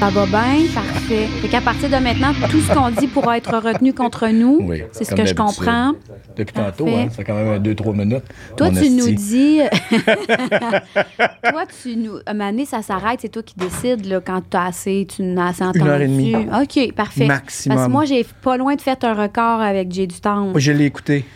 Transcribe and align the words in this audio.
Ça 0.00 0.08
va 0.08 0.24
bien, 0.24 0.66
parfait. 0.74 1.26
Fait 1.42 1.48
qu'à 1.48 1.60
partir 1.60 1.90
de 1.90 1.96
maintenant, 1.96 2.32
tout 2.50 2.60
ce 2.60 2.72
qu'on 2.72 2.88
dit 2.88 3.06
pourra 3.06 3.36
être 3.36 3.58
retenu 3.58 3.92
contre 3.92 4.28
nous. 4.28 4.58
Oui, 4.62 4.82
c'est 4.92 5.04
ce 5.04 5.14
que 5.14 5.26
je 5.26 5.34
comprends. 5.34 5.92
Depuis 6.34 6.54
tantôt, 6.54 6.88
hein, 6.88 7.08
ça 7.10 7.16
fait 7.16 7.24
quand 7.24 7.34
même 7.34 7.62
2-3 7.62 7.94
minutes. 7.94 8.24
Toi, 8.56 8.70
Mon 8.70 8.80
tu 8.80 8.88
nous 8.88 9.10
dis. 9.10 9.60
toi, 11.50 11.64
tu 11.82 11.96
nous. 11.96 12.14
Donné, 12.26 12.64
ça 12.64 12.80
s'arrête, 12.80 13.20
c'est 13.20 13.28
toi 13.28 13.42
qui 13.42 13.54
décides 13.56 14.06
là, 14.06 14.22
quand 14.24 14.40
tu 14.50 14.56
as 14.56 14.64
assez, 14.64 15.06
tu 15.14 15.22
n'as 15.22 15.48
assez 15.48 15.64
entendu. 15.64 15.86
heure 15.86 16.00
et 16.00 16.08
demie. 16.08 16.34
OK, 16.34 16.94
parfait. 16.94 17.26
Maximum. 17.26 17.76
Parce 17.76 17.86
que 17.86 17.92
moi, 17.92 18.04
j'ai 18.06 18.24
pas 18.42 18.56
loin 18.56 18.76
de 18.76 18.80
faire 18.80 18.96
un 19.02 19.12
record 19.14 19.60
avec 19.60 19.92
Jay 19.92 20.06
du 20.06 20.18
temps. 20.18 20.46
Moi, 20.46 20.60
je 20.60 20.72
l'ai 20.72 20.86
écouté. 20.86 21.26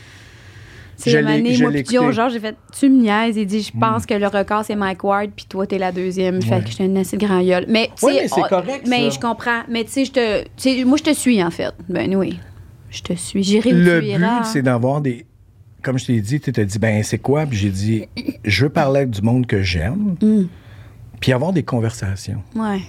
C'est 0.96 1.12
une 1.20 1.26
année, 1.26 1.56
moi, 1.58 1.70
puis 1.72 2.12
genre, 2.12 2.28
j'ai 2.30 2.40
fait, 2.40 2.56
tu 2.78 2.88
me 2.88 3.02
niaises. 3.02 3.36
Il 3.36 3.46
dit, 3.46 3.62
je 3.62 3.72
pense 3.78 4.06
que 4.06 4.14
le 4.14 4.26
record, 4.26 4.64
c'est 4.64 4.76
Mike 4.76 5.02
Ward, 5.04 5.30
puis 5.34 5.46
toi, 5.48 5.66
t'es 5.66 5.78
la 5.78 5.92
deuxième. 5.92 6.40
Fait 6.42 6.62
que 6.62 6.70
j'étais 6.70 6.86
une 6.86 6.96
assez 6.98 7.16
grand 7.16 7.42
gueule. 7.42 7.66
Mais, 7.68 7.90
tu 7.98 8.04
Ouais, 8.04 8.28
sais, 8.28 8.40
mais 8.40 8.48
correct, 8.48 8.86
Mais 8.88 9.10
je 9.10 9.18
comprends. 9.18 9.62
Mais, 9.68 9.84
tu 9.84 9.90
sais, 9.90 10.04
je 10.04 10.12
te. 10.12 10.84
moi, 10.84 10.96
je 10.96 11.02
te 11.02 11.14
suis, 11.14 11.42
en 11.42 11.50
fait. 11.50 11.72
Ben 11.88 12.14
oui. 12.14 12.38
Je 12.90 13.02
te 13.02 13.12
suis. 13.14 13.42
Le 13.60 14.00
but, 14.00 14.44
c'est 14.44 14.62
d'avoir 14.62 15.00
des. 15.00 15.26
Comme 15.82 15.98
je 15.98 16.06
t'ai 16.06 16.20
dit, 16.20 16.40
tu 16.40 16.50
t'as 16.52 16.64
dit, 16.64 16.78
ben 16.78 17.02
c'est 17.02 17.18
quoi? 17.18 17.44
Puis 17.44 17.58
j'ai 17.58 17.68
dit, 17.70 18.06
je 18.44 18.64
veux 18.64 18.70
parler 18.70 19.00
avec 19.00 19.10
du 19.10 19.20
monde 19.20 19.46
que 19.46 19.62
j'aime, 19.62 20.16
Mm. 20.22 20.44
puis 21.20 21.32
avoir 21.32 21.52
des 21.52 21.62
conversations. 21.62 22.42
Ouais. 22.54 22.80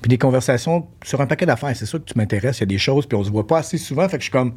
Puis 0.00 0.08
des 0.08 0.18
conversations 0.18 0.86
sur 1.04 1.20
un 1.20 1.26
paquet 1.26 1.46
d'affaires. 1.46 1.74
C'est 1.76 1.86
sûr 1.86 1.98
que 1.98 2.10
tu 2.10 2.14
m'intéresses, 2.18 2.58
il 2.58 2.60
y 2.60 2.64
a 2.64 2.66
des 2.66 2.78
choses, 2.78 3.06
puis 3.06 3.16
on 3.16 3.24
se 3.24 3.30
voit 3.30 3.46
pas 3.46 3.58
assez 3.58 3.78
souvent. 3.78 4.08
Fait 4.08 4.16
que 4.18 4.22
je 4.22 4.24
suis 4.24 4.32
comme, 4.32 4.54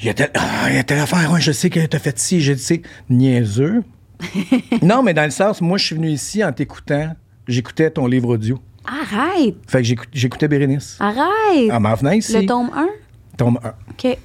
il 0.00 0.06
y 0.06 0.10
a 0.10 0.14
telle, 0.14 0.30
ah, 0.34 0.68
il 0.70 0.76
y 0.76 0.78
a 0.78 0.84
telle 0.84 0.98
affaire, 1.00 1.30
ouais, 1.32 1.40
je 1.40 1.52
sais 1.52 1.70
que 1.70 1.84
t'as 1.86 1.98
fait 1.98 2.18
ci, 2.18 2.40
je 2.40 2.54
sais. 2.54 2.82
Niaiseux. 3.10 3.82
non, 4.82 5.02
mais 5.02 5.14
dans 5.14 5.24
le 5.24 5.30
sens, 5.30 5.60
moi, 5.60 5.78
je 5.78 5.84
suis 5.86 5.94
venu 5.96 6.08
ici 6.08 6.44
en 6.44 6.52
t'écoutant, 6.52 7.14
j'écoutais 7.48 7.90
ton 7.90 8.06
livre 8.06 8.28
audio. 8.30 8.58
Arrête! 8.84 9.54
Fait 9.68 9.78
que 9.78 9.84
j'écout- 9.84 10.08
j'écoutais 10.12 10.48
Bérénice. 10.48 10.96
Arrête! 11.00 11.70
En 11.70 11.80
m'en 11.80 11.94
venant 11.94 12.10
ici. 12.12 12.32
Le 12.34 12.46
tome 12.46 12.70
1? 12.74 12.88
Tome 13.36 13.58
un. 13.62 13.74
OK. 13.90 14.16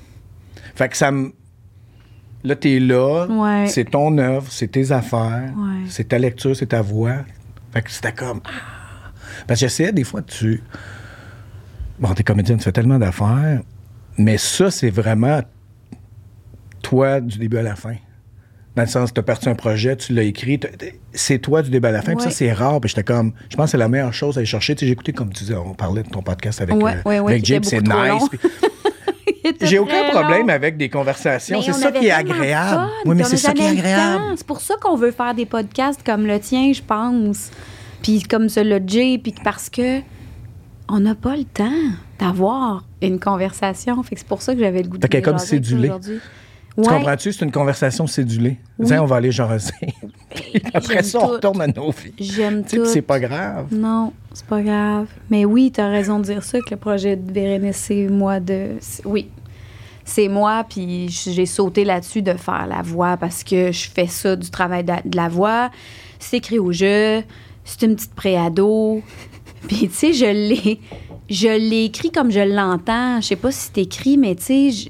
Fait 0.75 0.89
que 0.89 0.97
ça 0.97 1.12
me. 1.12 1.31
Là, 2.44 2.56
t'es 2.56 2.80
là, 2.80 3.25
Ouais. 3.28 3.67
c'est 3.67 3.86
ton 3.86 4.16
œuvre, 4.19 4.47
c'est 4.52 4.67
tes 4.67 4.91
affaires, 4.91 5.52
Ouais. 5.58 5.86
c'est 5.89 6.08
ta 6.09 6.17
lecture, 6.19 6.56
c'est 6.56 6.67
ta 6.67 6.81
voix. 6.81 7.17
Fait 7.73 7.81
que 7.81 7.91
c'était 7.91 8.14
comme. 8.14 8.41
Parce 9.48 9.59
que 9.59 9.66
j'essayais 9.67 9.92
des 9.92 10.03
fois, 10.03 10.22
tu. 10.22 10.62
Bon, 12.00 12.14
t'es 12.14 12.23
comédienne, 12.23 12.58
tu 12.58 12.64
fais 12.64 12.72
tellement 12.72 13.00
d'affaires, 13.00 13.62
mais 14.17 14.38
ça, 14.38 14.70
c'est 14.70 14.90
vraiment 14.92 15.42
toi 16.84 17.20
du 17.22 17.38
début 17.40 17.58
à 17.58 17.64
la 17.64 17.75
fin. 17.75 17.95
Dans 18.75 18.84
le 18.84 18.88
sens, 18.90 19.12
tu 19.12 19.20
as 19.20 19.23
parti 19.23 19.50
un 19.50 19.56
projet, 19.56 19.95
tu 19.95 20.14
l'as 20.14 20.22
écrit, 20.22 20.59
c'est 21.12 21.40
toi 21.40 21.64
du 21.64 21.72
début 21.72 21.88
à 21.88 21.92
la 21.92 22.03
fin. 22.03 22.14
Puis 22.14 22.23
ça, 22.25 22.30
c'est 22.30 22.52
rare. 22.53 22.80
Puis 22.80 22.90
j'étais 22.90 23.03
comme, 23.03 23.34
je 23.50 23.56
pense 23.56 23.66
que 23.66 23.72
c'est 23.72 23.78
la 23.78 23.88
meilleure 23.88 24.14
chose 24.14 24.38
à 24.38 24.40
aller 24.40 24.45
chercher. 24.45 24.75
Tu 24.75 24.81
sais, 24.81 24.86
j'ai 24.86 24.92
écouté, 24.92 25.14
comme 25.14 25.34
tu 25.34 25.44
disais, 25.44 25.56
on 25.56 25.73
parlait 25.73 26.03
de 26.03 26.09
ton 26.09 26.22
podcast 26.22 26.62
avec, 26.62 26.75
Ouais, 26.75 26.98
euh, 26.98 27.09
ouais, 27.09 27.18
avec 27.18 27.44
Jay, 27.44 27.59
c'est 27.64 27.81
nice. 27.81 28.30
Puis- 28.30 28.40
j'ai 29.62 29.80
aucun 29.80 30.09
problème 30.12 30.48
long. 30.48 30.53
avec 30.53 30.78
des 30.78 30.90
conversations. 30.90 31.59
C'est 31.64 31.73
ça 31.73 31.92
qui 31.92 32.06
est 32.06 32.12
agréable. 32.12 32.70
fun, 32.70 32.90
Oui, 33.06 33.16
mais 33.16 33.23
c'est 33.23 33.38
ça 33.38 33.53
qui 33.53 33.64
est 33.64 33.70
agréable. 33.70 34.23
C'est 34.36 34.45
pour 34.45 34.62
ça 34.62 34.75
qu'on 34.80 34.95
veut 34.95 35.12
faire 35.12 35.34
des 35.34 35.48
podcasts 35.48 36.03
comme 36.06 36.28
le 36.28 36.40
tien, 36.40 36.72
je 36.72 36.81
pense. 36.84 37.50
Puis 38.02 38.23
comme 38.23 38.48
le 38.56 38.80
Jay, 38.86 39.20
puis 39.22 39.34
parce 39.44 39.70
que 39.70 40.02
on 40.90 41.00
n'a 41.02 41.16
pas 41.16 41.36
le 41.36 41.44
temps 41.44 41.70
d'avoir 42.20 42.86
une 43.02 43.20
conversation. 43.20 44.02
Fait 44.03 44.16
que 44.16 44.22
c'est 44.22 44.28
pour 44.28 44.42
ça 44.42 44.53
que 44.53 44.59
j'avais 44.59 44.84
le 44.84 44.90
goût 44.90 44.98
de 44.98 45.02
Fait 45.03 45.09
qu'elle 45.09 45.20
est 45.20 45.23
comme 45.23 45.36
aujourd'hui. 45.36 45.90
Tu 46.09 46.20
Ouais. 46.78 46.86
comprends-tu? 46.90 47.34
C'est 47.34 47.44
une 47.44 47.52
conversation 47.52 48.06
cédulée. 48.06 48.59
Oui. 48.78 48.94
On 49.00 49.06
va 49.06 49.16
aller 49.16 49.31
jaser. 49.31 49.73
Puis 50.36 50.62
après 50.75 51.02
ça, 51.02 51.20
on 51.23 51.28
retourne 51.28 51.59
à 51.59 51.66
nos 51.68 51.90
vies. 51.90 52.14
J'aime 52.20 52.64
Tu 52.64 52.70
sais, 52.70 52.78
tout. 52.78 52.86
c'est 52.86 53.02
pas 53.02 53.20
grave. 53.20 53.66
Non, 53.72 54.14
c'est 54.31 54.45
pas 54.45 54.62
grave. 54.62 55.08
Mais 55.31 55.44
oui, 55.44 55.72
tu 55.73 55.81
as 55.81 55.88
raison 55.90 56.20
de 56.20 56.25
dire 56.25 56.44
ça, 56.44 56.59
que 56.59 56.70
le 56.70 56.78
projet 56.78 57.16
de 57.16 57.31
Bérénice, 57.31 57.78
c'est 57.78 58.07
moi 58.07 58.40
de. 58.40 58.74
Oui. 59.06 59.28
C'est 60.06 60.28
moi, 60.28 60.66
puis 60.69 61.09
j'ai 61.09 61.47
sauté 61.47 61.84
là-dessus 61.84 62.22
de 62.22 62.34
faire 62.34 62.68
la 62.68 62.84
voix 62.84 63.18
parce 63.18 63.44
que 63.44 63.72
je 63.72 63.90
fais 63.90 64.06
ça 64.07 64.36
du 64.36 64.50
travail 64.52 64.84
de, 64.84 64.94
de 65.03 65.18
la 65.18 65.30
voix. 65.30 65.72
C'est 66.19 66.38
écrit 66.38 66.59
au 66.59 66.72
jeu, 66.72 67.24
c'est 67.67 67.85
une 67.85 67.95
petite 67.95 68.16
préado. 68.16 69.01
Puis, 69.67 69.89
tu 69.89 69.94
sais, 69.94 70.13
je 70.13 70.25
l'ai. 70.25 70.79
Je 71.29 71.47
l'ai 71.50 71.83
écrit 71.85 72.09
comme 72.09 72.31
je 72.31 72.39
l'entends. 72.39 73.19
Je 73.19 73.28
sais 73.28 73.35
pas 73.35 73.51
si 73.51 73.69
c'est 73.73 73.81
écrit, 73.81 74.17
mais 74.17 74.33
tu 74.35 74.44
sais, 74.44 74.72
je- 74.72 74.89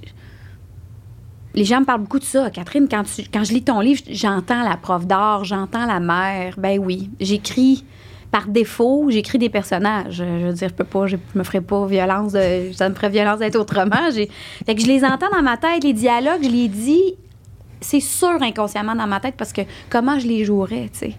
les 1.56 1.66
gens 1.66 1.80
me 1.80 1.86
parlent 1.86 2.02
beaucoup 2.02 2.20
de 2.20 2.24
ça. 2.24 2.52
Catherine, 2.52 2.88
quand, 2.90 3.04
tu- 3.04 3.24
quand 3.34 3.44
je 3.44 3.54
lis 3.54 3.64
ton 3.64 3.80
livre, 3.80 4.02
j'entends 4.10 4.62
la 4.64 4.78
prof 4.78 5.08
d'art, 5.08 5.44
j'entends 5.46 5.88
la 5.88 6.00
mère. 6.00 6.54
Ben 6.60 6.78
oui, 6.80 7.10
j'écris 7.20 7.84
par 8.30 8.48
défaut, 8.48 9.08
j'écris 9.10 9.40
des 9.40 9.50
personnages. 9.50 10.18
Je 10.18 10.24
veux 10.48 10.54
dire, 10.54 10.70
je 10.70 10.74
peux 10.76 10.84
pas, 10.84 11.08
je 11.08 11.16
me 11.34 11.44
ferais 11.44 11.62
pas 11.62 11.88
violence, 11.88 12.34
de- 12.34 12.72
ça 12.74 12.88
me 12.90 12.94
ferait 12.94 13.10
violence 13.10 13.40
d'être 13.40 13.56
autrement. 13.60 14.12
J'ai- 14.14 14.30
Fait 14.66 14.76
que 14.76 14.82
je 14.82 14.88
les 14.88 15.04
entends 15.04 15.30
dans 15.34 15.42
ma 15.42 15.58
tête, 15.58 15.84
les 15.84 15.94
dialogues, 15.94 16.44
je 16.44 16.50
les 16.50 16.68
dis, 16.68 17.16
c'est 17.82 18.00
sûr 18.02 18.38
inconsciemment 18.42 18.94
dans 18.94 19.08
ma 19.08 19.20
tête 19.20 19.36
parce 19.38 19.54
que 19.54 19.62
comment 19.90 20.20
je 20.20 20.28
les 20.28 20.46
jouerais, 20.46 20.90
tu 20.94 21.00
sais. 21.00 21.14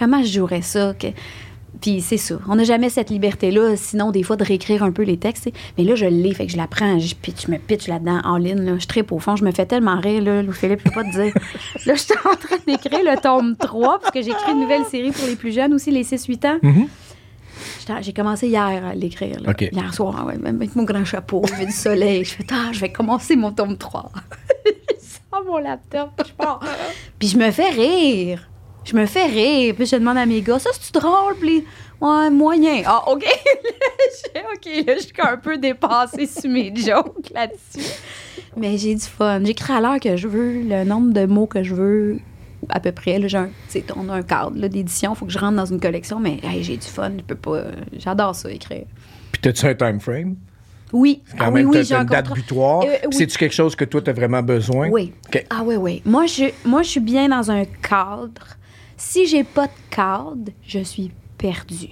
Comment 0.00 0.20
je 0.24 0.32
jouerais 0.32 0.62
ça? 0.62 0.94
que- 0.98 1.06
Puis 1.80 2.00
c'est 2.00 2.16
ça. 2.16 2.34
On 2.48 2.56
n'a 2.56 2.64
jamais 2.64 2.90
cette 2.90 3.10
liberté-là, 3.10 3.76
sinon, 3.76 4.10
des 4.10 4.22
fois, 4.24 4.36
de 4.36 4.42
réécrire 4.44 4.82
un 4.82 4.90
peu 4.90 5.02
les 5.02 5.16
textes. 5.18 5.48
Mais 5.78 5.84
là, 5.84 5.94
je 5.94 6.04
l'ai, 6.06 6.34
fait 6.34 6.46
que 6.46 6.52
je 6.52 6.56
la 6.56 6.66
prends, 6.66 6.98
je, 6.98 7.14
pitch, 7.14 7.46
je 7.46 7.50
me 7.52 7.58
pitch 7.58 7.86
là-dedans, 7.86 8.20
en 8.24 8.36
ligne. 8.38 8.60
Là. 8.62 8.78
Je 8.78 8.86
tripe 8.86 9.12
au 9.12 9.18
fond, 9.20 9.36
je 9.36 9.44
me 9.44 9.52
fais 9.52 9.64
tellement 9.66 9.98
rire, 10.00 10.22
là, 10.22 10.42
Louis-Philippe, 10.42 10.80
je 10.84 10.90
peux 10.90 10.94
pas 11.02 11.04
te 11.04 11.12
dire. 11.12 11.32
là, 11.86 11.94
je 11.94 12.00
suis 12.00 12.14
en 12.24 12.34
train 12.36 12.56
d'écrire 12.66 13.00
le 13.04 13.16
tome 13.20 13.56
3, 13.56 14.00
parce 14.00 14.10
que 14.12 14.20
j'ai 14.20 14.30
écrit 14.30 14.52
une 14.52 14.60
nouvelle 14.60 14.84
série 14.90 15.12
pour 15.12 15.26
les 15.26 15.36
plus 15.36 15.52
jeunes 15.52 15.72
aussi, 15.72 15.90
les 15.92 16.02
6-8 16.02 16.44
ans. 16.46 16.58
Mhm. 16.62 16.86
J'étais- 17.78 18.02
J'ai 18.02 18.12
commencé 18.12 18.48
hier 18.48 18.84
à 18.84 18.94
l'écrire, 18.94 19.40
là. 19.40 19.50
OK. 19.50 19.62
hier 19.72 19.94
soir, 19.94 20.26
ouais, 20.26 20.36
même 20.38 20.56
avec 20.56 20.74
mon 20.76 20.84
grand 20.84 21.04
chapeau, 21.04 21.42
avait 21.54 21.66
du 21.66 21.72
soleil. 21.72 22.24
Je 22.24 22.30
fais, 22.34 22.46
ah, 22.52 22.70
je 22.72 22.80
vais 22.80 22.90
commencer 22.90 23.36
mon 23.36 23.52
tome 23.52 23.76
3. 23.78 24.10
je 24.66 24.70
sors 25.30 25.44
mon 25.46 25.58
laptop, 25.58 26.10
je 26.26 26.32
pars. 26.32 26.60
Puis 27.18 27.28
je 27.28 27.38
me 27.38 27.50
fais 27.50 27.70
rire. 27.70 28.49
Je 28.90 28.96
me 28.96 29.06
fais 29.06 29.26
rire. 29.26 29.74
Puis 29.76 29.86
je 29.86 29.96
demande 29.96 30.18
à 30.18 30.26
mes 30.26 30.40
gars, 30.42 30.58
ça, 30.58 30.70
c'est-tu 30.72 30.92
drôle? 30.98 31.36
Puis, 31.40 31.64
ouais, 32.00 32.30
moyen. 32.30 32.82
Ah, 32.86 33.04
OK. 33.10 33.24
Là, 34.34 34.40
OK, 34.54 34.86
là, 34.86 34.94
je 34.96 35.02
suis 35.02 35.12
un 35.22 35.36
peu 35.36 35.56
dépassée 35.58 36.26
sur 36.26 36.50
mes 36.50 36.74
jokes 36.74 37.30
là-dessus. 37.34 37.90
Mais 38.56 38.76
j'ai 38.78 38.94
du 38.94 39.00
fun. 39.04 39.40
J'écris 39.44 39.72
à 39.72 39.80
l'heure 39.80 40.00
que 40.00 40.16
je 40.16 40.26
veux, 40.26 40.62
le 40.62 40.84
nombre 40.84 41.12
de 41.12 41.26
mots 41.26 41.46
que 41.46 41.62
je 41.62 41.74
veux, 41.74 42.18
à 42.68 42.80
peu 42.80 42.92
près. 42.92 43.18
Là, 43.18 43.28
j'ai 43.28 43.38
un, 43.38 43.50
tu 43.70 43.82
on 43.96 44.08
a 44.08 44.14
un 44.14 44.22
cadre 44.22 44.66
d'édition, 44.68 45.12
il 45.14 45.16
faut 45.16 45.26
que 45.26 45.32
je 45.32 45.38
rentre 45.38 45.56
dans 45.56 45.66
une 45.66 45.80
collection, 45.80 46.18
mais 46.18 46.38
hey, 46.42 46.62
j'ai 46.64 46.76
du 46.76 46.86
fun. 46.86 47.12
Je 47.18 47.22
peux 47.22 47.34
pas. 47.36 47.64
J'adore 47.98 48.34
ça, 48.34 48.50
écrire. 48.50 48.84
Puis, 49.32 49.40
t'as-tu 49.42 49.66
un 49.66 49.74
time 49.74 50.00
frame? 50.00 50.36
Oui. 50.92 51.22
Quand 51.38 51.46
Ah 51.46 51.50
même, 51.50 51.66
oui, 51.66 51.72
t'as 51.72 51.78
oui, 51.80 51.84
j'ai 51.86 51.94
une 51.94 52.04
date 52.04 52.32
butoir. 52.32 52.82
Euh, 52.82 52.86
oui. 53.06 53.14
C'est-tu 53.14 53.38
quelque 53.38 53.54
chose 53.54 53.76
que 53.76 53.84
toi, 53.84 54.00
t'as 54.02 54.12
vraiment 54.12 54.42
besoin? 54.42 54.88
Oui. 54.88 55.12
Ah 55.50 55.62
oui, 55.64 55.76
oui. 55.76 56.02
Moi 56.04 56.26
je, 56.26 56.46
moi, 56.64 56.82
je 56.82 56.88
suis 56.88 57.00
bien 57.00 57.28
dans 57.28 57.50
un 57.50 57.64
cadre. 57.64 58.56
Si 59.00 59.26
j'ai 59.26 59.44
pas 59.44 59.66
de 59.66 59.72
cadre, 59.88 60.52
je 60.62 60.78
suis 60.80 61.10
perdue. 61.38 61.88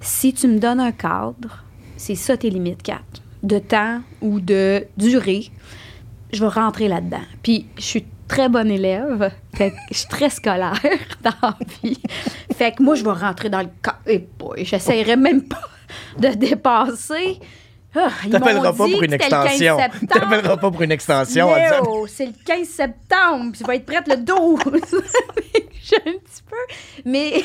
Si 0.00 0.32
tu 0.32 0.48
me 0.48 0.58
donnes 0.58 0.80
un 0.80 0.90
cadre, 0.90 1.62
c'est 1.98 2.14
ça 2.14 2.38
tes 2.38 2.48
limites, 2.48 2.82
Kat. 2.82 3.02
De 3.42 3.58
temps 3.58 4.00
ou 4.22 4.40
de 4.40 4.86
durée, 4.96 5.50
je 6.32 6.40
vais 6.40 6.48
rentrer 6.48 6.88
là-dedans. 6.88 7.26
Puis 7.42 7.66
je 7.76 7.82
suis 7.82 8.06
très 8.26 8.48
bonne 8.48 8.70
élève. 8.70 9.30
Fait 9.54 9.72
que 9.72 9.76
je 9.90 9.98
suis 9.98 10.08
très 10.08 10.30
scolaire 10.30 10.80
dans 11.22 11.34
la. 11.42 11.54
Fait 12.56 12.72
que 12.72 12.82
moi, 12.82 12.94
je 12.94 13.04
vais 13.04 13.12
rentrer 13.12 13.50
dans 13.50 13.60
le 13.60 13.68
cadre. 13.82 13.98
Et 14.06 14.26
boy, 14.38 14.64
j'essayerais 14.64 15.18
même 15.18 15.42
pas 15.42 15.68
de 16.18 16.28
dépasser. 16.28 17.38
Ah, 17.96 18.08
T'appelleras 18.30 18.72
pas 18.72 18.72
pour 18.72 18.86
une 19.02 19.10
c'était 19.12 19.24
le 19.24 19.30
15 19.30 19.44
extension. 19.46 19.76
T'appelleras 20.08 20.56
pas 20.56 20.70
pour 20.70 20.82
une 20.82 20.90
extension. 20.92 21.48
c'est 22.08 22.26
le 22.26 22.32
15 22.44 22.66
septembre, 22.68 23.50
puis 23.52 23.58
ça 23.60 23.66
va 23.66 23.76
être 23.76 23.86
prête 23.86 24.08
le 24.08 24.16
12. 24.16 24.58
j'ai 25.84 25.96
un 25.96 26.12
petit 26.12 26.42
peu. 26.48 26.56
Mais, 27.04 27.42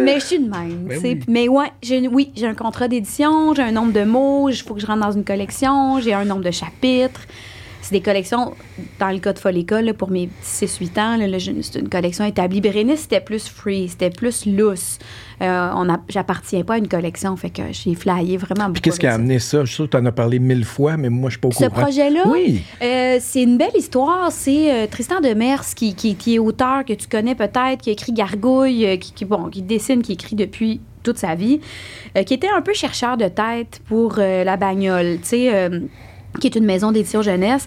mais 0.00 0.20
je 0.20 0.24
suis 0.26 0.38
de 0.38 0.48
même. 0.48 0.84
Ben 0.84 0.96
tu 0.96 1.00
sais. 1.00 1.08
oui. 1.14 1.24
Mais 1.28 1.48
ouais, 1.48 1.72
j'ai, 1.82 1.96
une- 1.98 2.08
oui, 2.14 2.30
j'ai 2.36 2.46
un 2.46 2.54
contrat 2.54 2.88
d'édition, 2.88 3.54
j'ai 3.54 3.62
un 3.62 3.72
nombre 3.72 3.92
de 3.92 4.04
mots, 4.04 4.48
il 4.48 4.56
faut 4.56 4.74
que 4.74 4.80
je 4.80 4.86
rentre 4.86 5.00
dans 5.00 5.12
une 5.12 5.24
collection, 5.24 5.98
j'ai 6.00 6.12
un 6.14 6.24
nombre 6.24 6.42
de 6.44 6.50
chapitres. 6.50 7.22
C'est 7.90 7.96
des 7.96 8.02
collections, 8.02 8.52
dans 9.00 9.10
le 9.10 9.18
cas 9.18 9.32
de 9.32 9.40
Foléca, 9.40 9.82
là, 9.82 9.92
pour 9.92 10.12
mes 10.12 10.28
6-8 10.44 11.00
ans, 11.00 11.16
là, 11.16 11.38
c'est 11.40 11.80
une 11.80 11.88
collection 11.88 12.24
établie. 12.24 12.60
Bérénice, 12.60 13.00
c'était 13.00 13.20
plus 13.20 13.48
free, 13.48 13.88
c'était 13.88 14.10
plus 14.10 14.46
loose. 14.46 14.98
Euh, 15.42 15.70
on 15.74 15.88
j'appartiens 16.08 16.62
pas 16.62 16.74
à 16.74 16.78
une 16.78 16.86
collection, 16.86 17.34
fait 17.36 17.50
que 17.50 17.62
j'ai 17.72 17.96
flyé 17.96 18.36
vraiment 18.36 18.66
beaucoup. 18.66 18.74
Puis 18.74 18.82
qu'est-ce 18.82 19.00
qui 19.00 19.08
a 19.08 19.14
amené 19.14 19.40
ça? 19.40 19.62
Je 19.62 19.66
suis 19.66 19.74
sûr 19.74 19.86
que 19.86 19.90
tu 19.90 19.96
en 19.96 20.06
as 20.06 20.12
parlé 20.12 20.38
mille 20.38 20.64
fois, 20.64 20.96
mais 20.96 21.08
moi, 21.08 21.30
je 21.30 21.32
suis 21.32 21.40
pas 21.40 21.48
au 21.48 21.50
Ce 21.50 21.64
courant. 21.64 21.82
projet-là, 21.82 22.22
Oui. 22.28 22.62
euh, 22.80 23.16
c'est 23.20 23.42
une 23.42 23.58
belle 23.58 23.74
histoire. 23.76 24.30
C'est 24.30 24.72
euh, 24.72 24.86
Tristan 24.88 25.20
Demers 25.20 25.64
qui, 25.74 25.96
qui, 25.96 26.14
qui 26.14 26.36
est 26.36 26.38
auteur 26.38 26.84
que 26.84 26.92
tu 26.92 27.08
connais 27.08 27.34
peut-être, 27.34 27.78
qui 27.82 27.90
a 27.90 27.92
écrit 27.94 28.12
Gargouille, 28.12 29.00
qui, 29.00 29.12
qui, 29.14 29.24
bon, 29.24 29.48
qui 29.48 29.62
dessine, 29.62 30.02
qui 30.02 30.12
écrit 30.12 30.36
depuis 30.36 30.80
toute 31.02 31.18
sa 31.18 31.34
vie, 31.34 31.60
qui 32.26 32.34
était 32.34 32.50
un 32.54 32.60
peu 32.62 32.72
chercheur 32.74 33.16
de 33.16 33.26
tête 33.26 33.80
pour 33.88 34.16
la 34.18 34.56
bagnole, 34.58 35.16
tu 35.22 35.28
sais, 35.28 35.70
qui 36.38 36.46
est 36.46 36.54
une 36.56 36.64
maison 36.64 36.92
d'édition 36.92 37.22
jeunesse. 37.22 37.66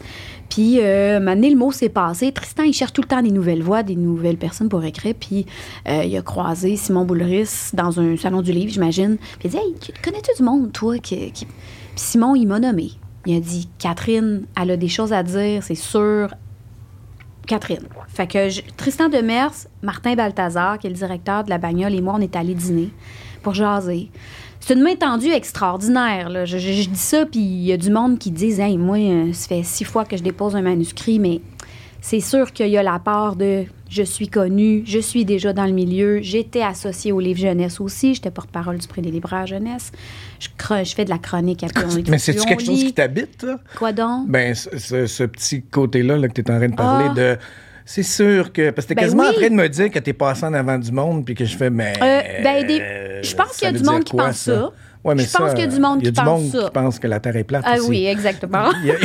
Puis, 0.49 0.79
euh, 0.79 1.19
le 1.19 1.55
mot 1.55 1.71
s'est 1.71 1.89
passé. 1.89 2.31
Tristan, 2.31 2.63
il 2.63 2.73
cherche 2.73 2.93
tout 2.93 3.01
le 3.01 3.07
temps 3.07 3.21
des 3.21 3.31
nouvelles 3.31 3.63
voix, 3.63 3.81
des 3.83 3.95
nouvelles 3.95 4.37
personnes 4.37 4.69
pour 4.69 4.83
écrire. 4.83 5.15
Puis, 5.19 5.45
euh, 5.87 6.03
il 6.05 6.15
a 6.15 6.21
croisé 6.21 6.75
Simon 6.75 7.05
Boulris 7.05 7.71
dans 7.73 7.99
un 7.99 8.15
salon 8.17 8.41
du 8.41 8.51
livre, 8.51 8.71
j'imagine. 8.71 9.17
Puis, 9.39 9.49
il 9.49 9.51
dit 9.51 9.57
Hey, 9.57 9.73
tu- 9.81 9.91
connais-tu 10.03 10.31
du 10.37 10.43
monde, 10.43 10.71
toi 10.71 10.97
qui- 10.99 11.31
Puis, 11.33 11.45
Simon, 11.95 12.35
il 12.35 12.45
m'a 12.47 12.59
nommé. 12.59 12.91
Il 13.25 13.35
a 13.37 13.39
dit 13.39 13.67
Catherine, 13.79 14.45
elle 14.61 14.71
a 14.71 14.77
des 14.77 14.87
choses 14.89 15.13
à 15.13 15.23
dire, 15.23 15.63
c'est 15.63 15.75
sûr. 15.75 16.29
Catherine. 17.47 17.83
Fait 18.07 18.27
que 18.27 18.49
je- 18.49 18.61
Tristan 18.77 19.09
Demers, 19.09 19.51
Martin 19.81 20.15
Balthazar, 20.15 20.77
qui 20.79 20.87
est 20.87 20.89
le 20.89 20.95
directeur 20.95 21.43
de 21.43 21.49
la 21.49 21.57
bagnole, 21.57 21.93
et 21.93 22.01
moi, 22.01 22.13
on 22.17 22.21
est 22.21 22.35
allés 22.37 22.53
dîner 22.53 22.89
pour 23.41 23.53
jaser. 23.53 24.09
C'est 24.65 24.75
une 24.75 24.81
main 24.81 24.95
tendue 24.95 25.29
extraordinaire. 25.31 26.29
Là. 26.29 26.45
Je, 26.45 26.57
je- 26.57 26.71
je 26.71 26.89
dis 26.89 26.97
ça, 26.99 27.25
puis 27.25 27.41
il 27.41 27.63
y 27.65 27.73
a 27.73 27.77
du 27.77 27.89
monde 27.91 28.17
qui 28.17 28.31
disent 28.31 28.59
Hey, 28.61 28.77
moi, 28.77 28.97
euh, 28.97 29.33
ça 29.33 29.49
fait 29.49 29.63
six 29.63 29.83
fois 29.83 30.05
que 30.05 30.15
je 30.15 30.23
dépose 30.23 30.55
un 30.55 30.61
manuscrit, 30.61 31.19
mais 31.19 31.41
c'est 32.01 32.21
sûr 32.21 32.51
qu'il 32.53 32.67
y 32.69 32.77
a 32.77 32.83
la 32.83 32.99
part 32.99 33.35
de 33.35 33.63
je 33.89 34.03
suis 34.03 34.27
connue, 34.27 34.83
je 34.85 34.99
suis 34.99 35.23
déjà 35.25 35.53
dans 35.53 35.65
le 35.65 35.71
milieu, 35.71 36.19
j'étais 36.21 36.61
associée 36.61 37.11
au 37.11 37.19
livre 37.19 37.39
jeunesse 37.39 37.79
aussi, 37.79 38.15
j'étais 38.15 38.31
porte-parole 38.31 38.77
du 38.77 38.87
prix 38.87 39.01
des 39.01 39.11
libraires 39.11 39.45
jeunesse, 39.47 39.91
je, 40.39 40.47
je 40.83 40.95
fais 40.95 41.05
de 41.05 41.09
la 41.11 41.19
chronique 41.19 41.61
et 41.63 41.67
Mais 42.09 42.17
c'est-tu 42.17 42.43
quelque 42.45 42.63
chose 42.63 42.83
qui 42.83 42.93
t'habite, 42.93 43.43
là? 43.43 43.57
Quoi 43.77 43.91
donc? 43.91 44.27
Ben, 44.29 44.55
ce 44.55 45.23
petit 45.25 45.61
côté-là 45.61 46.17
là, 46.17 46.27
que 46.27 46.33
tu 46.33 46.41
es 46.41 46.51
en 46.51 46.57
train 46.57 46.69
de 46.69 46.75
parler 46.75 47.07
Ah. 47.11 47.13
de. 47.13 47.37
C'est 47.85 48.03
sûr 48.03 48.51
que. 48.53 48.69
Parce 48.69 48.85
que 48.87 48.93
tu 48.93 48.95
Ben 48.95 49.01
quasiment 49.03 49.23
en 49.23 49.33
train 49.33 49.49
de 49.49 49.55
me 49.55 49.67
dire 49.67 49.91
que 49.91 49.99
tu 49.99 50.09
es 50.11 50.13
passé 50.13 50.45
en 50.45 50.53
avant 50.53 50.77
du 50.77 50.91
monde, 50.91 51.25
puis 51.25 51.35
que 51.35 51.43
je 51.45 51.57
fais, 51.57 51.69
mais. 51.69 51.93
Euh, 52.01 52.43
ben, 52.43 52.65
des- 52.65 53.21
je 53.23 53.35
pense 53.35 53.57
qu'il 53.57 53.67
y 53.67 53.69
a 53.69 53.77
du 53.77 53.83
monde 53.83 54.03
qui 54.03 54.15
pense 54.15 54.37
ça? 54.37 54.71
Ouais, 55.03 55.15
mais 55.15 55.23
Je 55.23 55.37
pense 55.37 55.51
qu'il 55.51 55.59
y 55.59 55.67
a 55.67 55.67
du 55.67 55.79
monde 55.81 55.99
il 56.01 56.05
y 56.05 56.07
a 56.07 56.11
qui 56.11 56.17
du 56.17 56.23
pense 56.23 56.41
monde 56.41 56.51
ça. 56.51 56.63
qui 56.67 56.71
pense 56.71 56.99
que 56.99 57.07
la 57.07 57.19
Terre 57.19 57.35
est 57.35 57.43
plate. 57.43 57.63
Ah 57.67 57.75
aussi. 57.77 57.89
oui, 57.89 58.05
exactement. 58.05 58.71
Il 58.81 58.87
y 58.87 58.91
a, 58.91 58.95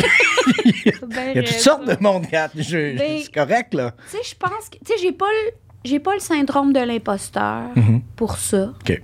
il 0.64 0.70
y 0.86 0.88
a- 0.90 1.06
Ben 1.06 1.30
il 1.30 1.36
y 1.36 1.38
a 1.40 1.42
toutes 1.42 1.58
sortes 1.58 1.86
de 1.88 1.96
monde, 2.00 2.24
je- 2.56 2.96
Ben- 2.96 3.20
C'est 3.24 3.34
correct, 3.34 3.74
là. 3.74 3.92
Tu 4.10 4.16
sais, 4.16 4.22
je 4.30 4.34
pense 4.36 4.68
que. 4.70 4.78
Tu 4.84 4.92
sais, 4.92 4.98
j'ai 5.02 5.12
pas 5.12 5.26
le. 5.26 5.52
J'ai 5.84 5.98
pas 6.00 6.14
le 6.14 6.20
syndrome 6.20 6.72
de 6.72 6.80
l'imposteur 6.80 7.62
Mhm. 7.76 8.02
pour 8.16 8.36
ça. 8.38 8.72
OK. 8.80 9.02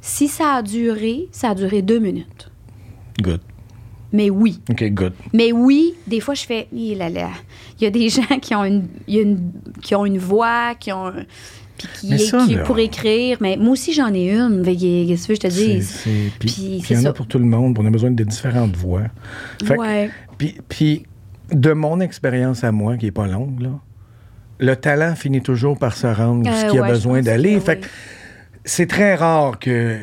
Si 0.00 0.28
ça 0.28 0.54
a 0.56 0.62
duré, 0.62 1.28
ça 1.32 1.50
a 1.50 1.54
duré 1.54 1.82
deux 1.82 1.98
minutes. 1.98 2.50
Good. 3.22 3.40
Mais 4.14 4.30
oui. 4.30 4.60
OK, 4.70 4.82
good. 4.92 5.12
Mais 5.34 5.50
oui, 5.52 5.92
des 6.06 6.20
fois, 6.20 6.34
je 6.34 6.44
fais. 6.44 6.68
Il 6.72 6.98
là, 6.98 7.10
là. 7.10 7.28
Il 7.78 7.84
y 7.84 7.86
a 7.86 7.90
des 7.90 8.08
gens 8.16 8.38
qui 8.40 8.54
ont 8.54 8.64
une, 8.64 8.84
a 9.08 9.36
qui 9.82 9.94
ont 9.94 10.06
une 10.06 10.18
voix, 10.18 10.74
qui 10.78 10.92
ont. 10.92 11.08
un- 11.08 11.24
Puis 11.76 11.88
qui, 12.00 12.10
Mais 12.10 12.18
ça, 12.18 12.44
qui- 12.46 12.54
là- 12.54 12.62
pour 12.62 12.78
écrire. 12.78 13.38
Mais 13.40 13.56
moi 13.56 13.70
aussi, 13.72 13.92
j'en 13.92 14.14
ai 14.14 14.30
une. 14.32 14.62
Qu'est-ce 14.64 15.26
que 15.28 15.34
je 15.34 15.40
te 15.40 15.46
dis? 15.48 15.84
Puis 16.38 16.82
il 16.88 16.92
y 16.92 16.96
en 16.96 17.04
a 17.06 17.12
pour 17.12 17.26
tout 17.26 17.38
le 17.40 17.44
monde. 17.44 17.76
On 17.78 17.84
a 17.84 17.90
besoin 17.90 18.12
de 18.12 18.22
différentes 18.24 18.76
voix. 18.76 19.02
Fait 19.64 19.76
Ouais. 19.76 20.10
Puis, 20.38 20.56
puis, 20.68 21.02
de 21.52 21.72
mon 21.72 21.98
expérience 22.00 22.62
à 22.64 22.70
moi, 22.72 22.96
qui 22.96 23.06
est 23.06 23.10
pas 23.12 23.26
longue, 23.26 23.60
là, 23.60 23.70
le 24.60 24.76
talent 24.76 25.14
finit 25.16 25.42
toujours 25.42 25.76
par 25.78 25.96
se 25.96 26.06
rendre 26.06 26.48
où 26.48 26.52
Euh, 26.52 26.60
ce 26.60 26.66
qu'il 26.70 26.78
a 26.78 26.82
ouais, 26.82 26.88
je 26.88 26.94
besoin 26.94 27.20
d'aller. 27.22 27.58
Fait 27.58 27.80
oui. 27.82 27.88
c'est 28.64 28.86
très 28.86 29.16
rare 29.16 29.58
que 29.58 29.98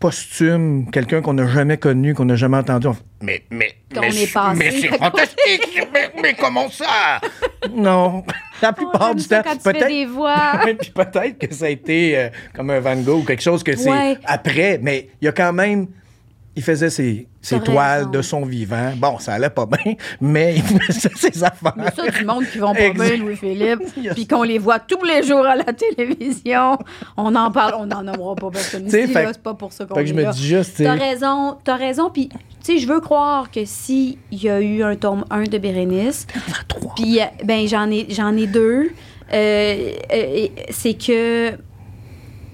posthume, 0.00 0.90
quelqu'un 0.90 1.20
qu'on 1.20 1.34
n'a 1.34 1.46
jamais 1.46 1.76
connu, 1.76 2.14
qu'on 2.14 2.24
n'a 2.24 2.34
jamais 2.34 2.56
entendu, 2.56 2.88
on 2.88 2.94
fait, 2.94 3.02
mais, 3.22 3.42
mais, 3.50 3.74
mais, 3.94 4.00
mais 4.00 4.70
c'est 4.70 4.88
fantastique! 4.88 5.86
mais, 5.92 6.10
mais 6.20 6.34
comment 6.34 6.70
ça? 6.70 7.20
non. 7.70 8.24
La 8.62 8.72
plupart 8.72 9.14
du 9.14 9.26
temps, 9.28 9.42
des 9.88 10.06
voix. 10.06 10.52
Puis 10.80 10.90
peut-être 10.90 11.38
que 11.38 11.54
ça 11.54 11.66
a 11.66 11.68
été 11.68 12.18
euh, 12.18 12.28
comme 12.54 12.70
un 12.70 12.80
Van 12.80 12.96
Gogh 12.96 13.20
ou 13.20 13.24
quelque 13.24 13.42
chose 13.42 13.62
que 13.62 13.76
c'est 13.76 13.90
Ouais. 13.90 14.16
après, 14.24 14.78
mais 14.82 15.10
il 15.20 15.26
y 15.26 15.28
a 15.28 15.32
quand 15.32 15.52
même. 15.52 15.86
Il 16.60 16.62
faisait 16.62 16.90
ses, 16.90 17.26
ses 17.40 17.58
toiles 17.58 18.00
raison. 18.00 18.10
de 18.10 18.20
son 18.20 18.44
vivant. 18.44 18.92
Bon, 18.98 19.18
ça 19.18 19.32
allait 19.32 19.48
pas 19.48 19.64
bien, 19.64 19.94
mais 20.20 20.56
il 20.56 20.62
faisait 20.62 21.08
ses 21.16 21.42
affaires. 21.42 21.72
Mais 21.74 21.90
ça, 21.90 22.06
du 22.10 22.22
monde 22.26 22.44
qui 22.52 22.58
vont 22.58 22.74
pas 22.74 22.90
bien, 22.90 23.16
Louis-Philippe, 23.16 23.80
Il 23.96 24.02
y 24.04 24.08
a 24.10 24.14
puis 24.14 24.26
qu'on 24.26 24.42
les 24.42 24.58
voit 24.58 24.78
tous 24.78 25.02
les 25.04 25.22
jours 25.22 25.46
à 25.46 25.56
la 25.56 25.64
télévision. 25.72 26.76
On 27.16 27.34
en 27.34 27.50
parle, 27.50 27.76
on 27.78 27.86
n'en 27.86 28.02
nommera 28.02 28.34
pas 28.34 28.50
personne 28.50 28.86
ici, 28.86 29.06
fait- 29.06 29.22
là, 29.24 29.32
c'est 29.32 29.42
pas 29.42 29.54
pour 29.54 29.72
ça 29.72 29.86
qu'on 29.86 29.94
Fait 29.94 30.02
est 30.02 30.04
que 30.04 30.10
je 30.10 30.14
me 30.14 30.30
dis 30.32 30.46
juste, 30.46 30.76
T'as 30.76 30.94
raison, 30.96 31.56
t'as 31.64 31.76
raison, 31.76 32.10
puis 32.10 32.28
tu 32.28 32.36
sais, 32.74 32.78
je 32.78 32.86
veux 32.86 33.00
croire 33.00 33.50
que 33.50 33.64
si 33.64 34.18
il 34.30 34.42
y 34.44 34.50
a 34.50 34.60
eu 34.60 34.82
un 34.82 34.94
tome 34.96 35.24
1 35.30 35.44
de 35.44 35.56
Bérénice, 35.56 36.26
puis 36.94 37.20
euh, 37.20 37.24
ben 37.42 37.66
j'en 37.66 37.90
ai 37.90 38.06
j'en 38.10 38.36
ai 38.36 38.46
deux, 38.46 38.90
euh, 39.32 39.92
euh, 40.12 40.46
c'est 40.68 40.92
que 40.92 41.52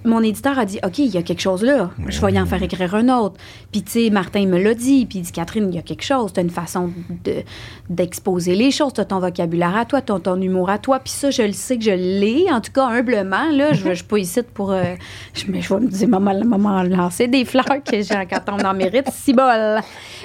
mon 0.07 0.23
éditeur 0.23 0.59
a 0.59 0.65
dit 0.65 0.79
OK, 0.85 0.99
il 0.99 1.09
y 1.09 1.19
a 1.19 1.23
quelque 1.23 1.41
chose 1.41 1.63
là. 1.63 1.91
Je 2.09 2.21
vais 2.21 2.33
y 2.33 2.41
en 2.41 2.47
faire 2.47 2.63
écrire 2.63 2.95
un 2.95 3.09
autre. 3.09 3.37
Puis 3.73 3.83
tu 3.83 3.91
sais 3.93 4.11
Martin 4.11 4.47
me 4.47 4.59
l'a 4.59 4.75
dit, 4.75 5.07
puis 5.07 5.19
il 5.19 5.23
dit 5.23 5.33
Catherine, 5.33 5.69
il 5.71 5.75
y 5.75 5.79
a 5.79 5.83
quelque 5.83 6.05
chose, 6.05 6.33
tu 6.33 6.41
une 6.41 6.51
façon 6.51 6.93
de 7.25 7.43
d'exposer 7.91 8.55
les 8.55 8.71
choses, 8.71 8.93
tu 8.93 9.05
ton 9.05 9.21
vocabulaire 9.21 9.77
à 9.77 9.85
toi, 9.85 10.01
ton 10.01 10.21
ton 10.21 10.41
humour 10.41 10.71
à 10.71 10.79
toi, 10.79 10.99
puis 11.01 11.13
ça 11.13 11.31
je 11.31 11.43
le 11.43 11.53
sais 11.53 11.77
que 11.77 11.85
je 11.85 11.91
l'ai 11.91 12.47
en 12.51 12.61
tout 12.61 12.73
cas 12.73 12.87
humblement 12.87 13.51
là, 13.51 13.73
je 13.73 13.89
je 13.89 13.95
suis 13.95 14.05
pas 14.05 14.19
ici 14.19 14.41
pour 14.43 14.73
euh, 14.73 14.95
je, 15.35 15.45
mais 15.49 15.61
je 15.63 15.73
vais 15.73 15.81
me 15.81 15.89
dire 15.89 16.09
maman 16.09 16.45
maman 16.45 16.83
lancer 16.83 17.29
des 17.29 17.45
fleurs 17.45 17.65
que 17.85 18.03
j'ai 18.03 18.27
quand 18.31 18.53
on 18.53 18.65
en 18.65 18.75
mérite 18.75 19.09
si 19.13 19.33
bol. 19.33 19.81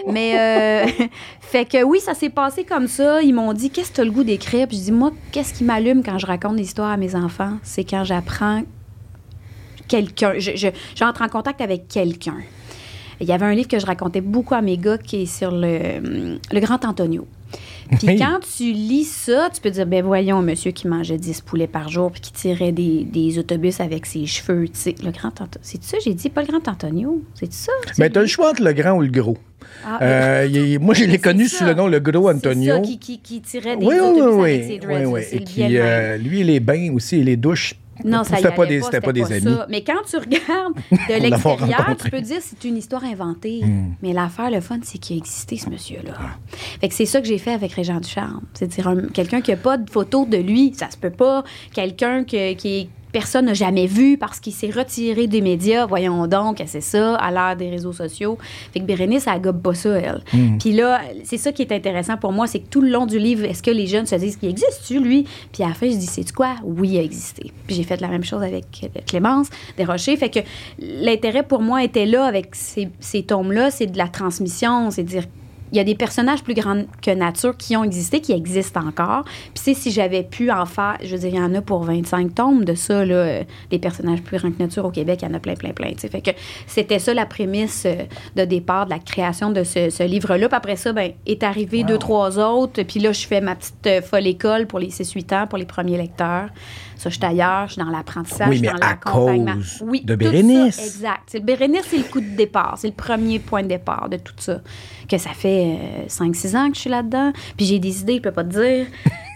Mais 0.08 0.88
euh, 0.88 1.06
fait 1.42 1.66
que 1.66 1.84
oui, 1.84 2.00
ça 2.00 2.14
s'est 2.14 2.30
passé 2.30 2.64
comme 2.64 2.88
ça, 2.88 3.22
ils 3.22 3.34
m'ont 3.34 3.54
dit 3.54 3.70
qu'est-ce 3.70 3.92
que 3.92 3.96
tu 3.96 4.02
as 4.02 4.06
le 4.06 4.12
goût 4.12 4.24
d'écrire? 4.24 4.68
Puis 4.68 4.78
je 4.78 4.84
dis 4.84 4.92
moi 4.92 5.12
qu'est-ce 5.32 5.54
qui 5.54 5.64
m'allume 5.64 6.04
quand 6.04 6.18
je 6.18 6.26
raconte 6.26 6.56
des 6.56 6.64
histoires 6.64 6.92
à 6.92 6.98
mes 6.98 7.16
enfants, 7.16 7.58
c'est 7.64 7.84
quand 7.84 8.04
j'apprends 8.04 8.64
quelqu'un. 9.92 10.34
Je, 10.38 10.52
je- 10.56 10.68
j'entre 10.96 11.22
en 11.22 11.28
contact 11.30 11.62
avec 11.62 11.88
quelqu'un. 11.88 12.38
Il 13.20 13.28
y 13.28 13.32
avait 13.34 13.46
un 13.46 13.54
livre 13.54 13.68
que 13.68 13.78
je 13.78 13.86
racontais 13.86 14.22
beaucoup 14.22 14.56
à 14.56 14.62
mes 14.64 14.78
gars 14.78 14.98
qui 14.98 15.24
est 15.24 15.26
sur 15.28 15.52
le, 15.52 16.40
le 16.52 16.60
Grand 16.60 16.84
Antonio. 16.86 17.28
Puis 18.00 18.08
Oui. 18.08 18.18
quand 18.18 18.40
tu 18.58 18.72
lis 18.72 19.04
ça, 19.04 19.50
tu 19.54 19.60
peux 19.62 19.70
dire, 19.70 19.86
ben 19.86 20.04
voyons, 20.04 20.38
un 20.38 20.42
monsieur 20.42 20.72
qui 20.72 20.88
mangeait 20.88 21.18
10 21.18 21.42
poulets 21.42 21.68
par 21.68 21.90
jour 21.90 22.10
puis 22.10 22.22
qui 22.22 22.32
tirait 22.32 22.72
des, 22.72 23.04
des 23.04 23.38
autobus 23.38 23.80
avec 23.82 24.06
ses 24.06 24.26
cheveux, 24.26 24.64
tu 24.70 24.80
sais, 24.80 24.96
le 25.04 25.12
Grand 25.12 25.28
Antonio. 25.42 25.60
C'est 25.62 25.84
ça, 25.84 25.98
j'ai 26.04 26.14
dit, 26.14 26.30
pas 26.30 26.42
le 26.42 26.48
Grand 26.48 26.66
Antonio. 26.70 27.22
C'est 27.36 27.52
ça? 27.52 27.74
Mais 28.00 28.10
t'as 28.10 28.22
le 28.22 28.28
choix 28.28 28.52
entre 28.52 28.64
le 28.64 28.72
grand 28.74 28.94
ou 28.94 29.02
le 29.02 29.10
gros. 29.10 29.38
Ah, 29.86 30.00
Euh, 30.02 30.48
il 30.50 30.58
est- 30.58 30.78
moi, 30.80 30.94
je 30.96 31.04
l'ai 31.12 31.18
connu 31.20 31.48
ça. 31.48 31.58
sous 31.60 31.64
le 31.66 31.74
nom 31.74 31.88
le 31.88 32.00
gros 32.00 32.30
C'est 32.30 32.36
Antonio. 32.38 32.76
ça, 32.76 32.80
qui, 32.80 32.98
qui, 32.98 33.20
qui 33.20 33.42
tirait 33.42 33.76
des 33.78 33.86
Oui, 33.86 33.96
oui, 34.02 34.22
autobus 34.22 34.36
oui, 34.42 34.50
avec 34.54 34.64
ses 34.64 34.72
oui, 34.72 34.80
dreads. 34.80 35.06
oui, 35.08 35.22
c'est 35.30 35.36
Et 35.36 35.44
qui, 35.44 35.78
euh, 35.78 36.18
lui, 36.18 36.40
et 36.40 36.44
les 36.46 36.60
bains 36.62 36.92
aussi, 36.94 37.18
et 37.18 37.24
les 37.24 37.36
douches. 37.36 37.76
Non, 38.04 38.24
ça 38.24 38.38
c'était 38.38 38.52
pas 38.52 38.66
des, 38.66 38.82
c'était 38.82 39.02
pas 39.02 39.12
des 39.14 39.24
ça. 39.26 39.34
amis. 39.36 39.56
Mais 39.70 39.84
quand 39.84 40.02
tu 40.10 40.16
regardes 40.18 40.74
de 40.92 41.22
l'extérieur, 41.22 41.96
tu 42.02 42.10
peux 42.10 42.22
dire 42.22 42.38
que 42.38 42.44
c'est 42.44 42.64
une 42.68 42.78
histoire 42.78 43.04
inventée. 43.04 43.62
Hmm. 43.64 43.94
Mais 44.02 44.14
l'affaire, 44.14 44.50
le 44.50 44.62
fun, 44.62 44.80
c'est 44.84 44.98
qu'il 44.98 45.18
a 45.18 45.20
existé, 45.20 45.58
ce 45.58 45.70
monsieur-là. 45.70 46.14
Ah. 46.18 46.24
Fait 46.80 46.88
que 46.90 46.96
c'est 46.96 47.06
ça 47.06 47.22
que 47.22 47.28
j'ai 47.28 47.38
fait 47.38 47.52
avec 47.54 47.74
Régent 47.74 48.00
Ducharme. 48.00 48.42
C'est-à-dire 48.54 48.88
un- 48.88 49.08
quelqu'un 49.10 49.42
qui 49.42 49.52
n'a 49.52 49.58
pas 49.58 49.78
de 49.78 49.90
photo 49.90 50.26
de 50.26 50.38
lui, 50.38 50.74
ça 50.76 50.90
se 50.90 50.98
peut 50.98 51.10
pas. 51.12 51.44
Quelqu'un 51.74 52.24
que, 52.24 52.54
qui 52.54 52.80
est 52.80 52.90
personne 53.12 53.46
n'a 53.46 53.54
jamais 53.54 53.88
vu 53.88 54.18
parce 54.18 54.40
qu'il 54.40 54.54
s'est 54.54 54.70
retiré 54.70 55.28
des 55.28 55.42
médias. 55.42 55.86
Voyons 55.86 56.28
donc, 56.28 56.62
c'est 56.66 56.82
ça, 56.82 57.16
à 57.16 57.32
l'ère 57.32 57.56
des 57.56 57.70
réseaux 57.70 57.94
sociaux. 57.94 58.38
Fait 58.74 58.80
que 58.80 58.86
Bérénice, 58.86 59.26
elle 59.28 59.42
gobe 59.42 59.62
pas 59.62 59.74
ça, 59.74 59.90
elle. 59.90 60.22
Hmm. 60.34 60.58
Puis 60.58 60.74
là, 60.74 61.02
c'est 61.24 61.38
ça 61.38 61.52
qui 61.52 61.62
est 61.62 61.72
intéressant 61.72 62.18
pour 62.18 62.32
moi, 62.32 62.48
c'est 62.48 62.60
que 62.60 62.68
tout 62.70 62.82
le 62.82 62.90
long 62.90 63.06
du 63.06 63.20
livre, 63.20 63.46
est-ce 63.46 63.64
que 63.64 63.72
les 63.72 63.88
jeunes 63.88 64.06
se 64.06 64.16
disent 64.16 64.38
qu'il 64.38 64.50
existe-tu, 64.50 65.00
lui? 65.00 65.26
Puis 65.52 65.64
à 65.64 65.70
la 65.70 65.74
fin, 65.74 65.90
je 65.90 65.96
dis, 65.96 66.06
c'est 66.06 66.30
quoi? 66.32 66.56
Oui, 66.64 66.90
il 66.90 67.00
a 67.00 67.04
existé. 67.04 67.52
Puis 67.68 67.76
j'ai 67.76 67.84
fait 67.84 68.02
la 68.02 68.08
même 68.08 68.24
chose 68.24 68.44
avec 68.44 68.66
euh, 68.84 69.00
Clémence 69.06 69.48
Desrochers. 69.78 70.18
Fait 70.18 70.30
que 70.30 70.40
l'intérêt 70.80 71.44
pour 71.44 71.62
moi 71.62 71.84
était 71.84 72.06
là 72.06 72.26
avec 72.26 72.56
ces, 72.56 72.90
ces 73.00 73.24
tomes-là, 73.24 73.72
c'est 73.72 73.88
de 73.88 73.98
la 73.98 74.08
transmission, 74.08 74.92
c'est 74.92 75.04
de 75.04 75.10
dire 75.10 75.24
il 75.72 75.78
y 75.78 75.80
a 75.80 75.84
des 75.84 75.96
personnages 75.96 76.44
plus 76.44 76.54
grands 76.54 76.84
que 77.02 77.12
nature 77.12 77.56
qui 77.58 77.76
ont 77.78 77.84
existé, 77.84 78.20
qui 78.22 78.34
existent 78.34 78.82
encore. 78.86 79.24
Puis, 79.24 79.64
sais, 79.64 79.74
si 79.74 79.92
j'avais 79.92 80.24
pu 80.24 80.52
en 80.52 80.66
faire, 80.66 80.98
je 81.04 81.16
veux 81.16 81.20
dire, 81.20 81.30
il 81.30 81.38
y 81.38 81.42
en 81.42 81.54
a 81.56 81.62
pour 81.62 81.84
25 81.84 82.36
tomes 82.36 82.66
de 82.66 82.76
ça, 82.76 83.06
là, 83.06 83.16
euh, 83.16 83.44
des 83.70 83.80
personnages 83.80 84.22
plus 84.22 84.38
grands 84.38 84.52
que 84.52 84.62
nature 84.62 84.86
au 84.86 84.92
Québec, 84.92 85.20
il 85.22 85.30
y 85.30 85.32
en 85.32 85.34
a 85.34 85.40
plein, 85.40 85.56
plein, 85.56 85.72
plein. 85.72 85.92
Fait 85.98 86.22
que 86.22 86.32
c'était 86.68 87.00
ça 87.00 87.14
la 87.14 87.26
prémisse 87.26 87.84
euh, 87.86 88.04
de 88.36 88.46
départ 88.46 88.86
de 88.86 88.92
la 88.92 89.00
création 89.00 89.52
de 89.52 89.64
ce, 89.64 89.90
ce 89.90 90.04
livre-là. 90.04 90.48
Puis 90.48 90.58
après 90.58 90.76
ça, 90.76 90.94
ben, 90.94 91.12
est 91.26 91.44
arrivé 91.44 91.84
deux, 91.84 91.98
trois 91.98 92.40
autres. 92.40 92.84
Puis 92.84 93.00
là, 93.00 93.12
je 93.12 93.26
fais 93.26 93.42
ma 93.42 93.56
petite 93.56 93.88
euh, 93.88 94.02
folle 94.02 94.28
école 94.28 94.68
pour 94.68 94.80
les 94.80 94.90
6-8 94.90 95.36
ans, 95.36 95.48
pour 95.48 95.58
les 95.58 95.66
premiers 95.66 95.98
lecteurs. 95.98 96.50
Ça, 97.02 97.10
je 97.10 97.16
suis 97.16 97.26
ailleurs, 97.26 97.66
je 97.68 97.74
suis 97.74 97.82
dans 97.82 97.90
l'apprentissage, 97.90 98.48
Oui, 98.50 98.58
je 98.58 98.60
suis 98.64 98.68
dans 98.72 98.78
l'accompagnement. 98.86 99.56
Oui, 99.82 100.02
de 100.02 100.14
tout 100.14 100.24
ça, 100.24 100.30
Bérénice. 100.32 100.78
exact. 100.80 101.34
Le 101.34 101.40
Bérénice, 101.40 101.86
c'est 101.90 101.98
le 101.98 102.04
coup 102.04 102.22
de 102.22 102.36
départ. 102.36 102.76
C'est 102.78 102.90
le 102.90 102.94
premier 102.94 103.40
point 103.40 103.64
de 103.64 103.70
départ 103.70 104.08
de 104.08 104.18
tout 104.18 104.36
ça. 104.38 104.62
Que 105.10 105.18
ça 105.18 105.32
fait 105.32 106.06
5-6 106.08 106.56
ans 106.56 106.70
que 106.70 106.76
je 106.76 106.82
suis 106.82 106.90
là-dedans. 106.92 107.34
Puis 107.58 107.66
j'ai 107.66 107.80
des 107.80 108.02
idées, 108.02 108.18
je 108.18 108.22
peux 108.22 108.32
pas 108.32 108.44
te 108.44 108.50
dire. 108.50 108.86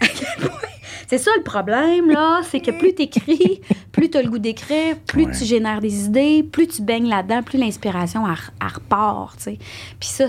c'est 1.08 1.18
ça 1.18 1.30
le 1.36 1.42
problème, 1.42 2.10
là. 2.10 2.40
C'est 2.44 2.60
que 2.60 2.70
plus 2.70 2.94
tu 2.94 3.02
écris, 3.02 3.60
plus 3.90 4.10
tu 4.10 4.18
as 4.18 4.22
le 4.22 4.30
goût 4.30 4.38
d'écrire, 4.38 4.96
plus 5.06 5.24
Ouais. 5.26 5.32
tu 5.36 5.44
génères 5.44 5.80
des 5.80 6.04
idées, 6.06 6.42
plus 6.44 6.68
tu 6.68 6.82
baignes 6.82 7.08
là-dedans, 7.08 7.42
plus 7.42 7.58
l'inspiration, 7.58 8.22
elle, 8.26 8.68
repart, 8.68 9.36
tu 9.38 9.42
sais. 9.42 9.58
Puis 9.98 10.08
ça, 10.08 10.26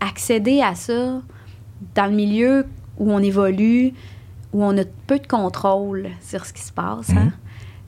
accéder 0.00 0.60
à 0.62 0.74
ça 0.74 1.20
dans 1.94 2.06
le 2.06 2.12
milieu 2.12 2.66
où 2.98 3.12
on 3.12 3.20
évolue, 3.20 3.92
où 4.54 4.64
on 4.64 4.78
a 4.78 4.84
peu 5.06 5.18
de 5.18 5.26
contrôle 5.26 6.08
sur 6.26 6.46
ce 6.46 6.52
qui 6.54 6.62
se 6.62 6.72
passe, 6.72 7.10
hein, 7.10 7.32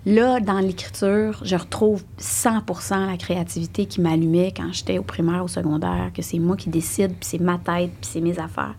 Là, 0.09 0.39
dans 0.39 0.61
l'écriture, 0.61 1.41
je 1.43 1.57
retrouve 1.57 2.05
100% 2.21 3.07
la 3.11 3.17
créativité 3.17 3.87
qui 3.87 4.01
m'allumait 4.01 4.53
quand 4.57 4.73
j'étais 4.73 4.99
au 4.99 5.03
primaire, 5.03 5.43
au 5.43 5.49
secondaire, 5.49 6.13
que 6.15 6.23
c'est 6.23 6.39
moi 6.39 6.57
qui 6.57 6.69
décide, 6.71 7.11
puis 7.11 7.23
c'est 7.29 7.41
ma 7.41 7.59
tête, 7.59 7.91
puis 8.01 8.11
c'est 8.13 8.21
mes 8.21 8.39
affaires. 8.39 8.75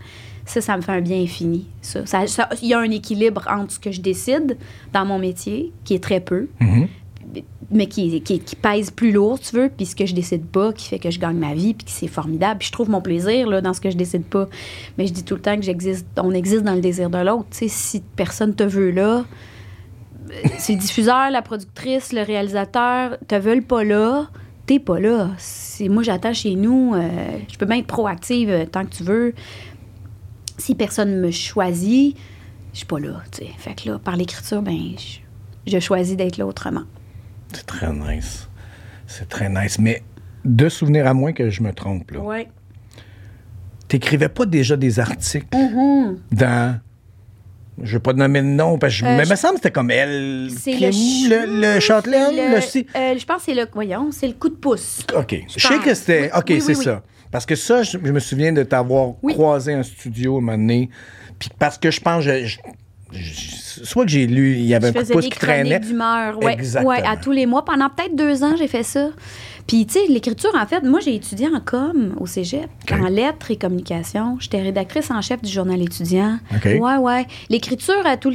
ça, 0.45 0.61
ça 0.61 0.77
me 0.77 0.81
fait 0.81 0.93
un 0.93 1.01
bien 1.01 1.19
infini. 1.21 1.67
Ça. 1.81 2.05
Ça- 2.05 2.25
ça- 2.27 2.47
Il 2.61 2.69
y 2.69 2.73
a 2.73 2.79
un 2.79 2.89
équilibre 2.91 3.43
entre 3.49 3.73
ce 3.73 3.79
que 3.79 3.91
je 3.91 3.99
décide 3.99 4.57
dans 4.93 5.05
mon 5.05 5.19
métier, 5.19 5.73
qui 5.83 5.93
est 5.95 6.01
très 6.01 6.21
peu, 6.21 6.47
Mhm. 6.61 6.87
Mais 7.69 7.87
qui, 7.87 8.21
qui, 8.21 8.55
pèse 8.55 8.91
plus 8.91 9.11
lourd, 9.11 9.39
tu 9.39 9.55
veux, 9.55 9.69
puis 9.69 9.85
ce 9.85 9.95
que 9.95 10.05
je 10.05 10.15
décide 10.15 10.45
pas, 10.45 10.71
qui 10.71 10.87
fait 10.87 10.99
que 10.99 11.11
je 11.11 11.19
gagne 11.19 11.37
ma 11.37 11.53
vie, 11.53 11.73
puis 11.73 11.85
que 11.85 11.91
c'est 11.91 12.07
formidable. 12.07 12.59
Puis 12.59 12.67
je 12.67 12.71
trouve 12.71 12.89
mon 12.89 13.01
plaisir 13.01 13.47
là, 13.47 13.59
dans 13.59 13.73
ce 13.73 13.81
que 13.81 13.89
je 13.89 13.97
décide 13.97 14.23
pas. 14.23 14.47
Mais 14.97 15.05
je 15.05 15.13
dis 15.13 15.23
tout 15.23 15.35
le 15.35 15.41
temps 15.41 15.55
que 15.57 15.63
j'existe, 15.63 16.07
on 16.17 16.31
existe 16.31 16.63
dans 16.63 16.75
le 16.75 16.81
désir 16.81 17.09
de 17.09 17.17
l'autre. 17.17 17.47
Si 17.51 18.01
personne 18.15 18.55
te 18.55 18.63
veut 18.63 18.91
là, 18.91 19.25
euh, 20.29 20.47
c'est 20.57 20.73
le 20.73 20.79
diffuseur, 20.79 21.29
la 21.29 21.41
productrice, 21.41 22.13
le 22.13 22.21
réalisateur 22.21 23.17
te 23.27 23.35
veulent 23.35 23.63
pas 23.63 23.83
là, 23.83 24.29
t'es 24.65 24.79
pas 24.79 24.99
là. 24.99 25.31
Moi 25.81 26.03
j'attends 26.03 26.33
chez 26.33 26.55
nous, 26.55 26.93
euh, 26.95 27.09
je 27.51 27.57
peux 27.57 27.65
bien 27.65 27.77
être 27.77 27.87
proactive 27.87 28.49
euh, 28.49 28.65
tant 28.65 28.85
que 28.85 28.95
tu 28.95 29.03
veux. 29.03 29.33
Si 30.57 30.73
personne 30.73 31.19
me 31.19 31.31
choisit, 31.31 32.17
je 32.71 32.77
suis 32.77 32.87
pas 32.87 32.99
là, 32.99 33.21
tu. 33.31 33.45
Fait 33.57 33.75
que 33.75 33.89
là, 33.89 33.99
par 33.99 34.15
l'écriture, 34.15 34.61
ben 34.61 34.77
je 35.65 35.79
choisis 35.79 36.15
d'être 36.15 36.37
là 36.37 36.45
autrement. 36.45 36.83
C'est 37.53 37.65
très 37.65 37.91
nice. 37.93 38.47
C'est 39.07 39.27
très 39.29 39.49
nice. 39.49 39.79
Mais 39.79 40.03
de 40.45 40.69
souvenir 40.69 41.07
à 41.07 41.13
moins 41.13 41.33
que 41.33 41.49
je 41.49 41.61
me 41.63 41.71
trompe, 41.73 42.11
là. 42.11 42.19
Ouais. 42.19 42.47
T'écrivais 43.87 44.29
pas 44.29 44.45
déjà 44.45 44.75
des 44.75 44.99
articles 44.99 45.47
Mm-hmm. 45.55 46.15
dans. 46.31 46.79
Je 47.83 47.93
vais 47.93 47.99
pas 48.01 48.13
nommer 48.13 48.41
le 48.41 48.47
nom, 48.47 48.79
parce 48.79 48.91
que 48.93 48.99
je- 48.99 49.05
Euh, 49.05 49.15
mais 49.17 49.25
je- 49.25 49.29
me 49.29 49.35
semble 49.35 49.53
que 49.53 49.59
c'était 49.59 49.71
comme 49.71 49.91
elle. 49.91 50.49
C'est 50.57 50.71
le, 50.73 50.87
le, 50.87 50.91
ch- 50.91 51.47
le, 51.75 51.79
Châtelaine, 51.79 52.35
le- 52.35 52.55
le 52.55 52.61
si- 52.61 52.87
euh, 52.95 53.15
je 53.17 53.23
pense 53.25 53.37
que 53.37 53.43
c'est 53.43 53.53
le. 53.53 53.67
Voyons, 53.71 54.11
c'est 54.11 54.27
le 54.27 54.33
coup 54.33 54.49
de 54.49 54.55
pouce. 54.55 55.05
OK. 55.15 55.35
Je, 55.55 55.67
sais 55.67 55.77
que 55.79 55.93
c'était. 55.93 56.23
Oui, 56.23 56.29
OK, 56.39 56.45
oui, 56.49 56.61
c'est 56.61 56.75
oui, 56.77 56.83
ça. 56.83 57.03
Parce 57.31 57.45
que 57.45 57.55
ça, 57.55 57.83
je, 57.83 57.97
je 58.03 58.11
me 58.11 58.19
souviens 58.19 58.51
de 58.51 58.63
t'avoir 58.63 59.13
Oui. 59.21 59.33
croisé 59.33 59.75
en 59.75 59.83
studio 59.83 60.35
à 60.35 60.37
un 60.39 60.41
moment 60.41 60.57
donné. 60.57 60.89
Puis 61.37 61.49
parce 61.59 61.77
que 61.77 61.91
je 61.91 62.01
pense, 62.01 62.23
je- 62.23 62.57
soit 63.13 64.05
que 64.05 64.11
j'ai 64.11 64.27
lu, 64.27 64.53
il 64.55 64.65
y 64.65 64.73
avait 64.75 64.91
Je 64.91 64.97
un 64.97 65.01
coup 65.01 65.07
de 65.07 65.13
pouce 65.13 65.25
qui 65.25 65.29
traînait. 65.39 65.79
d'humeur. 65.79 66.37
Ouais, 66.43 66.53
Exactement. 66.53 66.91
ouais, 66.91 67.03
à 67.05 67.17
tous 67.17 67.31
les 67.31 67.45
mois. 67.45 67.63
Pendant 67.65 67.89
peut-être 67.89 68.15
deux 68.15 68.43
ans, 68.43 68.55
j'ai 68.57 68.67
fait 68.67 68.83
ça. 68.83 69.09
Puis, 69.67 69.85
tu 69.85 69.93
sais, 69.95 70.07
l'écriture, 70.07 70.51
en 70.57 70.65
fait, 70.65 70.81
moi, 70.83 70.99
j'ai 71.01 71.13
étudié 71.15 71.47
en 71.53 71.59
com 71.59 72.15
au 72.19 72.25
cégep, 72.25 72.69
en 72.91 73.07
lettres 73.09 73.51
et 73.51 73.57
communication. 73.57 74.37
J'étais 74.39 74.61
rédactrice 74.61 75.11
en 75.11 75.21
chef 75.21 75.41
du 75.41 75.51
journal 75.51 75.81
étudiant. 75.81 76.39
OK. 76.55 76.65
Ouais, 76.79 76.95
ouais. 76.97 77.25
L'écriture 77.49 78.05
a, 78.05 78.15
tout 78.15 78.33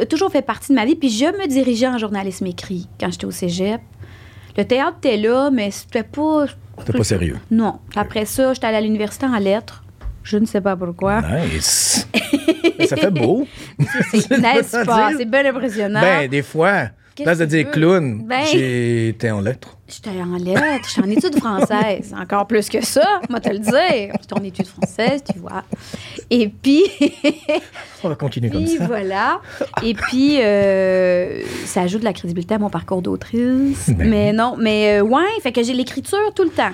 a 0.00 0.06
toujours 0.06 0.30
fait 0.32 0.40
partie 0.42 0.70
de 0.72 0.76
ma 0.76 0.86
vie. 0.86 0.96
Puis, 0.96 1.10
je 1.10 1.26
me 1.26 1.46
dirigeais 1.48 1.88
en 1.88 1.98
journalisme 1.98 2.46
écrit 2.46 2.88
quand 2.98 3.10
j'étais 3.10 3.26
au 3.26 3.30
cégep. 3.30 3.80
Le 4.56 4.64
théâtre 4.64 4.96
était 5.02 5.16
là, 5.18 5.50
mais 5.52 5.70
c'était 5.70 6.02
pas. 6.02 6.46
C'était 6.78 6.96
pas 6.96 7.04
sérieux. 7.04 7.36
Non. 7.50 7.78
Après 7.94 8.24
ça, 8.24 8.54
j'étais 8.54 8.66
allée 8.66 8.78
à 8.78 8.80
l'université 8.80 9.26
en 9.26 9.38
lettres. 9.38 9.84
Je 10.22 10.36
ne 10.36 10.46
sais 10.46 10.60
pas 10.60 10.76
pourquoi. 10.76 11.20
Nice. 11.22 12.06
Mais 12.78 12.86
ça 12.86 12.96
fait 12.96 13.10
beau. 13.10 13.46
C'est 14.12 14.30
n'est-ce 14.38 14.84
pas. 14.86 15.10
C'est 15.16 15.24
bien 15.24 15.44
impressionnant. 15.46 16.00
Ben, 16.00 16.28
des 16.28 16.42
fois, 16.42 16.88
place 17.16 17.38
de 17.38 17.44
dire 17.46 17.70
clown, 17.70 18.22
Ben. 18.26 18.44
j'étais 18.50 19.30
en 19.30 19.40
lettres. 19.40 19.76
J'étais 19.88 20.10
en 20.22 20.36
lettres, 20.36 20.88
j'étais 20.88 21.06
en 21.06 21.10
études 21.10 21.36
françaises. 21.36 22.14
Encore 22.16 22.46
plus 22.46 22.68
que 22.68 22.84
ça, 22.84 23.20
moi 23.28 23.40
te 23.40 23.48
le 23.50 23.58
dire. 23.58 24.14
J'étais 24.20 24.34
en 24.38 24.44
études 24.44 24.68
françaises, 24.68 25.22
tu 25.32 25.38
vois. 25.40 25.64
Et 26.30 26.48
puis, 26.48 26.84
On 28.04 28.08
va 28.08 28.14
continuer 28.14 28.50
comme 28.50 28.66
ça. 28.66 28.86
voilà. 28.86 29.40
Et 29.82 29.94
puis, 29.94 30.38
euh, 30.40 31.42
ça 31.66 31.82
ajoute 31.82 32.00
de 32.00 32.04
la 32.04 32.12
crédibilité 32.12 32.54
à 32.54 32.58
mon 32.58 32.70
parcours 32.70 33.02
d'autrice. 33.02 33.90
Ben 33.90 34.08
mais 34.08 34.32
non, 34.32 34.54
mais 34.58 35.00
euh, 35.00 35.02
ouais, 35.02 35.24
fait 35.42 35.50
que 35.52 35.62
j'ai 35.62 35.72
l'écriture 35.74 36.32
tout 36.36 36.44
le 36.44 36.50
temps. 36.50 36.70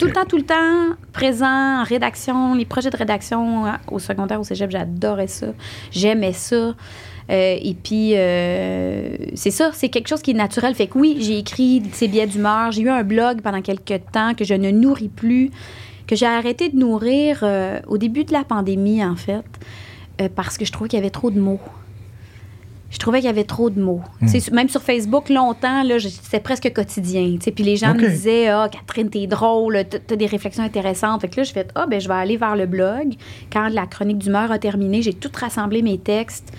Tout 0.00 0.06
le 0.06 0.12
temps, 0.12 0.24
tout 0.24 0.38
le 0.38 0.44
temps, 0.44 0.96
présent 1.12 1.80
en 1.80 1.84
rédaction, 1.84 2.54
les 2.54 2.64
projets 2.64 2.88
de 2.88 2.96
rédaction 2.96 3.66
hein, 3.66 3.80
au 3.90 3.98
secondaire, 3.98 4.40
au 4.40 4.44
cégep, 4.44 4.70
j'adorais 4.70 5.26
ça. 5.26 5.48
J'aimais 5.90 6.32
ça. 6.32 6.56
Euh, 6.56 6.72
et 7.28 7.74
puis, 7.74 8.12
euh, 8.14 9.14
c'est 9.34 9.50
ça, 9.50 9.72
c'est 9.74 9.90
quelque 9.90 10.08
chose 10.08 10.22
qui 10.22 10.30
est 10.30 10.34
naturel. 10.34 10.74
Fait 10.74 10.86
que 10.86 10.96
oui, 10.96 11.18
j'ai 11.20 11.36
écrit 11.36 11.82
ces 11.92 12.08
billets 12.08 12.26
d'humeur. 12.26 12.72
J'ai 12.72 12.80
eu 12.80 12.88
un 12.88 13.02
blog 13.02 13.42
pendant 13.42 13.60
quelques 13.60 14.00
temps 14.10 14.32
que 14.32 14.42
je 14.42 14.54
ne 14.54 14.70
nourris 14.70 15.10
plus, 15.10 15.50
que 16.06 16.16
j'ai 16.16 16.24
arrêté 16.24 16.70
de 16.70 16.78
nourrir 16.78 17.40
euh, 17.42 17.78
au 17.86 17.98
début 17.98 18.24
de 18.24 18.32
la 18.32 18.42
pandémie, 18.42 19.04
en 19.04 19.16
fait, 19.16 19.44
euh, 20.22 20.30
parce 20.34 20.56
que 20.56 20.64
je 20.64 20.72
trouvais 20.72 20.88
qu'il 20.88 20.98
y 20.98 21.02
avait 21.02 21.10
trop 21.10 21.30
de 21.30 21.38
mots. 21.38 21.60
Je 22.90 22.98
trouvais 22.98 23.18
qu'il 23.18 23.26
y 23.26 23.30
avait 23.30 23.44
trop 23.44 23.70
de 23.70 23.80
mots. 23.80 24.02
Sais, 24.26 24.40
Même 24.52 24.68
sur 24.68 24.82
Facebook, 24.82 25.28
longtemps, 25.28 25.82
c'était 26.00 26.40
presque 26.40 26.72
quotidien. 26.72 27.36
Puis 27.40 27.64
les 27.64 27.76
gens 27.76 27.94
me 27.94 28.08
disaient 28.08 28.48
Ah, 28.48 28.68
Catherine, 28.70 29.08
t'es 29.08 29.26
drôle, 29.26 29.84
t'as 29.88 30.16
des 30.16 30.26
réflexions 30.26 30.64
intéressantes. 30.64 31.20
Fait 31.20 31.28
que 31.28 31.36
là, 31.36 31.44
je 31.44 31.52
fais 31.52 31.66
Ah, 31.76 31.86
ben, 31.86 32.00
je 32.00 32.08
vais 32.08 32.14
aller 32.14 32.36
vers 32.36 32.56
le 32.56 32.66
blog. 32.66 33.14
Quand 33.52 33.68
la 33.68 33.86
chronique 33.86 34.18
d'humeur 34.18 34.50
a 34.50 34.58
terminé, 34.58 35.02
j'ai 35.02 35.14
tout 35.14 35.30
rassemblé 35.34 35.82
mes 35.82 35.98
textes, 35.98 36.52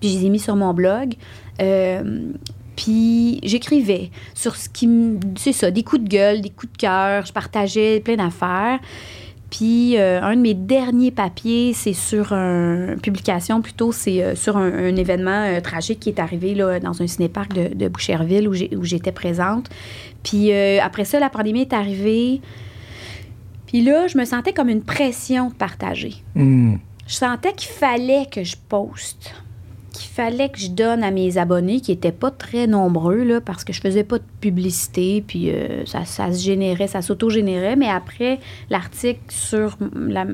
puis 0.00 0.10
je 0.10 0.18
les 0.18 0.26
ai 0.26 0.28
mis 0.28 0.38
sur 0.38 0.56
mon 0.56 0.74
blog. 0.74 1.14
Euh, 1.60 2.32
puis 2.76 3.40
j'écrivais 3.42 4.10
sur 4.34 4.54
ce 4.54 4.68
qui 4.68 4.86
me. 4.86 5.18
C'est 5.36 5.52
ça, 5.52 5.70
des 5.70 5.82
coups 5.82 6.02
de 6.02 6.08
gueule, 6.08 6.42
des 6.42 6.50
coups 6.50 6.72
de 6.72 6.78
cœur. 6.78 7.26
Je 7.26 7.32
partageais 7.32 8.00
plein 8.00 8.16
d'affaires. 8.16 8.78
Puis 9.50 9.96
euh, 9.96 10.20
un 10.22 10.36
de 10.36 10.40
mes 10.42 10.52
derniers 10.54 11.10
papiers, 11.10 11.72
c'est 11.72 11.94
sur 11.94 12.32
un- 12.34 12.92
une 12.94 13.00
publication 13.00 13.62
plutôt, 13.62 13.92
c'est 13.92 14.22
euh, 14.22 14.34
sur 14.34 14.56
un, 14.58 14.70
un 14.70 14.94
événement 14.96 15.44
euh, 15.46 15.60
tragique 15.60 16.00
qui 16.00 16.10
est 16.10 16.18
arrivé 16.18 16.54
là, 16.54 16.78
dans 16.80 17.00
un 17.00 17.06
cinéparc 17.06 17.54
de, 17.54 17.74
de 17.74 17.88
Boucherville 17.88 18.46
où 18.48 18.84
j'étais 18.84 19.12
présente. 19.12 19.70
Puis 20.22 20.52
après 20.52 21.04
ça, 21.06 21.18
la 21.20 21.30
pandémie 21.30 21.62
est 21.62 21.72
arrivée. 21.72 22.40
Puis 23.66 23.82
là, 23.82 24.06
je 24.06 24.18
me 24.18 24.24
sentais 24.24 24.52
comme 24.52 24.68
une 24.68 24.82
pression 24.82 25.48
de 25.48 25.54
partager. 25.54 26.14
Hmm. 26.34 26.76
Je 27.06 27.14
sentais 27.14 27.52
qu'il 27.54 27.70
fallait 27.70 28.26
que 28.30 28.44
je 28.44 28.56
poste, 28.68 29.34
qu'il 29.98 30.10
fallait 30.10 30.48
que 30.48 30.58
je 30.58 30.68
donne 30.68 31.02
à 31.02 31.10
mes 31.10 31.38
abonnés, 31.38 31.80
qui 31.80 31.90
n'étaient 31.90 32.12
pas 32.12 32.30
très 32.30 32.66
nombreux, 32.66 33.22
là, 33.24 33.40
parce 33.40 33.64
que 33.64 33.72
je 33.72 33.80
faisais 33.80 34.04
pas 34.04 34.18
de 34.18 34.24
publicité, 34.40 35.22
puis 35.26 35.50
euh, 35.50 35.84
ça, 35.86 36.04
ça 36.04 36.32
se 36.32 36.42
générait, 36.42 36.88
ça 36.88 37.02
s'auto-générait. 37.02 37.76
Mais 37.76 37.88
après 37.88 38.40
l'article 38.70 39.20
sur 39.28 39.76
la, 39.94 40.24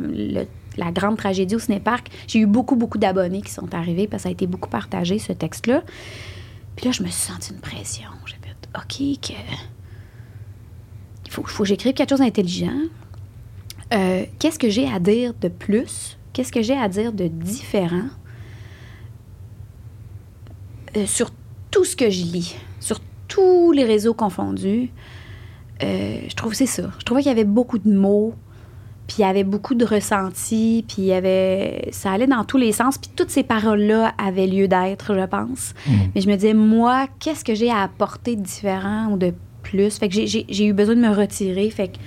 grande 0.92 1.16
tragédie 1.16 1.56
au 1.56 1.58
cinéparc, 1.58 2.08
j'ai 2.26 2.40
eu 2.40 2.46
beaucoup, 2.46 2.76
beaucoup 2.76 2.98
d'abonnés 2.98 3.42
qui 3.42 3.50
sont 3.50 3.74
arrivés, 3.74 4.06
parce 4.06 4.22
que 4.22 4.24
ça 4.24 4.28
a 4.30 4.32
été 4.32 4.46
beaucoup 4.46 4.70
partagé, 4.70 5.18
ce 5.18 5.32
texte-là. 5.32 5.82
Puis 6.76 6.86
là, 6.86 6.92
je 6.92 7.02
me 7.02 7.08
suis 7.08 7.32
sentie 7.32 7.52
une 7.52 7.60
pression. 7.60 8.08
J'ai 8.26 8.36
fait, 8.36 8.56
OK, 8.76 9.20
que... 9.20 9.32
il 11.26 11.30
faut, 11.30 11.44
faut 11.44 11.62
que 11.62 11.68
j'écrive 11.68 11.94
quelque 11.94 12.10
chose 12.10 12.20
d'intelligent. 12.20 12.78
Euh, 13.92 14.24
qu'est-ce 14.38 14.58
que 14.58 14.68
j'ai 14.68 14.88
à 14.88 14.98
dire 14.98 15.34
de 15.40 15.48
plus? 15.48 16.18
Qu'est-ce 16.32 16.50
que 16.50 16.62
j'ai 16.62 16.76
à 16.76 16.88
dire 16.88 17.12
de 17.12 17.28
différent? 17.28 18.08
Euh, 20.96 21.06
sur 21.06 21.30
tout 21.70 21.84
ce 21.84 21.96
que 21.96 22.10
je 22.10 22.22
lis, 22.24 22.56
sur 22.80 23.00
tous 23.28 23.72
les 23.72 23.84
réseaux 23.84 24.14
confondus? 24.14 24.90
Euh, 25.82 26.20
je 26.28 26.34
trouve 26.34 26.52
que 26.52 26.56
c'est 26.56 26.66
ça. 26.66 26.90
Je 26.98 27.04
trouvais 27.04 27.22
qu'il 27.22 27.30
y 27.30 27.34
avait 27.34 27.44
beaucoup 27.44 27.78
de 27.78 27.92
mots, 27.92 28.34
puis 29.06 29.16
il 29.18 29.22
y 29.22 29.24
avait 29.24 29.44
beaucoup 29.44 29.74
de 29.74 29.84
ressentis, 29.84 30.84
puis 30.86 31.02
il 31.02 31.06
y 31.06 31.12
avait... 31.12 31.88
ça 31.90 32.12
allait 32.12 32.26
dans 32.26 32.44
tous 32.44 32.58
les 32.58 32.72
sens, 32.72 32.96
puis 32.96 33.10
toutes 33.14 33.30
ces 33.30 33.42
paroles-là 33.42 34.14
avaient 34.18 34.46
lieu 34.46 34.68
d'être, 34.68 35.14
je 35.14 35.26
pense. 35.26 35.74
Mais 36.14 36.20
je 36.20 36.28
me 36.28 36.34
disais, 36.36 36.54
moi, 36.54 37.06
qu'est-ce 37.18 37.44
que 37.44 37.54
j'ai 37.54 37.70
à 37.70 37.82
apporter 37.82 38.36
de 38.36 38.42
différent 38.42 39.08
ou 39.10 39.16
de 39.16 39.34
plus? 39.62 39.98
Fait 39.98 40.08
que 40.08 40.14
j'ai 40.14 40.64
eu 40.64 40.72
besoin 40.72 40.94
de 40.94 41.00
me 41.00 41.14
retirer. 41.14 41.68
Fait 41.70 41.88
que 41.88 41.98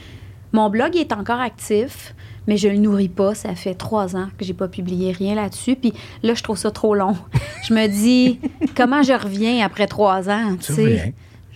mon 0.53 0.69
blog 0.69 0.95
est 0.95 1.11
encore 1.11 1.39
actif, 1.39 2.15
mais 2.47 2.57
je 2.57 2.67
le 2.69 2.77
nourris 2.77 3.09
pas. 3.09 3.35
Ça 3.35 3.53
fait 3.55 3.75
trois 3.75 4.15
ans 4.15 4.29
que 4.37 4.45
j'ai 4.45 4.53
pas 4.53 4.67
publié 4.67 5.11
rien 5.11 5.35
là-dessus. 5.35 5.75
Puis 5.75 5.93
là, 6.23 6.33
je 6.33 6.41
trouve 6.43 6.57
ça 6.57 6.71
trop 6.71 6.95
long. 6.95 7.15
je 7.67 7.73
me 7.73 7.87
dis, 7.87 8.39
comment 8.75 9.03
je 9.03 9.13
reviens 9.13 9.65
après 9.65 9.87
trois 9.87 10.29
ans? 10.29 10.55
Tu 10.59 10.73
sais? 10.73 11.13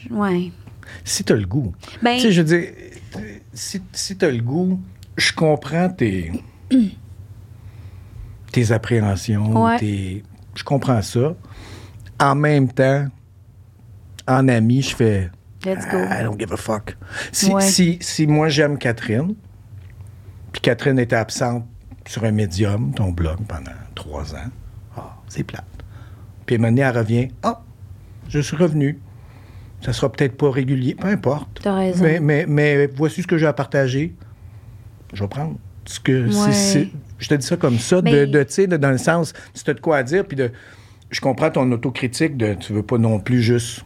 Ouais. 0.09 0.51
Si 1.03 1.23
t'as 1.23 1.35
le 1.35 1.45
goût. 1.45 1.73
Ben, 2.01 2.15
Tu 2.15 2.21
sais, 2.23 2.31
je 2.31 2.41
veux 2.41 2.47
dire, 2.59 2.69
si, 3.53 3.81
si 3.93 4.17
t'as 4.17 4.29
le 4.29 4.41
goût, 4.41 4.79
je 5.17 5.31
comprends 5.33 5.87
tes, 5.89 6.31
tes 8.51 8.71
appréhensions, 8.71 9.63
Ouais. 9.63 9.77
tes- 9.79 10.23
je 10.55 10.63
comprends 10.63 11.01
ça. 11.01 11.35
En 12.19 12.35
même 12.35 12.67
temps, 12.71 13.07
en 14.27 14.47
ami, 14.47 14.81
je 14.81 14.95
fais 14.95 15.31
let's 15.65 15.87
go. 15.89 15.97
I 15.97 16.23
don't 16.23 16.37
give 16.39 16.51
a 16.53 16.57
fuck. 16.57 16.97
Si, 17.31 17.51
Ouais. 17.51 17.61
si, 17.61 17.97
si 18.01 18.27
moi 18.27 18.49
j'aime 18.49 18.77
Catherine, 18.77 19.33
puis 20.51 20.61
Catherine 20.61 20.99
était 20.99 21.15
absente 21.15 21.65
sur 22.07 22.23
un 22.23 22.31
médium, 22.31 22.93
ton 22.93 23.11
blog, 23.11 23.37
pendant 23.47 23.71
trois 23.95 24.33
ans, 24.35 24.49
ah, 24.97 25.15
c'est 25.27 25.43
plate. 25.43 25.63
Puis 26.45 26.57
maintenant, 26.57 26.89
elle 26.89 26.97
revient, 26.97 27.27
ah, 27.43 27.61
je 28.27 28.39
suis 28.39 28.57
revenu. 28.57 28.99
Ça 29.81 29.93
sera 29.93 30.11
peut-être 30.11 30.37
pas 30.37 30.51
régulier, 30.51 30.93
peu 30.95 31.07
importe. 31.07 31.59
T'as 31.63 31.73
raison. 31.73 32.03
Mais, 32.03 32.19
mais, 32.19 32.45
mais 32.47 32.87
voici 32.87 33.21
ce 33.23 33.27
que 33.27 33.37
j'ai 33.37 33.47
à 33.47 33.53
partager. 33.53 34.13
Je 35.13 35.23
vais 35.23 35.27
prendre. 35.27 35.55
Ce 35.85 35.99
que, 35.99 36.29
c'est- 36.29 36.39
Ouais. 36.45 36.51
c'est- 36.51 36.89
je 37.17 37.27
te 37.27 37.33
dis 37.33 37.45
ça 37.45 37.57
comme 37.57 37.79
ça, 37.79 38.01
de, 38.01 38.09
Mais- 38.11 38.27
de, 38.27 38.43
tu 38.43 38.53
sais, 38.53 38.67
de- 38.67 38.77
dans 38.77 38.91
le 38.91 38.99
sens, 38.99 39.33
si 39.53 39.63
tu 39.63 39.71
as 39.71 39.73
de 39.73 39.79
quoi 39.79 39.97
à 39.97 40.03
dire, 40.03 40.25
puis 40.25 40.37
de. 40.37 40.51
Je 41.09 41.19
comprends 41.19 41.49
ton 41.49 41.69
autocritique 41.71 42.37
de 42.37 42.53
tu 42.53 42.71
veux 42.73 42.83
pas 42.83 42.97
non 42.97 43.19
plus 43.19 43.41
juste 43.41 43.83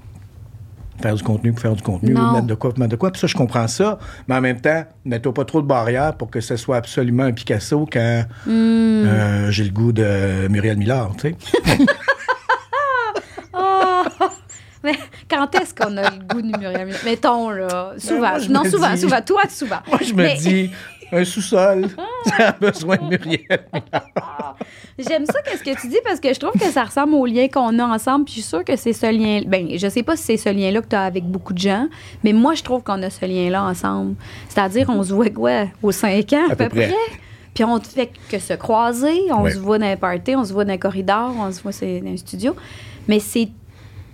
faire 1.02 1.16
du 1.16 1.24
contenu 1.24 1.52
pour 1.52 1.62
faire 1.62 1.74
du 1.76 1.82
contenu, 1.84 2.14
Non. 2.14 2.30
ou 2.30 2.34
mettre 2.34 2.48
de 2.48 2.56
quoi 2.56 2.70
pour 2.72 2.80
mettre 2.80 2.92
de 2.92 2.96
quoi. 2.96 3.12
Puis 3.12 3.20
ça, 3.22 3.28
je 3.28 3.36
comprends 3.36 3.68
ça. 3.68 4.00
Mais 4.28 4.36
en 4.36 4.42
même 4.42 4.62
temps, 4.62 4.84
mets-toi 5.06 5.34
pas 5.34 5.46
trop 5.46 5.62
de 5.62 5.68
barrières 5.68 6.16
pour 6.16 6.30
que 6.32 6.42
ce 6.42 6.56
soit 6.56 6.78
absolument 6.78 7.24
un 7.24 7.32
Picasso 7.34 7.88
quand 7.92 8.24
Hmm. 8.46 8.50
euh, 8.52 9.52
j'ai 9.52 9.64
le 9.66 9.72
goût 9.72 9.92
de 9.92 10.48
Muriel 10.50 10.78
Millard, 10.78 11.12
tu 11.18 11.30
sais. 11.30 11.36
Oh! 13.58 14.04
Mais 14.84 14.94
quand 15.30 15.54
est-ce 15.56 15.74
qu'on 15.74 15.98
a 15.98 16.12
le 16.12 16.18
goût 16.28 16.42
de 16.42 16.58
Muriel 16.58 16.86
Millard? 16.86 17.00
Mettons, 17.06 17.50
là. 17.50 17.94
Souvent. 17.98 18.20
moi, 18.20 18.40
je 18.40 18.50
non, 18.52 18.64
souvent, 18.66 18.92
dis- 18.94 19.02
souvent. 19.02 19.22
Toi, 19.22 19.42
souvent. 19.50 19.80
Moi, 19.88 20.00
je 20.06 20.14
me 20.14 20.24
Mais- 20.24 20.36
dis, 20.36 20.72
un 21.12 21.24
sous-sol, 21.26 21.88
ça 22.26 22.50
a 22.50 22.52
besoin 22.54 22.98
de 22.98 23.04
Muriel. 23.10 23.66
J'aime 24.98 25.26
ça, 25.26 25.42
qu'est-ce 25.44 25.64
que 25.64 25.80
tu 25.82 25.88
dis, 25.88 25.98
parce 26.06 26.20
que 26.20 26.34
je 26.34 26.40
trouve 26.40 26.54
que 26.54 26.70
ça 26.72 26.84
ressemble 26.86 27.14
au 27.16 27.26
lien 27.26 27.48
qu'on 27.48 27.78
a 27.80 27.84
ensemble. 27.86 28.26
Puis 28.26 28.36
je 28.36 28.40
suis 28.42 28.50
sûre 28.50 28.64
que 28.64 28.76
c'est 28.76 28.94
ce 28.94 29.06
lien. 29.12 29.42
Ben, 29.46 29.68
je 29.78 29.88
sais 29.90 30.04
pas 30.04 30.16
si 30.16 30.24
c'est 30.24 30.38
ce 30.38 30.50
lien-là 30.50 30.82
que 30.82 30.88
tu 30.88 30.96
as 30.96 31.04
avec 31.04 31.26
beaucoup 31.26 31.54
de 31.54 31.60
gens, 31.60 31.88
mais 32.24 32.34
moi, 32.34 32.54
je 32.56 32.64
trouve 32.64 32.82
qu'on 32.84 33.02
a 33.04 33.10
ce 33.10 33.26
lien-là 33.26 33.64
ensemble. 33.64 34.16
C'est-à-dire, 34.50 34.90
on 34.90 35.04
se 35.04 35.14
voit 35.14 35.30
quoi, 35.30 35.66
aux 35.84 35.92
5 35.92 36.34
ans, 36.34 36.46
à, 36.50 36.54
À 36.54 36.56
peu, 36.56 36.70
près. 36.70 36.88
près? 36.88 37.20
Puis 37.54 37.64
on 37.64 37.76
ne 37.76 37.82
fait 37.84 38.12
que 38.30 38.40
se 38.40 38.54
croiser, 38.54 39.22
on 39.32 39.44
Ouais. 39.44 39.52
se 39.52 39.60
voit 39.60 39.78
dans 39.80 39.86
un 39.86 39.96
party, 39.98 40.36
on 40.36 40.44
se 40.44 40.52
voit 40.54 40.66
dans 40.66 40.74
un 40.74 40.78
corridor, 40.78 41.34
on 41.40 41.52
se 41.52 41.62
voit 41.62 41.72
dans 41.72 42.08
un 42.12 42.18
studio. 42.18 42.56
Mais 43.08 43.20
c'est. 43.20 43.50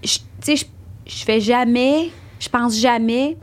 Tu 0.02 0.20
sais, 0.42 0.56
je, 0.56 0.66
je 1.06 1.24
fais 1.24 1.40
jamais, 1.40 2.10
je 2.40 2.50
pense 2.50 2.78
jamais. 2.80 3.38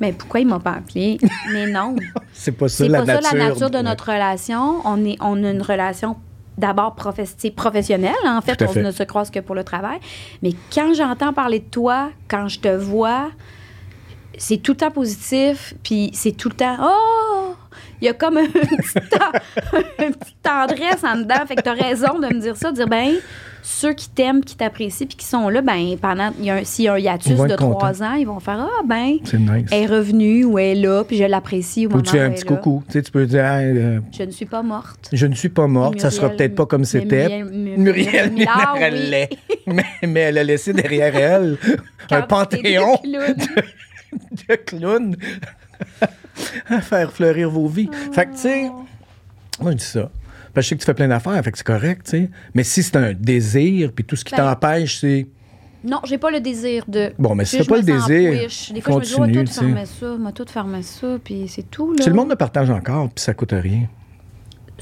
Mais 0.00 0.12
pourquoi 0.12 0.40
il 0.40 0.46
m'a 0.46 0.58
pas 0.58 0.72
appelé? 0.72 1.18
Mais 1.52 1.66
non. 1.66 1.96
C'est 2.32 2.52
pas 2.52 2.68
ça 2.68 2.84
C'est 2.84 2.88
la 2.88 3.00
pas 3.00 3.04
nature. 3.06 3.28
ça 3.30 3.36
la 3.36 3.48
nature 3.48 3.70
de 3.70 3.78
notre 3.78 4.06
relation. 4.12 4.80
On, 4.84 5.04
est, 5.04 5.16
on 5.20 5.42
a 5.42 5.50
une 5.50 5.62
relation 5.62 6.16
d'abord 6.58 6.94
professionnelle. 6.94 8.14
En 8.26 8.40
fait, 8.40 8.60
à 8.62 8.66
on 8.66 8.72
fait. 8.72 8.82
ne 8.82 8.90
se 8.90 9.02
croise 9.02 9.30
que 9.30 9.40
pour 9.40 9.54
le 9.54 9.64
travail. 9.64 9.98
Mais 10.42 10.52
quand 10.74 10.94
j'entends 10.94 11.32
parler 11.32 11.60
de 11.60 11.64
toi, 11.64 12.10
quand 12.28 12.48
je 12.48 12.60
te 12.60 12.68
vois, 12.68 13.30
c'est 14.38 14.58
tout 14.58 14.72
le 14.72 14.76
temps 14.78 14.90
positif. 14.90 15.74
Puis 15.82 16.10
c'est 16.12 16.32
tout 16.32 16.48
le 16.48 16.54
temps 16.56 16.76
Oh! 16.82 17.54
Il 18.00 18.04
y 18.04 18.08
a 18.08 18.12
comme 18.12 18.36
une 18.38 18.48
petite, 18.52 19.08
ten- 19.08 19.82
une 20.06 20.14
petite 20.14 20.36
tendresse 20.42 21.02
en 21.02 21.16
dedans. 21.16 21.46
Fait 21.48 21.56
que 21.56 21.62
tu 21.62 21.68
as 21.68 21.72
raison 21.72 22.18
de 22.18 22.26
me 22.26 22.40
dire 22.40 22.56
ça, 22.56 22.70
de 22.70 22.76
dire 22.76 22.88
ben 22.88 23.14
ceux 23.62 23.94
qui 23.94 24.08
t'aiment, 24.10 24.44
qui 24.44 24.54
t'apprécient, 24.54 25.06
puis 25.06 25.16
qui 25.16 25.24
sont 25.24 25.48
là, 25.48 25.60
ben 25.62 25.96
pendant 26.00 26.30
s'il 26.62 26.84
y 26.84 26.88
a 26.88 26.92
un 26.94 26.98
hiatus 26.98 27.36
de 27.38 27.56
trois 27.56 28.02
ans, 28.02 28.12
ils 28.14 28.26
vont 28.26 28.38
faire 28.38 28.60
ah 28.70 28.82
ben 28.86 29.16
C'est 29.24 29.38
nice. 29.40 29.66
elle 29.72 29.82
est 29.84 29.86
revenue 29.86 30.44
ou 30.44 30.58
elle 30.58 30.78
est 30.78 30.82
là, 30.82 31.04
puis 31.04 31.16
je 31.16 31.24
l'apprécie 31.24 31.86
au 31.86 31.90
Ou 31.92 32.02
tu 32.02 32.10
fais 32.12 32.20
un 32.20 32.30
petit 32.30 32.42
est 32.42 32.46
coucou. 32.46 32.82
Tu 32.86 32.92
sais, 32.92 33.02
tu 33.02 33.10
peux 33.10 33.26
dire, 33.26 33.44
Hey, 33.44 33.76
euh, 33.76 34.00
Je 34.16 34.22
ne 34.24 34.30
suis 34.30 34.46
pas 34.46 34.62
morte. 34.62 35.08
je 35.12 35.26
ne 35.26 35.34
suis 35.34 35.48
pas 35.48 35.66
morte, 35.66 35.98
ça 35.98 36.10
sera 36.10 36.26
Muriel- 36.28 36.36
peut-être 36.36 36.54
pas 36.54 36.66
comme 36.66 36.84
c'était. 36.84 37.28
Muriel- 37.42 37.44
Muriel 37.50 37.78
Muriel 37.80 38.32
Millard, 38.32 38.56
Millard, 38.56 38.76
elle 38.78 38.94
oui. 38.94 39.10
l'est. 39.10 39.30
mais, 39.66 39.84
mais 40.06 40.20
elle 40.20 40.38
a 40.38 40.44
laissé 40.44 40.72
derrière 40.74 41.16
elle 41.16 41.56
un 42.10 42.22
panthéon. 42.22 42.98
de 44.48 44.54
clowns 44.54 45.16
à 46.68 46.80
faire 46.80 47.12
fleurir 47.12 47.50
vos 47.50 47.68
vies. 47.68 47.90
Fait 48.12 48.26
que, 48.26 48.32
tu 48.32 48.38
sais, 48.38 48.70
moi, 49.60 49.72
je 49.72 49.76
dis 49.76 49.84
ça. 49.84 50.10
Parce 50.52 50.54
que 50.54 50.62
je 50.62 50.68
sais 50.68 50.74
que 50.76 50.80
tu 50.80 50.86
fais 50.86 50.94
plein 50.94 51.08
d'affaires, 51.08 51.42
fait 51.42 51.52
que 51.52 51.58
c'est 51.58 51.66
correct, 51.66 52.04
tu 52.04 52.10
sais. 52.10 52.30
Mais 52.54 52.64
si 52.64 52.82
c'est 52.82 52.96
un 52.96 53.12
désir, 53.12 53.92
puis 53.92 54.04
tout 54.04 54.16
ce 54.16 54.24
qui 54.24 54.34
Ben, 54.34 54.54
t'empêche, 54.54 55.00
c'est. 55.00 55.26
Non, 55.84 56.00
j'ai 56.04 56.18
pas 56.18 56.30
le 56.30 56.40
désir 56.40 56.84
de. 56.88 57.12
Bon, 57.18 57.34
mais 57.34 57.44
si 57.44 57.58
t'as 57.58 57.64
pas 57.64 57.76
le 57.76 57.82
désir, 57.82 58.42
push. 58.44 58.72
Des 58.72 58.80
fois, 58.80 58.94
je 58.94 58.98
me 58.98 59.04
dis, 59.04 59.14
oh, 59.14 59.18
continue, 59.18 59.44
tout 59.44 59.52
fermer 59.52 59.86
ça, 59.86 60.16
m'a 60.16 60.32
tout 60.32 60.46
fermer 60.48 60.82
ça, 60.82 61.18
puis 61.22 61.46
c'est 61.48 61.70
tout, 61.70 61.92
là. 61.92 62.02
Si 62.02 62.08
le 62.08 62.14
monde 62.14 62.30
le 62.30 62.36
partage 62.36 62.70
encore, 62.70 63.10
puis 63.10 63.22
ça 63.22 63.34
coûte 63.34 63.52
rien. 63.52 63.82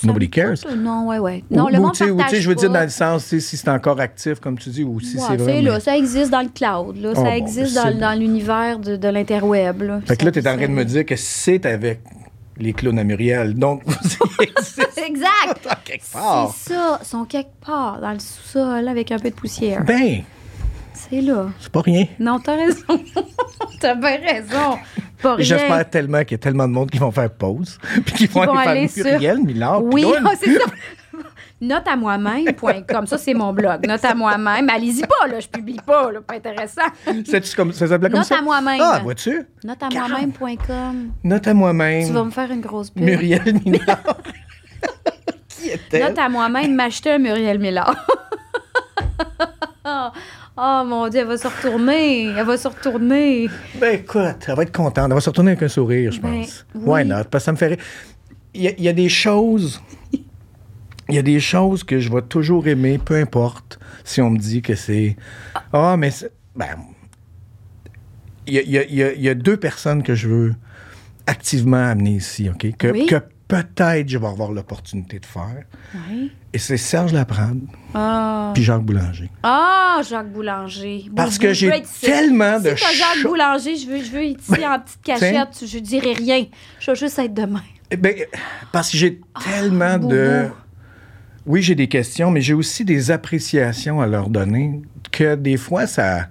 Nobody 0.03 0.29
cares. 0.29 0.55
coûte, 0.61 0.77
Non, 0.77 1.07
ouais, 1.09 1.19
ouais. 1.19 1.45
Non, 1.51 1.67
Ou- 1.67 1.69
le 1.69 1.79
ou, 1.79 1.83
monde 1.83 1.93
ou, 2.11 2.17
partage 2.17 2.41
je 2.41 2.49
veux 2.49 2.55
dire, 2.57 2.71
dans 2.71 2.83
le 2.83 2.89
sens, 2.89 3.25
si 3.25 3.41
c'est 3.41 3.69
encore 3.69 4.01
actif, 4.01 4.41
comme 4.41 4.59
tu 4.59 4.69
dis, 4.71 4.83
ou 4.83 4.99
si 5.01 5.17
Ouais, 5.17 5.23
c'est 5.29 5.37
vrai. 5.37 5.63
là, 5.63 5.79
ça 5.79 5.97
existe 5.97 6.31
dans 6.31 6.43
le 6.43 6.49
cloud, 6.49 6.97
là. 6.97 7.11
Oh, 7.13 7.15
ça 7.15 7.23
bon, 7.23 7.31
existe 7.33 7.75
ben, 7.77 7.99
dans, 7.99 8.19
l'univers 8.19 8.79
de, 8.81 8.97
de 8.97 9.09
l'interweb, 9.09 9.83
là. 9.83 10.01
Fait 10.05 10.17
que 10.17 10.25
là, 10.25 10.33
tu 10.33 10.41
es 10.41 10.49
en 10.49 10.57
train 10.57 10.67
de 10.67 10.73
me 10.73 10.85
dire 10.85 11.07
que 11.07 11.15
c'est 11.17 11.65
avec 11.67 12.01
les 12.57 12.73
clowns 12.73 12.99
à 12.99 13.05
Muriel. 13.05 13.55
Donc, 13.55 13.83
Exact! 15.07 15.69
quelque 15.85 16.11
part. 16.13 16.53
C'est 16.57 16.73
ça, 16.75 16.99
ils 17.03 17.07
sont 17.07 17.25
quelque 17.25 17.51
part 17.65 18.01
dans 18.01 18.13
le 18.13 18.19
sous-sol 18.19 18.89
avec 18.89 19.13
un 19.13 19.19
peu 19.19 19.31
de 19.31 19.35
poussière. 19.35 19.85
Ben, 19.85 20.23
C'est 21.15 21.21
là? 21.21 21.47
c'est 21.61 21.71
pas 21.71 21.81
rien. 21.83 22.07
Non, 22.19 22.41
t'as 22.41 22.57
raison. 22.57 22.83
t'as 23.81 23.95
bien 23.95 24.17
raison. 24.17 24.79
Pas 25.23 25.37
rien. 25.37 25.45
J'espère 25.45 25.89
tellement 25.91 26.21
qu'il 26.23 26.33
y 26.33 26.35
a 26.35 26.39
tellement 26.39 26.67
de 26.67 26.73
monde 26.73 26.91
qui 26.91 26.99
vont 26.99 27.13
faire 27.13 27.31
pause, 27.31 27.79
puis 28.05 28.15
qui 28.15 28.27
vont, 28.27 28.43
aller, 28.43 28.69
aller 28.71 28.89
faire 28.89 29.05
sur- 29.05 29.13
Muriel 29.13 29.39
Millard. 29.39 29.85
Oui, 29.85 30.05
ah, 30.25 30.31
c'est 30.41 30.59
ça. 30.59 30.65
Note 31.61 31.87
à 31.87 31.97
moi-même.com. 31.97 33.07
Ça, 33.07 33.17
c'est 33.17 33.33
mon 33.33 33.53
blog. 33.53 33.87
Note 33.87 34.05
à 34.05 34.15
moi-même. 34.15 34.69
Allez-y 34.69 35.03
pas, 35.03 35.29
là. 35.29 35.39
Je 35.39 35.47
publie 35.47 35.79
pas, 35.87 36.11
là. 36.11 36.21
Pas 36.21 36.35
intéressant. 36.35 36.83
C'est-tu 37.25 37.55
comme, 37.55 37.73
ça 37.73 37.87
s'appelait 37.87 38.11
comme 38.11 38.19
Note 38.19 38.29
ça? 38.29 38.39
à 38.39 38.43
moi-même. 38.43 38.81
Ah, 38.83 39.01
vois-tu? 39.03 39.47
Note 39.63 39.83
à 39.83 39.89
moi-même.com. 39.89 41.13
Note 41.23 41.47
à 41.47 41.55
moi-même. 41.55 42.07
Tu 42.09 42.13
vas 42.13 42.25
me 42.25 42.31
faire 42.31 42.51
une 42.51 42.61
grosse 42.61 42.91
pub. 42.91 43.05
Muriel 43.05 43.61
Millard. 43.65 44.19
qui 45.49 45.71
était? 45.71 46.03
Note 46.09 46.19
à 46.19 46.29
moi-même, 46.29 46.75
m'acheter 46.75 47.13
un 47.13 47.19
Muriel 47.19 47.61
Millard. 47.61 47.95
Oh 50.57 50.83
mon 50.87 51.09
Dieu, 51.09 51.21
elle 51.21 51.27
va 51.27 51.37
se 51.39 51.47
retourner. 51.49 52.27
Elle 52.27 52.45
va 52.47 52.57
se 52.57 52.69
retourner. 52.69 53.49
Ben 53.81 53.95
écoute, 54.01 54.45
elle 54.47 54.55
va 54.55 54.63
être 54.63 54.73
contente. 54.75 55.07
Elle 55.09 55.15
va 55.15 55.21
se 55.21 55.31
retourner 55.31 55.53
avec 55.53 55.63
un 55.63 55.69
sourire, 55.69 56.13
je 56.13 56.21
Ben, 56.21 56.41
pense. 56.43 56.67
oui. 56.75 56.83
Why 56.85 57.05
not? 57.05 57.25
Parce 57.31 57.43
que 57.43 57.47
ça 57.47 57.53
me 57.53 57.57
fait 57.57 57.67
rire. 57.69 57.79
Il 58.55 58.63
y, 58.63 58.69
a- 58.69 58.73
il 58.79 58.85
y 58.85 58.89
a 58.89 58.93
des 58.93 59.09
choses. 59.09 59.81
Il 61.11 61.15
y 61.17 61.19
a 61.19 61.23
des 61.23 61.39
choses 61.39 61.85
que 61.85 61.99
je 61.99 62.11
vais 62.11 62.23
toujours 62.23 62.67
aimer, 62.67 62.97
peu 62.97 63.17
importe 63.17 63.79
si 64.05 64.23
on 64.23 64.31
me 64.31 64.39
dit 64.39 64.63
que 64.63 64.75
c'est. 64.75 65.17
Ah, 65.71 65.97
mais. 65.99 66.09
Ben. 66.57 66.77
Il 68.47 68.55
y 68.55 68.79
a, 68.79 68.85
y 69.19 69.29
y 69.29 69.35
deux 69.37 69.59
personnes 69.59 70.03
que 70.03 70.15
je 70.15 70.29
veux 70.29 70.55
activement 71.27 71.77
amener 71.91 72.13
ici, 72.17 72.49
OK? 72.49 72.75
Que, 72.79 72.89
Oui. 72.89 73.05
que 73.07 73.17
peut-être 73.49 74.09
je 74.09 74.19
vais 74.19 74.27
avoir 74.27 74.51
l'opportunité 74.53 75.19
de 75.19 75.27
faire. 75.27 75.65
Oui. 76.11 76.33
Et 76.53 76.59
c'est 76.59 76.77
Serge 76.77 77.13
Laprade 77.13 77.61
Ah. 77.95 78.53
puis 78.55 78.63
Jacques 78.63 78.83
Boulanger. 78.85 79.31
Ah, 79.43 80.01
Jacques 80.09 80.33
Boulanger. 80.33 81.07
Parce 81.15 81.39
que 81.39 81.53
j'ai 81.53 81.71
tellement 82.01 82.59
de 82.61 82.75
Si 82.75 82.83
t'as 82.83 82.93
Jacques 82.93 83.19
cho- 83.23 83.29
Boulanger, 83.29 83.77
je 83.77 83.87
veux, 83.89 84.03
je 84.03 84.11
veux 84.11 84.25
ici 84.25 84.67
en 84.67 84.81
petite 84.81 85.03
cachette. 85.03 85.65
Je 85.67 85.79
dirais 85.79 86.13
rien. 86.15 86.47
Je 86.81 86.91
veux 86.91 86.97
juste 86.97 87.19
être 87.19 87.35
demain. 87.35 87.63
Eh 87.91 87.97
ben, 87.97 88.15
parce 88.73 88.91
que 88.91 88.97
j'ai 88.97 89.21
tellement 89.45 89.99
Boubou. 89.99 90.13
de. 90.15 90.47
Oui, 91.47 91.61
j'ai 91.63 91.75
des 91.75 91.89
questions, 91.89 92.31
mais 92.31 92.41
j'ai 92.41 92.55
aussi 92.55 92.85
des 92.85 93.11
appréciations 93.11 94.01
à 94.01 94.07
leur 94.07 94.31
donner 94.31 94.81
que 95.13 95.35
des 95.35 95.57
fois, 95.59 95.87
ça. 95.87 96.29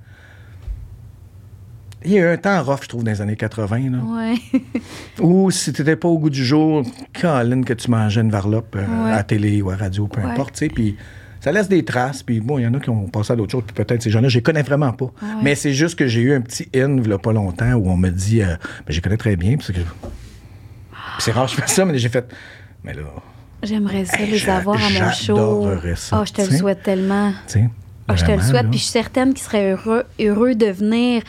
Il 2.05 2.11
y 2.11 2.17
a 2.19 2.21
eu 2.21 2.33
un 2.33 2.37
temps 2.37 2.61
rough, 2.63 2.79
je 2.83 2.87
trouve, 2.89 3.03
dans 3.03 3.11
les 3.11 3.21
années 3.21 3.35
80, 3.35 3.91
là, 3.91 3.97
Ouais. 4.03 4.35
où 5.21 5.49
si 5.51 5.71
t'étais 5.73 5.95
pas 5.95 6.07
au 6.07 6.17
goût 6.19 6.29
du 6.29 6.43
jour, 6.43 6.83
Colin, 7.19 7.61
que 7.63 7.73
tu 7.73 7.89
mangeais 7.89 8.21
une 8.21 8.31
varlope 8.31 8.75
euh, 8.75 8.79
Ouais. 8.85 9.11
à 9.11 9.15
la 9.17 9.23
télé 9.23 9.61
ou 9.61 9.69
à 9.69 9.73
la 9.73 9.83
radio, 9.85 10.07
peu 10.07 10.21
Ouais. 10.21 10.27
importe, 10.31 10.53
tu 10.55 10.59
sais, 10.59 10.67
puis 10.69 10.97
ça 11.39 11.51
laisse 11.51 11.67
des 11.69 11.83
traces, 11.85 12.23
puis 12.23 12.39
bon, 12.39 12.57
il 12.59 12.63
y 12.63 12.67
en 12.67 12.73
a 12.73 12.79
qui 12.79 12.89
ont 12.89 13.07
passé 13.07 13.33
à 13.33 13.35
d'autres 13.35 13.51
choses, 13.51 13.63
puis 13.65 13.73
peut-être 13.83 14.01
ces 14.01 14.09
gens-là, 14.09 14.27
je 14.29 14.37
les 14.37 14.41
connais 14.43 14.61
vraiment 14.63 14.91
pas. 14.93 15.11
Mais 15.41 15.55
c'est 15.55 15.73
juste 15.73 15.97
que 15.97 16.07
j'ai 16.07 16.21
eu 16.21 16.33
un 16.33 16.41
petit 16.41 16.67
in, 16.75 16.97
il 16.97 17.17
pas 17.17 17.33
longtemps, 17.33 17.73
où 17.73 17.89
on 17.89 17.97
me 17.97 18.09
dit, 18.09 18.41
euh, 18.41 18.47
ben, 18.47 18.57
je 18.89 18.95
les 18.95 19.01
connais 19.01 19.17
très 19.17 19.35
bien. 19.35 19.57
Puis 19.57 19.67
c'est 21.19 21.31
rare 21.31 21.45
que 21.45 21.51
je 21.51 21.55
fais 21.61 21.67
ça, 21.67 21.85
mais 21.85 21.97
j'ai 21.97 22.09
fait, 22.09 22.25
mais 22.83 22.93
là, 22.93 23.01
J'aimerais 23.61 24.03
ça 24.03 24.19
Hey, 24.19 24.29
les 24.29 24.49
avoir 24.49 24.75
à 24.75 24.89
mon 24.89 25.09
show. 25.11 25.35
j'adorerais 25.37 25.95
ça, 25.95 26.17
Ah, 26.19 26.25
je 26.25 26.33
te 26.33 26.41
le 26.41 26.57
souhaite 26.57 26.83
tellement. 26.83 27.31
tu 27.47 27.53
sais... 27.53 27.69
Ah, 28.07 28.15
je 28.15 28.25
te 28.25 28.31
le 28.31 28.41
souhaite, 28.41 28.69
puis 28.69 28.77
je 28.79 28.83
suis 28.83 28.91
certaine 28.91 29.33
qu'ils 29.33 29.43
seraient 29.43 29.71
heureux, 29.71 30.03
heureux 30.19 30.55
de 30.55 30.65
venir 30.67 31.23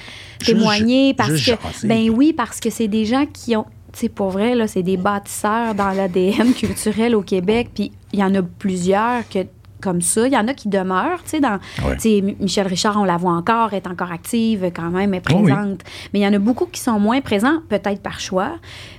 témoigner 0.44 1.14
parce 1.14 1.40
que, 1.44 1.86
ben 1.86 2.10
oui, 2.10 2.32
parce 2.32 2.60
que 2.60 2.70
c'est 2.70 2.88
des 2.88 3.04
gens 3.04 3.26
qui 3.26 3.56
ont, 3.56 3.64
tu 3.92 4.00
sais, 4.00 4.08
pour 4.08 4.30
vrai 4.30 4.54
là, 4.54 4.66
c'est 4.66 4.82
des 4.82 4.96
bâtisseurs 4.96 5.74
dans 5.74 5.90
l'ADN 5.92 6.52
culturel 6.58 7.14
au 7.14 7.22
Québec, 7.22 7.70
puis 7.74 7.92
il 8.12 8.18
y 8.18 8.24
en 8.24 8.34
a 8.34 8.42
plusieurs 8.42 9.28
que 9.28 9.40
comme 9.80 10.00
ça, 10.00 10.26
il 10.26 10.32
y 10.32 10.36
en 10.38 10.48
a 10.48 10.54
qui 10.54 10.68
demeurent, 10.68 11.22
tu 11.24 11.30
sais, 11.30 11.40
dans, 11.40 11.58
Ouais. 11.84 11.94
tu 11.96 12.00
sais, 12.00 12.18
M- 12.18 12.34
Michel 12.40 12.66
Richard, 12.66 12.96
on 12.98 13.04
la 13.04 13.18
voit 13.18 13.32
encore, 13.34 13.74
est 13.74 13.86
encore 13.86 14.10
active 14.12 14.70
quand 14.74 14.90
même, 14.90 15.12
est 15.12 15.22
Oh 15.30 15.34
oui. 15.36 15.52
présente, 15.52 15.80
mais 16.12 16.20
il 16.20 16.22
y 16.22 16.26
en 16.26 16.32
a 16.32 16.38
beaucoup 16.38 16.64
qui 16.64 16.80
sont 16.80 16.98
moins 16.98 17.20
présents, 17.20 17.58
peut-être 17.68 18.00
par 18.00 18.18
choix, 18.18 18.52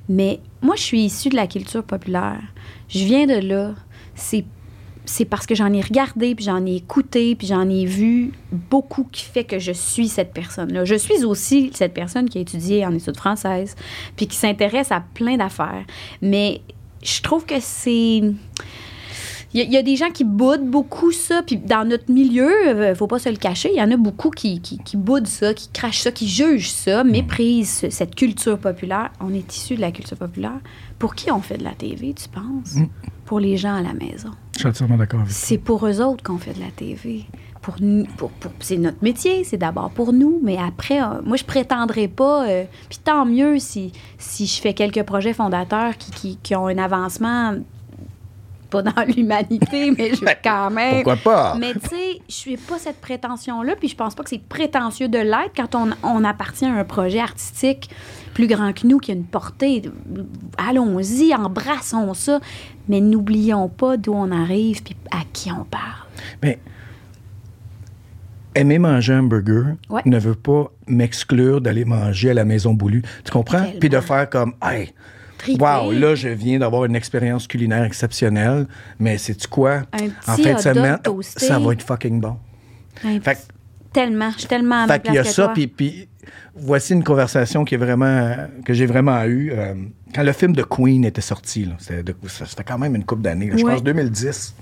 mais 0.07 0.39
moi, 0.61 0.75
je 0.77 0.83
suis 0.83 1.01
issue 1.01 1.29
de 1.29 1.35
la 1.35 1.47
culture 1.47 1.83
populaire, 1.83 2.39
je 2.87 3.03
viens 3.03 3.25
de 3.25 3.33
là, 3.47 3.71
c'est 4.13 4.45
c'est 5.05 5.25
parce 5.25 5.45
que 5.45 5.55
j'en 5.55 5.71
ai 5.73 5.81
regardé, 5.81 6.35
puis 6.35 6.45
j'en 6.45 6.65
ai 6.65 6.75
écouté, 6.75 7.35
puis 7.35 7.47
j'en 7.47 7.69
ai 7.69 7.85
vu 7.85 8.31
beaucoup 8.51 9.07
qui 9.11 9.23
fait 9.23 9.43
que 9.43 9.59
je 9.59 9.71
suis 9.71 10.07
cette 10.07 10.33
personne-là. 10.33 10.85
Je 10.85 10.95
suis 10.95 11.23
aussi 11.23 11.71
cette 11.73 11.93
personne 11.93 12.29
qui 12.29 12.37
a 12.37 12.41
étudié 12.41 12.85
en 12.85 12.93
études 12.93 13.17
françaises, 13.17 13.75
puis 14.15 14.27
qui 14.27 14.35
s'intéresse 14.35 14.91
à 14.91 15.03
plein 15.13 15.37
d'affaires. 15.37 15.85
Mais 16.21 16.61
je 17.03 17.21
trouve 17.21 17.45
que 17.45 17.59
c'est... 17.59 18.21
Il 19.55 19.59
y, 19.59 19.61
a- 19.61 19.65
il 19.67 19.71
y 19.71 19.77
a 19.77 19.81
des 19.81 19.95
gens 19.95 20.09
qui 20.11 20.25
boudent 20.25 20.65
beaucoup 20.69 21.11
ça, 21.13 21.41
puis 21.41 21.55
dans 21.55 21.87
notre 21.87 22.11
milieu, 22.11 22.51
euh, 22.67 22.93
faut 22.93 23.07
pas 23.07 23.19
se 23.19 23.29
le 23.29 23.37
cacher, 23.37 23.69
il 23.73 23.77
y 23.77 23.81
en 23.81 23.89
a 23.89 23.95
beaucoup 23.95 24.29
qui, 24.29 24.59
qui, 24.59 24.77
qui 24.79 24.97
boudent 24.97 25.27
ça, 25.27 25.53
qui 25.53 25.69
crachent 25.69 26.01
ça, 26.01 26.11
qui 26.11 26.27
jugent 26.27 26.69
ça, 26.69 27.05
méprisent 27.05 27.69
ce- 27.79 27.89
cette 27.89 28.15
culture 28.15 28.57
populaire. 28.59 29.11
On 29.21 29.33
est 29.33 29.55
issu 29.55 29.75
de 29.77 29.81
la 29.81 29.91
culture 29.93 30.17
populaire. 30.17 30.59
Pour 30.99 31.15
qui 31.15 31.31
on 31.31 31.39
fait 31.39 31.57
de 31.57 31.63
la 31.63 31.71
TV, 31.73 32.13
tu 32.13 32.27
penses? 32.27 32.75
Pour 33.25 33.39
les 33.39 33.55
gens 33.55 33.75
à 33.75 33.81
la 33.81 33.93
maison. 33.93 34.31
Je 34.53 34.59
suis 34.59 34.67
entièrement 34.67 34.97
d'accord 34.97 35.21
avec 35.21 35.31
C'est 35.31 35.57
pour 35.57 35.87
eux 35.87 36.01
autres 36.01 36.21
qu'on 36.23 36.37
fait 36.37 36.53
de 36.53 36.59
la 36.59 36.71
TV. 36.75 37.23
pour 37.61 37.77
nous, 37.79 38.05
pour, 38.17 38.29
pour- 38.29 38.51
c'est 38.59 38.77
notre 38.77 39.01
métier, 39.01 39.43
c'est 39.43 39.57
d'abord 39.57 39.89
pour 39.89 40.13
nous, 40.13 40.39
mais 40.43 40.57
après, 40.57 41.01
euh, 41.01 41.21
moi, 41.25 41.35
je 41.35 41.43
prétendrai 41.45 42.07
pas, 42.07 42.47
euh, 42.47 42.63
puis 42.89 42.99
tant 43.03 43.25
mieux 43.25 43.57
si, 43.57 43.91
si 44.19 44.45
je 44.45 44.61
fais 44.61 44.75
quelques 44.75 45.01
projets 45.01 45.33
fondateurs 45.33 45.97
qui, 45.97 46.11
qui, 46.11 46.37
qui 46.43 46.55
ont 46.55 46.67
un 46.67 46.77
avancement, 46.77 47.55
pas 48.69 48.81
dans 48.81 49.03
l'humanité, 49.15 49.91
mais 49.91 50.13
je 50.15 50.25
quand 50.43 50.69
même. 50.69 51.03
Pourquoi 51.03 51.15
pas? 51.17 51.55
Mais 51.59 51.73
tu 51.73 51.87
sais, 51.89 52.21
je 52.27 52.33
suis 52.33 52.57
pas 52.57 52.77
cette 52.77 52.99
prétention-là, 53.01 53.75
puis 53.77 53.87
je 53.87 53.95
pense 53.95 54.15
pas 54.15 54.23
que 54.23 54.29
c'est 54.29 54.41
prétentieux 54.43 55.07
de 55.07 55.17
l'être 55.19 55.53
quand 55.55 55.75
on, 55.75 55.89
on 56.03 56.23
appartient 56.23 56.65
à 56.65 56.73
un 56.73 56.83
projet 56.83 57.19
artistique 57.19 57.89
plus 58.33 58.47
grand 58.47 58.73
que 58.73 58.85
nous, 58.85 58.97
qui 58.99 59.11
a 59.11 59.13
une 59.13 59.23
portée. 59.23 59.83
Allons-y, 60.57 61.33
embrassons 61.33 62.13
ça, 62.13 62.39
mais 62.89 63.01
n'oublions 63.01 63.69
pas 63.69 63.97
d'où 63.97 64.13
on 64.13 64.31
arrive 64.31 64.83
puis 64.83 64.95
à 65.11 65.19
qui 65.31 65.51
on 65.51 65.63
parle. 65.63 66.05
Mais 66.43 66.59
aimer 68.55 68.79
manger 68.79 69.13
un 69.13 69.23
burger 69.23 69.73
Ouais. 69.89 70.01
ne 70.05 70.17
veut 70.19 70.35
pas 70.35 70.71
m'exclure 70.87 71.61
d'aller 71.61 71.85
manger 71.85 72.31
à 72.31 72.33
la 72.33 72.45
maison 72.45 72.73
Boulu. 72.73 73.03
Tu 73.23 73.31
comprends? 73.31 73.65
Puis 73.79 73.89
de 73.89 73.99
faire 73.99 74.29
comme, 74.29 74.53
hey, 74.61 74.93
Triper. 75.45 75.63
wow, 75.63 75.91
là, 75.91 76.15
je 76.15 76.29
viens 76.29 76.59
d'avoir 76.59 76.85
une 76.85 76.95
expérience 76.95 77.47
culinaire 77.47 77.83
exceptionnelle, 77.83 78.67
mais 78.99 79.17
c'est-tu 79.17 79.47
quoi? 79.47 79.83
Un 79.93 80.07
en 80.31 80.35
fin 80.37 80.53
de 80.53 80.59
semaine, 80.59 80.99
toasté. 81.03 81.45
ça 81.45 81.59
va 81.59 81.73
être 81.73 81.83
fucking 81.83 82.19
bon. 82.19 82.37
Hein, 83.03 83.19
Fait 83.21 83.37
tellement, 83.93 84.31
je 84.31 84.39
suis 84.39 84.47
tellement 84.47 84.83
à 84.83 84.87
Fait 84.87 85.01
qu'il 85.01 85.13
y 85.13 85.17
a 85.17 85.23
que 85.23 85.27
ça, 85.29 85.49
puis, 85.53 86.07
voici 86.55 86.93
une 86.93 87.03
conversation 87.03 87.63
qui 87.65 87.75
est 87.75 87.77
vraiment 87.77 88.35
que 88.65 88.73
j'ai 88.73 88.85
vraiment 88.85 89.23
eue 89.23 89.51
euh, 89.53 89.73
quand 90.13 90.23
le 90.23 90.31
film 90.33 90.53
de 90.53 90.63
Queen 90.63 91.05
était 91.05 91.21
sorti. 91.21 91.65
Là, 91.65 91.75
c'était 91.79 92.03
de- 92.03 92.15
ça, 92.27 92.45
quand 92.63 92.77
même 92.77 92.95
une 92.95 93.03
couple 93.05 93.21
d'années, 93.21 93.49
là, 93.49 93.57
je 93.57 93.63
Ouais. 93.63 93.73
pense 93.73 93.83
2010. 93.83 94.55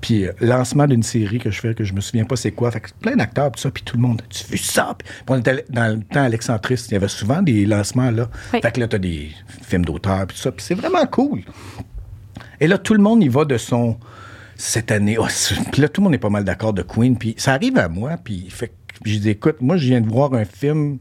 Puis 0.00 0.26
euh, 0.26 0.32
lancement 0.40 0.86
d'une 0.86 1.02
série 1.02 1.38
que 1.38 1.50
je 1.50 1.60
fais 1.60 1.74
que 1.74 1.84
je 1.84 1.92
me 1.92 2.00
souviens 2.00 2.24
pas 2.24 2.36
c'est 2.36 2.52
quoi. 2.52 2.70
Fait 2.70 2.80
que 2.80 2.88
plein 3.00 3.16
d'acteurs 3.16 3.52
puis 3.52 3.60
ça, 3.60 3.70
puis 3.70 3.82
tout 3.82 3.96
le 3.96 4.02
monde 4.02 4.22
tu 4.28 4.44
vu 4.44 4.58
ça? 4.58 4.96
Puis 4.98 5.08
on 5.28 5.38
était 5.38 5.64
dans 5.68 5.94
le 5.94 6.02
temps 6.02 6.22
Alexandriste, 6.22 6.90
il 6.90 6.94
y 6.94 6.96
avait 6.96 7.08
souvent 7.08 7.42
des 7.42 7.66
lancements 7.66 8.10
là. 8.10 8.28
Oui. 8.52 8.60
Fait 8.62 8.72
que 8.72 8.80
là 8.80 8.88
t'as 8.88 8.98
des 8.98 9.30
films 9.62 9.84
d'auteurs 9.84 10.26
puis 10.26 10.36
tout 10.36 10.42
ça, 10.42 10.52
puis 10.52 10.64
c'est 10.64 10.74
vraiment 10.74 11.06
cool. 11.06 11.42
Et 12.60 12.66
là, 12.66 12.78
tout 12.78 12.94
le 12.94 13.02
monde 13.02 13.24
y 13.24 13.28
va 13.28 13.44
de 13.44 13.56
son. 13.56 13.96
Cette 14.56 14.90
année. 14.90 15.16
oh, 15.18 15.26
puis 15.72 15.80
là, 15.80 15.88
tout 15.88 16.02
le 16.02 16.04
monde 16.04 16.14
est 16.14 16.18
pas 16.18 16.28
mal 16.28 16.44
d'accord 16.44 16.74
de 16.74 16.82
Queen. 16.82 17.16
Puis 17.16 17.34
ça 17.38 17.54
arrive 17.54 17.78
à 17.78 17.88
moi. 17.88 18.18
Puis 18.22 18.48
fait 18.50 18.68
que 18.68 18.72
j'ai 19.06 19.18
dit, 19.18 19.30
écoute, 19.30 19.56
moi, 19.62 19.78
je 19.78 19.86
viens 19.86 20.02
de 20.02 20.08
voir 20.08 20.34
un 20.34 20.44
film 20.44 20.98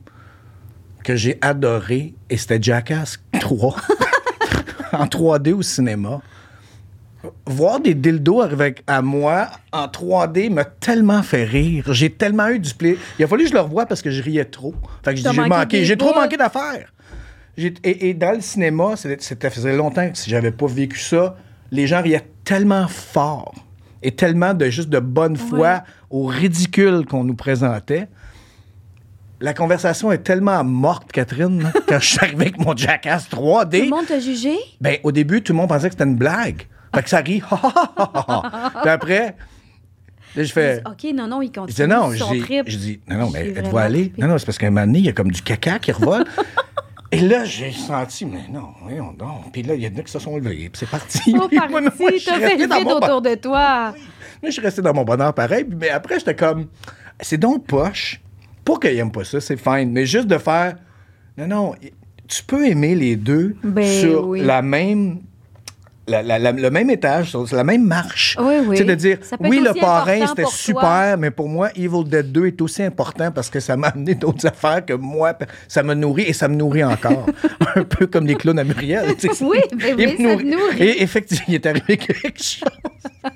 que 1.04 1.18
j'ai 1.18 1.38
adoré. 1.42 2.14
Et 2.30 2.38
c'était 2.38 2.62
Jackass 2.62 3.20
3. 3.38 3.76
en 4.94 5.06
3D 5.06 5.52
au 5.52 5.62
cinéma. 5.62 6.22
Voir 7.46 7.82
des 7.82 7.96
dildos 7.96 8.42
arriver 8.42 8.64
avec- 8.64 8.84
à 8.88 9.02
moi 9.02 9.50
en 9.74 9.88
3D 9.88 10.50
m'a 10.50 10.64
tellement 10.64 11.22
fait 11.22 11.44
rire. 11.44 11.86
J'ai 11.92 12.10
tellement 12.12 12.48
eu 12.48 12.60
du 12.60 12.74
plaisir. 12.74 12.98
Il 13.18 13.26
a 13.26 13.28
fallu 13.28 13.44
que 13.44 13.50
je 13.50 13.54
le 13.56 13.60
revoie 13.60 13.86
parce 13.86 14.02
que 14.02 14.10
je 14.10 14.24
riais 14.24 14.46
trop. 14.46 14.74
Fait 15.04 15.14
que 15.16 15.20
j'ai 15.20 15.32
manqué 15.34 15.84
J'ai 15.84 15.98
trop 15.98 16.14
manqué 16.14 16.38
d'affaires. 16.38 16.94
Et, 17.58 18.10
et 18.10 18.14
dans 18.14 18.32
le 18.32 18.40
cinéma, 18.42 18.96
c'était- 18.96 19.50
faisait 19.50 19.76
longtemps 19.76 20.10
que 20.10 20.18
si 20.18 20.30
j'avais 20.30 20.52
pas 20.52 20.68
vécu 20.68 20.98
ça, 20.98 21.36
les 21.72 21.88
gens 21.88 22.02
riaient 22.02 22.26
tellement 22.46 22.88
fort 22.88 23.54
et 24.02 24.12
tellement 24.12 24.54
de 24.54 24.70
juste 24.70 24.90
de 24.90 25.00
bonne 25.00 25.36
foi 25.36 25.58
Ouais. 25.60 25.78
au 26.10 26.26
ridicule 26.26 27.06
qu'on 27.06 27.26
nous 27.26 27.36
présentait. 27.36 28.08
La 29.42 29.54
conversation 29.54 30.12
est 30.12 30.20
tellement 30.20 30.64
morte, 30.64 31.12
Catherine, 31.12 31.70
quand 31.88 32.00
je 32.00 32.06
suis 32.06 32.20
arrivé 32.20 32.44
avec 32.44 32.60
mon 32.60 32.76
Jackass 32.78 33.28
3D. 33.30 33.80
Tout 33.80 33.84
le 33.86 33.90
monde 33.90 34.06
t'a 34.08 34.20
jugé? 34.22 34.54
Ben, 34.80 34.98
au 35.04 35.12
début, 35.12 35.42
tout 35.42 35.52
le 35.52 35.58
monde 35.58 35.68
pensait 35.70 35.88
que 35.90 35.94
c'était 35.96 36.06
une 36.10 36.16
blague. 36.18 36.64
Fait 36.94 37.04
que 37.04 37.10
ça 37.10 37.20
rit. 37.20 37.42
Puis 38.82 38.90
après, 38.90 39.36
là, 40.36 40.44
je 40.44 40.52
fais. 40.52 40.82
OK, 40.86 41.12
non, 41.14 41.28
non, 41.28 41.42
il 41.42 41.48
Je 41.48 41.60
continue 41.60 41.88
dis 41.88 41.94
non, 41.94 42.12
je 42.12 42.18
son 42.18 42.32
dis, 42.32 42.40
trip. 42.42 42.66
je 42.68 42.78
dis, 42.78 43.00
non, 43.08 43.18
non, 43.18 43.30
mais 43.30 43.50
êtes-vous 43.50 43.78
allé? 43.78 44.02
trippé. 44.10 44.22
Non, 44.22 44.28
non, 44.30 44.38
c'est 44.38 44.46
parce 44.46 44.58
qu'à 44.58 44.68
un 44.68 44.72
moment 44.72 44.86
donné, 44.86 45.00
il 45.00 45.06
y 45.06 45.10
a 45.10 45.14
comme 45.14 45.32
du 45.32 45.42
caca 45.42 45.80
qui 45.80 45.92
revole. 45.92 46.26
Et 47.12 47.22
là, 47.22 47.44
j'ai 47.44 47.72
senti, 47.72 48.24
mais 48.26 48.46
non, 48.52 48.68
voyons 48.84 49.14
donc. 49.14 49.52
Puis 49.52 49.64
là, 49.64 49.74
il 49.74 49.82
y 49.82 49.88
en 49.88 50.00
a 50.00 50.04
qui 50.04 50.12
se 50.12 50.20
sont 50.20 50.38
levés, 50.38 50.70
puis 50.70 50.74
c'est 50.74 50.90
parti. 50.90 51.34
Oh, 51.36 51.48
moi, 51.70 51.82
parti, 51.82 52.02
moi, 52.02 52.12
je 52.14 52.20
fait 52.30 52.56
le 52.58 52.68
dans 52.68 52.78
vide 52.78 52.86
mon 52.86 52.98
autour 52.98 53.22
de 53.24 53.34
toi. 53.34 53.92
Moi, 53.92 53.96
je 54.46 54.52
suis 54.52 54.62
resté 54.62 54.84
dans 54.84 54.94
mon 54.94 55.04
bonheur 55.04 55.34
pareil. 55.34 55.66
Mais 55.76 55.90
après, 55.90 56.20
j'étais 56.20 56.36
comme, 56.36 56.68
c'est 57.20 57.38
donc 57.40 57.66
poche. 57.66 58.22
Pas 58.64 58.78
qu'il 58.78 58.98
aime 59.00 59.12
pas 59.12 59.24
ça, 59.24 59.42
c'est 59.42 59.58
fine. 59.58 59.92
Mais 59.92 60.06
juste 60.06 60.28
de 60.28 60.38
faire, 60.38 60.76
non, 61.36 61.48
non, 61.48 61.76
tu 62.28 62.44
peux 62.44 62.68
aimer 62.68 62.94
les 62.94 63.16
deux 63.16 63.56
Ben 63.64 63.84
sur 64.02 64.28
oui. 64.28 64.42
la 64.42 64.62
même. 64.62 65.22
La- 66.10 66.24
la- 66.24 66.40
la- 66.40 66.52
le 66.52 66.70
même 66.72 66.90
étage, 66.90 67.30
sur 67.32 67.46
la 67.56 67.64
même 67.64 67.84
marche. 67.86 68.36
Oui, 68.40 68.56
oui. 68.66 68.76
Tu 68.76 68.84
sais, 68.84 68.84
de 68.90 68.96
dire, 68.96 69.18
Ça 69.22 69.38
peut 69.38 69.48
oui, 69.48 69.60
le 69.64 69.80
parrain, 69.80 70.28
c'était 70.28 70.46
super, 70.46 70.82
toi. 70.82 71.18
mais 71.18 71.32
pour 71.32 71.48
moi, 71.48 71.70
Evil 71.76 72.04
Dead 72.06 72.32
2 72.32 72.48
est 72.48 72.62
aussi 72.62 72.84
important 72.84 73.32
parce 73.32 73.50
que 73.50 73.60
ça 73.60 73.78
m'a 73.78 73.88
amené 73.90 74.16
d'autres 74.16 74.46
affaires 74.48 74.86
que 74.86 74.94
moi, 74.94 75.34
ça 75.68 75.84
me 75.84 75.94
nourrit 75.94 76.24
et 76.24 76.34
ça 76.34 76.48
me 76.48 76.56
nourrit 76.56 76.84
encore. 76.84 77.26
Un 77.76 77.84
peu 77.84 78.08
comme 78.08 78.26
les 78.28 78.36
clowns 78.36 78.60
à 78.60 78.64
Muriel. 78.64 79.16
tu 79.18 79.28
sais. 79.34 79.44
Oui, 79.44 79.60
ben 79.76 79.96
oui, 79.98 80.16
me 80.20 80.30
ça 80.30 80.36
te 80.38 80.44
nourrit. 80.44 80.82
Et 80.84 81.04
effectivement, 81.04 81.46
il 81.48 81.56
est 81.56 81.66
arrivé 81.66 81.98
quelque 81.98 82.42
chose. 82.44 82.70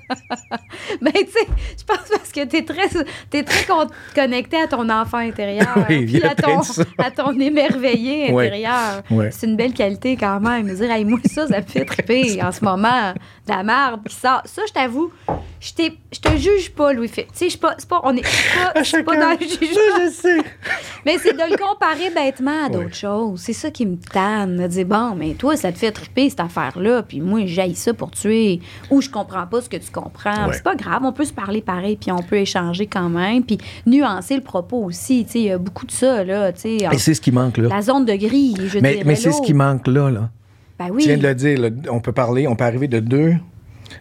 Ben, 1.00 1.12
tu 1.12 1.20
sais, 1.32 1.46
je 1.78 1.84
pense 1.84 2.08
parce 2.10 2.30
que 2.32 2.44
t'es 2.44 2.62
très, 2.62 2.88
t'es 3.30 3.42
très 3.42 3.64
con- 3.66 3.86
connecté 4.14 4.56
à 4.58 4.66
ton 4.66 4.88
enfant 4.88 5.18
intérieur. 5.18 5.66
Oui, 5.88 6.06
puis 6.06 6.22
à 6.22 6.34
ton, 6.34 6.60
à 6.98 7.10
ton 7.10 7.38
émerveillé 7.38 8.30
intérieur. 8.30 9.02
C'est 9.30 9.46
une 9.46 9.56
belle 9.56 9.72
qualité 9.72 10.16
quand 10.16 10.40
même. 10.40 10.72
Dire, 10.74 10.90
hey, 10.90 11.04
moi, 11.04 11.18
ça, 11.26 11.46
ça 11.48 11.58
me 11.58 11.62
fait 11.66 11.84
triper 11.84 12.42
en 12.42 12.52
ce 12.52 12.63
moment. 12.64 13.12
De 13.46 13.52
la 13.52 13.62
merde 13.62 14.00
qui 14.08 14.14
sort. 14.14 14.42
Ça, 14.46 14.62
je 14.66 14.72
t'avoue, 14.72 15.12
je 15.60 15.72
te 16.20 16.36
juge 16.36 16.70
pas, 16.74 16.92
Louis-Philippe. 16.92 17.32
Tu 17.32 17.38
sais, 17.38 17.44
je 17.46 17.50
suis 17.50 17.58
pas, 17.58 17.74
c'est 17.78 17.88
pas, 17.88 18.00
on 18.04 18.16
est 18.16 18.22
pas, 18.22 19.16
dans 19.16 19.30
le 19.38 19.38
jugement. 19.38 20.06
Je 20.06 20.10
sais. 20.10 20.38
Mais 21.06 21.18
c'est 21.18 21.32
de 21.32 21.50
le 21.50 21.56
comparer 21.56 22.10
bêtement 22.10 22.66
à 22.66 22.68
d'autres 22.68 22.94
choses. 22.94 23.40
C'est 23.40 23.52
ça 23.52 23.70
qui 23.70 23.86
me 23.86 23.96
tanne. 23.96 24.56
De 24.56 24.66
dire, 24.66 24.86
bon, 24.86 25.14
mais 25.14 25.34
toi, 25.34 25.56
ça 25.56 25.72
te 25.72 25.78
fait 25.78 25.92
triper 25.92 26.30
cette 26.30 26.40
affaire-là, 26.40 27.02
puis 27.02 27.20
moi, 27.20 27.40
j'aille 27.46 27.74
ça 27.74 27.92
pour 27.92 28.10
tuer. 28.10 28.60
Ou 28.90 29.00
je 29.00 29.10
comprends 29.10 29.46
pas 29.46 29.60
ce 29.60 29.68
que 29.68 29.76
tu 29.76 29.90
comprends. 29.90 30.50
C'est 30.52 30.62
pas 30.62 30.74
grave, 30.74 31.02
on 31.04 31.12
peut 31.12 31.24
se 31.24 31.32
parler 31.32 31.60
pareil, 31.60 31.96
puis 31.96 32.10
on 32.12 32.22
peut 32.22 32.36
échanger 32.36 32.86
quand 32.86 33.08
même, 33.08 33.42
puis 33.44 33.58
nuancer 33.86 34.36
le 34.36 34.42
propos 34.42 34.82
aussi. 34.84 35.24
Tu 35.26 35.32
sais, 35.32 35.38
il 35.40 35.44
y 35.44 35.50
a 35.50 35.58
beaucoup 35.58 35.86
de 35.86 35.90
ça, 35.92 36.24
là. 36.24 36.52
Tu 36.52 36.60
sais, 36.60 36.76
Et 36.92 36.98
c'est 36.98 37.14
ce 37.14 37.20
qui 37.20 37.32
manque 37.32 37.58
là. 37.58 37.68
la 37.68 37.82
zone 37.82 38.04
de 38.04 38.14
gris, 38.14 38.54
je 38.58 38.78
Mais, 38.78 38.92
dirais 38.92 39.04
mais 39.04 39.16
c'est 39.16 39.32
ce 39.32 39.42
qui 39.42 39.54
manque 39.54 39.86
là. 39.86 40.10
là. 40.10 40.30
Ben 40.78 40.88
oui, 40.90 41.02
Tu 41.02 41.08
viens 41.08 41.18
de 41.18 41.22
le 41.22 41.34
dire, 41.34 41.60
là, 41.60 41.68
on 41.90 42.00
peut 42.00 42.12
parler, 42.12 42.46
on 42.48 42.56
peut 42.56 42.64
arriver 42.64 42.88
de 42.88 43.00
deux, 43.00 43.34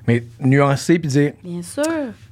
mais 0.08 0.24
nuancer 0.40 1.00
puis 1.00 1.10
dire. 1.10 1.34
bien 1.44 1.62
sûr. 1.62 1.84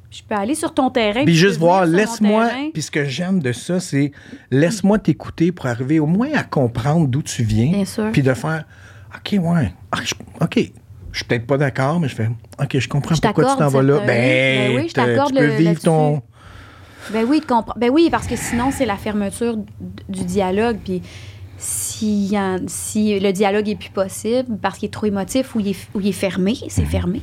Je 0.10 0.22
peux 0.28 0.36
aller 0.36 0.56
sur 0.56 0.74
ton 0.74 0.90
terrain. 0.90 1.24
Puis 1.24 1.36
juste 1.36 1.58
voir, 1.58 1.86
laisse-moi. 1.86 2.50
Puis 2.74 2.82
ce 2.82 2.92
que 2.92 3.06
j'aime 3.06 3.40
de 3.40 3.54
ça, 3.54 3.80
c'est 3.80 4.12
laisse-moi 4.50 5.00
t'écouter 5.00 5.54
pour 5.54 5.68
arriver 5.68 6.02
au 6.02 6.06
moins 6.06 6.28
à 6.34 6.44
comprendre 6.44 7.08
d'où 7.08 7.22
tu 7.22 7.44
viens. 7.44 7.72
Bien 7.72 7.86
sûr. 7.86 8.10
Puis 8.12 8.22
de 8.22 8.34
faire 8.34 8.66
OK, 9.16 9.40
ouais. 9.42 9.74
Ah, 9.92 10.00
je- 10.04 10.14
OK. 10.42 10.72
Je 11.14 11.18
suis 11.18 11.26
peut-être 11.26 11.48
pas 11.48 11.58
d'accord, 11.58 12.00
mais 12.02 12.10
je 12.10 12.16
fais 12.16 12.30
OK, 12.62 12.78
je 12.78 12.90
comprends 12.90 13.16
Je 13.16 13.22
pourquoi 13.22 13.46
tu 13.54 13.58
t'en 13.58 13.68
vas 13.70 13.82
là. 13.84 13.94
euh, 13.96 14.06
Ben, 14.06 14.72
ben 14.74 14.82
oui, 14.82 14.90
je 14.90 14.94
t'accorde 14.94 15.30
tu 15.30 15.36
peux 15.36 15.46
le- 15.48 15.54
vivre 15.56 15.80
ton. 15.82 16.22
Ben 17.12 17.26
oui, 17.28 17.42
ben 17.78 17.90
oui, 17.90 18.10
parce 18.12 18.28
que 18.28 18.36
sinon, 18.36 18.72
c'est 18.72 18.86
la 18.86 18.96
fermeture 18.98 19.58
du 20.10 20.24
dialogue. 20.26 20.78
Puis 20.84 21.02
si, 21.62 22.30
le 22.32 23.32
dialogue 23.32 23.70
est 23.70 23.76
plus 23.76 23.90
possible 23.90 24.58
parce 24.62 24.80
qu'il 24.80 24.88
est 24.88 24.92
trop 24.92 25.06
émotif 25.06 25.56
ou 25.56 25.60
il 25.60 25.70
est, 25.70 25.88
ou 25.94 26.02
il 26.02 26.08
est 26.08 26.12
fermé, 26.12 26.58
c'est 26.70 26.86
fermé, 26.86 27.22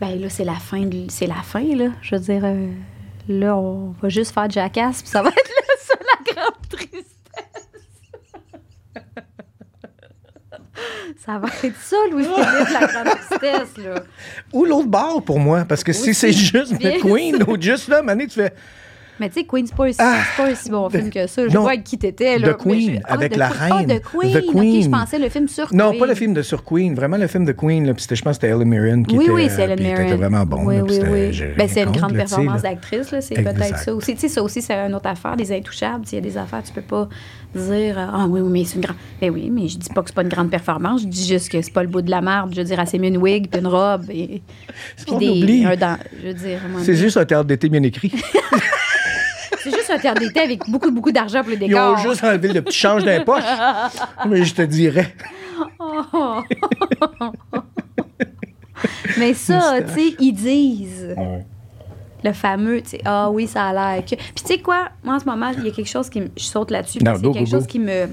ben 0.00 0.18
là, 0.18 0.28
c'est 0.28 0.44
la 0.44 0.54
fin. 0.54 0.88
C'est 1.08 1.26
la 1.26 1.42
fin, 1.42 1.64
là. 1.76 1.90
Je 2.02 2.14
veux 2.14 2.20
dire, 2.20 2.42
euh, 2.44 2.68
là, 3.28 3.56
on 3.56 3.94
va 4.00 4.08
juste 4.08 4.32
faire 4.32 4.48
jackass, 4.48 5.02
puis 5.02 5.10
ça 5.10 5.22
va 5.22 5.28
être 5.28 5.36
là, 5.36 5.74
ça, 5.80 5.94
la 5.98 6.32
grande 6.32 6.68
tristesse. 6.68 7.04
ça 11.24 11.38
va 11.38 11.48
être 11.62 11.80
ça, 11.80 11.96
Louis-Philippe, 12.10 12.68
la 12.72 12.86
grande 12.86 13.18
tristesse, 13.18 13.84
là. 13.84 14.02
Ou 14.52 14.64
l'autre 14.64 14.88
bord 14.88 15.22
pour 15.22 15.40
moi, 15.40 15.64
parce 15.64 15.84
que 15.84 15.92
si 15.92 16.14
c'est 16.14 16.32
juste 16.32 16.74
bien 16.78 16.92
The 16.92 17.00
Queen 17.00 17.42
ou 17.46 17.60
juste 17.60 17.88
là, 17.88 18.02
Mané, 18.02 18.28
tu 18.28 18.34
fais. 18.34 18.54
Mais 19.20 19.28
tu 19.28 19.40
sais, 19.40 19.44
Queen, 19.46 19.66
c'est 19.66 19.74
pas, 19.74 19.86
Ah, 19.98 20.20
c'est 20.36 20.42
pas 20.42 20.48
un 20.50 20.54
si 20.54 20.70
bon 20.70 20.88
film 20.90 21.10
que 21.10 21.26
ça. 21.26 21.48
Je 21.48 21.54
non. 21.54 21.62
vois 21.62 21.70
avec 21.72 21.84
qui 21.84 21.98
t'étais, 21.98 22.38
là. 22.38 22.54
The 22.54 22.56
Queen, 22.58 23.00
je- 23.06 23.12
avec 23.12 23.36
la 23.36 23.48
Queen. 23.48 23.72
reine. 23.72 23.90
Ah, 23.90 23.98
The 23.98 24.02
Queen. 24.02 24.32
The 24.32 24.46
Queen. 24.52 24.82
je 24.84 24.88
pensais 24.88 25.18
le 25.18 25.28
film 25.28 25.48
sur 25.48 25.74
Non, 25.74 25.90
Queen. 25.90 26.00
pas 26.00 26.06
le 26.06 26.14
film 26.14 26.34
de 26.34 26.42
sur 26.42 26.62
Queen, 26.64 26.94
vraiment 26.94 27.16
le 27.16 27.26
film 27.26 27.44
de 27.44 27.52
Queen. 27.52 27.86
Là, 27.86 27.92
je 27.98 28.04
pense 28.06 28.18
que 28.22 28.32
c'était 28.34 28.48
Ellen 28.48 28.68
Mirren 28.68 29.04
qui 29.04 29.16
Oui, 29.16 29.24
était. 29.24 29.32
oui, 29.32 29.48
c'est 29.50 29.62
Ellen 29.62 29.76
puis 29.76 29.86
Mirren. 29.86 30.04
C'était 30.04 30.16
vraiment 30.16 30.44
bon. 30.46 30.64
Oui, 30.64 30.76
là, 30.76 30.82
oui, 30.84 30.98
oui. 31.10 31.42
Ben, 31.56 31.68
c'est 31.68 31.82
une 31.82 31.90
grande 31.92 32.12
là, 32.12 32.18
performance 32.24 32.62
d'actrice, 32.62 33.10
là. 33.10 33.20
C'est 33.20 33.34
peut-être 33.34 33.78
ça 33.78 33.94
aussi. 33.94 34.14
Tu 34.14 34.20
sais, 34.20 34.28
ça 34.28 34.42
aussi, 34.42 34.62
c'est 34.62 34.74
une 34.74 34.94
autre 34.94 35.08
affaire, 35.08 35.36
des 35.36 35.50
intouchables. 35.52 36.04
Il 36.12 36.14
y 36.14 36.18
a 36.18 36.20
des 36.20 36.36
affaires, 36.36 36.62
tu 36.62 36.72
peux 36.72 36.80
pas 36.82 37.08
dire 37.54 37.96
Ah 37.98 38.26
oui, 38.28 38.40
oui, 38.40 38.48
mais 38.50 38.64
c'est 38.64 38.76
une 38.76 38.82
grande. 38.82 38.96
Ben 39.20 39.30
oui, 39.30 39.50
mais 39.52 39.68
je 39.68 39.78
dis 39.78 39.88
pas 39.88 40.02
que 40.02 40.08
c'est 40.08 40.14
pas 40.14 40.22
une 40.22 40.28
grande 40.28 40.50
performance. 40.50 41.02
Je 41.02 41.06
dis 41.06 41.26
juste 41.26 41.50
que 41.50 41.60
c'est 41.60 41.72
pas 41.72 41.82
le 41.82 41.88
bout 41.88 42.02
de 42.02 42.10
la 42.10 42.20
merde. 42.20 42.50
Je 42.52 42.58
veux 42.60 42.64
dire, 42.64 42.78
elle 42.78 42.86
s'est 42.86 42.98
mis 42.98 43.08
une 43.08 43.16
wig 43.18 43.48
puis 43.50 43.60
une 43.60 43.66
robe. 43.66 44.04
Et, 44.10 44.42
puis 45.06 45.14
oublie. 45.14 45.64
un. 45.64 45.72
Je 46.22 46.28
veux 46.28 46.34
dire, 46.34 46.60
C'est 46.82 46.94
juste 46.94 47.16
un 47.16 47.24
théâtre 47.24 47.44
d'été 47.46 47.68
bien 47.68 47.82
écrit. 47.82 48.12
c'est 49.70 49.76
juste 49.76 50.06
un 50.06 50.14
d'été 50.14 50.40
avec 50.40 50.68
beaucoup, 50.68 50.90
beaucoup 50.90 51.12
d'argent 51.12 51.42
pour 51.42 51.50
les 51.50 51.66
Ils 51.66 51.76
ont 51.76 51.96
juste 51.96 52.24
enlevé 52.24 52.52
le 52.52 52.62
petit 52.62 52.78
change 52.78 53.04
d'un 53.04 53.20
poche. 53.20 53.44
Mais 54.28 54.44
je 54.44 54.54
te 54.54 54.62
dirais. 54.62 55.14
Mais 59.18 59.34
ça, 59.34 59.80
tu 59.82 59.92
sais, 59.92 60.14
ils 60.20 60.32
disent. 60.32 61.14
Le 62.24 62.32
fameux, 62.32 62.82
tu 62.82 62.90
sais, 62.90 63.00
ah 63.04 63.30
oui, 63.30 63.46
ça 63.46 63.66
a 63.66 63.72
l'air 63.72 64.04
que. 64.04 64.16
Puis 64.16 64.32
tu 64.34 64.46
sais 64.46 64.58
quoi, 64.58 64.88
moi 65.04 65.14
en 65.14 65.20
ce 65.20 65.24
moment, 65.24 65.52
il 65.56 65.64
y 65.64 65.68
a 65.68 65.70
quelque 65.70 65.88
chose 65.88 66.10
qui 66.10 66.20
me. 66.20 66.26
Je 66.36 66.42
saute 66.42 66.72
là-dessus. 66.72 66.98
Parce 66.98 67.20
qu'il 67.20 67.28
y 67.28 67.30
a 67.30 67.34
quelque 67.34 67.44
go, 67.44 67.50
chose 67.50 67.62
go. 67.62 67.68
qui 67.68 67.78
me. 67.78 68.08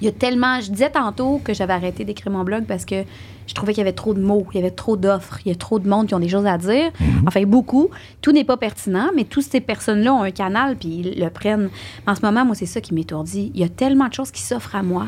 Il 0.00 0.04
y 0.04 0.08
a 0.08 0.12
tellement. 0.12 0.60
Je 0.60 0.70
disais 0.70 0.90
tantôt 0.90 1.40
que 1.42 1.52
j'avais 1.54 1.72
arrêté 1.72 2.04
d'écrire 2.04 2.30
mon 2.30 2.44
blog 2.44 2.66
parce 2.66 2.84
que 2.84 3.02
je 3.46 3.54
trouvais 3.54 3.72
qu'il 3.72 3.80
y 3.80 3.86
avait 3.86 3.92
trop 3.92 4.14
de 4.14 4.20
mots, 4.20 4.46
il 4.52 4.56
y 4.56 4.60
avait 4.60 4.70
trop 4.70 4.96
d'offres, 4.96 5.38
il 5.44 5.48
y 5.48 5.52
a 5.52 5.54
trop 5.56 5.78
de 5.78 5.88
monde 5.88 6.06
qui 6.08 6.14
ont 6.14 6.18
des 6.20 6.28
choses 6.28 6.46
à 6.46 6.56
dire. 6.58 6.90
Mhm. 7.00 7.24
Enfin, 7.26 7.42
beaucoup. 7.44 7.90
Tout 8.20 8.32
n'est 8.32 8.44
pas 8.44 8.56
pertinent, 8.56 9.10
mais 9.14 9.24
toutes 9.24 9.44
ces 9.44 9.60
personnes-là 9.60 10.14
ont 10.14 10.22
un 10.22 10.30
canal 10.30 10.76
puis 10.76 10.88
ils 10.88 11.20
le 11.20 11.30
prennent. 11.30 11.70
En 12.06 12.14
ce 12.14 12.22
moment, 12.22 12.44
moi, 12.44 12.54
c'est 12.54 12.66
ça 12.66 12.80
qui 12.80 12.94
m'étourdit. 12.94 13.50
Il 13.54 13.60
y 13.60 13.64
a 13.64 13.68
tellement 13.68 14.08
de 14.08 14.14
choses 14.14 14.30
qui 14.30 14.42
s'offrent 14.42 14.76
à 14.76 14.82
moi. 14.82 15.06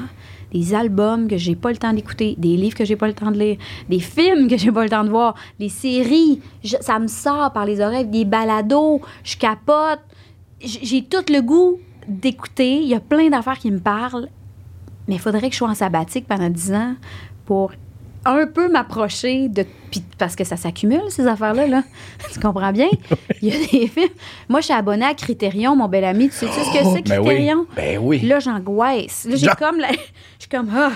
Des 0.53 0.75
albums 0.75 1.27
que 1.29 1.37
j'ai 1.37 1.57
pas 1.57 1.71
le 1.71 1.77
temps 1.77 1.93
d'écouter, 1.93 2.35
des 2.39 2.57
livres 2.57 2.77
que 2.77 2.85
j'ai 2.85 2.97
pas 2.97 3.09
le 3.09 3.15
temps 3.15 3.31
de 3.31 3.39
lire, 3.39 3.57
des 3.89 3.99
films 3.99 4.49
que 4.49 4.57
j'ai 4.57 4.71
pas 4.71 4.85
le 4.85 4.91
temps 4.91 5.03
de 5.05 5.11
voir, 5.11 5.35
des 5.59 5.69
séries, 5.69 6.41
je- 6.63 6.77
ça 6.81 6.99
me 6.99 7.09
sort 7.09 7.53
par 7.53 7.67
les 7.67 7.81
oreilles, 7.81 8.07
des 8.07 8.25
balados, 8.25 9.01
je 9.25 9.37
capote. 9.37 10.01
J'ai 10.61 11.03
tout 11.03 11.25
le 11.33 11.41
goût 11.43 11.79
d'écouter. 12.09 12.77
Il 12.81 12.89
y 12.89 12.95
a 12.95 13.01
plein 13.01 13.29
d'affaires 13.29 13.59
qui 13.59 13.71
me 13.71 13.81
parlent 13.81 14.29
mais 15.09 15.15
il 15.15 15.21
faudrait 15.21 15.43
que 15.49 15.53
je 15.53 15.59
sois 15.59 15.69
en 15.69 15.75
sabbatique 15.77 16.27
pendant 16.27 16.51
10 16.51 16.73
ans 16.73 16.95
pour 17.45 17.71
un 18.29 18.47
peu 18.47 18.71
m'approcher 18.71 19.49
de. 19.49 19.65
puis 19.91 20.03
parce 20.19 20.37
que 20.37 20.45
ça 20.45 20.57
s'accumule, 20.57 21.03
ces 21.09 21.27
affaires-là. 21.27 21.67
Là. 21.67 21.83
tu 22.33 22.41
comprends 22.41 22.73
bien? 22.73 22.89
Il 23.43 23.49
y 23.49 23.57
a 23.57 23.59
des 23.59 23.87
films. 23.89 24.09
Moi, 24.49 24.61
je 24.61 24.67
suis 24.67 24.75
abonnée 24.75 25.07
à 25.07 25.15
Criterion, 25.15 25.77
mon 25.77 25.89
bel 25.89 26.05
ami. 26.05 26.29
Tu 26.29 26.35
sais-tu 26.37 26.53
ce 26.53 26.79
que 26.79 26.85
c'est, 26.97 27.03
Ben 27.09 27.19
oui. 27.21 27.27
Criterion? 27.27 27.67
Ben 27.77 27.99
oui. 28.01 28.21
Là, 28.21 28.41
j'angoisse. 28.41 29.27
Là, 29.29 29.37
j'ai 29.37 29.49
comme. 29.59 29.79
la- 29.79 29.93
Je 29.93 29.97
suis 30.41 30.49
comme. 30.51 30.71
Ah, 30.75 30.91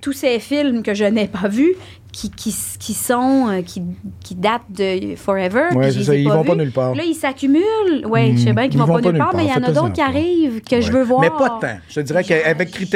tous 0.00 0.12
ces 0.12 0.38
films 0.38 0.82
que 0.82 0.94
je 0.94 1.04
n'ai 1.04 1.26
pas 1.28 1.48
vus. 1.48 1.74
Qui, 2.10 2.30
qui, 2.30 2.52
qui 2.80 2.94
sont 2.94 3.48
euh, 3.48 3.60
qui, 3.62 3.82
qui 4.24 4.34
datent 4.34 4.62
de 4.70 5.14
Forever. 5.14 5.66
Ouais, 5.74 5.92
ça, 5.92 6.14
ils 6.16 6.26
pas 6.26 6.36
vont 6.36 6.42
pas 6.42 6.54
nulle 6.56 6.72
part. 6.72 6.94
Là, 6.94 7.04
ils 7.04 7.14
s'accumulent. 7.14 8.06
Oui, 8.06 8.36
je 8.36 8.44
sais 8.44 8.52
bien 8.54 8.64
qu'ils 8.68 8.80
Ils 8.80 8.86
vont, 8.86 8.94
pas 8.94 9.00
nulle 9.02 9.18
part, 9.18 9.36
mais 9.36 9.44
il 9.44 9.50
y 9.50 9.52
en 9.52 9.62
a 9.62 9.70
d'autres 9.70 9.92
qui 9.92 10.00
arrivent 10.00 10.62
que 10.62 10.80
je 10.80 10.90
veux 10.90 11.04
voir. 11.04 11.20
Mais 11.20 11.28
pas 11.30 11.58
tant. 11.60 11.78
Je 11.88 11.96
te 11.96 12.00
dirais 12.00 12.24
qu'avec 12.24 12.70
plus. 12.72 12.88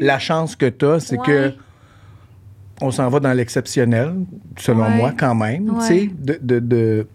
la 0.00 0.18
chance 0.18 0.56
que 0.56 0.66
tu 0.66 0.86
as, 0.86 0.98
c'est 1.00 1.18
que. 1.18 1.52
On 2.80 2.90
s'en 2.90 3.08
va 3.08 3.20
dans 3.20 3.32
l'exceptionnel, 3.32 4.14
selon 4.58 4.84
Ouais. 4.84 4.96
moi, 4.96 5.12
quand 5.16 5.34
même. 5.34 5.70
Ouais. 5.70 6.10
De, 6.18 6.38
de- 6.40 6.58
de- 6.60 7.06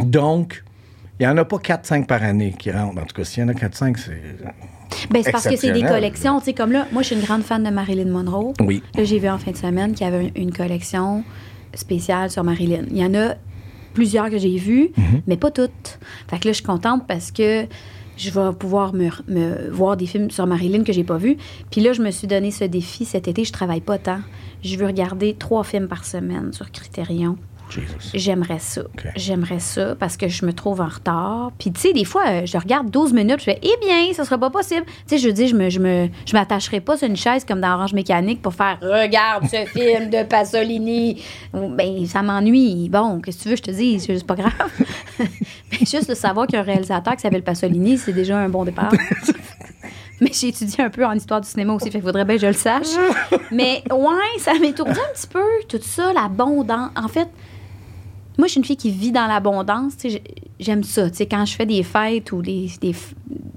Donc, 0.00 0.62
il 1.18 1.26
n'y 1.26 1.32
en 1.32 1.36
a 1.36 1.44
pas 1.44 1.58
4-5 1.58 2.06
par 2.06 2.22
année 2.22 2.54
qui 2.58 2.70
rentrent. 2.70 3.00
En 3.00 3.04
tout 3.04 3.14
cas, 3.14 3.24
s'il 3.24 3.42
y 3.42 3.46
en 3.46 3.48
a 3.48 3.52
4-5, 3.54 3.96
c'est. 3.98 4.20
Ben, 5.10 5.22
c'est 5.22 5.32
parce 5.32 5.46
que 5.46 5.56
c'est 5.56 5.72
des 5.72 5.82
collections. 5.82 6.38
Tu 6.38 6.46
sais, 6.46 6.52
comme 6.54 6.72
là, 6.72 6.86
moi, 6.92 7.02
je 7.02 7.08
suis 7.08 7.16
une 7.16 7.22
grande 7.22 7.42
fan 7.42 7.62
de 7.62 7.70
Marilyn 7.70 8.06
Monroe. 8.10 8.52
Oui. 8.60 8.82
Là, 8.96 9.04
j'ai 9.04 9.18
vu 9.18 9.28
en 9.28 9.38
fin 9.38 9.50
de 9.50 9.56
semaine 9.56 9.92
qu'il 9.92 10.06
y 10.06 10.08
avait 10.10 10.28
une, 10.28 10.42
une 10.44 10.52
collection 10.52 11.24
spéciale 11.74 12.30
sur 12.30 12.42
Marilyn. 12.44 12.84
Il 12.90 12.96
y 12.96 13.04
en 13.04 13.14
a 13.14 13.34
plusieurs 13.94 14.30
que 14.30 14.38
j'ai 14.38 14.56
vues, 14.56 14.90
Mhm. 14.96 15.22
mais 15.26 15.36
pas 15.36 15.50
toutes. 15.50 15.98
Fait 16.28 16.38
que 16.38 16.46
là, 16.48 16.52
je 16.52 16.56
suis 16.58 16.64
contente 16.64 17.06
parce 17.06 17.30
que 17.32 17.66
je 18.18 18.30
vais 18.30 18.52
pouvoir 18.52 18.92
me, 18.92 19.08
me 19.28 19.70
voir 19.70 19.96
des 19.96 20.06
films 20.06 20.30
sur 20.30 20.46
Marilyn 20.46 20.82
que 20.82 20.92
j'ai 20.92 21.04
pas 21.04 21.16
vus. 21.16 21.36
Puis 21.70 21.80
là, 21.80 21.92
je 21.92 22.02
me 22.02 22.10
suis 22.10 22.26
donné 22.26 22.50
ce 22.50 22.64
défi 22.64 23.04
cet 23.04 23.28
été. 23.28 23.44
Je 23.44 23.52
travaille 23.52 23.80
pas 23.80 23.98
tant. 23.98 24.20
Je 24.62 24.76
veux 24.76 24.86
regarder 24.86 25.34
trois 25.34 25.64
films 25.64 25.88
par 25.88 26.04
semaine 26.04 26.52
sur 26.52 26.70
Criterion. 26.72 27.36
J'aimerais 28.14 28.58
ça. 28.58 28.82
J'aimerais 29.16 29.58
ça 29.58 29.94
parce 29.94 30.16
que 30.16 30.28
je 30.28 30.44
me 30.46 30.52
trouve 30.52 30.80
en 30.80 30.86
retard. 30.86 31.52
Puis, 31.58 31.70
tu 31.72 31.80
sais, 31.80 31.92
des 31.92 32.04
fois, 32.04 32.24
euh, 32.26 32.46
je 32.46 32.56
regarde 32.56 32.90
12 32.90 33.12
minutes, 33.12 33.40
je 33.40 33.44
fais, 33.44 33.58
eh 33.62 33.76
bien, 33.84 34.12
ça 34.14 34.24
sera 34.24 34.38
pas 34.38 34.50
possible. 34.50 34.84
Tu 34.86 34.92
sais, 35.06 35.18
je 35.18 35.28
dis, 35.28 35.48
je 35.48 35.54
me, 35.54 35.68
je 35.68 35.78
me, 35.78 36.08
je 36.26 36.32
m'attacherai 36.32 36.80
pas 36.80 36.96
sur 36.96 37.08
une 37.08 37.16
chaise 37.16 37.44
comme 37.44 37.60
dans 37.60 37.74
Orange 37.74 37.92
Mécanique 37.92 38.42
pour 38.42 38.54
faire, 38.54 38.78
regarde 38.80 39.46
ce 39.48 39.66
film 39.78 40.10
de 40.10 40.22
Pasolini. 40.24 41.22
Ben, 41.52 42.06
ça 42.06 42.22
m'ennuie. 42.22 42.88
Bon, 42.88 43.20
qu'est-ce 43.20 43.38
que 43.38 43.42
tu 43.42 43.48
veux, 43.50 43.56
je 43.56 43.62
te 43.62 43.70
dis, 43.70 44.00
c'est 44.00 44.14
juste 44.14 44.26
pas 44.26 44.36
grave. 44.36 44.52
Juste 45.90 46.08
de 46.08 46.14
savoir 46.14 46.46
qu'il 46.46 46.56
y 46.56 46.58
a 46.58 46.62
un 46.62 46.64
réalisateur 46.64 47.14
qui 47.16 47.22
s'appelle 47.22 47.42
Pasolini, 47.42 47.96
c'est 47.96 48.12
déjà 48.12 48.38
un 48.38 48.48
bon 48.48 48.64
départ. 48.64 48.92
Mais 50.20 50.30
j'ai 50.32 50.48
étudié 50.48 50.82
un 50.82 50.90
peu 50.90 51.04
en 51.06 51.12
histoire 51.12 51.40
du 51.40 51.48
cinéma 51.48 51.72
aussi, 51.74 51.86
fait 51.86 51.98
qu'il 51.98 52.02
faudrait 52.02 52.24
bien 52.24 52.34
que 52.34 52.42
je 52.42 52.46
le 52.48 52.52
sache. 52.52 52.88
Mais 53.52 53.84
ouais, 53.90 54.38
ça 54.38 54.52
m'étourdit 54.54 54.98
un 54.98 55.14
petit 55.14 55.28
peu, 55.28 55.44
tout 55.68 55.80
ça, 55.80 56.12
l'abondance. 56.12 56.90
En 56.96 57.08
fait, 57.08 57.28
moi, 58.38 58.46
je 58.46 58.52
suis 58.52 58.58
une 58.60 58.64
fille 58.64 58.76
qui 58.76 58.90
vit 58.90 59.12
dans 59.12 59.26
l'abondance. 59.26 59.96
tu 59.96 60.10
sais, 60.10 60.10
j'ai- 60.10 60.34
J'aime 60.60 60.82
ça. 60.82 61.06
Quand 61.30 61.44
je 61.46 61.54
fais 61.54 61.66
des 61.66 61.84
fêtes 61.84 62.32
ou 62.32 62.42
des, 62.42 62.68
des 62.80 62.92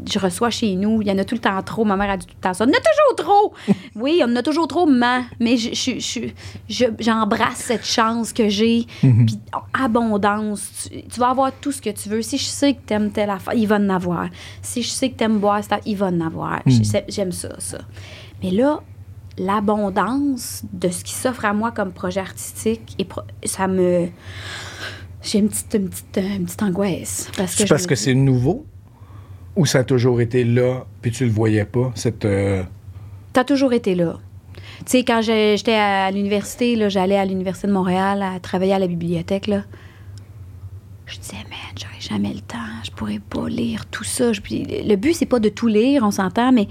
je 0.08 0.20
reçois 0.20 0.52
chez 0.52 0.76
nous, 0.76 1.02
il 1.02 1.08
y 1.08 1.12
en 1.12 1.18
a 1.18 1.24
tout 1.26 1.34
le 1.34 1.42
temps 1.42 1.60
trop. 1.64 1.84
Ma 1.84 1.96
mère 1.96 2.12
a 2.12 2.18
dit 2.18 2.28
tout 2.28 2.36
le 2.38 2.42
temps 2.42 2.54
ça. 2.54 2.64
Il 2.64 2.70
y 2.70 2.74
en 2.74 2.78
a 2.78 2.80
toujours 2.80 3.16
trop! 3.28 3.54
oui, 3.96 4.22
on 4.24 4.32
en 4.32 4.36
a 4.36 4.44
toujours 4.44 4.68
trop, 4.68 4.86
mais, 4.86 5.22
mais 5.40 5.58
je- 5.58 5.74
je- 5.74 6.00
je- 6.00 6.28
je- 6.70 6.92
j'embrasse 7.00 7.56
cette 7.58 7.84
chance 7.86 8.34
que 8.34 8.50
j'ai. 8.50 8.86
Puis 9.26 9.40
abondance. 9.74 10.90
Tu, 10.92 11.02
tu 11.08 11.20
vas 11.20 11.30
avoir 11.30 11.52
tout 11.60 11.72
ce 11.72 11.82
que 11.82 11.90
tu 11.90 12.08
veux. 12.08 12.22
Si 12.22 12.38
je 12.38 12.44
sais 12.46 12.74
que 12.76 12.80
tu 12.86 12.94
aimes 12.94 13.10
telle 13.12 13.32
affaire, 13.32 13.56
il 13.56 13.68
va 13.68 13.78
en 13.78 13.90
avoir. 13.90 14.28
Si 14.62 14.84
je 14.84 14.90
sais 14.90 15.10
que 15.10 15.18
tu 15.18 15.24
aimes 15.24 15.40
boire, 15.40 15.62
il 15.88 15.98
va 15.98 16.06
en 16.08 16.22
avoir. 16.22 16.62
C'est- 16.84 17.06
J'aime 17.10 17.32
ça, 17.32 17.50
ça. 17.60 17.80
Mais 18.44 18.52
là, 18.52 18.80
l'abondance 19.40 20.64
de 20.72 20.90
ce 20.90 21.04
qui 21.04 21.14
s'offre 21.14 21.46
à 21.46 21.54
moi 21.54 21.72
comme 21.72 21.92
projet 21.92 22.20
artistique, 22.20 22.96
et 23.00 23.06
pro- 23.06 23.22
ça 23.44 23.68
me. 23.68 24.08
J'ai 25.24 25.40
une 25.40 25.50
petite, 25.50 25.74
une, 25.76 25.90
petite, 25.90 26.18
une 26.18 26.46
petite 26.46 26.64
angoisse. 26.64 27.30
Parce 27.38 27.56
que 27.56 27.68
parce 27.68 27.86
que 27.88 27.96
c'est 27.96 28.14
nouveau 28.16 28.66
ou 29.56 29.66
ça 29.66 29.80
a 29.80 29.84
toujours 29.84 30.22
été 30.22 30.44
là, 30.44 30.86
puis 31.02 31.12
tu 31.12 31.26
le 31.26 31.32
voyais 31.32 31.66
pas, 31.66 31.92
cette. 31.96 32.26
euh, 32.26 32.64
T'as 33.34 33.44
toujours 33.44 33.74
été 33.74 33.96
là. 33.96 34.18
Tu 34.80 34.84
sais, 34.88 35.04
quand 35.04 35.22
j'étais 35.22 35.74
à 35.76 36.10
l'université, 36.12 36.76
là, 36.76 36.90
j'allais 36.90 37.18
à 37.18 37.26
l'Université 37.26 37.68
de 37.68 37.74
Montréal 37.74 38.22
à 38.24 38.40
travailler 38.40 38.74
à 38.74 38.80
la 38.80 38.88
bibliothèque, 38.88 39.48
là. 39.48 39.64
Je 41.06 41.18
disais, 41.20 41.36
man, 41.50 41.76
j'aurais 41.80 42.00
jamais 42.00 42.34
le 42.34 42.40
temps, 42.42 42.58
je 42.84 42.92
pourrais 42.92 43.20
pas 43.20 43.48
lire 43.50 43.86
tout 43.88 44.04
ça. 44.06 44.32
Je- 44.34 44.42
le 44.50 44.96
but, 44.96 45.14
c'est 45.14 45.26
pas 45.26 45.40
de 45.40 45.50
tout 45.50 45.68
lire, 45.68 46.04
on 46.04 46.12
s'entend, 46.12 46.52
mais 46.52 46.68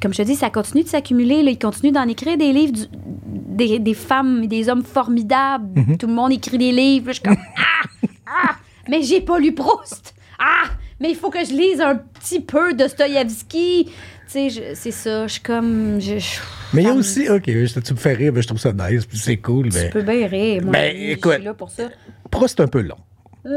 puis 0.00 0.08
comme 0.08 0.14
je 0.14 0.18
te 0.18 0.26
dis, 0.26 0.34
ça 0.34 0.48
continue 0.50 0.82
de 0.82 0.88
s'accumuler. 0.88 1.42
Là. 1.42 1.50
Ils 1.50 1.58
continuent 1.58 1.92
d'en 1.92 2.08
écrire 2.08 2.36
des 2.38 2.52
livres, 2.52 2.72
du- 2.72 2.86
des, 3.26 3.78
des 3.78 3.94
femmes, 3.94 4.46
des 4.46 4.68
hommes 4.70 4.82
formidables. 4.84 5.68
Tout 5.98 6.06
le 6.06 6.14
monde 6.14 6.32
écrit 6.32 6.56
des 6.58 6.72
livres. 6.72 7.08
Je 7.08 7.12
suis 7.14 7.22
comme, 7.22 7.36
ah, 7.58 7.86
ah, 8.26 8.56
mais 8.88 9.02
j'ai 9.02 9.20
pas 9.20 9.38
lu 9.38 9.52
Proust. 9.52 10.14
Ah, 10.38 10.70
mais 11.00 11.10
il 11.10 11.16
faut 11.16 11.28
que 11.30 11.44
je 11.44 11.52
lise 11.52 11.80
un 11.80 11.96
petit 11.96 12.40
peu 12.40 12.72
Dostoïevski. 12.72 13.84
Tu 13.86 13.92
sais, 14.26 14.48
je- 14.50 14.74
c'est 14.74 14.90
ça. 14.92 15.26
Je 15.26 15.32
suis 15.32 15.42
comme. 15.42 16.00
je- 16.00 16.18
je- 16.18 16.38
Mais 16.72 16.82
il 16.82 16.86
y 16.86 16.90
a 16.90 16.94
aussi, 16.94 17.28
OK, 17.28 17.42
je- 17.46 17.80
tu 17.80 17.92
me 17.92 17.98
fais 17.98 18.12
rire, 18.14 18.32
mais 18.34 18.40
je 18.42 18.46
trouve 18.46 18.60
ça 18.60 18.72
nice, 18.72 19.04
puis 19.04 19.18
c'est 19.18 19.36
cool. 19.38 19.68
Tu 19.70 19.76
Mais 19.78 19.90
peux 19.90 20.02
bien 20.02 20.26
rire. 20.26 20.62
Moi, 20.62 20.72
Ben, 20.72 20.96
je 20.96 21.02
écoute. 21.12 21.32
suis 21.34 21.42
là 21.42 21.52
pour 21.54 21.68
ça. 21.70 21.88
Proust, 22.30 22.56
c'est 22.56 22.62
un 22.62 22.68
peu 22.68 22.80
long. 22.80 22.96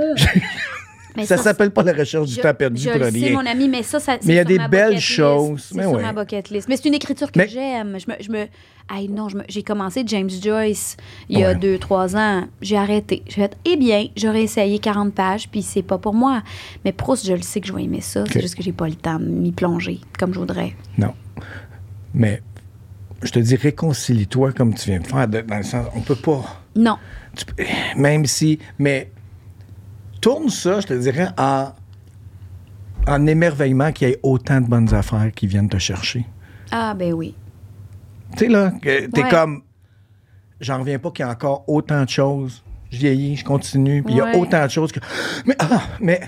Mais 1.15 1.26
Ça 1.26 1.38
s'appelle 1.38 1.71
pas 1.71 1.84
la 1.84 1.93
recherche 1.93 2.28
du 2.30 2.38
temps 2.38 2.54
perdu 2.54 2.82
je 2.82 2.89
pour 2.89 2.99
le 2.99 3.06
rien. 3.08 3.28
sais, 3.28 3.32
mon 3.34 3.45
ami, 3.45 3.67
mais 3.69 3.84
ça, 3.84 3.99
ça 3.99 4.17
c'est 4.19 4.28
Mais 4.28 4.34
il 4.34 4.38
y 4.38 4.39
a 4.39 4.43
des 4.43 4.60
belles 4.69 4.99
choses. 4.99 5.69
C'est 5.71 5.82
sur 5.82 5.91
ouais. 5.91 6.02
ma 6.02 6.12
bucket 6.13 6.49
list. 6.49 6.67
Mais 6.67 6.76
c'est 6.78 6.88
une 6.88 6.95
écriture 6.95 7.32
que 7.32 7.39
Mais- 7.39 7.47
j'aime. 7.47 7.97
Je 7.99 8.12
me, 8.12 8.15
je 8.19 8.32
me... 8.32 8.47
Hey, 8.91 9.08
non, 9.08 9.28
j'ai 9.47 9.63
commencé 9.63 10.04
James 10.06 10.30
Joyce 10.30 10.97
il 11.30 11.39
y 11.39 11.43
a 11.45 11.49
Ouais. 11.49 11.56
deux, 11.56 11.78
trois 11.78 12.17
ans. 12.17 12.45
J'ai 12.62 12.76
arrêté. 12.78 13.23
J'ai 13.28 13.36
fait, 13.36 13.56
eh 13.63 13.78
bien, 13.78 14.08
j'aurais 14.17 14.43
essayé 14.43 14.78
40 14.80 15.13
pages, 15.13 15.47
puis 15.49 15.62
c'est 15.62 15.84
pas 15.84 15.97
pour 15.97 16.13
moi. 16.13 16.43
Mais 16.84 16.91
Proust, 16.91 17.26
je 17.26 17.34
le 17.34 17.41
sais 17.41 17.62
que 17.62 17.67
je 17.67 17.73
vais 17.73 17.84
aimer 17.84 18.02
ça. 18.02 18.26
C'est 18.30 18.41
juste 18.41 18.56
que 18.56 18.63
j'ai 18.63 18.73
pas 18.73 18.88
le 18.89 18.95
temps 18.95 19.19
de 19.19 19.26
m'y 19.26 19.52
plonger 19.54 20.02
comme 20.19 20.34
je 20.34 20.39
voudrais. 20.39 20.76
Non. 20.97 21.13
Mais 22.13 22.41
je 23.21 23.32
te 23.32 23.39
dis, 23.39 23.56
réconcilie-toi 23.56 24.52
comme 24.52 24.73
tu 24.73 24.89
viens 24.89 24.99
de 24.99 25.08
faire, 25.08 25.28
dans 25.30 25.58
le 25.58 25.63
sens, 25.63 25.88
on 25.95 26.02
peut 26.02 26.15
pas. 26.17 26.43
Non. 26.76 26.97
tu 27.38 27.45
peux- 27.45 27.63
même 27.95 28.26
si. 28.26 28.60
Mais 28.80 29.12
tourne 30.23 30.49
ça, 30.49 30.79
je 30.79 30.88
te 30.88 30.93
dirais, 30.93 31.27
en, 31.38 31.71
en 33.07 33.27
émerveillement 33.27 33.91
qu'il 33.91 34.07
y 34.07 34.12
ait 34.12 34.19
autant 34.23 34.62
de 34.62 34.67
bonnes 34.67 34.93
affaires 34.93 35.31
qui 35.36 35.47
viennent 35.47 35.69
te 35.69 35.77
chercher. 35.77 36.25
Ah, 36.71 36.93
ben 36.93 37.13
oui. 37.13 37.36
Tu 38.33 38.45
sais, 38.45 38.47
là, 38.47 38.71
t'es 38.81 39.07
Ouais. 39.15 39.29
comme. 39.29 39.62
J'en 40.62 40.79
reviens 40.79 40.97
pas 40.97 41.12
qu'il 41.12 41.25
y 41.25 41.27
a 41.27 41.31
encore 41.31 41.63
autant 41.67 42.03
de 42.03 42.09
choses. 42.09 42.63
Je 42.91 42.97
vieillis, 42.99 43.36
je 43.36 43.43
continue, 43.43 44.01
puis 44.03 44.13
il 44.13 44.17
y 44.17 44.21
a 44.21 44.38
autant 44.38 44.63
de 44.65 44.69
choses 44.71 44.91
que. 44.91 44.99
Mais, 45.45 45.55
ah, 45.59 45.81
mais. 45.99 46.21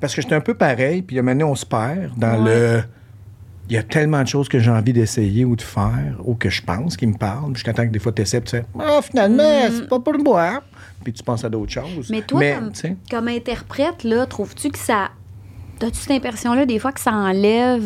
Parce 0.00 0.14
que 0.14 0.22
j'étais 0.22 0.34
un 0.34 0.40
peu 0.40 0.54
pareil, 0.54 1.02
puis 1.02 1.20
maintenant, 1.20 1.50
on 1.50 1.54
se 1.54 1.66
perd 1.66 2.16
dans 2.16 2.42
Ouais. 2.44 2.54
le. 2.78 2.82
Il 3.68 3.74
y 3.74 3.78
a 3.78 3.82
tellement 3.84 4.22
de 4.22 4.26
choses 4.28 4.48
que 4.48 4.58
j'ai 4.58 4.70
envie 4.70 4.92
d'essayer 4.92 5.44
ou 5.44 5.54
de 5.54 5.62
faire, 5.62 6.16
ou 6.24 6.34
que 6.34 6.50
je 6.50 6.60
pense 6.62 6.96
qui 6.96 7.06
me 7.06 7.16
parlent. 7.16 7.54
Jusqu'à 7.54 7.72
temps 7.72 7.84
que 7.86 7.92
des 7.92 8.00
fois, 8.00 8.10
tu 8.12 8.22
essaies, 8.22 8.40
tu 8.40 8.50
sais, 8.50 8.64
ah, 8.78 9.00
finalement, 9.02 9.60
c'est 9.70 9.88
pas 9.88 10.00
pour 10.00 10.18
moi. 10.18 10.62
Puis 11.02 11.12
tu 11.12 11.22
penses 11.22 11.44
à 11.44 11.48
d'autres 11.50 11.72
choses. 11.72 12.08
Mais 12.10 12.22
toi, 12.22 12.40
comme, 13.10 13.28
interprète, 13.28 14.04
là, 14.04 14.26
trouves-tu 14.26 14.70
que 14.70 14.78
ça. 14.78 15.10
T'as-tu 15.78 15.98
cette 15.98 16.10
impression-là, 16.12 16.64
des 16.66 16.78
fois, 16.78 16.92
que 16.92 17.00
ça 17.00 17.12
enlève. 17.12 17.84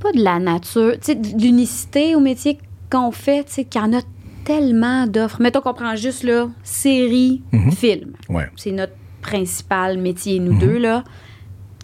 Pas 0.00 0.12
de 0.12 0.22
la 0.22 0.38
nature, 0.38 0.92
tu 1.00 1.12
sais, 1.12 1.18
l'unicité 1.38 2.14
au 2.14 2.20
métier 2.20 2.58
qu'on 2.90 3.10
fait, 3.10 3.44
tu 3.44 3.52
sais, 3.52 3.64
qu'il 3.64 3.80
y 3.80 3.84
en 3.84 3.92
a 3.94 4.02
tellement 4.44 5.06
d'offres. 5.06 5.40
Mettons 5.40 5.60
qu'on 5.62 5.72
prend 5.72 5.96
juste, 5.96 6.22
là, 6.24 6.48
série, 6.62 7.42
Mhm. 7.52 7.72
film. 7.72 8.12
ouais. 8.28 8.50
C'est 8.56 8.72
notre 8.72 8.92
principal 9.22 9.96
métier, 9.96 10.38
nous 10.40 10.52
Mhm. 10.52 10.58
deux, 10.58 10.78
là. 10.78 11.04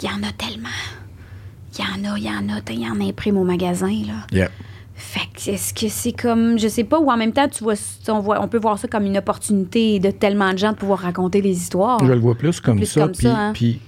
Il 0.02 0.08
y 0.08 0.12
en 0.12 0.22
a 0.22 0.32
tellement. 0.32 0.68
Il 1.78 1.84
y 1.84 1.88
en 2.08 2.12
a, 2.12 2.18
il 2.18 2.24
y 2.24 2.28
en 2.28 2.48
a, 2.54 2.60
il 2.70 2.80
y 2.80 2.86
en 2.88 3.00
imprime 3.00 3.38
au 3.38 3.44
magasin, 3.44 3.88
là. 4.06 4.26
Yeah. 4.32 4.50
Fait 5.00 5.20
que 5.34 5.50
est-ce 5.50 5.72
que 5.72 5.88
c'est 5.88 6.12
comme, 6.12 6.58
je 6.58 6.68
sais 6.68 6.84
pas, 6.84 7.00
ou 7.00 7.10
en 7.10 7.16
même 7.16 7.32
temps, 7.32 7.48
tu 7.48 7.64
vois, 7.64 7.74
on, 8.08 8.20
voit, 8.20 8.40
on 8.42 8.48
peut 8.48 8.58
voir 8.58 8.78
ça 8.78 8.86
comme 8.86 9.06
une 9.06 9.16
opportunité 9.16 9.98
de 9.98 10.10
tellement 10.10 10.52
de 10.52 10.58
gens 10.58 10.72
de 10.72 10.76
pouvoir 10.76 10.98
raconter 11.00 11.40
des 11.40 11.56
histoires. 11.56 11.98
Je 12.04 12.12
le 12.12 12.18
vois 12.18 12.34
plus 12.34 12.60
comme 12.60 12.76
Plus 12.76 12.86
ça. 12.86 13.00
comme 13.00 13.12
puis, 13.12 13.22
ça, 13.22 13.36
hein. 13.36 13.52
puis 13.54 13.80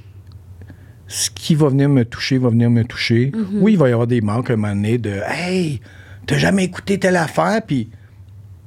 ce 1.07 1.31
qui 1.31 1.55
va 1.55 1.69
venir 1.69 1.91
me 1.91 2.05
toucher, 2.05 2.39
va 2.39 2.49
venir 2.49 2.71
me 2.71 2.83
toucher. 2.85 3.31
Mm-hmm. 3.35 3.59
Oui, 3.61 3.73
il 3.73 3.79
va 3.79 3.91
y 3.91 3.93
avoir 3.93 4.07
des 4.07 4.23
manques 4.23 4.49
à 4.49 4.55
un 4.55 4.57
moment 4.57 4.75
donné 4.75 4.97
de 4.97 5.21
Hey, 5.27 5.81
t'as 6.27 6.39
jamais 6.39 6.65
écouté 6.65 6.99
telle 6.99 7.17
affaire, 7.17 7.61
puis 7.67 7.91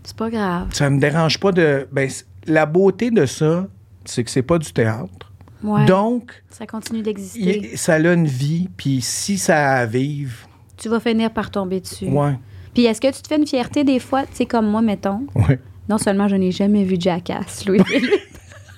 C'est 0.03 0.15
pas 0.15 0.29
grave. 0.29 0.67
ça 0.71 0.89
me 0.89 0.99
dérange 0.99 1.39
pas 1.39 1.51
de. 1.51 1.88
Ben, 1.91 2.10
la 2.45 2.67
beauté 2.67 3.10
de 3.10 3.25
ça, 3.25 3.67
c'est 4.05 4.23
que 4.23 4.29
c'est 4.29 4.43
pas 4.43 4.60
du 4.60 4.71
théâtre. 4.71 5.34
Ouais. 5.63 5.86
Donc, 5.86 6.43
ça 6.51 6.67
continue 6.67 7.01
d'exister. 7.01 7.75
ça 7.75 7.95
a 7.95 8.13
une 8.13 8.27
vie, 8.27 8.69
puis 8.77 9.01
si 9.01 9.39
ça 9.39 9.71
a 9.71 9.75
à 9.77 9.86
vivre, 9.88 10.47
Tu 10.77 10.89
vas 10.89 10.99
finir 10.99 11.31
par 11.31 11.51
tomber 11.51 11.79
dessus. 11.79 12.05
ouais, 12.07 12.33
Puis 12.73 12.85
est-ce 12.85 12.99
que 13.01 13.07
tu 13.07 13.21
te 13.21 13.27
fais 13.27 13.38
une 13.38 13.47
fierté 13.47 13.83
des 13.83 13.99
fois, 13.99 14.23
tu 14.23 14.29
sais, 14.33 14.45
comme 14.45 14.67
moi, 14.67 14.81
mettons? 14.81 15.21
ouais. 15.35 15.59
Non 15.88 15.97
seulement 15.99 16.27
je 16.27 16.35
n'ai 16.35 16.51
jamais 16.51 16.83
vu 16.83 16.95
Jackass, 16.99 17.65
Louis. 17.67 17.79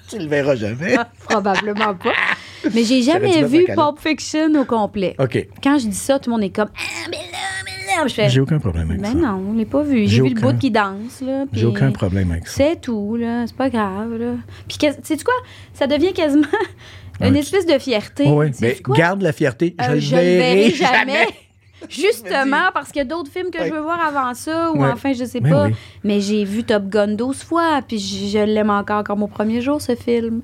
Tu 0.09 0.17
le 0.19 0.27
verras 0.27 0.55
jamais. 0.55 0.95
Probablement 1.27 1.93
pas. 1.95 2.13
Mais 2.73 2.83
j'ai 2.85 3.01
jamais 3.01 3.43
vu. 3.43 3.65
Pulp 3.65 3.99
Fiction 3.99 4.53
au 4.55 4.63
complet. 4.63 5.15
OK. 5.19 5.47
Quand 5.61 5.77
je 5.79 5.87
dis 5.87 5.97
ça, 5.97 6.17
tout 6.17 6.29
le 6.29 6.35
monde 6.37 6.43
est 6.45 6.49
comme 6.55 6.69
Ah, 6.77 7.07
mais 7.11 7.17
là, 7.17 7.37
mais 7.65 7.93
là. 8.01 8.07
Je 8.07 8.13
fais 8.13 8.29
J'ai 8.29 8.39
aucun 8.39 8.57
problème 8.57 8.89
avec 8.91 9.01
Ben 9.01 9.11
ça. 9.11 9.17
non, 9.17 9.49
on 9.49 9.53
l'a 9.53 9.65
pas 9.65 9.83
vu. 9.83 10.07
J'ai 10.07 10.21
vu 10.21 10.29
le 10.33 10.39
bout 10.39 10.57
qui 10.57 10.71
danse, 10.71 11.21
J'ai 11.51 11.65
aucun 11.65 11.91
problème 11.91 12.31
avec 12.31 12.47
ça. 12.47 12.53
C'est 12.55 12.79
tout, 12.79 13.17
là. 13.17 13.45
C'est 13.47 13.55
pas 13.57 13.69
grave, 13.69 14.13
là. 14.17 14.35
Puis, 14.69 14.77
tu 14.77 14.87
sais 15.03 15.17
quoi? 15.17 15.33
Ça 15.73 15.87
devient 15.87 16.13
quasiment 16.13 16.47
une 17.21 17.35
espèce 17.35 17.65
de 17.65 17.77
fierté. 17.77 18.27
Oui, 18.29 18.45
Mais 18.61 18.77
garde 18.95 19.21
la 19.21 19.33
fierté. 19.33 19.75
Euh, 19.81 19.85
je 19.89 19.91
le 19.91 19.99
je 19.99 20.15
le 20.15 20.21
verrai, 20.21 20.55
verrai 20.55 20.69
jamais. 20.71 20.95
jamais. 21.13 21.27
Justement, 21.89 22.71
parce 22.73 22.87
qu'il 22.91 22.97
y 22.97 23.01
a 23.01 23.05
d'autres 23.05 23.31
films 23.31 23.51
que 23.51 23.59
Ouais. 23.59 23.67
je 23.67 23.73
veux 23.73 23.81
voir 23.81 23.99
avant 24.01 24.33
ça, 24.33 24.71
ou 24.71 24.81
Ouais. 24.81 24.89
enfin, 24.91 25.13
je 25.13 25.23
sais 25.25 25.39
Mais 25.41 25.49
pas. 25.49 25.65
oui. 25.67 25.73
Mais 26.03 26.19
j'ai 26.21 26.43
vu 26.43 26.63
Top 26.63 26.87
Gun 26.89 27.09
12 27.09 27.43
fois, 27.43 27.81
puis 27.87 27.99
je, 27.99 28.39
l'aime 28.39 28.69
encore 28.69 29.03
comme 29.03 29.23
au 29.23 29.27
premier 29.27 29.61
jour, 29.61 29.81
ce 29.81 29.95
film. 29.95 30.41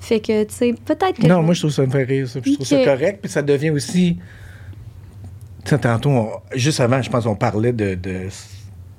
Fait 0.00 0.20
que, 0.20 0.44
tu 0.44 0.54
sais, 0.54 0.74
peut-être 0.84 1.14
que. 1.20 1.26
Non, 1.26 1.40
je- 1.40 1.44
moi, 1.44 1.54
je 1.54 1.60
trouve 1.60 1.72
ça 1.72 1.84
me 1.84 1.90
fait 1.90 2.04
rire. 2.04 2.28
ça. 2.28 2.38
Je 2.44 2.52
trouve 2.54 2.66
ça 2.66 2.84
correct. 2.84 3.18
Puis 3.22 3.30
ça 3.30 3.42
devient 3.42 3.70
aussi. 3.70 4.18
Tu 5.64 5.70
sais, 5.70 5.78
tantôt, 5.78 6.10
on- 6.10 6.30
juste 6.54 6.78
avant, 6.80 7.02
je 7.02 7.10
pense 7.10 7.24
qu'on 7.24 7.34
parlait 7.34 7.72
de, 7.72 7.94
de, 7.96 8.28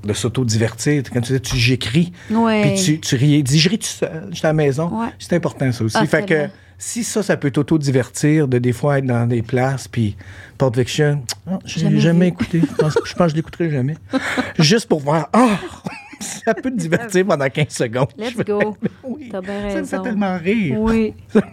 de 0.04 0.14
s'auto-divertir. 0.14 1.04
Quand 1.14 1.22
tu 1.22 1.34
dis, 1.34 1.42
tu 1.42 1.56
j'écris, 1.56 2.12
Ouais. 2.30 2.74
puis 2.74 2.84
tu, 2.84 3.00
tu 3.00 3.16
riais. 3.16 3.42
Dis, 3.42 3.60
je 3.60 3.70
ris 3.70 3.80
tout 3.80 3.86
seul, 3.88 4.28
j'étais 4.32 4.48
à 4.48 4.50
la 4.50 4.54
maison. 4.54 4.90
Ouais. 5.02 5.08
C'est 5.20 5.34
important, 5.36 5.72
ça 5.72 5.84
aussi. 5.86 5.96
Ah, 5.98 6.06
fait 6.06 6.26
que. 6.26 6.48
Si 6.78 7.04
ça, 7.04 7.24
ça 7.24 7.38
peut 7.38 7.50
t'auto-divertir, 7.52 8.48
de 8.48 8.60
des 8.60 8.72
fois 8.74 9.00
être 9.00 9.06
dans 9.06 9.26
des 9.28 9.42
places, 9.42 9.88
puis 9.88 10.16
Pulp 10.58 10.76
Fiction, 10.76 11.24
oh, 11.50 11.58
j'ai 11.66 11.82
Jamais 11.82 12.00
jamais, 12.00 12.26
vu. 12.26 12.32
écouté. 12.34 12.62
Je 12.62 12.76
pense, 12.76 12.94
je 13.04 13.14
pense 13.14 13.26
que 13.28 13.30
je 13.32 13.36
l'écouterai 13.36 13.70
jamais. 13.72 13.96
Juste 14.60 14.88
pour 14.88 15.00
voir, 15.00 15.30
oh, 15.36 15.50
ça 16.20 16.54
peut 16.54 16.70
te 16.72 16.78
divertir 16.78 17.26
pendant 17.26 17.50
15 17.50 17.68
secondes. 17.70 18.10
Let's 18.18 18.34
Je 18.38 18.44
go. 18.44 18.78
oui, 19.04 19.30
T'as 19.32 19.42
bien 19.42 19.70
Ça 19.72 19.82
me 19.82 19.86
fait 19.86 19.96
raison. 19.98 20.04
tellement 20.04 20.38
rire. 20.38 20.80
Oui. 20.80 21.14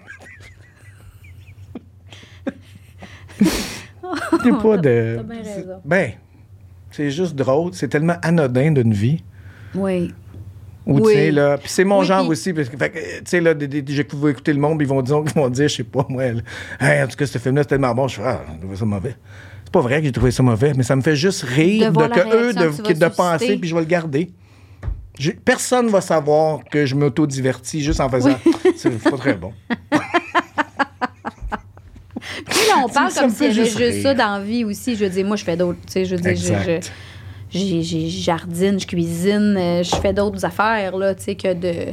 C'est 4.43 4.63
pas 4.63 4.77
de. 4.77 5.15
t'as 5.17 5.23
bien 5.23 5.43
raison. 5.43 5.81
Ben, 5.85 6.13
c'est 6.91 7.11
juste 7.11 7.35
drôle. 7.35 7.75
C'est 7.75 7.89
tellement 7.89 8.17
anodin 8.23 8.71
d'une 8.73 8.93
vie. 8.93 9.23
Oui. 9.75 10.13
Ou, 10.87 11.01
tu 11.01 11.07
Oui. 11.07 11.14
sais, 11.14 11.31
là. 11.31 11.57
Puis 11.57 11.68
c'est 11.70 11.85
mon 11.85 12.01
Oui, 12.01 12.07
genre 12.07 12.29
aussi. 12.29 12.53
Parce 12.53 12.68
que, 12.68 12.77
tu 12.77 13.23
sais, 13.25 13.40
là, 13.40 13.55
j'ai 13.88 14.05
écouter 14.29 14.53
le 14.53 14.59
monde, 14.61 14.81
ils 14.83 14.87
vont 14.87 15.01
dire, 15.03 15.23
ils 15.27 15.33
vont 15.33 15.49
dire, 15.49 15.68
je 15.68 15.77
sais 15.77 15.85
pas, 15.85 16.05
moi, 16.09 16.33
là, 16.33 16.40
Hey, 16.81 17.03
en 17.03 17.07
tout 17.09 17.16
cas, 17.16 17.27
ce 17.27 17.38
film-là, 17.38 17.62
c'est 17.62 17.68
tellement 17.68 17.94
bon. 17.94 18.07
Je 18.09 18.16
fais, 18.16 18.23
ah, 18.27 18.42
j'ai 18.53 18.59
trouvé 18.61 18.77
ça 18.77 18.85
mauvais. 18.85 19.16
C'est 19.64 19.73
pas 19.73 19.81
vrai 19.81 20.01
que 20.01 20.07
j'ai 20.07 20.12
trouvé 20.12 20.31
ça 20.31 20.42
mauvais, 20.42 20.73
mais 20.77 20.83
ça 20.83 20.94
me 20.94 21.01
fait 21.03 21.16
juste 21.16 21.42
rire 21.42 21.90
De 21.90 22.03
de, 22.03 22.09
que 22.09 22.37
eux, 22.37 22.53
de, 22.53 22.83
que 22.83 22.92
tu 22.92 22.94
de 22.99 23.09
penser, 23.09 23.57
puis 23.57 23.68
je 23.68 23.75
vais 23.75 23.81
le 23.81 23.87
garder. 23.87 24.31
J'ai- 25.18 25.33
personne 25.33 25.88
va 25.88 26.01
savoir 26.01 26.61
que 26.70 26.85
je 26.87 26.94
m'auto-divertis 26.97 27.83
juste 27.83 28.01
en 28.01 28.09
faisant. 28.11 28.37
C'est 28.77 28.90
c'est 29.01 29.11
pas 29.11 29.16
très 29.16 29.35
bon. 29.35 29.53
Puis 32.47 32.59
là, 32.68 32.83
on 32.85 32.88
parle 32.88 33.12
comme 33.12 33.27
me 33.27 33.31
s'il 33.31 33.42
y 33.47 33.61
avait 33.61 33.64
juste 33.68 34.03
ça 34.03 34.14
dans 34.14 34.38
la 34.38 34.40
vie 34.44 34.64
aussi. 34.64 34.97
Je 34.97 35.05
veux 35.05 35.11
dire, 35.11 35.27
moi, 35.27 35.37
je 35.37 35.44
fais 35.44 35.57
d'autres. 35.57 35.79
Tu 35.87 35.92
sais, 35.92 36.05
je 36.05 36.16
veux 36.16 36.20
dire, 36.23 36.37
je- 36.37 36.42
je, 36.83 36.88
j'ai- 37.59 38.09
jardine, 38.09 38.79
je 38.81 38.87
cuisine, 38.87 39.57
euh, 39.59 39.83
je 39.83 39.95
fais 39.97 40.12
d'autres 40.12 40.45
affaires, 40.45 40.97
là, 40.97 41.14
tu 41.14 41.23
sais, 41.25 41.35
que 41.35 41.53
de. 41.55 41.93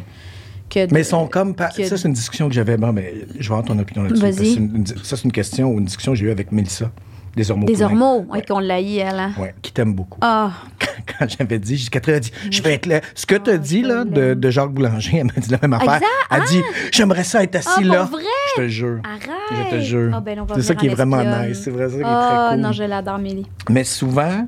Que 0.70 0.86
de- 0.88 0.94
Mais 0.94 1.04
sont 1.04 1.28
comme. 1.28 1.54
que- 1.54 1.84
Ça, 1.86 1.98
c'est 1.98 2.08
une 2.08 2.14
discussion 2.14 2.48
que 2.48 2.54
j'avais. 2.56 2.78
Bon, 2.78 2.94
mais 2.94 3.14
je 3.38 3.40
vais 3.50 3.56
avoir 3.56 3.64
ton 3.64 3.78
opinion 3.78 4.04
là-dessus. 4.04 4.46
C'est 4.46 4.54
une- 4.56 4.86
Ça, 4.88 5.18
c'est 5.18 5.24
une 5.26 5.32
question 5.34 5.70
ou 5.74 5.80
une 5.80 5.86
discussion 5.86 6.14
que 6.14 6.18
j'ai 6.18 6.26
eue 6.28 6.32
avec 6.32 6.52
Mélissa, 6.54 6.90
des 7.36 7.52
hormones. 7.52 7.66
Des 7.66 7.82
ormeaux, 7.82 8.26
ouais, 8.30 8.42
qu'on 8.42 8.60
l'a 8.60 8.80
eu, 8.80 8.96
elle. 8.96 9.20
hein. 9.20 9.34
Ouais, 9.38 9.54
qui 9.62 9.74
t'aime 9.74 9.94
beaucoup. 9.94 10.18
Ah, 10.22 10.52
Quand 11.20 11.26
j'avais 11.28 11.60
dit, 11.60 11.76
j'ai- 11.76 11.90
Catherine 11.90 12.16
a 12.16 12.20
dit, 12.22 12.32
je 12.50 12.62
vais 12.62 12.76
être 12.76 12.86
là. 12.86 13.02
Ce 13.16 13.26
que 13.26 13.36
tu 13.36 13.50
as 13.50 13.54
Ah, 13.56 13.58
dit, 13.58 13.82
là, 13.82 14.06
de, 14.06 14.34
de 14.34 14.50
Jacques 14.50 14.72
Boulanger, 14.72 15.18
elle 15.18 15.26
m'a 15.26 15.34
dit 15.36 15.50
la 15.50 15.58
même 15.62 15.74
affaire. 15.74 15.96
Exact, 15.96 16.06
Elle 16.32 16.44
dit, 16.46 16.62
j'aimerais 16.94 17.24
ça 17.26 17.44
être 17.44 17.56
assis 17.58 17.68
Ah, 17.70 17.82
pour 17.82 17.86
là. 17.94 18.04
vrai? 18.06 18.22
Je 18.56 18.62
te 18.62 18.68
jure. 18.70 19.00
arrête! 19.04 19.72
Je 19.72 19.76
te 19.76 19.82
jure. 19.82 20.12
Ah, 20.14 20.22
ben, 20.22 20.46
c'est 20.56 20.62
ça 20.62 20.76
qui 20.76 20.88
est 20.88 20.90
en 20.92 20.94
vraiment 20.94 21.20
espionne. 21.20 21.50
nice. 21.50 21.62
C'est 21.64 21.72
vrai 21.72 21.90
ça 21.90 21.96
qui 21.96 22.02
est 22.02 22.06
Ah, 22.06 22.46
très 22.48 22.56
cool. 22.56 22.64
non, 22.64 22.72
je 22.72 22.84
l'adore, 22.84 23.18
Mélie. 23.20 23.46
Mais 23.70 23.84
souvent, 23.84 24.48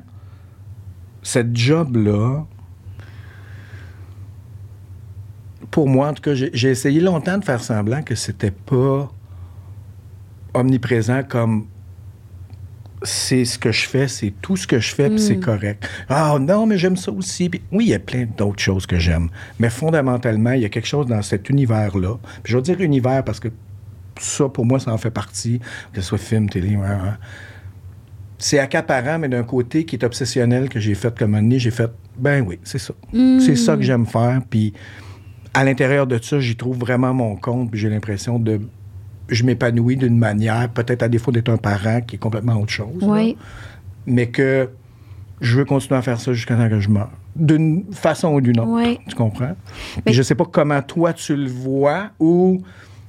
cette 1.24 1.56
job-là, 1.56 2.44
pour 5.72 5.88
moi, 5.88 6.08
en 6.08 6.14
tout 6.14 6.22
cas, 6.22 6.34
j'ai 6.34 6.70
essayé 6.70 7.00
longtemps 7.00 7.38
de 7.38 7.44
faire 7.44 7.60
semblant 7.60 8.02
que 8.02 8.14
c'était 8.14 8.52
pas 8.52 9.10
omniprésent 10.52 11.24
comme 11.24 11.66
c'est 13.02 13.44
ce 13.44 13.58
que 13.58 13.72
je 13.72 13.86
fais, 13.86 14.06
c'est 14.06 14.32
tout 14.40 14.56
ce 14.56 14.66
que 14.66 14.78
je 14.78 14.94
fais, 14.94 15.10
puis 15.10 15.18
c'est 15.18 15.40
correct. 15.40 15.88
Ah 16.08 16.38
non, 16.40 16.66
mais 16.66 16.78
j'aime 16.78 16.96
ça 16.96 17.10
aussi. 17.10 17.50
Oui, 17.72 17.86
il 17.86 17.90
y 17.90 17.94
a 17.94 17.98
plein 17.98 18.24
d'autres 18.24 18.62
choses 18.62 18.86
que 18.86 18.98
j'aime. 18.98 19.28
Mais 19.58 19.68
fondamentalement, 19.68 20.52
il 20.52 20.62
y 20.62 20.64
a 20.64 20.68
quelque 20.68 20.86
chose 20.86 21.06
dans 21.06 21.20
cet 21.22 21.50
univers-là. 21.50 22.16
Puis 22.42 22.52
je 22.52 22.56
vais 22.56 22.62
dire 22.62 22.80
univers 22.80 23.24
parce 23.24 23.40
que 23.40 23.48
ça, 24.18 24.48
pour 24.48 24.64
moi, 24.64 24.78
ça 24.78 24.92
en 24.92 24.98
fait 24.98 25.10
partie, 25.10 25.60
que 25.92 26.00
ce 26.00 26.08
soit 26.08 26.18
film, 26.18 26.48
télé, 26.48 26.78
c'est 28.38 28.58
accaparant, 28.58 29.18
mais 29.18 29.28
d'un 29.28 29.44
côté 29.44 29.84
qui 29.84 29.96
est 29.96 30.04
obsessionnel 30.04 30.68
que 30.68 30.80
j'ai 30.80 30.94
fait 30.94 31.16
comme 31.18 31.34
un 31.34 31.42
nez, 31.42 31.58
j'ai 31.58 31.70
fait, 31.70 31.90
ben 32.18 32.44
oui, 32.46 32.58
c'est 32.64 32.78
ça. 32.78 32.94
C'est 33.12 33.56
ça 33.56 33.76
que 33.76 33.82
j'aime 33.82 34.06
faire. 34.06 34.40
Puis 34.48 34.72
à 35.54 35.64
l'intérieur 35.64 36.06
de 36.06 36.18
ça, 36.20 36.40
j'y 36.40 36.56
trouve 36.56 36.78
vraiment 36.78 37.14
mon 37.14 37.36
compte, 37.36 37.70
puis 37.70 37.80
j'ai 37.80 37.88
l'impression 37.90 38.38
de. 38.38 38.60
Je 39.28 39.42
m'épanouis 39.44 39.96
d'une 39.96 40.18
manière, 40.18 40.68
peut-être 40.68 41.02
à 41.02 41.08
défaut 41.08 41.32
d'être 41.32 41.48
un 41.48 41.56
parent 41.56 42.00
qui 42.02 42.16
est 42.16 42.18
complètement 42.18 42.56
autre 42.60 42.72
chose. 42.72 43.00
là, 43.00 43.06
Oui. 43.08 43.36
mais 44.06 44.26
que 44.26 44.68
je 45.40 45.56
veux 45.56 45.64
continuer 45.64 45.96
à 45.98 46.02
faire 46.02 46.20
ça 46.20 46.32
jusqu'à 46.34 46.56
temps 46.56 46.68
que 46.68 46.78
je 46.80 46.90
meurs. 46.90 47.10
D'une 47.34 47.84
façon 47.92 48.34
ou 48.34 48.40
d'une 48.40 48.60
autre. 48.60 48.68
Oui. 48.70 48.98
Tu 49.08 49.14
comprends? 49.16 49.56
Mais- 50.04 50.12
je 50.12 50.22
sais 50.22 50.34
pas 50.34 50.44
comment 50.44 50.82
toi 50.82 51.12
tu 51.14 51.34
le 51.36 51.48
vois 51.48 52.10
ou. 52.20 52.62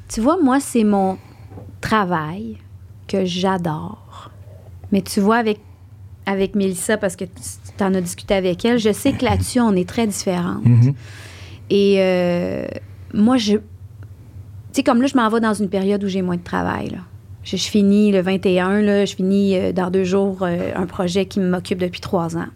Tu 0.08 0.22
vois, 0.22 0.38
moi, 0.42 0.60
c'est 0.60 0.84
mon 0.86 1.18
travail 1.82 2.58
que 3.08 3.26
j'adore. 3.26 4.32
Mais 4.92 5.02
tu 5.02 5.20
vois, 5.20 5.38
avec, 5.38 5.60
avec 6.26 6.56
Mélissa, 6.56 6.98
parce 6.98 7.16
que 7.16 7.26
tu 7.26 7.84
en 7.84 7.94
as 7.94 8.02
discuté 8.02 8.34
avec 8.34 8.64
elle, 8.66 8.80
je 8.80 8.92
sais 8.92 9.14
que 9.14 9.26
là-dessus, 9.26 9.60
on 9.60 9.74
est 9.74 9.88
très 9.88 10.08
différentes. 10.08 10.64
Et 11.70 11.96
euh, 12.00 12.66
moi, 13.14 13.38
je. 13.38 13.54
Tu 13.54 13.62
sais, 14.82 14.84
comme 14.84 15.02
là, 15.02 15.08
je 15.08 15.16
m'en 15.16 15.30
vais 15.30 15.40
dans 15.40 15.54
une 15.54 15.70
période 15.70 16.04
où 16.04 16.08
j'ai 16.08 16.22
moins 16.22 16.38
de 16.38 16.44
travail. 16.44 16.90
Là. 16.90 17.00
Je, 17.44 17.58
je 17.58 17.64
finis 17.64 18.12
le 18.12 18.22
21, 18.22 18.82
là, 18.82 19.06
je 19.06 19.16
finis 19.16 19.56
euh, 19.56 19.72
dans 19.72 19.90
deux 19.90 20.04
jours 20.04 20.40
euh, 20.42 20.72
un 20.76 20.86
projet 20.86 21.26
qui 21.26 21.40
m'occupe 21.40 21.80
depuis 21.80 22.02
trois 22.02 22.38
ans. 22.38 22.48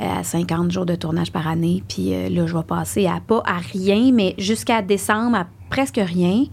À 0.00 0.22
50 0.22 0.70
jours 0.70 0.86
de 0.86 0.94
tournage 0.94 1.32
par 1.32 1.48
année. 1.48 1.82
Puis 1.88 2.10
là, 2.10 2.46
je 2.46 2.56
vais 2.56 2.62
passer 2.62 3.06
à 3.06 3.20
pas 3.26 3.42
à 3.44 3.58
rien, 3.58 4.12
mais 4.12 4.36
jusqu'à 4.38 4.80
décembre, 4.80 5.36
à 5.36 5.46
presque 5.70 6.00
rien. 6.00 6.44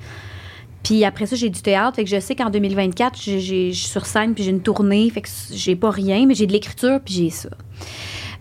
Puis 0.85 1.03
après 1.03 1.25
ça, 1.25 1.35
j'ai 1.35 1.49
du 1.49 1.61
théâtre. 1.61 1.95
Fait 1.97 2.03
que 2.05 2.09
je 2.09 2.19
sais 2.19 2.35
qu'en 2.35 2.49
2024, 2.49 3.19
j'ai- 3.21 3.39
j'ai- 3.41 3.71
je 3.73 3.77
suis 3.79 3.89
sur 3.89 4.05
scène, 4.05 4.33
puis 4.35 4.43
j'ai 4.43 4.51
une 4.51 4.61
tournée. 4.61 5.09
Fait 5.09 5.21
que 5.21 5.29
j'ai 5.51 5.75
pas 5.75 5.89
rien, 5.89 6.25
mais 6.27 6.35
j'ai 6.35 6.45
de 6.47 6.53
l'écriture, 6.53 6.99
puis 7.03 7.13
j'ai 7.15 7.29
ça. 7.31 7.49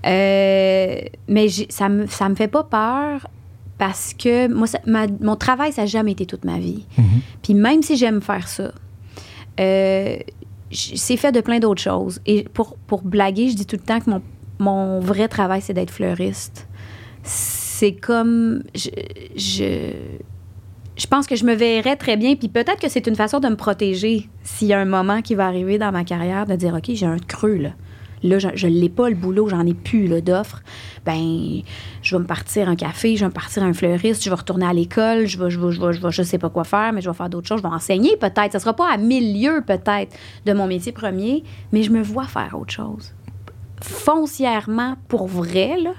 Euh, 0.06 0.96
mais 1.28 1.48
ça 1.48 1.88
me, 1.88 2.06
ça 2.06 2.28
me 2.28 2.34
fait 2.34 2.48
pas 2.48 2.62
peur 2.64 3.26
parce 3.78 4.12
que 4.14 4.48
moi, 4.48 4.66
ça- 4.66 4.80
ma- 4.86 5.06
mon 5.20 5.36
travail, 5.36 5.72
ça 5.72 5.82
n'a 5.82 5.86
jamais 5.86 6.12
été 6.12 6.26
toute 6.26 6.44
ma 6.44 6.58
vie. 6.58 6.84
Puis 7.42 7.54
même 7.54 7.82
si 7.82 7.96
j'aime 7.96 8.20
faire 8.20 8.46
ça, 8.46 8.72
euh, 9.60 10.16
c'est 10.70 11.16
fait 11.16 11.32
de 11.32 11.40
plein 11.40 11.58
d'autres 11.58 11.80
choses. 11.82 12.20
Et 12.26 12.44
pour, 12.52 12.76
pour 12.86 13.02
blaguer, 13.02 13.48
je 13.48 13.56
dis 13.56 13.66
tout 13.66 13.76
le 13.76 13.82
temps 13.82 14.00
que 14.00 14.10
mon, 14.10 14.22
mon 14.58 15.00
vrai 15.00 15.28
travail, 15.28 15.62
c'est 15.62 15.72
d'être 15.74 15.90
fleuriste. 15.90 16.68
C'est 17.22 17.94
comme. 17.94 18.62
Je, 18.74 18.90
je, 19.36 19.92
je 20.96 21.06
pense 21.06 21.26
que 21.26 21.36
je 21.36 21.44
me 21.44 21.54
verrais 21.54 21.96
très 21.96 22.16
bien, 22.16 22.36
puis 22.36 22.48
peut-être 22.48 22.80
que 22.80 22.88
c'est 22.88 23.06
une 23.06 23.16
façon 23.16 23.40
de 23.40 23.48
me 23.48 23.56
protéger 23.56 24.28
s'il 24.42 24.68
y 24.68 24.72
a 24.72 24.78
un 24.78 24.84
moment 24.84 25.22
qui 25.22 25.34
va 25.34 25.46
arriver 25.46 25.78
dans 25.78 25.90
ma 25.92 26.04
carrière 26.04 26.46
de 26.46 26.54
dire 26.54 26.74
OK, 26.74 26.90
j'ai 26.94 27.06
un 27.06 27.18
creux, 27.18 27.56
là. 27.56 27.70
Là, 28.22 28.38
je 28.38 28.66
ne 28.66 28.72
l'ai 28.72 28.88
pas, 28.88 29.10
le 29.10 29.14
boulot, 29.14 29.48
j'en 29.50 29.66
ai 29.66 29.74
plus 29.74 30.08
d'offres. 30.22 30.62
Ben, 31.04 31.60
je 32.00 32.16
vais 32.16 32.22
me 32.22 32.26
partir 32.26 32.70
un 32.70 32.74
café, 32.74 33.16
je 33.16 33.20
vais 33.20 33.28
me 33.28 33.34
partir 33.34 33.62
un 33.62 33.74
fleuriste, 33.74 34.24
je 34.24 34.30
vais 34.30 34.36
retourner 34.36 34.64
à 34.64 34.72
l'école, 34.72 35.26
je 35.26 35.38
vais, 35.38 35.50
je 35.50 35.60
vais, 35.60 35.72
je 35.72 35.80
vais, 35.80 35.92
je 35.92 36.00
vais, 36.00 36.10
je 36.10 36.22
sais 36.22 36.38
pas 36.38 36.48
quoi 36.48 36.64
faire, 36.64 36.94
mais 36.94 37.02
je 37.02 37.10
vais 37.10 37.14
faire 37.14 37.28
d'autres 37.28 37.46
choses, 37.46 37.58
je 37.58 37.62
vais 37.62 37.74
enseigner 37.74 38.16
peut-être. 38.16 38.52
Ça 38.52 38.60
sera 38.60 38.72
pas 38.72 38.90
à 38.90 38.96
mille 38.96 39.38
lieues 39.38 39.62
peut-être 39.66 40.16
de 40.46 40.52
mon 40.54 40.66
métier 40.66 40.90
premier, 40.90 41.44
mais 41.70 41.82
je 41.82 41.90
me 41.90 42.02
vois 42.02 42.24
faire 42.24 42.56
autre 42.58 42.72
chose. 42.72 43.12
foncièrement, 43.82 44.96
pour 45.08 45.26
vrai, 45.26 45.76
là, 45.78 45.92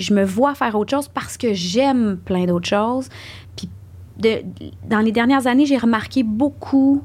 je 0.00 0.14
me 0.14 0.24
vois 0.24 0.56
faire 0.56 0.74
autre 0.74 0.90
chose 0.90 1.08
parce 1.08 1.36
que 1.36 1.52
j'aime 1.54 2.18
plein 2.24 2.46
d'autres 2.46 2.68
choses. 2.68 3.08
De- 4.18 4.42
dans 4.88 5.00
les 5.00 5.12
dernières 5.12 5.46
années, 5.46 5.66
j'ai 5.66 5.78
remarqué 5.78 6.22
beaucoup 6.22 7.02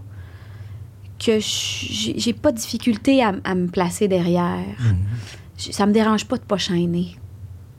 que 1.24 1.40
je- 1.40 2.14
j'ai 2.18 2.34
pas 2.34 2.52
de 2.52 2.58
difficulté 2.58 3.24
à, 3.24 3.34
à 3.44 3.56
me 3.56 3.68
placer 3.68 4.08
derrière. 4.08 4.60
J- 5.58 5.72
Ça 5.74 5.86
me 5.86 5.94
dérange 5.94 6.26
pas 6.26 6.38
de 6.38 6.42
pas 6.44 6.58
chaîner. 6.58 7.16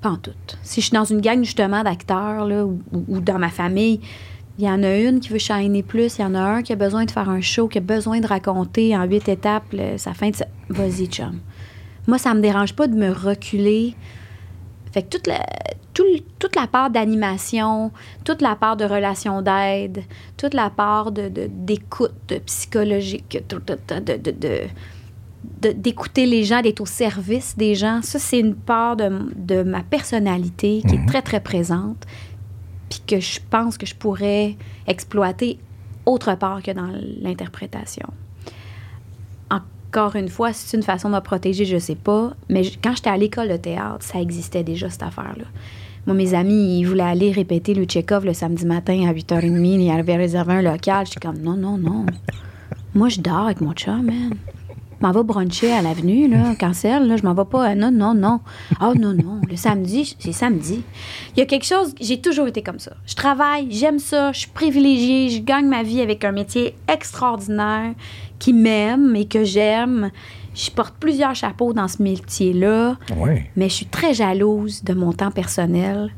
Pas 0.00 0.10
en 0.10 0.16
tout. 0.16 0.30
Si 0.62 0.80
je 0.80 0.86
suis 0.86 0.94
dans 0.94 1.04
une 1.04 1.20
gang, 1.20 1.42
justement, 1.42 1.82
d'acteurs, 1.82 2.46
ou, 2.92 3.20
dans 3.20 3.38
ma 3.38 3.50
famille, 3.50 4.00
il 4.58 4.64
y 4.64 4.68
en 4.70 4.82
a 4.82 4.96
une 4.96 5.18
qui 5.20 5.30
veut 5.30 5.38
chaîner 5.38 5.82
plus, 5.82 6.18
il 6.18 6.22
y 6.22 6.24
en 6.24 6.34
a 6.34 6.40
un 6.40 6.62
qui 6.62 6.72
a 6.72 6.76
besoin 6.76 7.04
de 7.04 7.10
faire 7.10 7.28
un 7.28 7.40
show, 7.40 7.66
qui 7.68 7.78
a 7.78 7.80
besoin 7.80 8.20
de 8.20 8.26
raconter 8.26 8.96
en 8.96 9.04
huit 9.04 9.28
étapes 9.28 9.64
le- 9.72 9.98
sa 9.98 10.14
fin 10.14 10.30
de... 10.30 10.36
Vas-y, 10.68 11.06
chum. 11.08 11.40
Moi, 12.06 12.18
ça 12.18 12.32
me 12.34 12.40
dérange 12.40 12.74
pas 12.74 12.86
de 12.86 12.94
me 12.94 13.10
reculer. 13.10 13.94
Fait 14.94 15.02
que 15.02 15.08
toute 15.08 15.26
la, 15.26 15.44
tout 15.92 16.04
toute 16.38 16.54
la 16.54 16.68
part 16.68 16.88
d'animation, 16.88 17.90
toute 18.24 18.40
la 18.40 18.54
part 18.54 18.76
de 18.76 18.84
relation 18.84 19.42
d'aide, 19.42 20.04
toute 20.36 20.54
la 20.54 20.70
part 20.70 21.10
de- 21.10 21.28
d'écoute 21.50 22.14
de 22.28 22.36
psychologique, 22.38 23.36
de, 23.48 23.58
de- 25.60 25.72
d'écouter 25.72 26.26
les 26.26 26.44
gens, 26.44 26.62
d'être 26.62 26.80
au 26.80 26.86
service 26.86 27.56
des 27.56 27.74
gens, 27.74 28.02
ça, 28.02 28.20
c'est 28.20 28.38
une 28.38 28.54
part 28.54 28.94
de, 28.96 29.08
de 29.34 29.62
ma 29.64 29.82
personnalité 29.82 30.80
qui 30.88 30.94
est 30.94 31.06
très, 31.06 31.22
très 31.22 31.40
présente, 31.40 32.04
puis 32.88 33.00
que 33.06 33.18
je 33.18 33.40
pense 33.50 33.76
que 33.76 33.84
je 33.86 33.96
pourrais 33.96 34.56
exploiter 34.86 35.58
autre 36.06 36.34
part 36.36 36.62
que 36.62 36.70
dans 36.70 36.88
l'interprétation. 37.20 38.06
Encore 39.94 40.16
une 40.16 40.28
fois, 40.28 40.52
c'est 40.52 40.76
une 40.76 40.82
façon 40.82 41.08
de 41.08 41.14
me 41.14 41.20
protéger, 41.20 41.64
je 41.64 41.78
sais 41.78 41.94
pas. 41.94 42.32
Mais 42.48 42.62
quand 42.82 42.96
j'étais 42.96 43.10
à 43.10 43.16
l'école 43.16 43.48
de 43.48 43.56
théâtre, 43.56 44.04
ça 44.04 44.20
existait 44.20 44.64
déjà, 44.64 44.90
cette 44.90 45.04
affaire-là. 45.04 45.44
Moi, 46.08 46.16
mes 46.16 46.34
amis, 46.34 46.80
ils 46.80 46.84
voulaient 46.84 47.04
aller 47.04 47.30
répéter 47.30 47.74
le 47.74 47.84
Tchekhov 47.84 48.24
le 48.24 48.34
samedi 48.34 48.66
matin 48.66 49.08
à 49.08 49.12
8h30. 49.12 49.80
Ils 49.80 49.90
avaient 49.92 50.16
réservé 50.16 50.54
un 50.54 50.62
local. 50.62 51.06
J'étais 51.06 51.20
comme, 51.20 51.38
non, 51.38 51.56
non, 51.56 51.78
non. 51.78 52.06
Moi, 52.92 53.08
je 53.08 53.20
dors 53.20 53.44
avec 53.44 53.60
mon 53.60 53.72
chum, 53.72 54.02
man. 54.02 54.34
Je 55.00 55.06
m'en 55.06 55.12
vais 55.12 55.22
bruncher 55.22 55.70
à 55.70 55.80
l'avenue, 55.80 56.26
là, 56.26 56.56
cancel, 56.58 57.06
là. 57.06 57.16
Je 57.16 57.22
m'en 57.22 57.34
vais 57.34 57.44
pas. 57.44 57.76
Non, 57.76 57.92
non, 57.92 58.14
non. 58.14 58.40
Oh, 58.82 58.94
non, 58.98 59.12
non. 59.12 59.42
Le 59.48 59.54
samedi, 59.54 60.16
c'est 60.18 60.32
samedi. 60.32 60.82
Il 61.36 61.38
y 61.38 61.42
a 61.42 61.46
quelque 61.46 61.66
chose, 61.66 61.94
j'ai 62.00 62.20
toujours 62.20 62.48
été 62.48 62.62
comme 62.62 62.80
ça. 62.80 62.94
Je 63.06 63.14
travaille, 63.14 63.68
j'aime 63.70 64.00
ça, 64.00 64.32
je 64.32 64.40
suis 64.40 64.50
privilégiée, 64.50 65.28
je 65.28 65.40
gagne 65.40 65.68
ma 65.68 65.84
vie 65.84 66.00
avec 66.00 66.24
un 66.24 66.32
métier 66.32 66.74
extraordinaire 66.88 67.94
qui 68.44 68.52
m'aime 68.52 69.16
et 69.16 69.24
que 69.24 69.42
j'aime. 69.42 70.10
Je 70.54 70.70
porte 70.70 70.94
plusieurs 71.00 71.34
chapeaux 71.34 71.72
dans 71.72 71.88
ce 71.88 72.02
métier-là, 72.02 72.96
mais 73.56 73.68
je 73.70 73.74
suis 73.74 73.86
très 73.86 74.12
jalouse 74.12 74.84
de 74.84 74.92
mon 74.92 75.12
temps 75.14 75.30
personnel. 75.30 76.12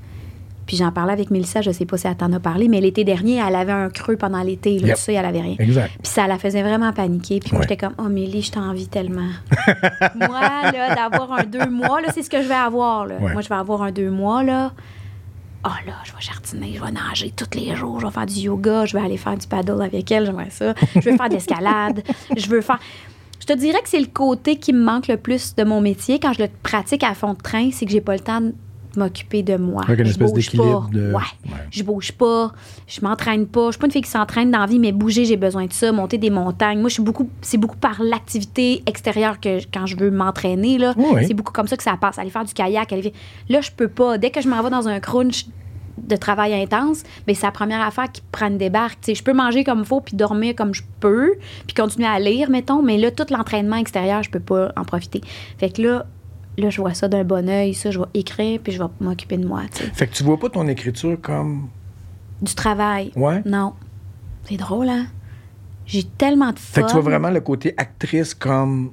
Puis 0.66 0.76
j'en 0.76 0.90
parlais 0.90 1.12
avec 1.12 1.30
Mélissa, 1.30 1.60
je 1.62 1.70
sais 1.70 1.84
pas 1.86 1.96
si 1.96 2.08
elle 2.08 2.16
t'en 2.16 2.32
a 2.32 2.40
parlé, 2.40 2.66
mais 2.66 2.80
l'été 2.80 3.04
dernier, 3.04 3.36
elle 3.46 3.54
avait 3.54 3.70
un 3.70 3.88
creux 3.88 4.16
pendant 4.16 4.42
l'été. 4.42 4.80
Là, 4.80 4.88
Yep. 4.88 4.96
ça, 4.96 5.12
elle 5.12 5.24
avait 5.24 5.40
rien. 5.40 5.54
Exact. 5.60 5.92
Puis 6.02 6.10
ça 6.12 6.26
la 6.26 6.36
faisait 6.38 6.62
vraiment 6.62 6.92
paniquer. 6.92 7.38
Puis 7.38 7.50
moi, 7.52 7.62
j'étais 7.62 7.76
comme, 7.76 7.94
oh, 7.98 8.08
Mélie, 8.08 8.42
je 8.42 8.50
t'envie 8.50 8.88
tellement. 8.88 9.28
moi, 10.16 10.40
là, 10.72 10.94
d'avoir 10.96 11.32
un 11.34 11.44
deux 11.44 11.70
mois, 11.70 12.00
là, 12.00 12.08
c'est 12.12 12.22
ce 12.24 12.28
que 12.30 12.42
je 12.42 12.48
vais 12.48 12.54
avoir, 12.54 13.06
là. 13.06 13.14
Ouais. 13.20 13.32
Moi, 13.32 13.42
je 13.42 13.48
vais 13.48 13.54
avoir 13.54 13.82
un 13.82 13.92
deux 13.92 14.10
mois, 14.10 14.42
là. 14.42 14.72
Oh 15.68 15.72
là, 15.84 15.94
je 16.04 16.12
vais 16.12 16.20
jardiner, 16.20 16.74
je 16.74 16.80
vais 16.80 16.92
nager 16.92 17.32
tous 17.32 17.58
les 17.58 17.74
jours, 17.74 17.98
je 17.98 18.06
vais 18.06 18.12
faire 18.12 18.26
du 18.26 18.34
yoga, 18.34 18.84
je 18.84 18.96
vais 18.96 19.04
aller 19.04 19.16
faire 19.16 19.36
du 19.36 19.48
paddle 19.48 19.82
avec 19.82 20.08
elle, 20.12 20.24
j'aimerais 20.24 20.50
ça. 20.50 20.74
Je 20.94 21.00
veux 21.00 21.16
faire 21.16 21.28
de 21.28 21.34
l'escalade, 21.34 22.04
je 22.36 22.46
veux 22.48 22.60
faire... 22.60 22.78
Je 23.40 23.46
te 23.46 23.52
dirais 23.52 23.82
que 23.82 23.88
c'est 23.88 23.98
le 23.98 24.06
côté 24.06 24.56
qui 24.56 24.72
me 24.72 24.84
manque 24.84 25.08
le 25.08 25.16
plus 25.16 25.56
de 25.56 25.64
mon 25.64 25.80
métier 25.80 26.20
quand 26.20 26.32
je 26.34 26.44
le 26.44 26.48
pratique 26.62 27.02
à 27.02 27.14
fond 27.14 27.32
de 27.32 27.42
train, 27.42 27.70
c'est 27.72 27.84
que 27.84 27.90
j'ai 27.90 28.00
pas 28.00 28.14
le 28.14 28.20
temps 28.20 28.40
de 28.40 28.54
m'occuper 28.96 29.42
de 29.42 29.56
moi. 29.56 29.82
Avec 29.84 29.98
une 30.00 30.06
Je 30.06 30.10
espèce 30.10 30.32
bouge 30.32 30.44
d'équilibre 30.44 30.88
de- 30.92 31.12
Ouais. 31.12 31.20
Ouais. 31.46 31.52
Je 31.70 31.82
bouge 31.82 32.12
pas, 32.12 32.52
je 32.86 33.00
m'entraîne 33.00 33.46
pas. 33.46 33.66
Je 33.66 33.70
suis 33.72 33.78
pas 33.78 33.86
une 33.86 33.92
fille 33.92 34.02
qui 34.02 34.10
s'entraîne 34.10 34.50
dans 34.50 34.60
la 34.60 34.66
vie, 34.66 34.78
mais 34.78 34.92
bouger, 34.92 35.24
j'ai 35.24 35.36
besoin 35.36 35.66
de 35.66 35.72
ça, 35.72 35.92
monter 35.92 36.18
des 36.18 36.30
montagnes. 36.30 36.80
Moi, 36.80 36.88
je 36.88 36.94
suis 36.94 37.02
beaucoup, 37.02 37.28
c'est 37.42 37.58
beaucoup 37.58 37.76
par 37.76 38.02
l'activité 38.02 38.82
extérieure 38.86 39.40
que 39.40 39.58
quand 39.72 39.86
je 39.86 39.96
veux 39.96 40.10
m'entraîner 40.10 40.78
là. 40.78 40.94
C'est 41.26 41.34
beaucoup 41.34 41.52
comme 41.52 41.68
ça 41.68 41.76
que 41.76 41.82
ça 41.82 41.96
passe. 42.00 42.18
Aller 42.18 42.30
faire 42.30 42.44
du 42.44 42.54
kayak, 42.54 42.92
aller. 42.92 43.12
Là, 43.48 43.60
je 43.60 43.70
peux 43.70 43.88
pas. 43.88 44.18
Dès 44.18 44.30
que 44.30 44.40
je 44.40 44.48
m'en 44.48 44.62
vais 44.62 44.70
dans 44.70 44.88
un 44.88 45.00
crunch 45.00 45.46
de 45.98 46.14
travail 46.14 46.52
intense, 46.54 47.04
mais 47.26 47.32
c'est 47.32 47.46
la 47.46 47.52
première 47.52 47.80
affaire 47.80 48.12
qui 48.12 48.20
prend 48.30 48.48
une 48.48 48.58
débarque. 48.58 48.98
Je 49.08 49.22
peux 49.22 49.32
manger 49.32 49.64
comme 49.64 49.78
il 49.80 49.84
faut 49.86 50.02
puis 50.02 50.14
dormir 50.14 50.54
comme 50.54 50.74
je 50.74 50.82
peux, 51.00 51.32
puis 51.66 51.74
continuer 51.74 52.06
à 52.06 52.18
lire, 52.18 52.50
mettons, 52.50 52.82
mais 52.82 52.98
là, 52.98 53.10
tout 53.10 53.24
l'entraînement 53.30 53.76
extérieur, 53.76 54.22
je 54.22 54.30
peux 54.30 54.38
pas 54.40 54.72
en 54.76 54.84
profiter. 54.84 55.22
Fait 55.58 55.70
que 55.70 55.80
là, 55.80 56.06
là, 56.58 56.70
je 56.70 56.80
vois 56.80 56.94
ça 56.94 57.08
d'un 57.08 57.24
bon 57.24 57.48
oeil, 57.48 57.74
ça, 57.74 57.90
je 57.90 57.98
vais 57.98 58.06
écrire, 58.14 58.60
puis 58.62 58.72
je 58.72 58.82
vais 58.82 58.88
m'occuper 59.00 59.36
de 59.36 59.46
moi, 59.46 59.62
tu 59.72 59.84
sais. 59.84 59.90
Fait 59.92 60.06
que 60.06 60.14
tu 60.14 60.22
vois 60.24 60.38
pas 60.38 60.48
ton 60.48 60.66
écriture 60.68 61.18
comme. 61.20 61.68
Du 62.42 62.54
travail. 62.54 63.12
Ouais. 63.16 63.42
Non. 63.44 63.72
C'est 64.48 64.56
drôle, 64.56 64.88
hein? 64.88 65.06
J'ai 65.86 66.02
tellement 66.04 66.52
de 66.52 66.58
fun. 66.58 66.72
Fait 66.74 66.82
que 66.82 66.86
tu 66.88 66.92
vois 66.94 67.02
vraiment 67.02 67.30
le 67.30 67.40
côté 67.40 67.74
actrice 67.76 68.34
comme 68.34 68.92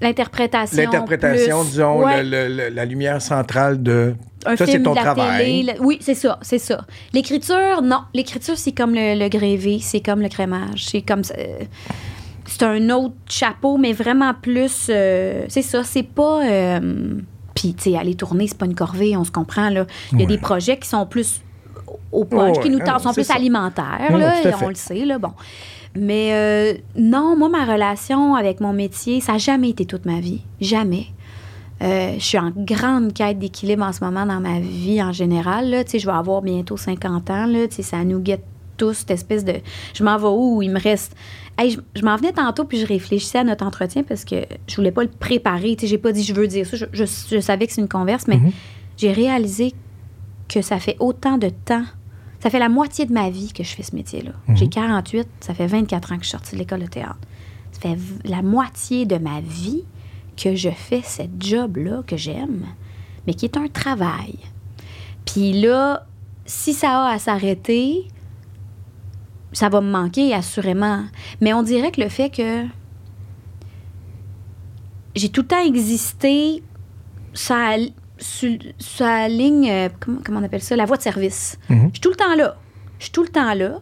L'interprétation. 0.00 0.82
l'interprétation, 0.82 1.62
disons, 1.64 2.04
Ouais. 2.04 2.22
le- 2.24 2.68
la 2.70 2.84
lumière 2.84 3.20
centrale 3.22 3.82
de. 3.82 4.14
un 4.44 4.56
ça, 4.56 4.66
c'est 4.66 4.82
ton 4.82 4.94
travail. 4.94 5.44
télé. 5.62 5.72
le- 5.74 5.84
Oui, 5.84 5.98
c'est 6.00 6.14
ça, 6.14 6.38
c'est 6.42 6.58
ça. 6.58 6.84
L'écriture, 7.12 7.82
non. 7.82 8.00
L'écriture, 8.14 8.56
c'est 8.58 8.72
comme 8.72 8.94
le, 8.94 9.16
le 9.18 9.28
grévé, 9.28 9.78
c'est 9.80 10.00
comme 10.00 10.20
le 10.20 10.28
crémage, 10.28 10.86
c'est 10.86 11.02
comme 11.02 11.22
ça. 11.22 11.34
euh, 11.38 11.64
C'est 12.58 12.64
un 12.64 12.90
autre 12.90 13.14
chapeau, 13.28 13.76
mais 13.78 13.92
vraiment 13.92 14.34
plus. 14.34 14.86
euh, 14.90 15.44
c'est 15.48 15.62
ça, 15.62 15.82
c'est 15.84 16.02
pas. 16.02 16.44
euh, 16.46 17.14
Puis, 17.54 17.74
tu 17.74 17.90
sais, 17.92 17.96
aller 17.98 18.14
tourner, 18.14 18.46
c'est 18.48 18.56
pas 18.58 18.66
une 18.66 18.74
corvée, 18.74 19.16
on 19.16 19.24
se 19.24 19.30
comprend, 19.30 19.68
là. 19.70 19.86
Il 20.12 20.18
y 20.18 20.22
a 20.22 20.24
Ouais. 20.24 20.26
des 20.26 20.38
projets 20.38 20.78
qui 20.78 20.88
sont 20.88 21.06
plus 21.06 21.42
au 22.10 22.24
punch, 22.24 22.58
qui 22.60 22.70
nous 22.70 22.78
tentent, 22.78 23.00
sont 23.02 23.12
plus 23.12 23.24
ça. 23.24 23.34
alimentaires, 23.34 24.16
là, 24.16 24.40
et 24.42 24.54
on 24.62 24.68
le 24.68 24.74
sait, 24.74 25.04
là, 25.04 25.18
bon. 25.18 25.32
Mais 25.94 26.30
euh, 26.32 26.74
non, 26.96 27.36
moi, 27.36 27.48
ma 27.50 27.64
relation 27.64 28.34
avec 28.34 28.60
mon 28.60 28.72
métier, 28.72 29.20
ça 29.20 29.32
n'a 29.32 29.38
jamais 29.38 29.68
été 29.70 29.84
toute 29.84 30.06
ma 30.06 30.20
vie. 30.20 30.40
Jamais. 30.60 31.06
Euh, 31.82 32.14
je 32.18 32.24
suis 32.24 32.38
en 32.38 32.50
grande 32.56 33.12
quête 33.12 33.38
d'équilibre 33.38 33.84
en 33.84 33.92
ce 33.92 34.02
moment 34.04 34.24
dans 34.24 34.40
ma 34.40 34.60
vie 34.60 35.02
en 35.02 35.12
général. 35.12 35.68
Là. 35.68 35.84
Tu 35.84 35.90
sais, 35.92 35.98
Je 35.98 36.06
vais 36.06 36.12
avoir 36.16 36.40
bientôt 36.40 36.76
50 36.76 37.28
ans. 37.30 37.46
Là. 37.46 37.66
Tu 37.68 37.76
sais, 37.76 37.82
Ça 37.82 38.04
nous 38.04 38.20
guette 38.20 38.44
tous, 38.76 38.94
cette 38.94 39.10
espèce 39.10 39.44
de... 39.44 39.54
Je 39.92 40.02
m'en 40.04 40.16
vais 40.16 40.28
où? 40.28 40.62
Il 40.62 40.70
me 40.70 40.80
reste... 40.80 41.14
Hey, 41.58 41.70
je 41.70 41.80
je 41.94 42.04
m'en 42.04 42.16
venais 42.16 42.32
tantôt, 42.32 42.64
puis 42.64 42.78
je 42.78 42.86
réfléchissais 42.86 43.38
à 43.38 43.44
notre 43.44 43.64
entretien 43.66 44.02
parce 44.02 44.24
que 44.24 44.36
je 44.68 44.76
voulais 44.76 44.90
pas 44.92 45.02
le 45.02 45.10
préparer. 45.10 45.76
Tu 45.76 45.82
sais, 45.82 45.86
J'ai 45.86 45.98
pas 45.98 46.12
dit 46.12 46.24
je 46.24 46.34
veux 46.34 46.48
dire 46.48 46.66
ça. 46.66 46.76
Je, 46.76 46.86
je- 46.92 47.04
je 47.04 47.40
savais 47.40 47.66
que 47.66 47.72
c'est 47.72 47.80
une 47.82 47.88
converse, 47.88 48.26
mais 48.26 48.38
j'ai 48.96 49.12
réalisé 49.12 49.74
que 50.48 50.62
ça 50.62 50.78
fait 50.78 50.96
autant 51.00 51.38
de 51.38 51.48
temps. 51.50 51.84
Ça 52.40 52.50
fait 52.50 52.58
la 52.58 52.68
moitié 52.68 53.06
de 53.06 53.12
ma 53.12 53.30
vie 53.30 53.52
que 53.52 53.62
je 53.62 53.68
fais 53.74 53.82
ce 53.84 53.94
métier-là. 53.94 54.32
J'ai 54.56 54.68
48, 54.68 55.28
ça 55.40 55.54
fait 55.54 55.66
24 55.66 56.12
ans 56.12 56.16
que 56.16 56.22
je 56.24 56.28
suis 56.28 56.32
sortie 56.36 56.52
de 56.54 56.58
l'école 56.58 56.80
de 56.80 56.86
théâtre. 56.86 57.18
Ça 57.70 57.80
fait 57.80 57.96
la 58.24 58.42
moitié 58.42 59.06
de 59.06 59.16
ma 59.16 59.40
vie 59.40 59.84
que 60.36 60.56
je 60.56 60.70
fais 60.70 61.02
ce 61.04 61.22
job-là 61.38 62.02
que 62.06 62.16
j'aime, 62.16 62.66
mais 63.26 63.34
qui 63.34 63.44
est 63.44 63.56
un 63.56 63.68
travail. 63.68 64.38
Puis 65.24 65.52
là, 65.60 66.06
si 66.46 66.72
ça 66.74 67.04
a 67.06 67.12
à 67.14 67.18
s'arrêter, 67.18 68.08
ça 69.52 69.68
va 69.68 69.80
me 69.80 69.90
manquer, 69.90 70.34
assurément. 70.34 71.04
Mais 71.40 71.52
on 71.52 71.62
dirait 71.62 71.90
que 71.90 72.00
le 72.00 72.08
fait 72.08 72.30
que 72.30 72.64
j'ai 75.14 75.28
tout 75.28 75.42
le 75.42 75.48
temps 75.48 75.64
existé 75.64 76.62
ça 77.34 77.76
sur, 78.18 78.58
sur 78.78 79.04
la 79.04 79.28
ligne, 79.28 79.70
euh, 79.70 79.88
comment, 80.00 80.18
comment 80.24 80.40
on 80.40 80.44
appelle 80.44 80.62
ça, 80.62 80.76
la 80.76 80.86
voie 80.86 80.96
de 80.96 81.02
service. 81.02 81.58
Mhm. 81.68 81.88
Je 81.88 81.92
suis 81.92 82.00
tout 82.00 82.10
le 82.10 82.16
temps 82.16 82.34
là. 82.36 82.56
Je 82.98 83.04
suis 83.04 83.12
tout 83.12 83.22
le 83.22 83.28
temps 83.28 83.54
là. 83.54 83.80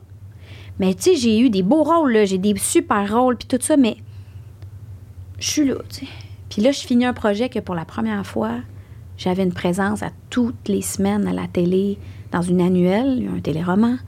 Mais 0.78 0.94
tu 0.94 1.02
sais, 1.02 1.16
j'ai 1.16 1.38
eu 1.38 1.50
des 1.50 1.62
beaux 1.62 1.82
rôles, 1.82 2.24
j'ai 2.24 2.38
des 2.38 2.56
super 2.56 3.12
rôles, 3.14 3.36
puis 3.36 3.46
tout 3.46 3.58
ça, 3.60 3.76
mais 3.76 3.98
je 5.38 5.50
suis 5.50 5.64
là, 5.66 5.74
tu 5.90 6.06
sais. 6.06 6.12
Puis 6.48 6.62
là, 6.62 6.72
je 6.72 6.80
finis 6.80 7.04
un 7.04 7.12
projet 7.12 7.48
que 7.48 7.58
pour 7.58 7.74
la 7.74 7.84
première 7.84 8.26
fois, 8.26 8.56
j'avais 9.18 9.42
une 9.42 9.52
présence 9.52 10.02
à 10.02 10.10
toutes 10.30 10.68
les 10.68 10.82
semaines 10.82 11.28
à 11.28 11.32
la 11.32 11.46
télé, 11.46 11.98
dans 12.32 12.42
une 12.42 12.60
annuelle, 12.60 13.28
un 13.36 13.40
téléroman. 13.40 13.98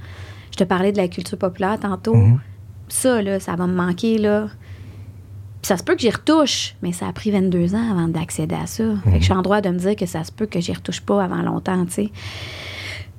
Je 0.52 0.56
te 0.56 0.64
parlais 0.64 0.92
de 0.92 0.98
la 0.98 1.08
culture 1.08 1.38
populaire 1.38 1.80
tantôt. 1.80 2.14
Ça, 2.88 3.20
là, 3.22 3.40
ça 3.40 3.56
va 3.56 3.66
me 3.66 3.74
manquer, 3.74 4.18
là. 4.18 4.48
Puis 5.62 5.68
ça 5.68 5.76
se 5.76 5.82
peut 5.82 5.94
que 5.94 6.00
j'y 6.00 6.10
retouche, 6.10 6.74
mais 6.82 6.92
ça 6.92 7.08
a 7.08 7.12
pris 7.12 7.30
22 7.30 7.74
ans 7.74 7.90
avant 7.90 8.08
d'accéder 8.08 8.56
à 8.56 8.66
ça. 8.66 8.84
Fait 9.04 9.12
que 9.12 9.18
je 9.18 9.24
suis 9.24 9.32
en 9.32 9.42
droit 9.42 9.60
de 9.60 9.70
me 9.70 9.78
dire 9.78 9.96
que 9.96 10.06
ça 10.06 10.24
se 10.24 10.32
peut 10.32 10.46
que 10.46 10.60
j'y 10.60 10.72
retouche 10.72 11.00
pas 11.00 11.22
avant 11.22 11.42
longtemps, 11.42 11.84
tu 11.86 11.92
sais. 11.92 12.10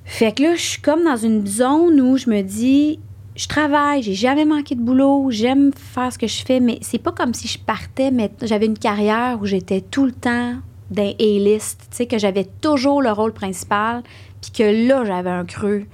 Fait 0.05 0.33
que 0.33 0.43
là, 0.43 0.55
je 0.55 0.61
suis 0.61 0.81
comme 0.81 1.03
dans 1.03 1.15
une 1.15 1.47
zone 1.47 2.01
où 2.01 2.17
je 2.17 2.29
me 2.29 2.41
dis, 2.41 2.99
je 3.35 3.47
travaille, 3.47 4.03
j'ai 4.03 4.13
jamais 4.13 4.45
manqué 4.45 4.75
de 4.75 4.81
boulot, 4.81 5.31
j'aime 5.31 5.71
faire 5.73 6.11
ce 6.11 6.19
que 6.19 6.27
je 6.27 6.43
fais, 6.43 6.59
mais 6.59 6.77
c'est 6.81 6.99
pas 6.99 7.11
comme 7.11 7.33
si 7.33 7.47
je 7.47 7.57
partais, 7.57 8.11
mais 8.11 8.31
j'avais 8.41 8.65
une 8.65 8.77
carrière 8.77 9.39
où 9.41 9.45
j'étais 9.45 9.81
tout 9.81 10.05
le 10.05 10.11
temps 10.11 10.55
d'un 10.91 11.11
A-list, 11.19 11.87
tu 11.89 11.97
sais, 11.97 12.05
que 12.05 12.17
j'avais 12.17 12.45
toujours 12.61 13.01
le 13.01 13.11
rôle 13.11 13.33
principal, 13.33 14.03
puis 14.41 14.51
que 14.51 14.87
là, 14.87 15.05
j'avais 15.05 15.29
un 15.29 15.45
creux. 15.45 15.85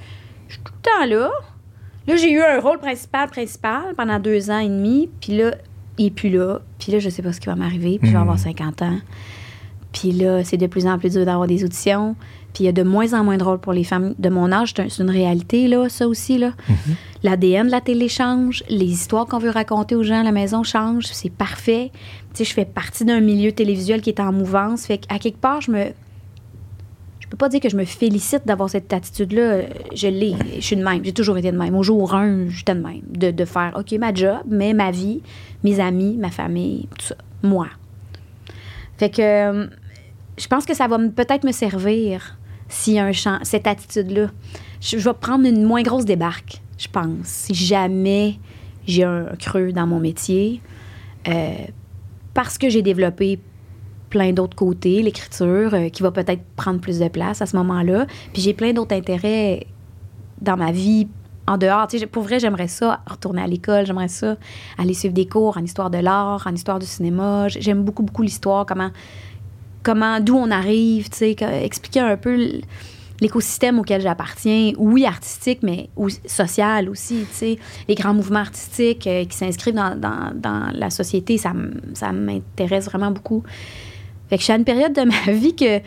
Je 0.49 0.53
suis 0.55 0.61
tout 0.63 0.73
le 0.75 0.81
temps 0.81 1.05
là. 1.05 1.31
Là, 2.07 2.15
j'ai 2.17 2.31
eu 2.31 2.41
un 2.41 2.59
rôle 2.59 2.79
principal, 2.79 3.29
principal 3.29 3.93
pendant 3.95 4.19
deux 4.19 4.49
ans 4.51 4.59
et 4.59 4.67
demi, 4.67 5.09
puis 5.21 5.37
là, 5.37 5.53
il 5.97 6.07
est 6.07 6.11
plus 6.11 6.29
là. 6.29 6.59
Puis 6.79 6.91
là, 6.91 6.99
je 6.99 7.09
sais 7.09 7.21
pas 7.21 7.31
ce 7.31 7.39
qui 7.39 7.45
va 7.47 7.55
m'arriver. 7.55 7.97
Puis 7.99 8.09
je 8.09 8.13
vais 8.15 8.19
avoir 8.19 8.37
50 8.39 8.81
ans. 8.81 8.97
Puis 9.93 10.11
là, 10.11 10.43
c'est 10.43 10.57
de 10.57 10.67
plus 10.67 10.85
en 10.87 10.97
plus 10.99 11.11
dur 11.13 11.25
d'avoir 11.25 11.47
des 11.47 11.63
auditions. 11.63 12.15
Puis 12.53 12.63
il 12.63 12.65
y 12.65 12.69
a 12.69 12.71
de 12.71 12.83
moins 12.83 13.13
en 13.13 13.23
moins 13.23 13.37
de 13.37 13.43
rôles 13.43 13.59
pour 13.59 13.73
les 13.73 13.83
femmes 13.83 14.15
de 14.17 14.29
mon 14.29 14.51
âge. 14.51 14.73
C'est 14.75 14.81
un- 14.83 14.89
c'est 14.89 15.03
une 15.03 15.09
réalité, 15.09 15.67
là, 15.67 15.87
ça 15.89 16.07
aussi. 16.07 16.37
là. 16.37 16.53
L'ADN 17.21 17.67
de 17.67 17.71
la 17.71 17.81
télé 17.81 18.07
change. 18.07 18.63
Les 18.69 18.85
histoires 18.85 19.25
qu'on 19.27 19.39
veut 19.39 19.49
raconter 19.51 19.95
aux 19.95 20.03
gens 20.03 20.21
à 20.21 20.23
la 20.23 20.31
maison 20.31 20.63
changent. 20.63 21.05
C'est 21.11 21.31
parfait. 21.31 21.91
Tu 22.33 22.37
sais, 22.39 22.45
je 22.45 22.53
fais 22.53 22.65
partie 22.65 23.03
d'un 23.05 23.19
milieu 23.19 23.51
télévisuel 23.51 24.01
qui 24.01 24.09
est 24.09 24.19
en 24.19 24.31
mouvance. 24.31 24.85
Fait 24.85 24.97
qu'à 24.99 25.19
quelque 25.19 25.39
part, 25.39 25.61
je 25.61 25.71
me... 25.71 25.85
Je 27.29 27.31
peux 27.31 27.37
pas 27.37 27.49
dire 27.49 27.59
que 27.59 27.69
je 27.69 27.77
me 27.77 27.85
félicite 27.85 28.41
d'avoir 28.47 28.71
cette 28.71 28.91
attitude-là. 28.91 29.61
Je 29.93 30.07
l'ai. 30.07 30.33
Je 30.55 30.61
suis 30.61 30.75
de 30.75 30.83
même. 30.83 31.05
J'ai 31.05 31.13
toujours 31.13 31.37
été 31.37 31.51
de 31.51 31.57
même. 31.57 31.75
Au 31.75 31.83
jour 31.83 32.15
1, 32.15 32.49
j'étais 32.49 32.73
de 32.73 32.81
même. 32.81 33.01
De, 33.07 33.45
faire, 33.45 33.73
OK, 33.77 33.91
ma 33.99 34.11
job, 34.11 34.39
mais 34.47 34.73
ma 34.73 34.89
vie, 34.89 35.21
mes 35.63 35.79
amis, 35.79 36.17
ma 36.17 36.31
famille, 36.31 36.87
tout 36.97 37.05
ça. 37.05 37.15
Moi. 37.43 37.67
Fait 38.97 39.11
que 39.11 39.69
je 40.39 40.47
pense 40.47 40.65
que 40.65 40.73
ça 40.75 40.87
va 40.87 40.97
peut-être 40.97 41.43
me 41.43 41.51
servir 41.51 42.39
s'il 42.67 42.95
y 42.95 42.99
a 42.99 43.05
un 43.05 43.11
champ, 43.11 43.37
cette 43.43 43.67
attitude-là. 43.67 44.31
Je, 44.81 44.97
je 44.97 45.07
vais 45.07 45.13
prendre 45.13 45.45
une 45.45 45.63
moins 45.63 45.83
grosse 45.83 46.05
débarque, 46.05 46.61
je 46.79 46.87
pense, 46.87 47.25
si 47.25 47.53
jamais 47.53 48.39
j'ai 48.87 49.03
un 49.03 49.27
creux 49.37 49.71
dans 49.71 49.85
mon 49.85 49.99
métier. 49.99 50.61
euh, 51.27 51.53
parce 52.33 52.57
que 52.57 52.69
j'ai 52.69 52.81
développé 52.81 53.39
plein 54.09 54.33
d'autres 54.33 54.55
côtés, 54.55 55.01
l'écriture, 55.01 55.73
euh, 55.73 55.89
qui 55.89 56.01
va 56.03 56.11
peut-être 56.11 56.41
prendre 56.55 56.79
plus 56.79 56.99
de 56.99 57.07
place 57.07 57.41
à 57.41 57.45
ce 57.45 57.55
moment-là. 57.57 58.05
Puis 58.33 58.41
j'ai 58.41 58.53
plein 58.53 58.73
d'autres 58.73 58.95
intérêts 58.95 59.67
dans 60.41 60.57
ma 60.57 60.71
vie 60.71 61.07
en 61.47 61.57
dehors. 61.57 61.87
Tu 61.87 62.05
pour 62.07 62.23
vrai, 62.23 62.39
j'aimerais 62.39 62.67
ça 62.67 63.01
retourner 63.07 63.41
à 63.41 63.47
l'école, 63.47 63.85
j'aimerais 63.85 64.07
ça 64.07 64.35
aller 64.77 64.93
suivre 64.93 65.13
des 65.13 65.27
cours 65.27 65.57
en 65.57 65.63
histoire 65.63 65.89
de 65.89 65.97
l'art, 65.97 66.45
en 66.45 66.53
histoire 66.53 66.79
du 66.79 66.85
cinéma. 66.85 67.47
J'aime 67.47 67.83
beaucoup, 67.83 68.03
beaucoup 68.03 68.21
l'histoire, 68.21 68.65
comment, 68.65 68.91
comment 69.83 70.19
d'où 70.19 70.35
on 70.35 70.51
arrive, 70.51 71.09
tu 71.09 71.25
expliquer 71.25 72.01
un 72.01 72.17
peu 72.17 72.61
l'écosystème 73.21 73.79
auquel 73.79 74.01
j'appartiens, 74.01 74.71
oui 74.77 75.05
artistique, 75.05 75.59
mais 75.61 75.89
social 76.25 76.87
aussi, 76.87 77.25
les 77.87 77.95
grands 77.95 78.13
mouvements 78.13 78.39
artistiques 78.39 79.07
euh, 79.07 79.25
qui 79.25 79.35
s'inscrivent 79.35 79.75
dans, 79.75 79.99
dans- 79.99 80.71
la 80.73 80.89
société, 80.89 81.37
ça, 81.37 81.51
ça 81.93 82.11
m'intéresse 82.13 82.85
vraiment 82.85 83.11
beaucoup. 83.11 83.43
Fait 84.29 84.35
que 84.35 84.39
je 84.41 84.43
suis 84.43 84.53
à 84.53 84.57
une 84.57 84.63
période 84.65 84.93
de 84.93 85.01
ma 85.01 85.31
vie 85.33 85.55
que 85.55 85.79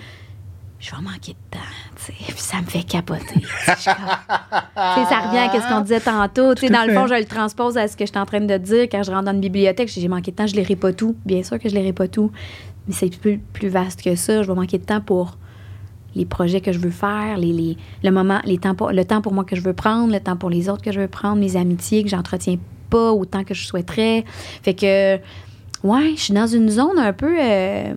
je 0.80 0.90
vais 0.90 1.00
manquer 1.02 1.32
de 1.32 1.56
temps, 1.56 2.04
puis 2.16 2.34
ça 2.36 2.58
me 2.60 2.66
fait 2.66 2.82
capoter. 2.82 3.22
comme- 3.34 3.44
ça 3.84 5.20
revient 5.20 5.38
à 5.38 5.60
ce 5.60 5.68
qu'on 5.72 5.80
disait 5.80 6.00
tantôt. 6.00 6.54
Dans 6.54 6.86
le 6.86 6.92
fond, 6.94 7.06
je 7.06 7.14
le 7.14 7.24
transpose 7.24 7.78
à 7.78 7.86
ce 7.88 7.96
que 7.96 8.04
je 8.04 8.10
suis 8.10 8.18
en 8.18 8.26
train 8.26 8.40
de 8.40 8.56
dire. 8.58 8.88
Quand 8.90 9.02
je 9.04 9.10
rentre 9.12 9.24
dans 9.26 9.32
une 9.32 9.40
bibliothèque, 9.40 9.88
j'ai 9.88 10.08
manqué 10.08 10.32
de 10.32 10.36
temps, 10.36 10.46
je 10.46 10.56
lirai 10.56 10.74
pas 10.76 10.92
tout. 10.92 11.14
Bien 11.24 11.42
sûr 11.44 11.58
que 11.60 11.68
je 11.68 11.74
lirai 11.74 11.92
pas 11.92 12.08
tout. 12.08 12.32
Mais 12.88 12.94
c'est 12.94 13.16
plus, 13.16 13.38
plus 13.52 13.68
vaste 13.68 14.02
que 14.02 14.16
ça. 14.16 14.42
Je 14.42 14.48
vais 14.48 14.54
manquer 14.54 14.78
de 14.78 14.84
temps 14.84 15.00
pour 15.00 15.36
les 16.16 16.26
projets 16.26 16.60
que 16.60 16.72
je 16.72 16.78
veux 16.78 16.90
faire, 16.90 17.38
les, 17.38 17.52
les- 17.52 17.76
le 18.02 18.10
moment, 18.10 18.40
les 18.44 18.58
temps 18.58 18.74
pour, 18.74 18.90
le 18.90 19.04
temps 19.04 19.22
pour 19.22 19.32
moi 19.32 19.44
que 19.44 19.54
je 19.56 19.62
veux 19.62 19.72
prendre, 19.72 20.12
le 20.12 20.20
temps 20.20 20.36
pour 20.36 20.50
les 20.50 20.68
autres 20.68 20.82
que 20.82 20.90
je 20.92 21.00
veux 21.00 21.08
prendre, 21.08 21.36
mes 21.36 21.56
amitiés 21.56 22.02
que 22.02 22.10
j'entretiens 22.10 22.56
pas 22.90 23.12
autant 23.12 23.44
que 23.44 23.54
je 23.54 23.64
souhaiterais. 23.64 24.24
Fait 24.62 24.74
que, 24.74 25.16
ouais, 25.84 26.12
je 26.16 26.20
suis 26.20 26.34
dans 26.34 26.46
une 26.48 26.68
zone 26.68 26.98
un 26.98 27.12
peu. 27.14 27.34
euh, 27.40 27.94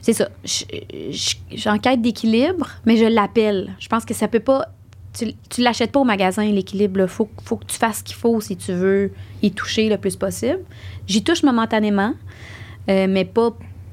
c'est 0.00 0.12
ça. 0.12 0.28
Je- 0.44 0.64
je- 1.10 1.34
Je 1.52 1.56
suis 1.60 1.68
en 1.70 1.78
quête 1.78 2.00
d'équilibre, 2.02 2.68
mais 2.86 2.96
je 2.96 3.04
l'appelle. 3.06 3.74
Je 3.78 3.88
pense 3.88 4.04
que 4.04 4.14
ça 4.14 4.28
peut 4.28 4.40
pas. 4.40 4.66
Tu, 5.12 5.32
tu 5.48 5.60
l'achètes 5.62 5.90
pas 5.92 6.00
au 6.00 6.04
magasin, 6.04 6.44
l'équilibre. 6.44 7.00
Il 7.00 7.08
faut, 7.08 7.28
faut 7.42 7.56
que 7.56 7.64
tu 7.66 7.76
fasses 7.76 7.98
ce 7.98 8.04
qu'il 8.04 8.14
faut 8.16 8.40
si 8.40 8.56
tu 8.56 8.72
veux 8.72 9.10
y 9.42 9.50
toucher 9.50 9.88
le 9.88 9.98
plus 9.98 10.14
possible. 10.16 10.60
J'y 11.08 11.24
touche 11.24 11.42
momentanément, 11.42 12.14
euh, 12.88 13.06
mais 13.08 13.24
pas. 13.24 13.50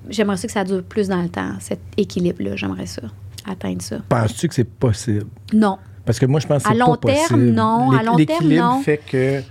J'aimerais 0.10 0.38
ça 0.38 0.48
que 0.48 0.54
ça 0.54 0.64
dure 0.64 0.84
plus 0.84 1.08
dans 1.10 1.22
le 1.22 1.30
temps, 1.30 1.54
cet 1.60 1.80
équilibre-là. 1.98 2.56
J'aimerais 2.56 2.86
ça, 2.86 3.02
atteindre 3.46 3.82
ça. 3.82 3.98
Penses-tu 4.08 4.48
que 4.48 4.54
c'est 4.54 4.70
possible? 4.70 5.26
Non. 5.54 5.78
Parce 6.06 6.20
que 6.20 6.26
moi, 6.26 6.40
je 6.40 6.48
pense 6.48 6.64
que 6.64 6.70
À 6.70 6.72
c'est 6.72 6.78
long 6.78 6.96
pas 6.96 7.12
terme, 7.14 7.28
possible. 7.30 7.52
non. 7.52 7.92
À 7.92 8.04
long 8.04 8.16
terme, 8.16 8.18
L'équilibre 8.20 8.64
non. 8.64 8.82
fait 8.82 9.02
que 9.06 9.42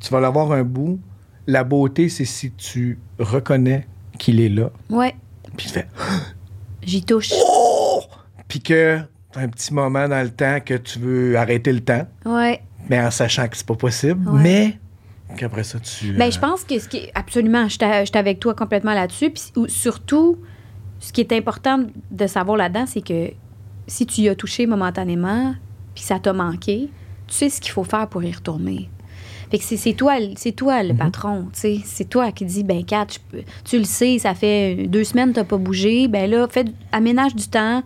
tu 0.00 0.10
vas 0.10 0.20
l'avoir 0.20 0.52
un 0.52 0.64
bout. 0.64 0.98
La 1.46 1.64
beauté, 1.64 2.08
c'est 2.08 2.24
si 2.26 2.50
tu 2.52 2.98
reconnais 3.18 3.86
qu'il 4.18 4.40
est 4.40 4.48
là, 4.50 4.70
Ouais, 4.90 5.14
puis 5.60 5.68
tu 5.68 5.72
fais 5.74 5.88
j'y 6.82 7.02
touche. 7.04 7.30
Oh! 7.34 8.02
Puis 8.48 8.60
que 8.60 8.98
un 9.36 9.48
petit 9.48 9.72
moment 9.72 10.08
dans 10.08 10.22
le 10.22 10.30
temps 10.30 10.58
que 10.64 10.74
tu 10.74 10.98
veux 10.98 11.36
arrêter 11.38 11.72
le 11.72 11.80
temps, 11.80 12.06
Ouais. 12.24 12.60
mais 12.88 13.00
en 13.00 13.10
sachant 13.10 13.46
que 13.48 13.56
c'est 13.56 13.66
pas 13.66 13.76
possible. 13.76 14.28
Ouais. 14.28 14.40
Mais 14.42 14.78
qu'après 15.36 15.62
ça, 15.62 15.78
tu. 15.78 16.12
Ben, 16.14 16.28
euh, 16.28 16.30
je 16.32 16.38
pense 16.40 16.64
que 16.64 16.78
ce 16.78 16.88
qui 16.88 16.96
est, 16.96 17.12
absolument, 17.14 17.68
je 17.68 17.74
suis 17.74 18.18
avec 18.18 18.40
toi 18.40 18.54
complètement 18.54 18.94
là-dessus. 18.94 19.30
Puis 19.30 19.52
ou- 19.56 19.68
surtout, 19.68 20.38
ce 20.98 21.12
qui 21.12 21.20
est 21.20 21.32
important 21.32 21.84
de 22.10 22.26
savoir 22.26 22.56
là-dedans, 22.56 22.86
c'est 22.86 23.02
que 23.06 23.30
si 23.86 24.06
tu 24.06 24.22
y 24.22 24.28
as 24.28 24.34
touché 24.34 24.66
momentanément, 24.66 25.54
puis 25.94 26.02
ça 26.02 26.18
t'a 26.18 26.32
manqué, 26.32 26.90
tu 27.28 27.34
sais 27.36 27.48
ce 27.50 27.60
qu'il 27.60 27.70
faut 27.70 27.84
faire 27.84 28.08
pour 28.08 28.24
y 28.24 28.32
retourner. 28.32 28.90
Fait 29.50 29.58
que 29.58 29.64
c'est 29.64 29.92
toi, 29.94 30.20
le- 30.20 30.34
c'est 30.36 30.52
toi 30.52 30.82
le 30.82 30.94
patron, 30.94 31.46
tu 31.52 31.60
sais. 31.60 31.78
C'est 31.84 32.08
toi 32.08 32.30
qui 32.32 32.44
dis, 32.44 32.62
ben, 32.62 32.84
Kat, 32.84 33.06
peux- 33.30 33.42
tu 33.64 33.78
le 33.78 33.84
sais, 33.84 34.18
ça 34.18 34.34
fait 34.34 34.86
deux 34.86 35.04
semaines 35.04 35.30
que 35.30 35.36
t'as 35.36 35.44
pas 35.44 35.56
bougé. 35.56 36.06
Ben 36.08 36.30
là, 36.30 36.46
fais, 36.48 36.64
aménage 36.92 37.34
du 37.34 37.48
temps, 37.48 37.82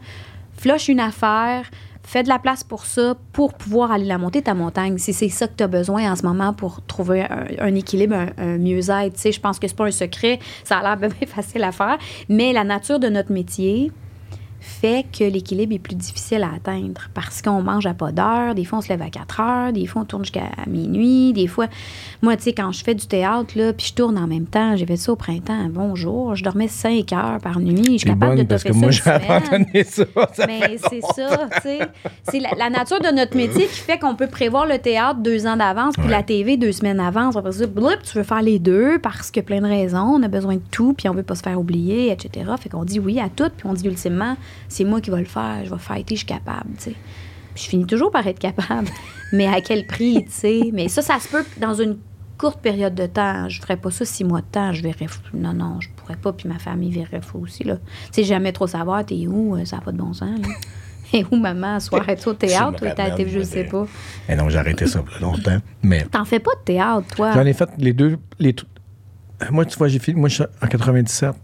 flush 0.58 0.88
une 0.88 1.00
affaire, 1.00 1.70
fais 2.02 2.22
de 2.22 2.28
la 2.28 2.38
place 2.38 2.62
pour 2.62 2.84
ça, 2.84 3.14
pour 3.32 3.54
pouvoir 3.54 3.90
aller 3.92 4.04
la 4.04 4.18
monter, 4.18 4.42
ta 4.42 4.52
montagne. 4.52 4.98
Si 4.98 5.14
c'est 5.14 5.30
ça 5.30 5.48
que 5.48 5.54
tu 5.56 5.64
as 5.64 5.68
besoin 5.68 6.12
en 6.12 6.16
ce 6.16 6.22
moment 6.22 6.52
pour 6.52 6.82
trouver 6.82 7.22
un, 7.22 7.46
un 7.60 7.74
équilibre, 7.74 8.14
un, 8.14 8.28
un 8.36 8.58
mieux-être, 8.58 9.14
tu 9.14 9.20
sais, 9.20 9.32
je 9.32 9.40
pense 9.40 9.58
que 9.58 9.66
c'est 9.66 9.76
pas 9.76 9.86
un 9.86 9.90
secret, 9.90 10.38
ça 10.64 10.78
a 10.78 10.82
l'air 10.82 10.96
bien 10.98 11.08
facile 11.26 11.64
à 11.64 11.72
faire, 11.72 11.96
mais 12.28 12.52
la 12.52 12.64
nature 12.64 12.98
de 12.98 13.08
notre 13.08 13.32
métier 13.32 13.90
fait 14.66 15.04
que 15.16 15.24
l'équilibre 15.24 15.74
est 15.74 15.78
plus 15.78 15.94
difficile 15.94 16.42
à 16.42 16.54
atteindre 16.56 17.08
parce 17.12 17.42
qu'on 17.42 17.62
mange 17.62 17.84
à 17.86 17.92
pas 17.92 18.12
d'heure, 18.12 18.54
des 18.54 18.64
fois 18.64 18.78
on 18.78 18.80
se 18.80 18.88
lève 18.88 19.02
à 19.02 19.10
4 19.10 19.40
heures, 19.40 19.72
des 19.72 19.86
fois 19.86 20.02
on 20.02 20.04
tourne 20.06 20.24
jusqu'à 20.24 20.48
minuit, 20.66 21.32
des 21.34 21.46
fois 21.46 21.66
moi 22.22 22.34
tu 22.36 22.44
sais 22.44 22.52
quand 22.54 22.72
je 22.72 22.82
fais 22.82 22.94
du 22.94 23.06
théâtre 23.06 23.52
là, 23.56 23.72
puis 23.74 23.88
je 23.88 23.94
tourne 23.94 24.16
en 24.18 24.26
même 24.26 24.46
temps, 24.46 24.74
j'ai 24.76 24.86
fait 24.86 24.96
ça 24.96 25.12
au 25.12 25.16
printemps, 25.16 25.68
bonjour, 25.70 26.34
je 26.34 26.42
dormais 26.42 26.68
5 26.68 27.12
heures 27.12 27.38
par 27.42 27.60
nuit, 27.60 27.84
je 27.94 27.98
suis 27.98 28.08
capable 28.08 28.32
de 28.36 28.42
bonne 28.42 28.46
parce 28.48 28.62
que 28.64 28.68
toffer 28.68 28.80
moi, 28.80 28.90
j'ai 28.90 29.10
abandonné 29.10 29.84
ça. 29.84 30.04
ça 30.32 30.46
Mais 30.46 30.78
c'est 30.90 31.00
ça, 31.14 31.48
tu 31.56 31.60
sais. 31.62 31.78
C'est 32.30 32.40
la, 32.40 32.50
la 32.56 32.70
nature 32.70 33.00
de 33.00 33.14
notre 33.14 33.36
métier 33.36 33.66
qui 33.66 33.80
fait 33.80 33.98
qu'on 33.98 34.14
peut 34.14 34.28
prévoir 34.28 34.66
le 34.66 34.78
théâtre 34.78 35.20
deux 35.20 35.46
ans 35.46 35.56
d'avance, 35.56 35.94
puis 35.94 36.04
Ouais. 36.04 36.10
la 36.10 36.22
TV 36.22 36.56
deux 36.56 36.72
semaines 36.72 36.96
d'avance. 36.98 37.36
Après 37.36 37.52
ça, 37.52 37.66
blip, 37.66 38.02
tu 38.02 38.16
veux 38.18 38.24
faire 38.24 38.42
les 38.42 38.58
deux 38.58 38.98
parce 38.98 39.30
que 39.30 39.40
plein 39.40 39.60
de 39.60 39.66
raisons, 39.66 40.16
on 40.18 40.22
a 40.22 40.28
besoin 40.28 40.54
de 40.56 40.62
tout, 40.70 40.92
puis 40.94 41.08
on 41.08 41.14
veut 41.14 41.22
pas 41.22 41.34
se 41.34 41.42
faire 41.42 41.58
oublier, 41.58 42.10
etc. 42.10 42.50
Fait 42.58 42.68
qu'on 42.68 42.84
dit 42.84 42.98
oui 43.00 43.20
à 43.20 43.28
tout, 43.28 43.50
puis 43.56 43.66
on 43.66 43.72
dit 43.72 43.86
ultimement, 43.86 44.36
c'est 44.68 44.84
moi 44.84 45.00
qui 45.00 45.10
vais 45.10 45.18
le 45.20 45.24
faire, 45.24 45.62
je 45.64 45.70
vais 45.70 45.78
fighter, 45.78 46.14
je 46.14 46.20
suis 46.20 46.26
capable, 46.26 46.70
tu 46.76 46.84
sais. 46.84 46.94
Puis 47.54 47.64
je 47.64 47.68
finis 47.68 47.86
toujours 47.86 48.10
par 48.10 48.26
être 48.26 48.38
capable. 48.38 48.88
Mais 49.32 49.46
à 49.46 49.60
quel 49.60 49.86
prix, 49.86 50.24
tu 50.26 50.30
sais? 50.32 50.70
Mais 50.72 50.88
ça, 50.88 51.02
ça 51.02 51.18
se 51.20 51.28
peut 51.28 51.44
dans 51.60 51.74
une 51.74 51.96
courte 52.36 52.60
période 52.60 52.94
de 52.96 53.06
temps. 53.06 53.48
Je 53.48 53.60
ferais 53.60 53.76
pas 53.76 53.90
ça 53.92 54.04
six 54.04 54.24
mois 54.24 54.40
de 54.40 54.46
temps. 54.50 54.72
Je 54.72 54.82
verrais 54.82 55.06
fou. 55.06 55.20
Non, 55.32 55.52
non, 55.52 55.80
je 55.80 55.88
pourrais 55.96 56.16
pas. 56.16 56.32
Puis 56.32 56.48
ma 56.48 56.58
famille 56.58 56.90
verrait 56.90 57.20
fou 57.22 57.38
aussi, 57.38 57.62
là. 57.64 57.76
Tu 57.76 57.82
sais, 58.12 58.24
jamais 58.24 58.50
trop 58.52 58.66
savoir, 58.66 59.04
t'es 59.06 59.26
où? 59.28 59.56
euh, 59.56 59.64
Ça 59.64 59.76
n'a 59.76 59.82
pas 59.82 59.92
de 59.92 59.98
bon 59.98 60.12
sens, 60.12 60.30
là. 60.40 60.48
Et 61.12 61.24
où, 61.30 61.36
maman, 61.36 61.78
soir, 61.78 62.08
es-tu 62.08 62.28
au 62.28 62.34
théâtre 62.34 62.70
ou 62.82 62.86
t'as 62.86 62.90
été, 62.92 63.02
rappelle, 63.02 63.28
je 63.30 63.38
je 63.38 63.44
sais 63.44 63.64
pas. 63.64 63.86
Eh 64.28 64.34
non, 64.34 64.48
j'ai 64.48 64.58
arrêté 64.58 64.86
ça 64.88 65.04
longtemps. 65.20 65.58
Mais 65.82 66.02
T'en 66.06 66.24
fais 66.24 66.40
pas 66.40 66.54
de 66.58 66.64
théâtre, 66.64 67.06
toi? 67.14 67.32
j'en 67.34 67.44
ai 67.46 67.52
fait 67.52 67.68
les 67.78 67.92
deux. 67.92 68.18
Les, 68.40 68.56
moi, 69.50 69.64
tu 69.64 69.78
vois, 69.78 69.86
j'ai 69.86 70.00
fini. 70.00 70.18
Moi, 70.18 70.28
je 70.28 70.34
suis 70.34 70.44
en 70.60 70.66
97. 70.66 71.34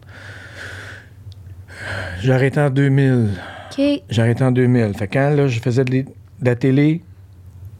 J'ai 2.20 2.32
arrêté 2.32 2.60
en 2.60 2.70
2000. 2.70 3.30
OK. 3.70 4.02
J'ai 4.08 4.22
arrêté 4.22 4.44
en 4.44 4.52
2000. 4.52 4.94
Fait 4.96 5.08
quand 5.08 5.30
là, 5.30 5.46
je 5.46 5.60
faisais 5.60 5.84
de, 5.84 6.04
la 6.42 6.56
télé, 6.56 7.02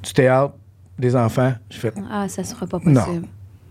du 0.03 0.13
théâtre, 0.13 0.55
des 0.99 1.17
enfants, 1.17 1.53
j'ai 1.71 1.79
fait. 1.79 1.95
Ah, 2.11 2.29
ça 2.29 2.45
sera 2.45 2.67
pas 2.67 2.79
Non. 2.85 3.01
possible. 3.03 3.27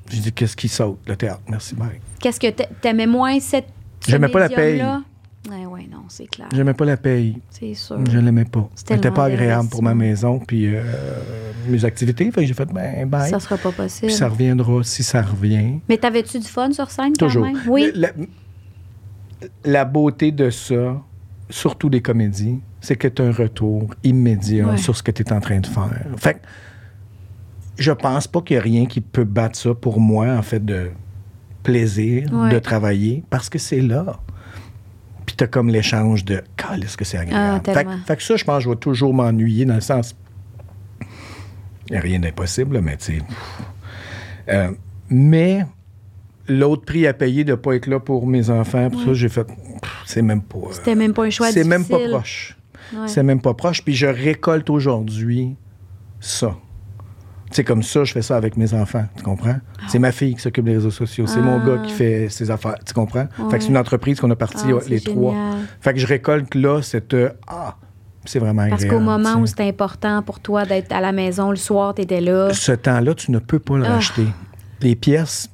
J'ai 0.09 0.19
dit, 0.21 0.31
qu'est-ce 0.33 0.55
qui 0.55 0.67
saute, 0.67 0.97
le 1.05 1.15
théâtre? 1.15 1.41
Merci, 1.47 1.75
bye. 1.75 1.99
Qu'est-ce 2.19 2.39
que 2.39 2.49
t'a- 2.49 2.65
t'aimais 2.81 3.05
moins 3.07 3.39
cette. 3.39 3.67
ce 4.03 4.11
J'aimais 4.11 4.27
pas 4.29 4.39
la 4.39 4.49
médium-là? 4.49 5.03
Ouais, 5.49 5.65
ouais, 5.65 5.87
non, 5.89 6.03
c'est 6.09 6.27
clair. 6.27 6.49
J'aimais 6.53 6.73
pas 6.73 6.85
la 6.85 6.97
paye. 6.97 7.37
C'est 7.49 7.73
sûr. 7.73 7.97
Je 8.09 8.17
l'aimais 8.19 8.45
pas. 8.45 8.67
C'est 8.75 8.91
Elle 8.91 8.97
était 8.97 9.11
pas 9.11 9.25
agréable 9.25 9.69
pour 9.69 9.81
ma 9.81 9.95
maison 9.95 10.39
puis 10.39 10.65
euh, 10.75 10.81
mes 11.67 11.85
activités. 11.85 12.29
Fait 12.31 12.41
que 12.41 12.47
j'ai 12.47 12.53
fait, 12.53 12.65
ben, 12.65 13.07
bye. 13.07 13.29
Ça 13.29 13.39
sera 13.39 13.57
pas 13.57 13.71
possible. 13.71 14.07
Puis 14.07 14.15
ça 14.15 14.27
reviendra 14.27 14.83
si 14.83 15.01
ça 15.01 15.21
revient. 15.21 15.79
Mais 15.87 15.97
t'avais-tu 15.97 16.39
du 16.39 16.47
fun 16.47 16.71
sur 16.73 16.91
scène 16.91 17.13
Toujours. 17.13 17.43
quand 17.45 17.53
même? 17.53 17.61
Oui. 17.67 17.91
La, 17.95 18.09
la 19.63 19.85
beauté 19.85 20.31
de 20.31 20.49
ça, 20.49 21.01
surtout 21.49 21.89
des 21.89 22.01
comédies, 22.01 22.59
c'est 22.81 22.95
que 22.95 23.07
tu 23.07 23.21
as 23.21 23.25
un 23.25 23.31
retour 23.31 23.93
immédiat 24.03 24.67
Ouais. 24.67 24.77
sur 24.77 24.95
ce 24.95 25.03
que 25.03 25.11
tu 25.11 25.23
es 25.23 25.33
en 25.33 25.39
train 25.39 25.59
de 25.59 25.67
faire. 25.67 26.05
Fait 26.17 26.35
que 26.35 26.39
je 27.77 27.91
pense 27.91 28.27
pas 28.27 28.41
qu'il 28.41 28.55
y 28.55 28.59
a 28.59 28.61
rien 28.61 28.85
qui 28.85 29.01
peut 29.01 29.23
battre 29.23 29.57
ça 29.57 29.73
pour 29.73 29.99
moi, 29.99 30.27
en 30.33 30.41
fait, 30.41 30.63
de 30.63 30.91
plaisir 31.63 32.31
Ouais. 32.33 32.51
de 32.51 32.59
travailler, 32.59 33.23
parce 33.29 33.49
que 33.49 33.57
c'est 33.59 33.81
là. 33.81 34.19
Puis 35.25 35.35
tu 35.35 35.43
as 35.43 35.47
comme 35.47 35.69
l'échange 35.69 36.25
de 36.25 36.41
«est-ce 36.83 36.97
que 36.97 37.05
c'est 37.05 37.17
agréable? 37.17 37.61
Ah, 37.67 37.73
fait, 37.73 37.85
que- 37.85 37.97
fait 38.05 38.15
que 38.17 38.23
ça, 38.23 38.35
je 38.35 38.43
pense 38.43 38.57
que 38.57 38.63
je 38.63 38.69
vais 38.69 38.75
toujours 38.75 39.13
m'ennuyer 39.13 39.65
dans 39.65 39.75
le 39.75 39.81
sens... 39.81 40.15
Il 41.87 41.93
n'y 41.93 41.97
a 41.97 42.01
rien 42.01 42.19
d'impossible, 42.19 42.81
mais 42.81 42.97
tu 42.97 43.17
sais... 43.17 43.21
euh, 44.49 44.71
mais 45.09 45.65
l'autre 46.49 46.83
prix 46.85 47.07
à 47.07 47.13
payer 47.13 47.43
de 47.43 47.51
ne 47.51 47.55
pas 47.55 47.73
être 47.75 47.87
là 47.87 47.99
pour 47.99 48.25
mes 48.27 48.49
enfants, 48.49 48.89
pour 48.89 49.01
ça, 49.03 49.13
j'ai 49.13 49.29
fait, 49.29 49.47
c'est 50.05 50.21
même 50.21 50.41
pas. 50.41 50.57
C'était 50.71 50.95
même 50.95 51.13
pas 51.13 51.23
un 51.25 51.29
choix 51.29 51.51
C'est 51.51 51.63
même 51.63 51.85
pas 51.85 51.99
proche. 52.09 52.57
Ouais. 52.93 53.07
C'est 53.07 53.23
même 53.23 53.41
pas 53.41 53.53
proche. 53.53 53.83
Puis 53.83 53.93
je 53.95 54.07
récolte 54.07 54.69
aujourd'hui 54.69 55.55
ça. 56.19 56.55
C'est 57.51 57.63
comme 57.63 57.81
ça, 57.81 58.03
je 58.03 58.13
fais 58.13 58.21
ça 58.21 58.37
avec 58.37 58.57
mes 58.57 58.73
enfants, 58.75 59.05
tu 59.17 59.23
comprends? 59.23 59.55
C'est 59.87 59.97
ma 59.97 60.11
fille 60.11 60.35
qui 60.35 60.41
s'occupe 60.41 60.65
des 60.65 60.73
réseaux 60.75 60.91
sociaux. 60.91 61.25
C'est 61.25 61.41
mon 61.41 61.59
Ah. 61.59 61.65
gars 61.65 61.77
qui 61.79 61.91
fait 61.91 62.29
ses 62.29 62.51
affaires, 62.51 62.75
tu 62.85 62.93
comprends? 62.93 63.27
Fait 63.49 63.57
que 63.57 63.63
c'est 63.63 63.69
une 63.69 63.77
entreprise 63.77 64.19
qu'on 64.19 64.29
a 64.29 64.35
partie 64.35 64.65
Ah, 64.71 64.77
les 64.87 64.99
trois. 65.01 65.33
Fait 65.81 65.93
que 65.93 65.99
je 65.99 66.05
récolte 66.05 66.53
là 66.53 66.81
cette... 66.83 67.13
euh, 67.15 67.29
ah, 67.47 67.75
c'est 68.25 68.37
vraiment 68.37 68.67
Parce 68.69 68.83
agréable. 68.83 68.99
qu'au 68.99 69.03
moment 69.11 69.33
tu 69.35 69.41
où 69.41 69.45
c'était 69.47 69.67
important 69.67 70.21
pour 70.21 70.39
toi 70.41 70.65
d'être 70.65 70.91
à 70.91 71.01
la 71.01 71.11
maison 71.11 71.49
le 71.49 71.55
soir, 71.55 71.95
t'étais 71.95 72.21
là. 72.21 72.53
Ce 72.53 72.71
temps-là, 72.71 73.15
tu 73.15 73.31
ne 73.31 73.39
peux 73.39 73.57
pas 73.59 73.77
le 73.77 73.85
Ah. 73.85 73.93
racheter. 73.95 74.25
Les 74.81 74.95
pièces... 74.95 75.49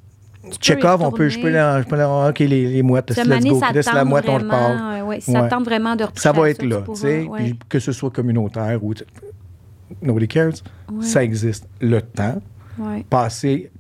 Check-off, 0.60 1.02
on 1.02 1.12
peut, 1.12 1.30
je 1.30 1.40
peux, 1.40 1.50
la- 1.50 1.82
je 1.82 1.88
peux 1.88 1.96
la- 1.96 2.30
OK, 2.30 2.40
les, 2.40 2.68
les 2.68 2.82
mouettes, 2.84 3.10
let's 3.10 3.26
mané, 3.28 3.50
go. 3.50 3.62
Laisse 3.74 3.92
la 3.92 4.06
mouette, 4.06 4.26
on 4.30 4.38
le 4.38 4.48
part. 4.48 4.74
vraiment, 4.76 5.08
ouais, 5.08 5.20
ça 5.22 5.42
Ouais. 5.44 5.50
tente 5.50 5.66
vraiment 5.66 5.96
de 5.96 6.06
Ça 6.16 6.32
va 6.32 6.50
être 6.50 6.64
là, 6.64 6.82
tu 6.88 6.96
sais, 6.96 7.24
ouais. 7.24 7.54
que 7.70 7.80
ce 7.80 7.92
soit 7.92 8.10
communautaire 8.12 8.84
ou 8.84 8.94
nobody 10.02 10.28
cares, 10.28 10.54
ça 11.02 11.24
existe. 11.24 11.68
Le 11.82 12.02
temps 12.02 12.42
passé 13.10 13.72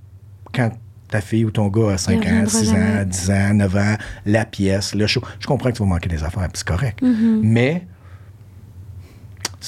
quand 0.53 0.71
ta 1.09 1.21
fille 1.21 1.45
ou 1.45 1.51
ton 1.51 1.67
gars 1.67 1.91
a 1.93 1.97
5 1.97 2.15
ans, 2.15 2.19
reviendra 2.19 2.45
6 2.49 2.69
ans, 2.71 2.73
jamais. 2.75 3.05
10 3.05 3.31
ans, 3.31 3.53
9 3.53 3.75
ans, 3.75 3.95
la 4.25 4.45
pièce, 4.45 4.95
le 4.95 5.05
show. 5.07 5.21
Je 5.39 5.47
comprends 5.47 5.69
que 5.69 5.75
tu 5.75 5.83
vas 5.83 5.89
manquer 5.89 6.09
des 6.09 6.23
affaires, 6.23 6.47
c'est 6.53 6.67
correct. 6.67 7.01
Mm-hmm. 7.03 7.39
Mais 7.43 7.85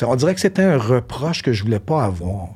on 0.03 0.15
dirait 0.15 0.33
que 0.35 0.41
c'était 0.41 0.63
un 0.63 0.77
reproche 0.77 1.41
que 1.41 1.53
je 1.53 1.63
voulais 1.63 1.79
pas 1.79 2.03
avoir 2.05 2.49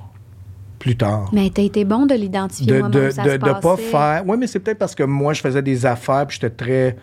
plus 0.82 0.97
tard. 0.97 1.29
Mais 1.32 1.49
t'as 1.49 1.61
été 1.61 1.86
bon 1.86 2.05
de 2.05 2.13
l'identifier 2.15 2.67
de 2.71 2.73
au 2.79 2.84
moment 2.84 2.89
de, 2.89 3.07
où 3.07 3.11
ça 3.11 3.23
de, 3.23 3.29
se 3.29 3.36
de 3.38 3.39
pas 3.61 3.77
faire. 3.77 4.23
Oui, 4.27 4.38
mais 4.38 4.47
c'est 4.47 4.59
peut-être 4.59 4.77
parce 4.79 4.95
que 4.95 5.03
moi, 5.03 5.34
je 5.34 5.41
faisais 5.41 5.61
des 5.61 5.86
affaires, 5.86 6.25
puis 6.27 6.38
j'étais 6.41 6.53
très. 6.55 6.97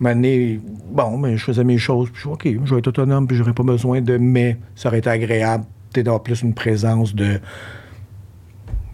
Mané, 0.00 0.60
bon, 0.90 1.18
mais 1.18 1.36
je 1.36 1.42
faisais 1.44 1.64
mes 1.64 1.76
choses, 1.78 2.08
puis 2.10 2.16
je 2.16 2.20
suis 2.20 2.28
OK, 2.30 2.64
je 2.66 2.72
vais 2.74 2.78
être 2.78 2.86
autonome, 2.86 3.26
puis 3.26 3.36
j'aurais 3.36 3.52
pas 3.54 3.64
besoin 3.64 4.00
de. 4.00 4.16
Mais 4.16 4.56
ça 4.76 4.88
aurait 4.88 4.98
été 4.98 5.10
agréable, 5.10 5.64
peut-être 5.92 6.04
d'avoir 6.06 6.22
plus 6.22 6.42
une 6.42 6.54
présence 6.54 7.14
de. 7.14 7.40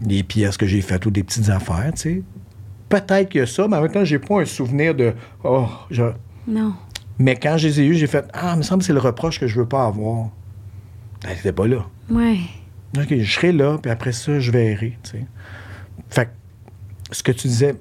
des 0.01 0.23
pièces 0.23 0.57
que 0.57 0.65
j'ai 0.65 0.81
faites 0.81 1.05
ou 1.05 1.11
des 1.11 1.23
petites 1.23 1.49
affaires, 1.49 1.91
tu 1.95 2.01
sais. 2.01 2.23
Peut-être 2.89 3.29
qu'il 3.29 3.39
y 3.41 3.43
a 3.43 3.47
ça, 3.47 3.67
mais 3.67 3.77
en 3.77 3.81
même 3.81 3.91
temps, 3.91 4.03
j'ai 4.05 4.19
pas 4.19 4.41
un 4.41 4.45
souvenir 4.45 4.93
de. 4.95 5.13
Oh, 5.43 5.67
je- 5.89 6.03
Non. 6.47 6.73
Mais 7.17 7.35
quand 7.35 7.57
je 7.57 7.67
les 7.67 7.81
ai 7.81 7.85
eus, 7.85 7.95
j'ai 7.95 8.07
fait 8.07 8.25
Ah, 8.33 8.51
il 8.55 8.57
me 8.57 8.63
semble 8.63 8.81
que 8.81 8.85
c'est 8.87 8.93
le 8.93 8.99
reproche 8.99 9.39
que 9.39 9.47
je 9.47 9.59
veux 9.59 9.65
pas 9.67 9.85
avoir. 9.85 10.29
Elle 11.27 11.37
était 11.37 11.51
pas 11.53 11.67
là. 11.67 11.85
Ouais. 12.09 12.37
OK, 12.97 13.15
je 13.19 13.31
serai 13.31 13.51
là, 13.51 13.77
puis 13.81 13.91
après 13.91 14.11
ça, 14.11 14.39
je 14.39 14.51
verrai, 14.51 14.97
tu 15.03 15.11
sais. 15.11 15.25
Fait 16.09 16.25
que, 16.25 16.31
ce 17.15 17.23
que 17.23 17.31
tu 17.31 17.47
disais 17.47 17.75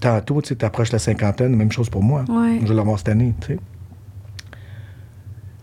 tantôt, 0.00 0.40
tu 0.42 0.48
sais, 0.48 0.56
t'approches 0.56 0.92
la 0.92 0.98
cinquantaine, 0.98 1.54
même 1.54 1.70
chose 1.72 1.90
pour 1.90 2.02
moi. 2.02 2.24
Ouais. 2.28 2.58
Je 2.62 2.68
vais 2.68 2.74
l'avoir 2.74 2.98
cette 2.98 3.08
année, 3.10 3.34
tu 3.40 3.54
sais. 3.54 3.58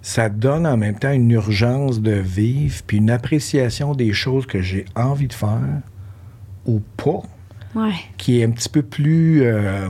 Ça 0.01 0.29
donne 0.29 0.65
en 0.65 0.77
même 0.77 0.97
temps 0.97 1.11
une 1.11 1.31
urgence 1.31 1.99
de 2.01 2.11
vivre, 2.13 2.81
puis 2.88 2.97
une 2.97 3.09
appréciation 3.09 3.93
des 3.93 4.13
choses 4.13 4.45
que 4.45 4.61
j'ai 4.61 4.85
envie 4.95 5.27
de 5.27 5.33
faire 5.33 5.59
ou 6.65 6.81
pas, 6.95 7.21
Ouais. 7.75 7.93
qui 8.17 8.39
est 8.39 8.45
un 8.45 8.51
petit 8.51 8.69
peu 8.69 8.81
plus 8.83 9.41
euh, 9.43 9.89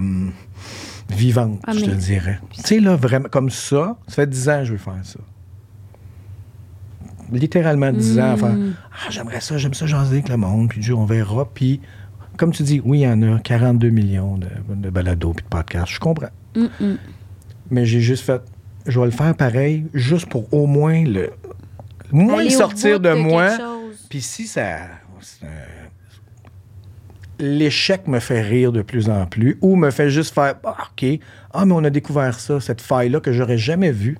vivante, 1.10 1.60
Ah, 1.68 1.74
je 1.74 1.86
te 1.86 1.92
dirais. 1.92 2.40
Tu 2.52 2.62
sais, 2.62 2.80
là, 2.80 2.96
vraiment, 2.96 3.30
comme 3.30 3.50
ça, 3.52 3.98
ça 4.08 4.16
fait 4.16 4.28
10 4.30 4.50
ans 4.50 4.60
que 4.60 4.66
je 4.66 4.72
veux 4.72 4.78
faire 4.80 5.00
ça. 5.04 5.20
Littéralement 7.32 7.92
10 7.92 8.20
ans 8.20 8.32
à 8.34 8.38
faire 8.38 8.54
Mm. 8.54 8.74
Ah, 8.92 9.10
j'aimerais 9.10 9.42
ça, 9.42 9.58
j'aime 9.58 9.74
ça, 9.74 9.86
jaser 9.86 10.16
avec 10.16 10.30
le 10.30 10.38
monde, 10.38 10.70
puis 10.70 10.92
on 10.92 11.06
verra. 11.06 11.48
Puis, 11.54 11.82
comme 12.38 12.52
tu 12.52 12.64
dis, 12.64 12.82
oui, 12.84 13.00
il 13.00 13.02
y 13.02 13.08
en 13.08 13.22
a 13.22 13.40
42 13.40 13.90
millions 13.90 14.38
de, 14.38 14.48
de 14.70 14.90
balados 14.90 15.34
puis 15.34 15.44
de 15.44 15.50
podcasts, 15.50 15.92
je 15.92 16.00
comprends. 16.00 16.30
Mm-mm. 16.56 16.98
Mais 17.70 17.86
j'ai 17.86 18.02
juste 18.02 18.24
fait, 18.24 18.42
je 18.86 19.00
vais 19.00 19.06
le 19.06 19.12
faire 19.12 19.36
pareil, 19.36 19.86
juste 19.94 20.28
pour 20.28 20.52
au 20.54 20.66
moins 20.66 21.04
le. 21.04 21.32
Moins 22.12 22.40
Aller 22.40 22.50
sortir 22.50 23.00
de 23.00 23.14
moi. 23.14 23.50
Puis 24.10 24.22
si 24.22 24.48
ça. 24.48 24.78
L'échec 27.40 28.08
me 28.08 28.20
fait 28.20 28.42
rire 28.42 28.72
de 28.72 28.82
plus 28.82 29.10
en 29.10 29.28
plus 29.28 29.60
ou 29.62 29.76
me 29.76 29.92
fait 29.92 30.10
juste 30.10 30.34
faire 30.34 30.56
Ah, 30.64 30.88
OK, 30.92 31.20
ah, 31.54 31.66
mais 31.66 31.74
on 31.74 31.84
a 31.84 31.90
découvert 31.90 32.40
ça, 32.40 32.60
cette 32.60 32.82
faille-là 32.82 33.20
que 33.20 33.32
j'aurais 33.32 33.60
jamais 33.60 33.92
vue. 33.92 34.18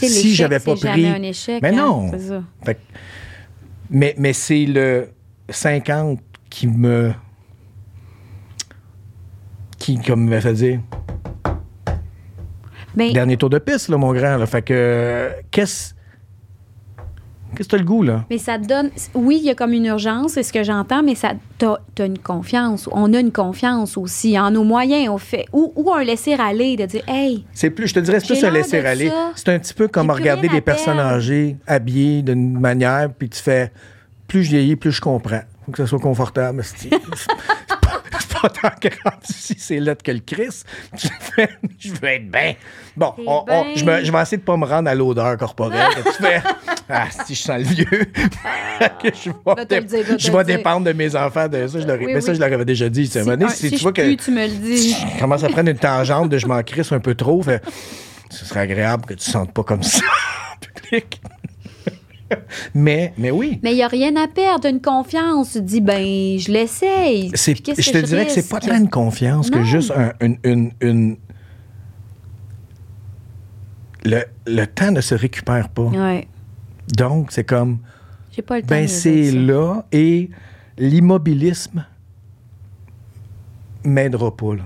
Mais 0.00 0.08
si 0.08 0.34
j'avais 0.34 0.60
pas 0.60 0.76
c'est 0.76 0.90
pris. 0.90 1.02
jamais 1.02 1.18
un 1.18 1.22
échec. 1.22 1.62
mais 1.62 1.68
hein, 1.68 1.72
non. 1.72 2.10
ça. 2.18 2.42
Fait 2.64 2.78
mais 3.90 4.14
mais 4.18 4.32
c'est 4.32 4.66
le 4.66 5.10
50 5.48 6.20
qui 6.50 6.66
me. 6.66 7.12
qui 9.78 9.98
comme 9.98 10.28
me 10.28 10.40
fait 10.40 10.52
dire 10.54 10.80
Ben, 12.94 13.12
dernier 13.12 13.36
tour 13.36 13.50
de 13.50 13.58
piste, 13.58 13.88
là, 13.88 13.96
mon 13.96 14.12
grand. 14.12 14.36
Là. 14.36 14.46
Fait 14.46 14.62
que. 14.62 15.30
Qu'est-ce. 15.50 15.94
Qu'est-ce 17.56 17.68
que 17.68 17.76
t'as 17.76 17.78
le 17.78 17.84
goût, 17.84 18.02
là? 18.02 18.24
Mais 18.30 18.38
ça 18.38 18.58
te 18.58 18.66
donne. 18.66 18.90
Oui, 19.14 19.38
il 19.40 19.46
y 19.46 19.50
a 19.50 19.54
comme 19.54 19.72
une 19.72 19.86
urgence, 19.86 20.32
c'est 20.32 20.42
ce 20.42 20.52
que 20.52 20.62
j'entends, 20.62 21.02
mais 21.02 21.14
ça 21.14 21.32
t'as 21.58 21.76
as 21.98 22.04
une 22.04 22.18
confiance. 22.18 22.88
On 22.92 23.12
a 23.14 23.20
une 23.20 23.32
confiance 23.32 23.96
aussi 23.96 24.38
en 24.38 24.50
nos 24.50 24.64
moyens. 24.64 25.08
On 25.08 25.18
fait, 25.18 25.46
ou, 25.52 25.72
ou 25.74 25.92
un 25.92 26.04
laisser-aller 26.04 26.76
de 26.76 26.86
dire 26.86 27.02
Hey, 27.08 27.44
C'est 27.52 27.70
plus, 27.70 27.88
je 27.88 27.94
te 27.94 28.00
dirais, 28.00 28.20
c'est 28.20 28.26
plus 28.26 28.38
un 28.44 28.50
l'air 28.50 28.62
laisser 28.62 28.82
de 28.82 28.86
aller. 28.86 29.08
ça. 29.08 29.32
C'est 29.34 29.48
un 29.48 29.58
petit 29.58 29.74
peu 29.74 29.88
comme 29.88 30.10
regarder 30.10 30.48
des 30.48 30.60
personnes 30.60 30.96
perdre. 30.96 31.14
âgées 31.14 31.56
habillées 31.66 32.22
d'une 32.22 32.58
manière, 32.58 33.08
puis 33.16 33.28
tu 33.28 33.40
fais 33.40 33.72
plus 34.26 34.44
je 34.44 34.50
vieillis, 34.50 34.76
plus 34.76 34.92
je 34.92 35.00
comprends. 35.00 35.40
Faut 35.64 35.72
que 35.72 35.78
ça 35.78 35.86
soit 35.86 35.98
confortable. 35.98 36.62
pas, 38.40 38.48
tant 38.50 38.68
grave 38.80 39.18
si 39.22 39.54
c'est 39.58 39.80
là 39.80 39.94
que 39.94 40.10
le 40.10 40.20
Chris. 40.20 40.62
Tu 40.96 41.08
fais, 41.20 41.48
je 41.78 41.90
veux 41.92 42.08
être 42.08 42.30
bien. 42.30 42.54
Bon, 42.96 43.14
on- 43.26 43.44
je, 43.76 43.84
me- 43.84 44.04
je 44.04 44.10
vais 44.12 44.22
essayer 44.22 44.36
de 44.38 44.42
pas 44.42 44.56
me 44.56 44.64
rendre 44.66 44.88
à 44.90 44.94
l'odeur 44.94 45.36
corporelle. 45.36 45.88
tu 46.04 46.22
fais, 46.22 46.42
ah, 46.88 47.06
si 47.26 47.34
je 47.34 47.42
sens 47.42 47.58
le 47.58 47.64
vieux. 47.64 47.86
Que 49.02 49.08
je 49.12 49.30
Va 49.44 49.54
vais, 49.56 49.66
dé- 49.66 49.80
dire, 49.80 50.18
je 50.18 50.30
vais 50.30 50.44
dépendre 50.44 50.86
de 50.86 50.92
mes 50.92 51.16
enfants 51.16 51.48
de 51.48 51.66
ça. 51.66 51.80
Je 51.80 51.86
leur, 51.86 52.00
ai- 52.00 52.06
Oui, 52.06 52.12
mais 52.14 52.20
ça, 52.20 52.32
je 52.32 52.38
leur 52.38 52.52
avais 52.52 52.64
déjà 52.64 52.88
dit. 52.88 53.10
Moment 53.16 53.36
donné, 53.36 53.48
si, 53.50 53.70
si 53.70 53.76
tu 53.76 53.82
vois 53.82 53.92
que 53.92 54.14
tu 54.14 54.30
me 54.30 54.42
le 54.46 54.52
dis. 54.54 54.92
je 55.14 55.18
commence 55.20 55.42
à 55.42 55.48
prendre 55.48 55.68
une 55.68 55.78
tangente 55.78 56.28
de 56.28 56.38
je 56.38 56.46
m'en 56.46 56.62
crisse 56.62 56.92
un 56.92 57.00
peu 57.00 57.14
trop. 57.16 57.42
Fait, 57.42 57.60
ce 58.30 58.44
serait 58.44 58.60
agréable 58.60 59.04
que 59.06 59.14
tu 59.14 59.28
ne 59.28 59.32
sentes 59.32 59.52
pas 59.52 59.64
comme 59.64 59.82
ça 59.82 59.98
en 60.52 60.58
public. 60.60 61.20
mais, 62.74 63.12
mais 63.18 63.30
oui. 63.30 63.58
Mais 63.62 63.72
il 63.72 63.76
n'y 63.76 63.82
a 63.82 63.88
rien 63.88 64.14
à 64.16 64.28
perdre, 64.28 64.68
une 64.68 64.80
confiance. 64.80 65.52
Tu 65.52 65.62
dis, 65.62 65.80
ben, 65.80 66.02
je 66.38 66.50
l'essaye. 66.52 67.30
Je 67.34 67.52
que 67.52 67.90
te 67.92 67.98
dirais 68.06 68.26
que 68.26 68.32
c'est 68.32 68.48
pas 68.48 68.60
tant 68.60 68.76
une 68.76 68.88
confiance 68.90 69.50
que 69.50 69.62
juste 69.64 69.92
un- 69.96 70.12
une. 70.20 70.38
une- 70.44 70.72
une- 70.80 71.16
Le, 74.04 74.22
le 74.46 74.64
temps 74.66 74.92
ne 74.92 75.00
se 75.00 75.14
récupère 75.14 75.68
pas. 75.68 75.82
Ouais. 75.84 76.28
Donc, 76.96 77.32
c'est 77.32 77.44
comme. 77.44 77.78
J'ai 78.30 78.42
pas 78.42 78.56
le 78.56 78.62
temps. 78.62 78.68
Ben, 78.68 78.86
c'est 78.88 79.32
là 79.32 79.84
et 79.92 80.30
l'immobilisme 80.78 81.84
m'aidera 83.84 84.34
pas. 84.36 84.54
Là. 84.54 84.62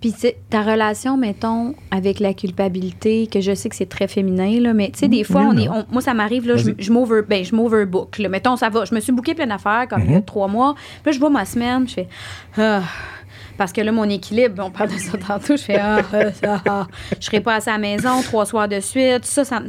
Puis 0.00 0.12
tu 0.12 0.20
sais, 0.20 0.38
ta 0.48 0.62
relation, 0.62 1.16
mettons, 1.18 1.74
avec 1.90 2.20
la 2.20 2.32
culpabilité, 2.32 3.26
que 3.26 3.40
je 3.42 3.54
sais 3.54 3.68
que 3.68 3.76
c'est 3.76 3.88
très 3.88 4.08
féminin, 4.08 4.58
là, 4.60 4.72
mais 4.72 4.90
tu 4.90 5.00
sais, 5.00 5.08
des 5.08 5.24
fois, 5.24 5.42
oui, 5.42 5.48
on 5.50 5.58
est, 5.58 5.68
on- 5.68 5.84
moi, 5.92 6.00
ça 6.00 6.14
m'arrive, 6.14 6.46
là, 6.48 6.56
je, 6.56 6.70
Vas-y. 6.70 6.82
je 6.82 6.90
m'over, 6.92 7.20
ben, 7.28 7.44
je 7.44 7.54
m'overbook. 7.54 8.18
Mettons, 8.30 8.56
ça 8.56 8.70
va, 8.70 8.86
je 8.86 8.94
me 8.94 9.00
suis 9.00 9.12
booké 9.12 9.34
plein 9.34 9.46
d'affaires, 9.46 9.86
comme 9.90 10.02
il 10.06 10.12
y 10.12 10.14
a 10.14 10.20
trois 10.22 10.48
mois. 10.48 10.74
Puis 10.74 11.06
là, 11.06 11.12
je 11.12 11.18
vois 11.18 11.28
ma 11.28 11.44
semaine, 11.44 11.86
je 11.86 11.92
fais, 11.94 12.08
ah, 12.56 12.80
parce 13.58 13.72
que 13.74 13.82
là, 13.82 13.92
mon 13.92 14.08
équilibre, 14.08 14.64
on 14.64 14.70
parle 14.70 14.88
de 14.90 14.98
ça 14.98 15.18
tantôt, 15.18 15.54
je 15.58 15.62
fais, 15.62 15.78
ah, 15.78 15.98
ah, 16.44 16.62
ah, 16.66 16.86
je 17.20 17.26
serai 17.26 17.40
pas 17.40 17.56
à 17.56 17.60
la 17.70 17.76
maison 17.76 18.22
trois 18.22 18.46
soirs 18.46 18.68
de 18.68 18.80
suite, 18.80 19.26
ça, 19.26 19.44
ça 19.44 19.60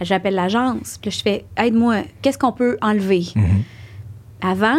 J'appelle 0.00 0.34
l'agence, 0.36 0.96
puis 1.02 1.10
là, 1.10 1.16
je 1.16 1.22
fais, 1.22 1.44
aide-moi, 1.56 2.02
qu'est-ce 2.22 2.38
qu'on 2.38 2.52
peut 2.52 2.78
enlever? 2.82 3.24
Mhm. 3.34 3.62
Avant, 4.42 4.78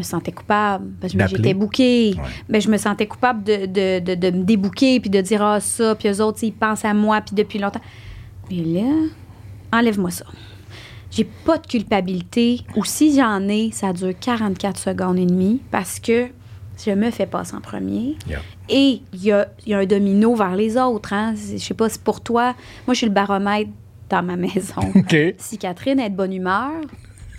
me 0.00 0.04
sentais 0.04 0.32
coupable 0.32 0.90
parce 1.00 1.12
que 1.12 1.26
j'étais 1.26 1.54
bouquée. 1.54 2.14
Ouais. 2.16 2.22
Ben, 2.48 2.60
je 2.60 2.68
me 2.68 2.76
sentais 2.76 3.06
coupable 3.06 3.44
de, 3.44 3.66
de, 3.66 4.00
de, 4.00 4.14
de 4.14 4.36
me 4.36 4.44
débouquer 4.44 5.00
puis 5.00 5.10
de 5.10 5.20
dire 5.20 5.42
ah 5.42 5.60
ça, 5.60 5.94
puis 5.94 6.08
eux 6.08 6.20
autres, 6.22 6.38
ils 6.42 6.52
pensent 6.52 6.84
à 6.84 6.94
moi 6.94 7.20
puis 7.20 7.34
depuis 7.34 7.58
longtemps. 7.58 7.80
Mais 8.50 8.62
là, 8.62 8.90
enlève-moi 9.72 10.10
ça. 10.10 10.24
J'ai 11.10 11.24
pas 11.24 11.58
de 11.58 11.66
culpabilité 11.66 12.60
ou 12.76 12.84
si 12.84 13.14
j'en 13.16 13.48
ai, 13.48 13.70
ça 13.72 13.92
dure 13.92 14.12
44 14.18 14.78
secondes 14.78 15.18
et 15.18 15.26
demie 15.26 15.60
parce 15.70 15.98
que 15.98 16.28
je 16.84 16.92
me 16.92 17.10
fais 17.10 17.26
passer 17.26 17.54
en 17.54 17.60
premier. 17.60 18.16
Yeah. 18.28 18.40
Et 18.68 19.02
il 19.12 19.22
y 19.22 19.32
a, 19.32 19.48
y 19.66 19.74
a 19.74 19.78
un 19.78 19.86
domino 19.86 20.34
vers 20.34 20.56
les 20.56 20.76
autres. 20.76 21.12
Hein? 21.12 21.34
Je 21.36 21.58
sais 21.58 21.74
pas, 21.74 21.88
c'est 21.88 22.02
pour 22.02 22.20
toi. 22.20 22.54
Moi, 22.86 22.94
je 22.94 22.98
suis 22.98 23.06
le 23.06 23.12
baromètre 23.12 23.70
dans 24.08 24.22
ma 24.22 24.36
maison. 24.36 24.82
Si 25.38 25.58
Catherine 25.58 26.00
est 26.00 26.10
de 26.10 26.16
bonne 26.16 26.32
humeur, 26.32 26.72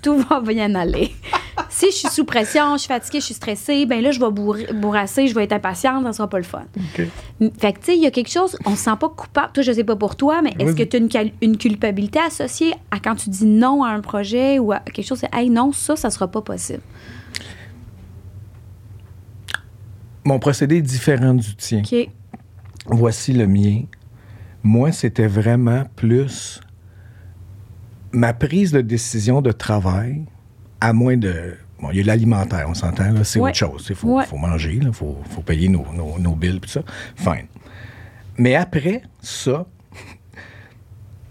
tout 0.02 0.18
va 0.18 0.42
bien 0.42 0.76
aller. 0.76 1.12
si 1.70 1.88
je 1.88 1.96
suis 1.96 2.08
sous 2.10 2.26
pression, 2.26 2.74
je 2.74 2.80
suis 2.80 2.88
fatiguée, 2.88 3.20
je 3.20 3.26
suis 3.26 3.34
stressée, 3.34 3.86
ben 3.86 4.02
là, 4.02 4.12
je 4.12 4.20
vais 4.20 4.30
bourr- 4.30 4.74
bourrasser, 4.74 5.28
je 5.28 5.36
vais 5.36 5.44
être 5.44 5.54
impatiente, 5.54 6.04
ça 6.06 6.14
sera 6.14 6.30
pas 6.30 6.38
le 6.38 6.44
fun. 6.44 6.64
Fait 6.94 7.74
que, 7.74 7.80
tu 7.80 7.86
sais, 7.86 7.96
il 7.96 8.02
y 8.02 8.08
a 8.08 8.12
quelque 8.12 8.32
chose, 8.32 8.58
on 8.66 8.76
se 8.76 8.84
sent 8.84 8.98
pas 9.00 9.10
coupable. 9.10 9.54
Toi, 9.54 9.64
je 9.64 9.72
sais 9.72 9.84
pas 9.84 9.96
pour 9.96 10.16
toi, 10.16 10.42
mais 10.42 10.54
est-ce 10.60 10.76
que 10.76 10.84
tu 10.84 11.18
as 11.18 11.24
une, 11.42 11.58
culpabilité 11.58 12.20
associée 12.20 12.74
à 12.92 13.00
quand 13.00 13.16
tu 13.16 13.30
dis 13.30 13.46
non 13.46 13.84
à 13.84 13.90
un 13.90 14.02
projet 14.02 14.60
ou 14.60 14.72
à 14.72 14.80
quelque 14.80 15.06
chose, 15.06 15.20
c'est, 15.20 15.34
hey, 15.34 15.50
non, 15.50 15.72
ça, 15.72 15.96
ça 15.96 16.10
sera 16.10 16.28
pas 16.28 16.42
possible? 16.42 16.82
mon 20.24 20.40
procédé 20.40 20.78
est 20.78 20.82
différent 20.82 21.34
du 21.34 21.56
tien. 21.56 21.80
OK. 21.80 22.10
Voici 22.88 23.34
le 23.34 23.48
mien. 23.48 23.84
Moi, 24.64 24.92
c'était 24.92 25.28
vraiment 25.28 25.84
plus 25.96 26.62
ma 28.12 28.34
prise 28.34 28.72
de 28.72 28.82
décision 28.82 29.42
de 29.42 29.52
travail, 29.52 30.26
à 30.80 30.94
moins 30.94 31.18
de. 31.18 31.56
Bon, 31.82 31.90
il 31.92 31.98
y 31.98 32.02
a 32.02 32.04
l'alimentaire, 32.04 32.66
on 32.70 32.74
s'entend, 32.76 33.12
là, 33.12 33.24
c'est 33.24 33.40
Ouais. 33.40 33.50
autre 33.50 33.58
chose. 33.58 33.88
Il 33.90 33.96
faut, 33.96 34.16
Ouais. 34.18 34.26
faut 34.26 34.38
manger, 34.38 34.80
il 34.82 34.94
faut, 34.94 35.18
faut 35.30 35.42
payer 35.42 35.68
nos, 35.68 35.86
nos, 35.94 36.20
nos 36.20 36.36
billes, 36.36 36.60
tout 36.60 36.70
ça. 36.70 36.82
Fine. 37.16 37.48
Mais 38.38 38.56
après 38.56 39.02
ça, 39.22 39.66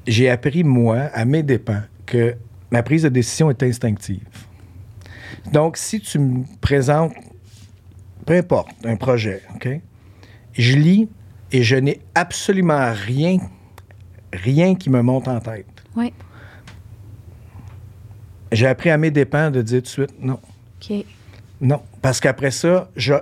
j'ai 0.07 0.29
appris, 0.29 0.65
moi, 0.65 1.03
à 1.13 1.25
mes 1.25 1.43
dépens, 1.43 1.83
que 2.07 2.35
ma 2.71 2.83
prise 2.83 3.03
de 3.05 3.09
décision 3.09 3.51
est 3.51 3.63
instinctive. 3.63 4.27
Donc, 5.53 5.77
si 5.77 6.01
tu 6.01 6.19
me 6.19 6.45
présentes, 6.61 7.13
peu 8.27 8.35
importe, 8.37 8.71
un 8.85 8.97
projet, 8.97 9.43
OK? 9.55 9.69
Je 10.55 10.77
lis 10.77 11.09
et 11.53 11.63
je 11.63 11.77
n'ai 11.77 12.01
absolument 12.15 12.93
rien, 12.93 13.39
rien 14.33 14.75
qui 14.75 14.91
me 14.91 15.01
monte 15.03 15.29
en 15.29 15.39
tête. 15.41 15.67
Oui. 15.97 16.13
J'ai 18.53 18.67
appris 18.67 18.91
à 18.91 18.97
mes 18.97 19.11
dépens 19.11 19.51
de 19.51 19.63
dire 19.63 19.79
tout 19.79 19.85
de 19.85 19.89
suite 19.89 20.15
non. 20.21 20.39
OK. 20.83 21.05
Non. 21.61 21.81
Parce 22.03 22.21
qu'après 22.21 22.51
ça, 22.51 22.91
je- 22.97 23.15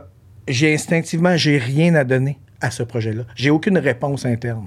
j'ai 0.47 0.73
instinctivement, 0.73 1.37
j'ai 1.37 1.59
rien 1.59 1.95
à 1.97 2.05
donner 2.05 2.39
à 2.61 2.71
ce 2.71 2.83
projet-là. 2.83 3.25
J'ai 3.35 3.51
aucune 3.51 3.79
réponse 3.79 4.25
interne. 4.25 4.67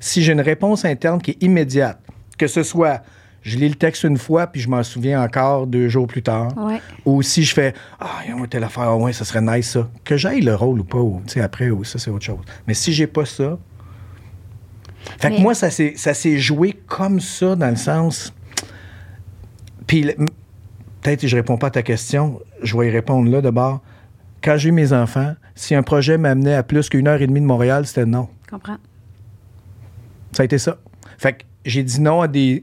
Si 0.00 0.22
j'ai 0.22 0.32
une 0.32 0.40
réponse 0.40 0.84
interne 0.84 1.20
qui 1.20 1.32
est 1.32 1.42
immédiate, 1.42 1.98
que 2.38 2.46
ce 2.46 2.62
soit 2.62 3.02
je 3.42 3.56
lis 3.56 3.68
le 3.70 3.74
texte 3.74 4.04
une 4.04 4.18
fois 4.18 4.46
puis 4.48 4.60
je 4.60 4.68
m'en 4.68 4.82
souviens 4.82 5.22
encore 5.22 5.66
deux 5.66 5.88
jours 5.88 6.06
plus 6.06 6.22
tard, 6.22 6.48
Ouais. 6.58 6.80
ou 7.06 7.22
si 7.22 7.42
je 7.44 7.54
fais 7.54 7.72
Ah, 7.98 8.20
il 8.24 8.30
y 8.30 8.32
a 8.32 8.36
un 8.42 8.46
telle 8.46 8.64
affaire, 8.64 8.82
ah 8.84 8.96
ouais, 8.96 9.12
ça 9.14 9.24
serait 9.24 9.40
nice 9.40 9.70
ça. 9.70 9.88
Que 10.04 10.16
j'aille 10.16 10.40
le 10.42 10.54
rôle 10.54 10.80
ou 10.80 10.84
pas, 10.84 10.98
ou 10.98 11.22
tu 11.26 11.34
sais, 11.34 11.40
après, 11.40 11.70
ou 11.70 11.82
ça, 11.84 11.98
c'est 11.98 12.10
autre 12.10 12.24
chose. 12.24 12.40
Mais 12.66 12.74
si 12.74 12.92
j'ai 12.92 13.06
pas 13.06 13.24
ça. 13.24 13.58
Fait 15.18 15.30
Mais- 15.30 15.36
que 15.36 15.40
moi, 15.40 15.54
ça 15.54 15.70
s'est 15.70 15.94
ça 15.96 16.12
s'est 16.14 16.38
joué 16.38 16.78
comme 16.86 17.20
ça 17.20 17.56
dans 17.56 17.70
le 17.70 17.76
sens. 17.76 18.34
Puis 19.90 20.04
peut-être 21.02 21.22
que 21.22 21.26
je 21.26 21.34
réponds 21.34 21.58
pas 21.58 21.66
à 21.66 21.70
ta 21.70 21.82
question, 21.82 22.40
je 22.62 22.78
vais 22.78 22.86
y 22.86 22.90
répondre 22.92 23.28
là 23.28 23.40
d'abord. 23.40 23.80
Quand 24.40 24.56
j'ai 24.56 24.68
eu 24.68 24.72
mes 24.72 24.92
enfants, 24.92 25.34
si 25.56 25.74
un 25.74 25.82
projet 25.82 26.16
m'amenait 26.16 26.54
à 26.54 26.62
plus 26.62 26.88
qu'une 26.88 27.08
heure 27.08 27.20
et 27.20 27.26
demie 27.26 27.40
de 27.40 27.44
Montréal, 27.44 27.88
c'était 27.88 28.06
non. 28.06 28.28
Je 28.44 28.50
comprends. 28.52 28.76
Ça 30.30 30.42
a 30.42 30.44
été 30.44 30.58
ça. 30.58 30.78
Fait 31.18 31.32
que 31.32 31.44
j'ai 31.64 31.82
dit 31.82 32.00
non 32.00 32.20
à 32.20 32.28
des 32.28 32.62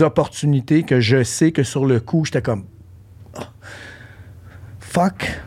opportunités 0.00 0.82
que 0.82 0.98
je 0.98 1.22
sais 1.22 1.52
que 1.52 1.62
sur 1.62 1.86
le 1.86 2.00
coup, 2.00 2.24
j'étais 2.24 2.42
comme. 2.42 2.64
Ah, 3.36 3.52
fuck. 4.80 5.40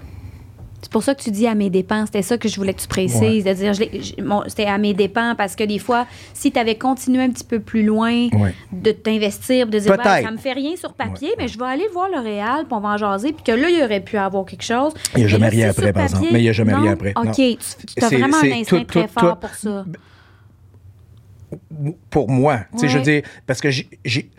C'est 0.91 0.95
pour 0.95 1.03
ça 1.03 1.15
que 1.15 1.21
tu 1.23 1.31
dis 1.31 1.47
à 1.47 1.55
mes 1.55 1.69
dépens. 1.69 2.05
C'était 2.05 2.21
ça 2.21 2.37
que 2.37 2.49
je 2.49 2.55
voulais 2.57 2.73
que 2.73 2.81
tu 2.81 2.87
précises. 2.89 3.21
Ouais. 3.21 3.41
De 3.43 3.53
dire, 3.53 3.73
je 3.73 3.79
l'ai- 3.79 4.01
je- 4.03 4.21
mon- 4.21 4.43
c'était 4.47 4.65
à 4.65 4.77
mes 4.77 4.93
dépens 4.93 5.35
parce 5.37 5.55
que 5.55 5.63
des 5.63 5.79
fois, 5.79 6.05
si 6.33 6.51
tu 6.51 6.59
avais 6.59 6.75
continué 6.75 7.23
un 7.23 7.29
petit 7.29 7.45
peu 7.45 7.61
plus 7.61 7.83
loin 7.83 8.27
Ouais. 8.33 8.53
de 8.73 8.91
t'investir, 8.91 9.67
de 9.67 9.79
dire. 9.79 9.95
Ben, 9.95 10.21
ça 10.21 10.31
me 10.31 10.35
fait 10.37 10.51
rien 10.51 10.75
sur 10.75 10.91
papier, 10.91 11.29
mais 11.37 11.47
je 11.47 11.57
vais 11.57 11.63
aller 11.63 11.87
voir 11.93 12.09
le 12.13 12.19
réel, 12.19 12.65
puis 12.65 12.73
on 12.73 12.81
va 12.81 12.89
en 12.89 12.97
jaser, 12.97 13.31
puis 13.31 13.41
que 13.41 13.53
là, 13.53 13.69
il 13.69 13.81
aurait 13.81 14.01
pu 14.01 14.17
avoir 14.17 14.43
quelque 14.43 14.65
chose. 14.65 14.91
Il 15.15 15.19
y 15.19 15.21
a 15.21 15.23
Mais 15.23 15.29
jamais 15.29 15.45
là, 15.45 15.49
rien 15.51 15.69
après, 15.69 15.93
par 15.93 16.03
exemple. 16.03 16.27
Mais 16.29 16.39
il 16.41 16.43
y 16.43 16.49
a 16.49 16.51
jamais 16.51 16.73
non? 16.73 16.81
rien 16.81 16.91
après. 16.91 17.13
OK. 17.15 17.25
Non. 17.25 17.31
Tu 17.31 17.41
as 18.03 18.09
C'est- 18.09 18.17
vraiment 18.17 18.37
un 18.37 18.51
instinct 18.51 18.79
tout- 18.79 18.83
très 18.83 19.07
tout- 19.07 19.13
fort 19.17 19.39
tout- 19.39 19.47
pour 19.47 19.55
ça. 19.55 19.85
Pour 22.09 22.29
moi. 22.29 22.59
Tu 22.73 22.79
sais, 22.79 22.87
je 22.89 22.97
veux 22.97 23.03
dire, 23.03 23.21
parce 23.47 23.61
que 23.61 23.69
j'ai- 23.69 24.29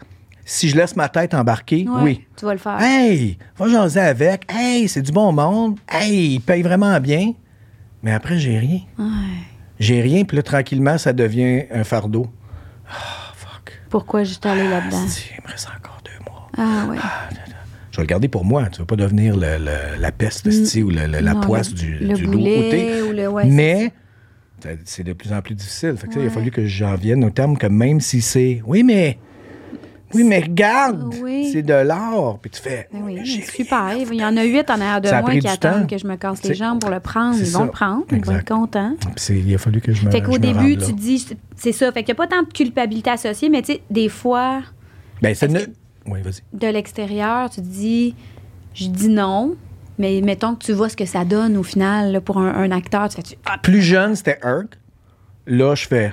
si 0.45 0.69
je 0.69 0.77
laisse 0.77 0.97
ma 0.97 1.09
tête 1.09 1.35
embarquer, 1.35 1.87
Ouais, 1.89 2.03
oui. 2.03 2.25
Tu 2.37 2.45
vas 2.45 2.53
le 2.53 2.59
faire. 2.59 2.81
Hey, 2.81 3.39
va 3.57 3.69
jaser 3.69 4.01
avec. 4.01 4.45
Hey, 4.53 4.89
c'est 4.89 5.03
du 5.03 5.13
bon 5.13 5.33
monde. 5.33 5.79
Hey, 5.91 6.35
il 6.35 6.41
paye 6.41 6.63
vraiment 6.63 6.99
bien. 7.01 7.33
Mais 8.03 8.13
après, 8.13 8.39
j'ai 8.39 8.59
rien. 8.59 8.81
Ouais. 8.99 9.07
J'ai 9.79 10.01
rien, 10.01 10.25
puis 10.25 10.37
là, 10.37 10.43
tranquillement, 10.43 10.99
ça 10.99 11.13
devient 11.13 11.65
un 11.73 11.85
fardeau. 11.85 12.27
Ah, 12.89 13.33
fuck. 13.35 13.81
Pourquoi 13.91 14.25
j'étais 14.25 14.49
allée 14.49 14.69
là-dedans? 14.69 15.05
Asti, 15.05 15.31
il 15.39 15.43
me 15.45 15.51
reste 15.51 15.69
encore 15.77 16.01
deux 16.05 16.25
mois. 16.31 16.49
Ah, 16.57 16.87
ouais. 16.89 16.97
Je 17.91 17.97
vais 17.99 18.03
le 18.05 18.07
garder 18.09 18.29
pour 18.29 18.45
moi. 18.45 18.65
Tu 18.67 18.77
ne 18.81 18.83
vas 18.83 18.87
pas 18.87 18.97
devenir 18.97 19.37
le- 19.37 19.59
le- 19.59 20.01
la 20.01 20.13
peste, 20.13 20.47
esti, 20.47 20.83
ou 20.83 20.91
le- 20.91 21.07
la 21.07 21.21
Non, 21.35 21.41
poisse 21.41 21.73
du, 21.75 21.99
le 21.99 22.15
du 22.15 22.25
dos 22.27 22.33
boulet 22.33 22.69
ôté. 22.69 23.03
ou 23.03 23.35
ouais, 23.35 23.45
Mais 23.47 23.93
c'est 24.85 25.03
de 25.05 25.13
plus 25.13 25.33
en 25.33 25.43
plus 25.43 25.55
difficile. 25.55 25.95
Fait 25.97 26.07
que, 26.09 26.19
Il 26.21 26.27
a 26.27 26.31
fallu 26.31 26.51
que 26.51 26.65
j'en 26.67 26.95
vienne 26.95 27.23
au 27.25 27.31
terme 27.31 27.57
que 27.59 27.67
même 27.67 28.01
si 28.01 28.23
c'est... 28.23 28.63
Oui, 28.67 28.83
mais... 28.83 29.19
Oui, 30.15 30.25
mais 30.25 30.41
regarde! 30.41 31.15
Oui. 31.23 31.51
C'est 31.53 31.63
de 31.63 31.75
l'or. 31.75 32.39
Puis 32.41 32.51
tu 32.51 32.61
fais... 32.61 32.89
Ben 32.93 33.01
oui, 33.05 33.25
super. 33.43 33.95
Il 33.97 34.15
y 34.15 34.25
en 34.25 34.37
a 34.37 34.43
huit 34.45 34.69
en 34.71 34.75
arrière 34.75 35.01
de 35.01 35.09
Ça 35.09 35.19
a 35.19 35.23
moi 35.23 35.31
qui 35.37 35.47
attendent 35.49 35.89
que 35.89 35.99
je 35.99 36.07
me 36.07 36.17
casse 36.17 36.43
les 36.45 36.55
jambes 36.55 36.81
pour 36.81 36.91
le 36.91 37.01
prendre. 37.01 37.37
Ils 37.39 37.45
vont 37.51 37.59
ça. 37.61 37.65
le 37.65 37.71
prendre. 37.71 38.05
Ils 38.11 38.25
vont 38.25 38.37
être 38.37 38.49
contents. 38.49 38.95
Il 39.31 39.55
a 39.55 39.59
fallu 39.59 39.81
que 39.81 39.93
je 39.93 40.05
me 40.07 40.11
Fait 40.11 40.23
qu'au 40.23 40.33
me 40.33 40.39
début, 40.39 40.77
tu 40.77 40.93
dis, 40.93 41.27
c'est- 41.57 41.73
ça. 41.73 41.91
Fait 41.93 42.03
qu'il 42.03 42.15
n'y 42.15 42.21
a 42.21 42.27
pas 42.27 42.27
tant 42.27 42.43
de 42.43 42.53
culpabilité 42.53 43.11
associée, 43.11 43.49
mais 43.49 43.63
tu 43.63 43.73
sais, 43.75 43.81
des 43.91 44.09
fois, 44.09 44.63
Ben, 45.21 45.31
Est-ce 45.31 45.47
ne- 45.47 45.61
Oui, 46.07 46.21
vas-y. 46.23 46.43
de 46.53 46.67
l'extérieur, 46.67 47.49
tu 47.51 47.61
dis, 47.61 48.15
je 48.75 48.89
dis 48.89 49.09
non, 49.09 49.55
mais 49.99 50.21
mettons 50.21 50.55
que 50.57 50.65
tu 50.65 50.73
vois 50.73 50.89
ce 50.89 50.97
que 50.97 51.05
ça 51.07 51.25
donne 51.25 51.57
au 51.57 51.63
final 51.63 52.13
là, 52.13 52.21
pour 52.21 52.39
un, 52.39 52.53
un 52.55 52.71
acteur. 52.73 53.09
Tu 53.09 53.17
fais, 53.23 53.39
ah, 53.45 53.57
Plus 53.59 53.83
jeune, 53.83 54.17
c'était 54.17 54.39
Herc. 54.43 54.79
Là, 55.47 55.75
je 55.75 55.87
fais... 55.87 56.13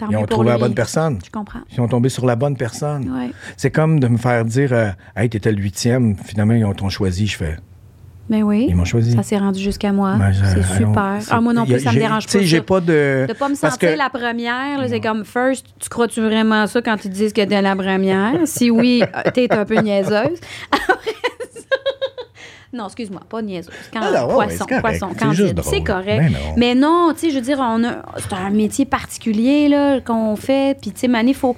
tant 0.00 0.10
Ils 0.10 0.16
ont 0.16 0.26
trouvé 0.26 0.48
la 0.48 0.58
bonne 0.58 0.74
personne. 0.74 1.18
Je 1.24 1.30
comprends. 1.30 1.60
Ils 1.72 1.80
ont 1.80 1.88
tombé 1.88 2.08
sur 2.08 2.26
la 2.26 2.36
bonne 2.36 2.56
personne. 2.56 3.08
Ouais. 3.10 3.30
C'est 3.56 3.70
comme 3.70 4.00
de 4.00 4.08
me 4.08 4.16
faire 4.16 4.44
dire 4.44 4.72
euh, 4.72 4.88
Hey, 5.16 5.28
t'étais 5.30 5.52
le 5.52 5.58
huitième, 5.62 6.16
finalement, 6.16 6.54
ils 6.54 6.64
ont 6.64 6.72
t'ont 6.74 6.88
choisi. 6.88 7.26
Je 7.26 7.36
fais 7.36 7.56
Mais 8.28 8.42
oui. 8.42 8.66
Ils 8.68 8.76
m'ont 8.76 8.84
choisi. 8.84 9.12
Ça 9.16 9.22
s'est 9.22 9.38
rendu 9.38 9.60
jusqu'à 9.60 9.92
moi. 9.92 10.16
Ben, 10.16 10.32
c'est 10.32 10.62
super. 10.78 11.18
Ah, 11.30 11.40
moi 11.40 11.52
non 11.52 11.64
y 11.64 11.70
a- 11.72 11.76
plus, 11.76 11.84
ça 11.84 11.92
me 11.92 11.98
dérange 11.98 12.26
tu 12.26 12.46
sais, 12.46 12.60
pas. 12.60 12.74
pas 12.76 12.80
de. 12.80 13.26
De 13.28 13.32
pas 13.34 13.48
me 13.48 13.56
parce 13.56 13.74
sentir 13.74 13.92
que- 13.92 13.98
la 13.98 14.08
première, 14.10 14.88
c'est 14.88 15.00
comme 15.00 15.24
first, 15.24 15.66
tu 15.78 15.88
crois-tu 15.88 16.20
vraiment 16.20 16.66
ça 16.66 16.80
quand 16.82 17.04
ils 17.04 17.10
disent 17.10 17.32
que 17.32 17.44
t'es 17.44 17.60
la 17.62 17.74
première? 17.76 18.34
si 18.46 18.70
oui, 18.70 19.02
euh, 19.02 19.30
t'es 19.34 19.52
un 19.52 19.64
peu 19.64 19.76
niaiseuse. 19.80 20.38
Après 20.72 21.10
ça- 21.54 21.60
Non, 22.72 22.86
excuse-moi, 22.86 23.20
pas 23.28 23.42
niaiseuse. 23.42 23.72
Quand, 23.92 24.00
Ah 24.02 24.20
non, 24.20 24.34
poisson, 24.34 24.64
poisson, 24.80 25.08
C'est 25.12 25.18
candide. 25.24 25.86
correct. 25.86 26.06
Ben 26.22 26.32
non. 26.32 26.38
Mais 26.56 26.74
non, 26.76 27.12
tu 27.14 27.20
sais, 27.20 27.30
je 27.30 27.34
veux 27.36 27.40
dire, 27.44 27.58
on 27.60 27.82
a, 27.84 28.02
c'est 28.18 28.32
un 28.32 28.50
métier 28.50 28.84
particulier 28.84 29.68
là, 29.68 30.00
qu'on 30.00 30.36
fait. 30.36 30.78
Puis, 30.80 30.92
tu 30.92 31.00
sais, 31.00 31.08
Mané, 31.08 31.34
faut. 31.34 31.56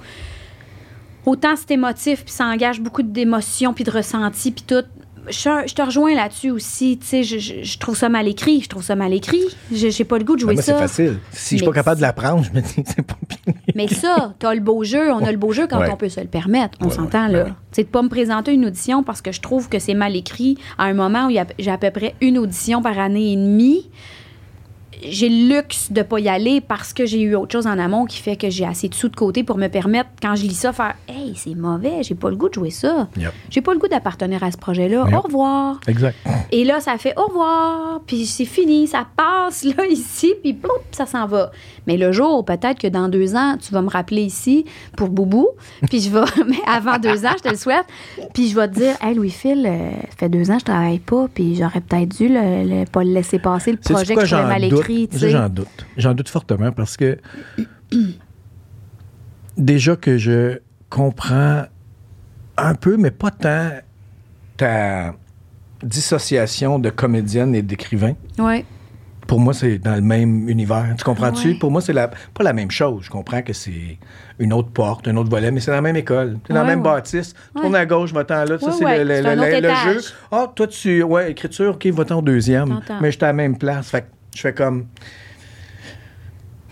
Autant 1.25 1.55
c'est 1.55 1.71
émotif, 1.71 2.25
puis 2.25 2.33
ça 2.33 2.45
engage 2.45 2.81
beaucoup 2.81 3.01
d'émotions, 3.03 3.73
puis 3.73 3.83
de 3.83 3.91
ressentis, 3.91 4.51
puis 4.51 4.63
tout. 4.67 4.83
Je, 5.29 5.49
je 5.67 5.73
te 5.73 5.81
rejoins 5.81 6.13
là-dessus 6.15 6.51
aussi. 6.51 6.97
Tu 6.99 7.05
sais, 7.07 7.23
je, 7.23 7.37
je- 7.39 7.63
je 7.63 7.77
trouve 7.77 7.95
ça 7.97 8.09
mal 8.09 8.27
écrit. 8.27 8.61
Je 8.61 8.69
trouve 8.69 8.83
ça 8.83 8.95
mal 8.95 9.13
écrit. 9.13 9.41
J'ai 9.71 10.03
pas 10.03 10.17
le 10.17 10.23
goût 10.23 10.35
de 10.35 10.41
Ah, 10.41 10.45
jouer 10.45 10.53
moi, 10.55 10.61
c'est 10.63 10.71
ça. 10.71 10.77
facile. 10.79 11.17
Si 11.31 11.55
je 11.57 11.63
suis 11.63 11.65
pas 11.65 11.73
capable 11.73 11.97
de 11.97 12.01
l'apprendre, 12.01 12.43
je 12.43 12.51
me 12.51 12.61
dis 12.61 12.83
que 12.83 12.89
c'est 12.89 13.01
pas 13.01 13.15
bien. 13.29 13.53
Mais 13.75 13.87
ça, 13.87 14.33
t'as 14.39 14.53
le 14.53 14.59
beau 14.59 14.83
jeu, 14.83 15.11
on 15.11 15.23
a 15.23 15.31
le 15.31 15.37
beau 15.37 15.51
jeu 15.53 15.67
quand 15.67 15.79
Ouais. 15.79 15.89
on 15.91 15.95
peut 15.97 16.09
se 16.09 16.19
le 16.19 16.27
permettre. 16.27 16.77
On 16.81 16.89
s'entend, 16.89 17.27
ouais, 17.27 17.33
là. 17.33 17.43
ouais. 17.45 17.49
Tu 17.49 17.53
sais, 17.77 17.83
de 17.83 17.87
pas 17.89 18.01
me 18.01 18.09
présenter 18.09 18.53
une 18.53 18.65
audition 18.65 19.03
parce 19.03 19.21
que 19.21 19.31
je 19.31 19.41
trouve 19.41 19.69
que 19.69 19.79
c'est 19.79 19.93
mal 19.95 20.15
écrit 20.15 20.57
à 20.77 20.83
un 20.85 20.93
moment 20.93 21.27
où 21.27 21.31
j'ai 21.59 21.71
à 21.71 21.77
peu 21.77 21.91
près 21.91 22.15
une 22.21 22.37
audition 22.37 22.81
par 22.81 22.99
année 22.99 23.33
et 23.33 23.35
demie. 23.35 23.89
J'ai 25.07 25.29
le 25.29 25.55
luxe 25.55 25.91
de 25.91 26.01
pas 26.01 26.19
y 26.19 26.29
aller 26.29 26.61
parce 26.61 26.93
que 26.93 27.05
j'ai 27.05 27.21
eu 27.21 27.35
autre 27.35 27.51
chose 27.51 27.67
en 27.67 27.77
amont 27.79 28.05
qui 28.05 28.19
fait 28.19 28.35
que 28.35 28.49
j'ai 28.49 28.65
assez 28.65 28.87
de 28.89 28.93
sous 28.93 29.09
de 29.09 29.15
côté 29.15 29.43
pour 29.43 29.57
me 29.57 29.67
permettre, 29.67 30.09
quand 30.21 30.35
je 30.35 30.43
lis 30.43 30.53
ça, 30.55 30.71
faire 30.73 30.95
Hey, 31.07 31.33
c'est 31.35 31.55
mauvais, 31.55 32.01
j'ai 32.03 32.15
pas 32.15 32.29
le 32.29 32.35
goût 32.35 32.49
de 32.49 32.53
jouer 32.53 32.69
ça. 32.69 33.07
Yep. 33.17 33.31
J'ai 33.49 33.61
pas 33.61 33.73
le 33.73 33.79
goût 33.79 33.87
d'appartenir 33.87 34.43
à 34.43 34.51
ce 34.51 34.57
projet-là. 34.57 35.05
Yep. 35.07 35.15
Au 35.15 35.21
revoir. 35.21 35.79
Exact. 35.87 36.15
Et 36.51 36.63
là, 36.63 36.79
ça 36.79 36.97
fait 36.97 37.13
au 37.17 37.25
revoir, 37.27 38.01
puis 38.07 38.25
c'est 38.25 38.45
fini, 38.45 38.87
ça 38.87 39.05
passe 39.15 39.63
là 39.63 39.85
ici, 39.89 40.33
puis 40.41 40.53
ploup, 40.53 40.71
ça 40.91 41.05
s'en 41.05 41.25
va. 41.27 41.51
Mais 41.87 41.97
le 41.97 42.11
jour, 42.11 42.45
peut-être 42.45 42.79
que 42.79 42.87
dans 42.87 43.09
deux 43.09 43.35
ans, 43.35 43.57
tu 43.61 43.73
vas 43.73 43.81
me 43.81 43.89
rappeler 43.89 44.21
ici 44.23 44.65
pour 44.95 45.09
Boubou, 45.09 45.49
puis 45.89 45.99
je 46.01 46.09
vais, 46.09 46.21
mais 46.47 46.57
avant 46.67 46.97
deux 46.97 47.25
ans, 47.25 47.33
je 47.37 47.43
te 47.43 47.49
le 47.49 47.57
souhaite, 47.57 47.85
puis 48.33 48.49
je 48.49 48.55
vais 48.55 48.67
te 48.67 48.75
dire, 48.75 48.95
hey 49.01 49.15
Louis-Phil, 49.15 49.65
euh, 49.67 49.91
ça 50.11 50.17
fait 50.17 50.29
deux 50.29 50.49
ans 50.49 50.55
que 50.55 50.59
je 50.61 50.65
travaille 50.65 50.99
pas, 50.99 51.27
puis 51.33 51.55
j'aurais 51.55 51.81
peut-être 51.81 52.09
dû 52.17 52.27
le, 52.29 52.63
le- 52.81 52.85
pas 52.85 53.03
le 53.03 53.11
laisser 53.11 53.39
passer 53.39 53.71
le 53.71 53.77
projet 53.77 54.15
que 54.15 54.25
je 54.25 54.35
mal 54.35 54.63
écrit, 54.63 54.92
J'en 55.13 55.49
doute. 55.49 55.85
J'en 55.97 56.13
doute 56.13 56.29
fortement 56.29 56.71
parce 56.71 56.97
que 56.97 57.17
déjà 59.57 59.95
que 59.95 60.17
je 60.17 60.59
comprends 60.89 61.63
un 62.57 62.75
peu, 62.75 62.97
mais 62.97 63.11
pas 63.11 63.31
tant 63.31 63.69
ta 64.57 65.15
dissociation 65.81 66.79
de 66.79 66.89
comédienne 66.89 67.55
et 67.55 67.61
d'écrivain. 67.61 68.13
Ouais. 68.37 68.65
Pour 69.27 69.39
moi, 69.39 69.53
c'est 69.53 69.77
dans 69.79 69.95
le 69.95 70.01
même 70.01 70.49
univers. 70.49 70.93
Tu 70.97 71.03
comprends-tu? 71.03 71.49
Ouais. 71.49 71.53
Pour 71.55 71.71
moi, 71.71 71.81
c'est 71.81 71.93
la, 71.93 72.09
pas 72.09 72.43
la 72.43 72.53
même 72.53 72.69
chose. 72.69 73.05
Je 73.05 73.09
comprends 73.09 73.41
que 73.41 73.53
c'est 73.53 73.97
une 74.37 74.51
autre 74.53 74.69
porte, 74.69 75.07
un 75.07 75.15
autre 75.15 75.29
volet, 75.29 75.49
mais 75.49 75.59
c'est 75.59 75.71
dans 75.71 75.77
la 75.77 75.81
même 75.81 75.95
école. 75.95 76.37
C'est 76.45 76.53
dans 76.53 76.61
la 76.61 76.67
même 76.67 76.79
ouais. 76.79 76.91
bâtisse. 76.91 77.33
Tourne 77.55 77.75
à 77.75 77.85
gauche, 77.85 78.11
va-t'en 78.11 78.43
là. 78.43 78.59
Ça, 78.59 78.71
c'est 78.71 79.03
le, 79.03 79.69
jeu. 79.93 80.01
Ah, 80.31 80.51
toi, 80.53 80.67
tu. 80.67 81.03
Ouais, 81.03 81.31
écriture, 81.31 81.75
OK, 81.75 81.85
va-t'en 81.87 82.19
au 82.19 82.21
deuxième. 82.21 82.81
Mais 83.01 83.11
j'étais 83.11 83.25
à 83.25 83.27
la 83.27 83.33
même 83.33 83.57
place. 83.57 83.89
Fait 83.89 84.01
que 84.01 84.07
je 84.35 84.41
fais 84.41 84.53
comme. 84.53 84.85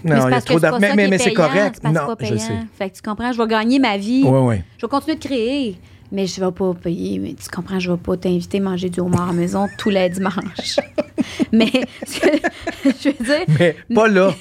Mais 0.04 0.16
Non, 0.16 0.28
il 0.30 0.32
y 0.32 0.34
a 0.34 0.42
trop 0.42 0.58
ça 0.60 0.78
Mais, 0.80 0.96
mais, 0.96 1.08
mais 1.08 1.18
c'est 1.20 1.34
correct. 1.34 1.80
parce 1.82 1.94
Non, 1.94 2.16
pas 2.16 2.26
je 2.26 2.36
sais. 2.36 2.54
Fait 2.78 2.90
que 2.90 2.96
tu 2.96 3.02
comprends, 3.04 3.32
je 3.32 3.38
vais 3.38 3.48
gagner 3.48 3.78
ma 3.78 3.98
vie. 3.98 4.24
Ouais, 4.24 4.40
ouais. 4.40 4.64
Je 4.80 4.86
vais 4.86 4.90
continuer 4.90 5.16
de 5.18 5.24
créer, 5.24 5.78
mais 6.12 6.26
je 6.26 6.42
vais 6.44 6.52
pas 6.52 6.74
payer. 6.74 7.20
Mais 7.20 7.34
tu 7.36 7.48
comprends, 7.50 7.80
je 7.80 7.92
vais 7.92 7.98
pas 7.98 8.18
t'inviter 8.18 8.58
à 8.58 8.62
manger 8.62 8.90
du 8.90 9.00
homard 9.00 9.24
à 9.24 9.28
la 9.28 9.34
maison 9.34 9.68
tous 9.78 9.92
les 9.92 10.10
dimanches. 10.10 10.80
Mais, 11.52 11.70
je 12.08 13.10
veux 13.10 13.26
dire, 13.26 13.46
Mais 13.60 13.76
pas 13.94 14.08
là. 14.08 14.34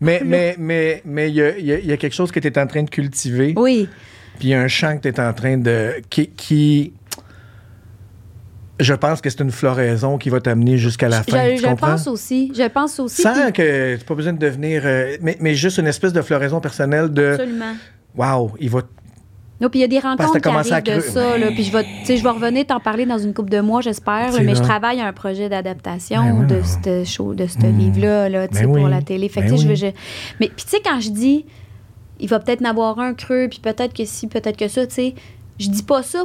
Mais 0.00 0.20
mais 0.24 0.54
mais 0.58 1.02
mais 1.04 1.28
il 1.30 1.34
y 1.36 1.42
a, 1.42 1.58
il 1.58 1.64
y 1.66 1.72
a- 1.72 1.78
il 1.78 1.86
y 1.86 1.92
a 1.92 1.96
quelque 1.96 2.14
chose 2.14 2.30
que 2.32 2.40
tu 2.40 2.46
es 2.48 2.58
en 2.58 2.66
train 2.66 2.82
de 2.82 2.90
cultiver. 2.90 3.54
oui, 3.56 3.88
Puis 4.38 4.48
il 4.48 4.50
y 4.50 4.54
a 4.54 4.60
un 4.60 4.68
champ 4.68 4.96
que 4.96 5.02
tu 5.02 5.08
es 5.08 5.20
en 5.20 5.32
train 5.32 5.56
de. 5.58 5.94
qui. 6.10 6.28
qui- 6.28 6.92
je 8.82 8.94
pense 8.94 9.20
que 9.20 9.30
c'est 9.30 9.40
une 9.40 9.50
floraison 9.50 10.18
qui 10.18 10.28
va 10.30 10.40
t'amener 10.40 10.76
jusqu'à 10.78 11.08
la 11.08 11.22
fin. 11.22 11.44
je, 11.46 11.50
tu 11.56 11.62
je 11.62 11.66
comprends? 11.66 11.86
pense 11.92 12.06
aussi. 12.06 12.52
Je 12.54 12.68
pense 12.68 12.98
aussi. 13.00 13.22
Sans 13.22 13.32
puis- 13.34 13.52
que 13.52 13.96
tu 13.96 14.04
pas 14.04 14.14
besoin 14.14 14.32
de 14.32 14.38
devenir. 14.38 14.82
euh, 14.84 15.16
mais, 15.22 15.36
mais 15.40 15.54
juste 15.54 15.78
une 15.78 15.86
espèce 15.86 16.12
de 16.12 16.22
floraison 16.22 16.60
personnelle 16.60 17.12
de. 17.12 17.32
Absolument. 17.32 17.74
Waouh, 18.14 18.52
il 18.60 18.68
va. 18.70 18.82
Non, 19.60 19.68
puis 19.68 19.78
il 19.78 19.82
y 19.82 19.84
a 19.84 19.88
des 19.88 20.00
rencontres 20.00 20.40
qui 20.40 20.48
à 20.48 20.52
arrivent 20.74 20.82
de 20.96 21.00
ça. 21.00 21.38
Là, 21.38 21.46
Ouais. 21.46 21.54
puis 21.54 21.62
je 21.62 21.70
vais, 21.72 21.84
je 22.04 22.20
vais 22.22 22.28
revenir 22.30 22.66
t'en 22.66 22.80
parler 22.80 23.06
dans 23.06 23.18
une 23.18 23.32
couple 23.32 23.50
de 23.50 23.60
mois, 23.60 23.80
j'espère. 23.80 24.32
là, 24.32 24.40
Mais 24.42 24.56
je 24.56 24.60
travaille 24.62 25.00
à 25.00 25.06
un 25.06 25.12
projet 25.12 25.48
d'adaptation 25.48 26.20
Ben 26.22 26.36
oui, 26.40 26.46
de 26.48 26.56
non. 26.56 27.04
ce 27.04 27.08
show, 27.08 27.32
de 27.32 27.46
ce 27.46 27.58
livre-là, 27.64 28.28
là, 28.28 28.48
Ben 28.48 28.64
pour 28.66 28.88
la 28.88 29.02
télé. 29.02 29.28
Fait 29.28 29.42
Ben 29.42 29.50
je 29.50 29.54
oui. 29.54 29.66
veux- 29.68 29.74
je- 29.76 29.86
Mais 30.40 30.48
puis 30.48 30.64
tu 30.64 30.70
sais, 30.70 30.78
quand 30.84 30.98
je 31.00 31.10
dis, 31.10 31.46
il 32.18 32.28
va 32.28 32.40
peut-être 32.40 32.60
en 32.62 32.70
avoir 32.70 32.98
un 32.98 33.14
creux, 33.14 33.46
puis 33.48 33.60
peut-être 33.60 33.94
que 33.94 34.04
si, 34.04 34.26
peut-être 34.26 34.56
que 34.56 34.66
ça, 34.66 34.84
tu 34.86 34.94
sais, 34.94 35.14
je 35.60 35.68
dis 35.68 35.84
pas 35.84 36.02
ça. 36.02 36.24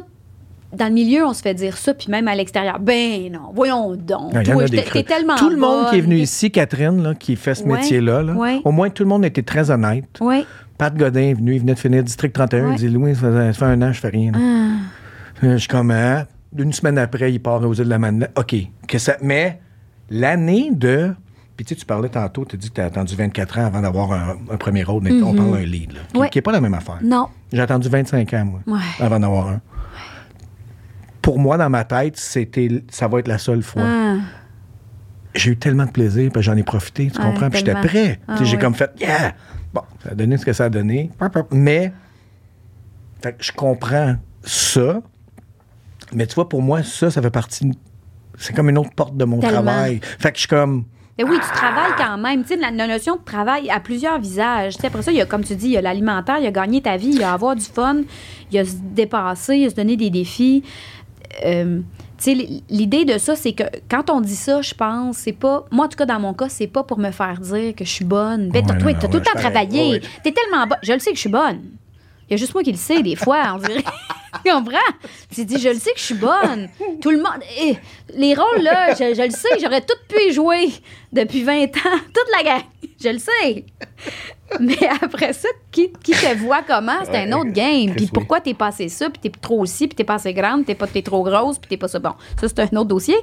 Dans 0.74 0.88
le 0.88 0.94
milieu, 0.94 1.26
on 1.26 1.34
se 1.34 1.42
fait 1.42 1.54
dire 1.54 1.78
ça, 1.78 1.94
puis 1.94 2.08
même 2.12 2.28
à 2.28 2.36
l'extérieur. 2.36 2.80
Ben 2.80 3.32
non, 3.32 3.52
voyons 3.54 3.96
donc. 3.96 4.34
Toi, 4.44 4.66
t'es- 4.68 5.04
tellement 5.04 5.36
Tout 5.36 5.50
le 5.50 5.56
monde 5.58 5.90
qui 5.90 5.98
est 5.98 6.02
venu 6.02 6.18
ici, 6.18 6.52
Catherine, 6.52 7.02
là, 7.02 7.16
qui 7.16 7.36
fait 7.38 7.56
ce 7.56 7.64
Ouais, 7.64 7.78
métier-là, 7.78 8.22
là, 8.22 8.34
ouais. 8.34 8.60
au 8.66 8.72
moins 8.72 8.90
tout 8.90 9.04
le 9.04 9.10
monde 9.10 9.24
était 9.24 9.44
très 9.44 9.72
honnête. 9.72 10.06
Oui. 10.20 10.46
Pat 10.78 10.94
Godin 10.96 11.22
est 11.22 11.34
venu, 11.34 11.54
il 11.56 11.60
venait 11.62 11.74
de 11.74 11.80
finir 11.80 12.04
District 12.04 12.34
31. 12.34 12.66
Ouais. 12.68 12.74
Il 12.74 12.78
dit 12.78 12.90
Louis, 12.90 13.16
ça 13.16 13.54
fait, 13.54 13.66
un 13.66 13.82
an, 13.82 13.94
je 13.94 14.00
fais 14.00 14.10
rien. 14.10 14.32
Ah. 14.36 15.46
Euh, 15.46 15.54
Je 15.54 15.58
suis 15.58 15.68
comme, 15.68 15.90
hein? 15.92 16.26
Une 16.58 16.74
semaine 16.74 16.98
après, 16.98 17.32
il 17.32 17.40
part 17.40 17.62
aux 17.64 17.74
îles 17.74 17.86
de 17.86 17.90
la 17.90 18.00
Manette. 18.00 18.32
OK. 18.38 18.56
Que 18.88 18.98
ça, 18.98 19.16
mais 19.22 19.60
l'année 20.10 20.70
de. 20.72 21.14
Puis 21.56 21.66
tu 21.66 21.74
sais, 21.74 21.80
tu 21.80 21.86
parlais 21.86 22.10
tantôt, 22.10 22.46
tu 22.46 22.56
as 22.56 22.60
dit 22.60 22.70
que 22.70 22.76
tu 22.76 22.82
as 22.82 22.86
attendu 22.86 23.16
24 23.16 23.58
ans 23.60 23.66
avant 23.66 23.82
d'avoir 23.82 24.12
un, 24.12 24.36
un 24.52 24.58
premier 24.58 24.84
rôle, 24.84 25.02
mais 25.04 25.12
on 25.24 25.34
parle 25.34 25.52
d'un 25.54 25.66
lead, 25.66 25.94
là, 25.94 26.00
qui. 26.14 26.20
Ouais. 26.20 26.30
n'est 26.36 26.42
pas 26.42 26.52
la 26.52 26.62
même 26.62 26.74
affaire. 26.76 27.00
Non. 27.04 27.28
J'ai 27.52 27.62
attendu 27.62 27.90
25 27.90 28.32
ans, 28.34 28.46
moi, 28.46 28.60
Ouais. 28.78 28.84
avant 29.06 29.20
d'avoir 29.20 29.48
un. 29.48 29.62
Pour 31.28 31.40
moi, 31.40 31.58
dans 31.58 31.70
ma 31.70 31.84
tête, 31.84 32.16
c'était, 32.16 32.70
ça 32.90 33.10
va 33.10 33.20
être 33.20 33.28
la 33.28 33.38
seule 33.38 33.62
fois. 33.62 33.82
Ah. 33.86 34.16
J'ai 35.36 35.52
eu 35.52 35.58
tellement 35.58 35.86
de 35.86 35.92
plaisir, 35.92 36.32
puis 36.32 36.42
j'en 36.42 36.56
ai 36.56 36.64
profité, 36.64 37.12
tu 37.14 37.20
Ouais, 37.20 37.26
comprends? 37.26 37.50
Puis 37.50 37.60
j'étais 37.60 37.74
prêt. 37.74 38.22
Ah 38.30 38.38
j'ai 38.42 38.56
oui. 38.56 38.62
comme 38.62 38.74
fait, 38.74 38.90
yeah! 38.98 39.34
Bon, 39.74 39.82
ça 40.02 40.12
a 40.12 40.16
donné 40.16 40.38
ce 40.38 40.46
que 40.46 40.54
ça 40.54 40.64
a 40.64 40.70
donné. 40.70 41.12
Mais, 41.52 41.92
fait 43.22 43.34
que 43.34 43.44
je 43.44 43.52
comprends 43.52 44.16
ça. 44.42 45.02
Mais 46.14 46.28
tu 46.28 46.36
vois, 46.36 46.48
pour 46.48 46.62
moi, 46.62 46.82
ça, 46.82 47.12
ça 47.12 47.22
fait 47.22 47.30
partie. 47.30 47.78
C'est 48.38 48.56
comme 48.56 48.70
une 48.70 48.78
autre 48.78 48.94
porte 48.96 49.18
de 49.18 49.26
mon 49.26 49.40
Tellement. 49.40 49.64
travail. 49.64 50.00
Fait 50.20 50.32
que 50.32 50.38
je 50.38 50.44
suis 50.44 50.48
comme. 50.48 50.86
Mais 51.18 51.26
oui, 51.26 51.36
tu 51.42 51.52
travailles 51.52 51.92
quand 51.98 52.18
même. 52.20 52.44
Tu 52.44 52.50
sais, 52.54 52.56
la, 52.56 52.72
la 52.72 52.88
notion 52.88 53.18
de 53.18 53.24
travail 53.24 53.70
a 53.70 53.82
plusieurs 53.82 54.18
visages. 54.20 54.76
Tu 54.76 54.82
sais, 54.82 54.88
après 54.88 55.02
ça, 55.02 55.12
il 55.12 55.18
y 55.18 55.22
a, 55.22 55.26
comme 55.26 55.44
tu 55.44 55.56
dis, 55.58 55.66
il 55.66 55.72
y 55.74 55.78
a 55.78 55.82
l'alimentaire, 55.82 56.38
il 56.38 56.46
y 56.46 56.48
a 56.48 56.52
gagner 56.52 56.82
ta 56.82 56.96
vie, 56.96 57.08
il 57.10 57.20
y 57.20 57.24
a 57.24 57.34
avoir 57.34 57.56
du 57.56 57.66
fun, 57.66 58.04
il 58.50 58.56
y 58.56 58.60
a 58.60 58.64
se 58.64 58.76
dépasser, 58.76 59.56
il 59.56 59.62
y 59.64 59.66
a 59.66 59.70
se 59.72 59.76
donner 59.76 59.98
des 59.98 60.10
défis. 60.10 60.64
Euh, 61.46 61.82
l'idée 62.70 63.06
de 63.06 63.18
ça, 63.18 63.36
c'est 63.36 63.54
que 63.54 63.64
quand 63.90 64.10
on 64.10 64.22
dit 64.22 64.36
ça, 64.36 64.62
je 64.62 64.74
pense, 64.74 65.18
c'est 65.18 65.34
pas. 65.34 65.66
Moi, 65.72 65.86
en 65.86 65.90
tout 65.90 65.98
cas, 65.98 66.06
dans 66.06 66.20
mon 66.20 66.34
cas, 66.34 66.50
c'est 66.50 66.68
pas 66.68 66.84
pour 66.84 66.98
me 67.00 67.12
faire 67.12 67.40
dire 67.40 67.76
que 67.76 67.86
je 67.86 67.90
suis 67.90 68.06
bonne. 68.06 68.50
Ben, 68.50 68.66
Ouais, 68.66 68.78
toi, 68.78 68.94
t'as 68.94 69.08
tout 69.08 69.18
le 69.18 69.24
temps 69.24 69.38
travaillé. 69.40 69.94
Ouais. 69.94 70.02
T'es 70.24 70.32
tellement 70.32 70.66
bonne. 70.68 70.80
Je 70.84 70.94
le 70.94 71.00
sais 71.00 71.12
que 71.12 71.16
je 71.16 71.22
suis 71.22 71.30
bonne. 71.30 71.62
Il 72.30 72.32
y 72.32 72.34
a 72.34 72.38
juste 72.38 72.54
moi 72.54 72.64
qui 72.64 72.72
le 72.72 72.78
sais, 72.78 73.02
des 73.02 73.16
fois, 73.16 73.54
on 73.56 73.58
dirait. 73.60 73.84
tu 74.46 74.52
comprends? 74.52 74.78
Tu 75.34 75.46
dis, 75.46 75.60
je 75.60 75.70
le 75.70 75.76
sais 75.76 75.92
que 75.94 76.00
je 76.00 76.04
suis 76.04 76.16
bonne. 76.16 76.68
Tout 77.02 77.12
le 77.12 77.18
monde. 77.18 77.40
eh, 77.62 77.78
les 78.16 78.34
rôles, 78.34 78.62
là, 78.64 78.94
je, 78.94 79.14
je 79.16 79.22
le 79.24 79.32
sais, 79.32 79.48
j'aurais 79.62 79.82
tout 79.82 79.96
pu 80.10 80.30
y 80.30 80.34
jouer 80.34 80.70
depuis 81.14 81.44
20 81.44 81.64
ans. 81.64 81.70
Toute 82.14 82.28
la 82.36 82.44
gang. 82.44 82.62
Je 83.02 83.10
le 83.10 83.20
sais. 83.20 83.66
Mais 84.60 84.78
après 85.02 85.34
ça, 85.34 85.50
qui, 85.72 85.92
qui 86.04 86.12
te 86.12 86.38
voit 86.38 86.62
comment, 86.66 87.00
c'est 87.04 87.18
un 87.18 87.32
autre 87.34 87.52
game. 87.52 87.94
Puis 87.96 88.10
pourquoi 88.14 88.40
t'es 88.40 88.54
passé 88.54 88.88
ça, 88.88 89.10
puis 89.10 89.20
t'es 89.22 89.40
trop 89.42 89.60
aussi, 89.62 89.88
puis 89.88 89.96
t'es 89.96 90.04
pas 90.04 90.16
assez 90.16 90.34
grande, 90.34 90.66
t'es 90.66 90.76
pas 90.76 90.88
t'es 90.88 91.02
trop 91.02 91.24
grosse, 91.24 91.60
puis 91.60 91.70
t'es 91.70 91.78
pas 91.78 91.88
ça. 91.88 92.00
Bon, 92.00 92.14
ça, 92.40 92.48
c'est 92.48 92.60
un 92.60 92.78
autre 92.78 92.90
dossier. 92.90 93.18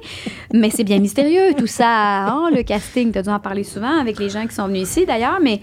Mais 0.53 0.69
c'est 0.69 0.83
bien 0.83 0.99
mystérieux, 0.99 1.53
tout 1.57 1.67
ça. 1.67 2.27
Hein, 2.27 2.49
le 2.53 2.63
casting, 2.63 3.11
t'as 3.11 3.23
dû 3.23 3.29
en 3.29 3.39
parler 3.39 3.63
souvent 3.63 3.99
avec 3.99 4.19
les 4.19 4.29
gens 4.29 4.45
qui 4.45 4.53
sont 4.53 4.67
venus 4.67 4.83
ici, 4.83 5.05
d'ailleurs, 5.05 5.39
mais. 5.41 5.61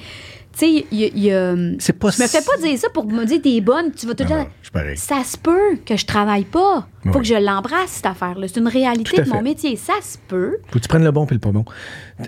Tu 0.57 0.85
sais. 0.91 1.77
C'est 1.79 1.93
pas 1.99 2.11
Je 2.11 2.23
me 2.23 2.27
fais 2.27 2.43
pas 2.43 2.57
dire 2.63 2.79
ça 2.79 2.89
pour 2.91 3.07
me 3.07 3.25
dire 3.25 3.41
t'es 3.43 3.61
bonne, 3.61 3.93
tu 3.93 4.07
vas 4.07 4.15
tout 4.15 4.25
le 4.25 4.29
temps. 4.29 4.49
Ça 4.97 5.25
se 5.25 5.37
peut 5.37 5.77
que 5.85 5.97
je 5.97 6.07
travaille 6.07 6.45
pas. 6.45 6.87
Faut 7.13 7.19
que 7.19 7.25
je 7.25 7.35
l'embrasse, 7.35 7.91
cette 7.91 8.07
affaire-là. 8.07 8.47
C'est 8.49 8.61
une 8.61 8.69
réalité 8.69 9.23
de 9.23 9.29
mon 9.29 9.43
métier. 9.43 9.77
Ça 9.77 9.95
se 10.03 10.17
peut. 10.29 10.59
Faut 10.69 10.79
que 10.79 10.83
tu 10.83 10.89
prennes 10.89 11.05
le 11.05 11.11
bon 11.11 11.27
puis 11.27 11.35
le 11.35 11.41
pas 11.41 11.51
bon. 11.51 11.65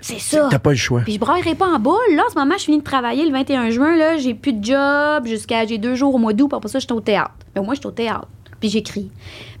C'est 0.01 0.19
ça. 0.19 0.47
T'as 0.51 0.59
pas 0.59 0.71
le 0.71 0.75
choix. 0.75 1.01
Puis 1.01 1.13
je 1.13 1.19
braillerai 1.19 1.55
pas 1.55 1.67
en 1.67 1.79
boule. 1.79 1.95
Là, 2.15 2.23
en 2.27 2.31
ce 2.31 2.37
moment, 2.37 2.55
je 2.57 2.63
finis 2.65 2.79
de 2.79 2.83
travailler 2.83 3.25
le 3.25 3.31
21 3.31 3.69
juin. 3.69 3.95
Là, 3.95 4.17
j'ai 4.17 4.33
plus 4.33 4.53
de 4.53 4.63
job 4.63 5.25
jusqu'à. 5.27 5.65
J'ai 5.65 5.77
deux 5.77 5.95
jours 5.95 6.13
au 6.13 6.17
mois 6.17 6.33
d'août. 6.33 6.51
Après 6.53 6.67
ça, 6.69 6.79
je 6.79 6.85
suis 6.85 6.93
au 6.93 7.01
théâtre. 7.01 7.31
Mais 7.55 7.61
au 7.61 7.63
moins, 7.63 7.73
je 7.73 7.79
suis 7.79 7.87
au 7.87 7.91
théâtre. 7.91 8.27
Puis 8.65 8.71
j'écris. 8.71 9.11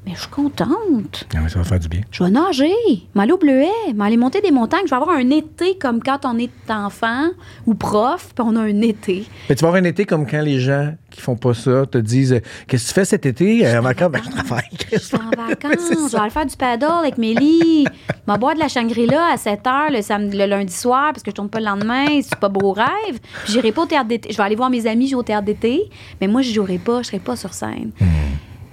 Mais 0.03 0.13
je 0.15 0.21
suis 0.21 0.29
contente. 0.29 1.27
Ah 1.35 1.39
oui, 1.43 1.49
ça 1.49 1.59
va 1.59 1.63
faire 1.63 1.79
du 1.79 1.87
bien. 1.87 2.01
Je 2.09 2.23
vais 2.23 2.31
nager, 2.31 2.73
m'aller 3.13 3.33
au 3.33 3.37
bleuet, 3.37 3.69
m'aller 3.93 4.17
monter 4.17 4.41
des 4.41 4.49
montagnes. 4.49 4.85
Je 4.85 4.89
vais 4.89 4.95
avoir 4.95 5.15
un 5.15 5.29
été 5.29 5.77
comme 5.77 6.01
quand 6.01 6.25
on 6.25 6.39
est 6.39 6.49
enfant 6.69 7.29
ou 7.67 7.75
prof, 7.75 8.29
puis 8.35 8.43
on 8.47 8.55
a 8.55 8.61
un 8.61 8.81
été. 8.81 9.25
Mais 9.47 9.53
tu 9.53 9.61
vas 9.61 9.67
avoir 9.67 9.83
un 9.83 9.85
été 9.85 10.05
comme 10.05 10.25
quand 10.25 10.41
les 10.41 10.59
gens 10.59 10.95
qui 11.11 11.21
font 11.21 11.35
pas 11.35 11.53
ça 11.53 11.85
te 11.85 11.99
disent 11.99 12.33
euh, 12.33 12.39
Qu'est-ce 12.67 12.85
que 12.85 12.87
tu 12.89 12.93
fais 12.95 13.05
cet 13.05 13.27
été? 13.27 13.65
Euh, 13.67 13.79
en 13.79 13.83
vacances? 13.83 14.11
Ben, 14.11 14.21
je 14.25 14.31
travaille. 14.31 14.69
Je 14.91 14.97
suis 14.97 15.17
en 15.17 15.29
vacances, 15.47 15.89
je 15.91 16.11
vais 16.11 16.19
aller 16.19 16.29
faire 16.31 16.45
du 16.47 16.55
paddle 16.55 16.99
avec 17.01 17.19
Mélie. 17.19 17.85
Je 18.09 18.31
vais 18.31 18.39
boire 18.39 18.55
de 18.55 18.59
la 18.59 18.67
Shangri-La 18.67 19.33
à 19.33 19.37
7 19.37 19.59
h 19.65 19.91
le, 19.91 20.01
samedi, 20.01 20.35
le 20.35 20.47
lundi 20.47 20.73
soir 20.73 21.13
parce 21.13 21.21
que 21.21 21.29
je 21.29 21.35
tourne 21.35 21.49
pas 21.49 21.59
le 21.59 21.65
lendemain. 21.65 22.07
C'est 22.23 22.39
pas 22.39 22.49
beau 22.49 22.71
rêve. 22.71 23.19
Puis 23.43 23.53
j'irai 23.53 23.71
pas 23.71 23.83
au 23.83 23.87
théâtre 23.87 24.07
d'été. 24.07 24.31
Je 24.31 24.37
vais 24.37 24.43
aller 24.43 24.55
voir 24.55 24.71
mes 24.71 24.87
amis 24.87 25.07
jouer 25.07 25.19
au 25.19 25.23
théâtre 25.23 25.45
d'été, 25.45 25.89
mais 26.19 26.27
moi, 26.27 26.41
je 26.41 26.51
jouerai 26.51 26.79
pas, 26.79 27.03
je 27.03 27.07
serai 27.07 27.19
pas 27.19 27.35
sur 27.35 27.53
scène. 27.53 27.91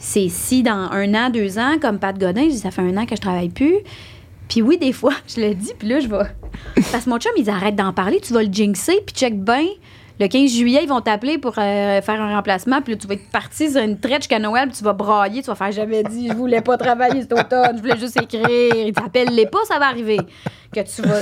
C'est 0.04 0.28
si 0.28 0.64
dans 0.64 0.90
un 0.90 1.14
an, 1.14 1.30
deux 1.30 1.60
ans, 1.60 1.76
comme 1.80 2.00
Pat 2.00 2.18
Godin, 2.18 2.46
je 2.46 2.48
dis, 2.54 2.58
ça 2.58 2.72
fait 2.72 2.82
un 2.82 2.96
an 2.96 3.06
que 3.06 3.14
je 3.14 3.20
travaille 3.20 3.50
plus. 3.50 3.76
Puis 4.48 4.60
oui, 4.60 4.76
des 4.76 4.92
fois, 4.92 5.12
je 5.28 5.40
le 5.40 5.54
dis, 5.54 5.72
puis 5.78 5.86
là, 5.88 6.00
je 6.00 6.08
vais. 6.08 6.24
Parce 6.90 7.04
que 7.04 7.10
mon 7.10 7.18
chum, 7.18 7.30
il 7.36 7.44
dit 7.44 7.50
arrête 7.50 7.76
d'en 7.76 7.92
parler, 7.92 8.20
tu 8.20 8.32
vas 8.32 8.42
le 8.42 8.52
jinxer, 8.52 9.00
puis 9.06 9.14
check 9.14 9.40
bien. 9.40 9.62
Le 10.20 10.26
15 10.26 10.50
juillet, 10.50 10.80
ils 10.82 10.88
vont 10.88 11.00
t'appeler 11.00 11.38
pour 11.38 11.54
euh, 11.56 12.02
faire 12.02 12.20
un 12.20 12.34
remplacement, 12.34 12.82
puis 12.82 12.94
là, 12.94 12.98
tu 13.00 13.06
vas 13.06 13.14
être 13.14 13.30
parti 13.30 13.70
sur 13.70 13.80
une 13.80 13.98
traite 13.98 14.22
jusqu'à 14.22 14.40
Noël, 14.40 14.68
puis 14.68 14.76
tu 14.76 14.84
vas 14.84 14.92
brailler, 14.92 15.40
tu 15.40 15.46
vas 15.46 15.54
faire 15.54 15.70
j'avais 15.72 16.02
dit, 16.02 16.28
je 16.28 16.34
voulais 16.34 16.60
pas 16.60 16.76
travailler 16.76 17.22
cet 17.22 17.32
automne, 17.32 17.76
je 17.76 17.80
voulais 17.80 17.98
juste 17.98 18.20
écrire. 18.20 18.74
Il 18.74 18.92
t'appelle-les 18.92 19.46
pas, 19.46 19.60
ça 19.68 19.78
va 19.78 19.86
arriver. 19.86 20.18
Que 20.74 20.80
tu 20.80 21.02
vas. 21.02 21.20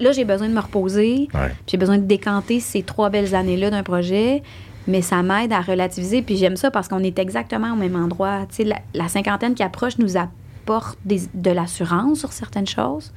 là, 0.00 0.12
j'ai 0.12 0.24
besoin 0.24 0.48
de 0.48 0.54
me 0.54 0.60
reposer, 0.60 1.28
Ouais. 1.34 1.48
puis 1.48 1.72
j'ai 1.72 1.76
besoin 1.76 1.98
de 1.98 2.04
décanter 2.06 2.58
ces 2.60 2.82
trois 2.82 3.10
belles 3.10 3.34
années-là 3.34 3.70
d'un 3.70 3.82
projet. 3.82 4.42
Mais 4.86 5.00
ça 5.02 5.22
m'aide 5.22 5.52
à 5.52 5.60
relativiser. 5.60 6.22
Puis 6.22 6.36
j'aime 6.36 6.56
ça 6.56 6.70
parce 6.70 6.88
qu'on 6.88 7.00
est 7.02 7.18
exactement 7.18 7.72
au 7.72 7.76
même 7.76 7.96
endroit. 7.96 8.46
Tu 8.50 8.64
sais, 8.64 8.74
la, 8.94 9.08
cinquantaine 9.08 9.54
qui 9.54 9.62
approche 9.62 9.98
nous 9.98 10.16
apporte 10.16 10.98
des- 11.04 11.22
de 11.32 11.50
l'assurance 11.50 12.18
sur 12.18 12.32
certaines 12.32 12.66
choses. 12.66 13.12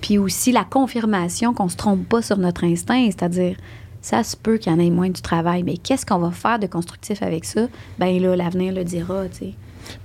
Puis 0.00 0.18
aussi 0.18 0.52
la 0.52 0.64
confirmation 0.64 1.52
qu'on 1.52 1.68
se 1.68 1.76
trompe 1.76 2.08
pas 2.08 2.22
sur 2.22 2.38
notre 2.38 2.64
instinct, 2.64 3.06
c'est-à-dire 3.06 3.56
ça 4.00 4.22
se 4.22 4.36
peut 4.36 4.56
qu'il 4.58 4.72
y 4.72 4.74
en 4.74 4.78
ait 4.78 4.90
moins 4.90 5.10
du 5.10 5.20
travail, 5.20 5.64
mais 5.64 5.76
qu'est-ce 5.76 6.06
qu'on 6.06 6.18
va 6.18 6.30
faire 6.30 6.60
de 6.60 6.66
constructif 6.68 7.20
avec 7.22 7.44
ça? 7.44 7.66
Ben 7.98 8.20
là, 8.22 8.36
l'avenir 8.36 8.72
le 8.72 8.84
dira, 8.84 9.28
tu 9.28 9.38
sais. 9.38 9.54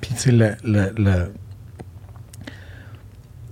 Puis, 0.01 0.13
tu 0.15 0.19
sais, 0.19 0.31
le- 0.31 0.55
le- 0.63 1.31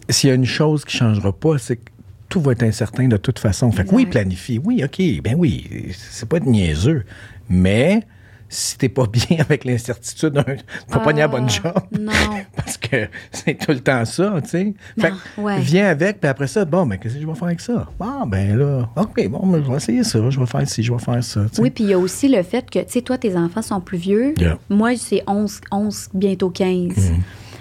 s'il 0.10 0.30
y 0.30 0.32
a 0.32 0.36
une 0.36 0.46
chose 0.46 0.84
qui 0.84 0.96
ne 0.98 1.00
changera 1.14 1.32
pas, 1.32 1.58
c'est 1.60 1.76
que 1.78 1.91
tout 2.32 2.40
va 2.42 2.54
être 2.54 2.64
incertain 2.64 3.08
de 3.10 3.18
toute 3.18 3.38
façon. 3.40 3.72
Fait 3.72 3.84
que 3.84 3.94
oui, 3.94 4.06
planifie. 4.08 4.60
Oui, 4.64 4.82
OK. 4.84 5.22
Ben 5.22 5.36
oui, 5.38 5.92
c'est 5.94 6.28
pas 6.28 6.40
de 6.40 6.46
niaiseux. 6.48 7.04
Mais 7.50 8.04
si 8.48 8.78
t'es 8.78 8.88
pas 8.88 9.06
bien 9.12 9.38
avec 9.40 9.66
l'incertitude, 9.66 10.30
d'un- 10.34 10.44
tu 10.44 10.64
vas 10.90 11.00
pas 11.00 11.12
nier 11.12 11.22
la 11.24 11.28
bonne 11.28 11.50
job. 11.50 11.74
Ah, 11.76 11.82
non. 12.00 12.12
Parce 12.56 12.78
que 12.78 13.08
c'est 13.34 13.56
tout 13.56 13.72
le 13.72 13.82
temps 13.82 14.06
ça, 14.06 14.34
tu 14.44 14.50
sais. 14.50 14.74
Fait 14.98 15.12
que 15.12 15.42
ouais. 15.42 15.60
viens 15.60 15.88
avec, 15.88 16.22
puis 16.22 16.30
après 16.30 16.48
ça, 16.48 16.64
bon, 16.64 16.86
ben, 16.86 16.98
qu'est-ce 16.98 17.16
que 17.16 17.22
je 17.22 17.28
vais 17.28 17.36
faire 17.36 17.44
avec 17.44 17.60
ça? 17.60 17.90
Ah, 18.00 18.24
ben 18.26 18.58
là, 18.58 18.90
OK, 18.96 19.28
bon, 19.28 19.46
ben, 19.48 19.62
je 19.64 19.70
vais 19.70 19.78
essayer 19.78 20.04
ça, 20.06 20.30
je 20.30 20.40
vais 20.40 20.46
faire 20.46 20.68
ci, 20.70 20.84
je 20.84 20.94
vais 20.94 21.00
faire 21.00 21.22
ça. 21.24 21.42
Oui, 21.60 21.70
puis 21.70 21.84
il 21.84 21.90
y 21.90 21.94
a 21.94 22.00
aussi 22.00 22.30
le 22.30 22.42
fait 22.44 22.70
que, 22.70 22.80
tu 22.80 22.86
sais, 22.88 23.02
toi, 23.02 23.18
tes 23.18 23.36
enfants 23.36 23.62
sont 23.62 23.82
plus 23.82 23.98
vieux. 23.98 24.34
Yeah. 24.40 24.58
Moi, 24.70 24.96
c'est 24.96 25.22
11, 25.28 25.60
11, 25.70 26.10
bientôt 26.14 26.50
15. 26.50 27.12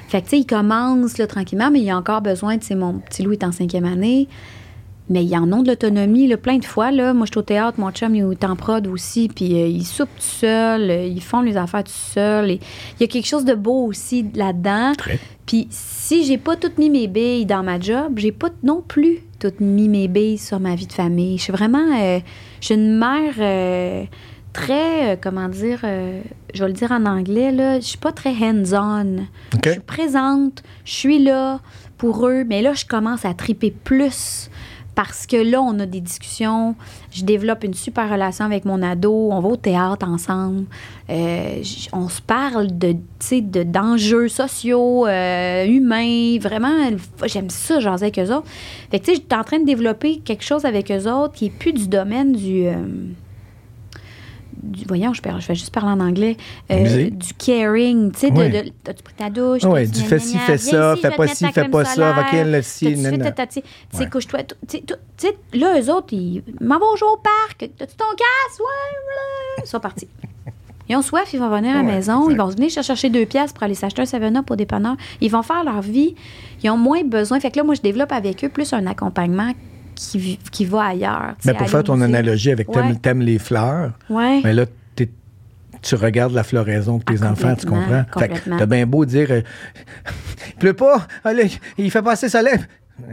Fait 0.08 0.20
que, 0.20 0.24
tu 0.26 0.30
sais, 0.30 0.38
ils 0.40 0.46
commencent 0.46 1.18
là, 1.18 1.26
tranquillement, 1.26 1.70
mais 1.72 1.80
il 1.80 1.84
y 1.86 1.90
a 1.90 1.96
encore 1.96 2.20
besoin, 2.20 2.58
tu 2.58 2.66
sais, 2.68 2.74
mon 2.76 2.98
petit 2.98 3.22
Louis 3.24 3.34
est 3.36 3.44
en 3.44 3.52
cinquième 3.52 3.84
année. 3.84 4.28
Mais 5.10 5.24
ils 5.24 5.36
en 5.36 5.52
ont 5.52 5.62
de 5.62 5.68
l'autonomie, 5.68 6.26
là, 6.26 6.36
plein 6.38 6.56
de 6.56 6.64
fois. 6.64 6.90
Là. 6.90 7.12
Moi, 7.12 7.26
je 7.26 7.32
suis 7.32 7.38
au 7.38 7.42
théâtre, 7.42 7.78
mon 7.78 7.90
chum, 7.90 8.14
il 8.14 8.32
est 8.32 8.44
en 8.44 8.56
prod 8.56 8.86
aussi, 8.86 9.28
puis 9.28 9.60
euh, 9.60 9.66
ils 9.66 9.84
soupent 9.84 10.08
tout 10.16 10.22
seuls, 10.22 10.90
euh, 10.90 11.04
ils 11.04 11.22
font 11.22 11.42
les 11.42 11.56
affaires 11.56 11.84
tout 11.84 11.90
seuls. 11.92 12.52
Et 12.52 12.60
Il 12.98 13.02
y 13.02 13.04
a 13.04 13.06
quelque 13.08 13.26
chose 13.26 13.44
de 13.44 13.54
beau 13.54 13.84
aussi 13.84 14.24
là-dedans. 14.34 14.92
Très. 14.96 15.18
Puis 15.44 15.66
si 15.70 16.24
j'ai 16.24 16.38
pas 16.38 16.56
toutes 16.56 16.78
mis 16.78 16.88
mes 16.88 17.08
billes 17.08 17.44
dans 17.44 17.62
ma 17.62 17.78
job, 17.78 18.14
j'ai 18.16 18.32
pas 18.32 18.48
non 18.62 18.82
plus 18.86 19.18
toutes 19.38 19.60
mis 19.60 19.88
mes 19.88 20.08
billes 20.08 20.38
sur 20.38 20.60
ma 20.60 20.74
vie 20.76 20.86
de 20.86 20.92
famille. 20.92 21.38
Je 21.38 21.42
suis 21.42 21.52
vraiment... 21.52 21.98
euh, 22.00 22.20
je 22.60 22.66
suis 22.66 22.74
une 22.74 22.96
mère... 22.96 23.34
très, 24.52 25.12
euh, 25.12 25.16
comment 25.20 25.48
dire, 25.48 25.80
euh, 25.84 26.20
je 26.54 26.62
vais 26.62 26.68
le 26.68 26.74
dire 26.74 26.90
en 26.90 27.06
anglais, 27.06 27.52
là, 27.52 27.78
je 27.78 27.86
suis 27.86 27.98
pas 27.98 28.10
très 28.10 28.32
hands-on. 28.32 29.26
Je 29.64 29.70
suis 29.70 29.80
présente, 29.80 30.62
je 30.84 30.92
suis 30.92 31.18
là 31.22 31.60
pour 31.98 32.26
eux, 32.26 32.44
mais 32.44 32.60
là, 32.60 32.72
je 32.72 32.84
commence 32.84 33.24
à 33.24 33.32
triper 33.34 33.70
plus 33.70 34.50
parce 35.02 35.26
que 35.26 35.38
là, 35.38 35.62
on 35.62 35.78
a 35.78 35.86
des 35.86 36.02
discussions, 36.02 36.74
je 37.10 37.24
développe 37.24 37.64
une 37.64 37.72
super 37.72 38.10
relation 38.10 38.44
avec 38.44 38.66
mon 38.66 38.82
ado, 38.82 39.30
on 39.32 39.40
va 39.40 39.48
au 39.48 39.56
théâtre 39.56 40.06
ensemble, 40.06 40.66
euh, 41.08 41.62
on 41.94 42.10
se 42.10 42.20
parle 42.20 42.76
de, 42.76 42.96
sais, 43.18 43.40
de, 43.40 43.62
d'enjeux 43.62 44.28
sociaux, 44.28 45.06
euh, 45.06 45.64
humains, 45.64 46.38
vraiment, 46.38 46.90
j'aime 47.24 47.48
ça, 47.48 47.80
jaser 47.80 48.04
avec 48.04 48.18
eux 48.18 48.30
autres. 48.30 48.46
Fait 48.90 48.98
que, 48.98 49.06
tu 49.06 49.12
sais, 49.12 49.16
j'étais 49.16 49.36
en 49.36 49.42
train 49.42 49.60
de 49.60 49.64
développer 49.64 50.18
quelque 50.18 50.44
chose 50.44 50.66
avec 50.66 50.90
eux 50.90 51.10
autres 51.10 51.32
qui 51.32 51.46
est 51.46 51.58
plus 51.58 51.72
du 51.72 51.88
domaine 51.88 52.32
du... 52.32 52.66
euh, 52.66 52.74
du- 54.62 54.84
voyons, 54.86 55.12
je, 55.12 55.22
vais 55.22 55.54
juste 55.54 55.72
parler 55.72 55.90
en 55.90 56.00
anglais. 56.00 56.36
euh, 56.70 57.10
du 57.10 57.34
caring, 57.34 58.12
tu 58.12 58.18
sais, 58.20 58.30
de, 58.30 58.70
t'as-tu 58.84 59.02
pris 59.02 59.14
ta 59.14 59.30
douche? 59.30 59.62
T'as-tu 59.62 59.90
du 59.90 60.00
fais 60.00 60.18
ci, 60.18 60.38
fais 60.38 60.58
ça, 60.58 60.94
fais 60.96 61.10
pas 61.10 61.26
ci, 61.28 61.46
fais 61.52 61.68
pas 61.68 61.84
ça, 61.84 62.12
va 62.12 62.24
qu'il 62.24 62.50
le 62.50 62.62
ci, 62.62 62.94
tu 62.94 63.60
sais, 63.92 64.06
couche-toi. 64.08 64.40
Tu 64.68 64.78
sais, 64.78 64.84
tu 65.16 65.58
là, 65.58 65.80
eux 65.80 65.90
autres, 65.90 66.12
ils 66.12 66.42
m'en 66.60 66.78
vont 66.78 66.92
au 66.92 67.16
parc. 67.16 67.70
T'as-tu 67.76 67.96
ton 67.96 68.04
casse? 68.16 68.58
Ouais, 68.58 68.64
ouais. 68.64 69.62
Ils 69.64 69.68
sont 69.68 69.80
partis. 69.80 70.08
Ils 70.88 70.96
ont 70.96 71.02
soif, 71.02 71.32
ils 71.32 71.38
vont 71.38 71.48
venir 71.50 71.70
à 71.70 71.74
la 71.74 71.80
Ouais, 71.88 71.94
maison, 71.94 72.22
exact. 72.24 72.32
ils 72.32 72.36
vont 72.38 72.48
venir 72.48 72.70
chercher 72.70 73.10
deux 73.10 73.24
pièces 73.24 73.52
pour 73.52 73.62
aller 73.62 73.76
s'acheter 73.76 74.02
un 74.02 74.06
7-Up 74.06 74.50
au 74.50 74.56
dépanneur. 74.56 74.96
Ils 75.20 75.30
vont 75.30 75.42
faire 75.42 75.62
leur 75.62 75.82
vie. 75.82 76.16
Ils 76.64 76.70
ont 76.70 76.76
moins 76.76 77.04
besoin. 77.04 77.38
Fait 77.38 77.50
que 77.52 77.58
là, 77.58 77.62
moi, 77.64 77.74
je 77.76 77.80
développe 77.80 78.10
avec 78.10 78.44
eux 78.44 78.48
plus 78.48 78.72
un 78.72 78.86
accompagnement 78.86 79.52
qui, 80.50 80.64
va 80.64 80.84
ailleurs. 80.86 81.34
Mais 81.44 81.54
pour 81.54 81.68
faire 81.68 81.84
ton 81.84 81.94
musée. 81.94 82.04
analogie 82.06 82.50
avec 82.50 82.68
t'aimes, 83.02 83.18
Ouais. 83.20 83.24
les 83.24 83.38
fleurs, 83.38 83.92
Ouais. 84.08 84.40
mais 84.42 84.52
là, 84.52 84.64
tu 85.82 85.94
regardes 85.94 86.34
la 86.34 86.42
floraison 86.44 86.98
de 86.98 87.04
tes 87.04 87.22
Ah, 87.22 87.30
enfants, 87.32 87.54
tu 87.58 87.66
comprends? 87.66 88.04
Fait 88.18 88.28
que 88.28 88.34
complètement. 88.34 88.58
t'as 88.58 88.66
bien 88.66 88.86
beau 88.86 89.06
dire, 89.06 89.28
euh, 89.30 89.40
il 90.48 90.54
pleut 90.56 90.74
pas, 90.74 91.06
allez, 91.24 91.50
il 91.78 91.90
fait 91.90 92.02
passer 92.02 92.28
soleil. 92.28 92.58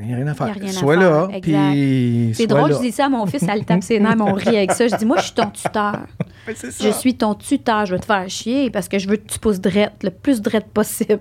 Il 0.01 0.05
n'y 0.07 0.13
a 0.13 0.15
rien 0.17 0.27
à 0.27 0.33
faire. 0.33 0.47
À 0.47 0.67
sois 0.73 0.99
faire, 0.99 1.11
là, 1.11 1.27
puis. 1.41 2.31
C'est 2.33 2.47
drôle, 2.47 2.71
là. 2.71 2.75
je 2.77 2.81
dis 2.81 2.91
ça 2.91 3.05
à 3.05 3.09
mon 3.09 3.25
fils, 3.25 3.45
elle 3.49 3.63
tape 3.63 3.83
ses 3.83 3.99
nerfs, 4.01 4.15
on 4.19 4.33
rit 4.33 4.57
avec 4.57 4.73
ça. 4.73 4.85
Je 4.87 4.97
dis, 4.97 5.05
moi, 5.05 5.15
je 5.19 5.23
suis 5.27 5.33
ton 5.33 5.49
tuteur. 5.49 5.99
Ouais, 6.47 6.55
ça. 6.55 6.67
Je 6.79 6.89
suis 6.91 7.15
ton 7.15 7.33
tuteur, 7.35 7.85
je 7.85 7.93
vais 7.95 7.99
te 7.99 8.05
faire 8.05 8.29
chier 8.29 8.69
parce 8.69 8.87
que 8.87 8.97
je 8.99 9.07
veux 9.09 9.17
que 9.17 9.27
tu 9.27 9.37
pousses 9.39 9.59
drette, 9.59 9.93
le 10.03 10.09
plus 10.11 10.41
drette 10.41 10.67
possible. 10.67 11.19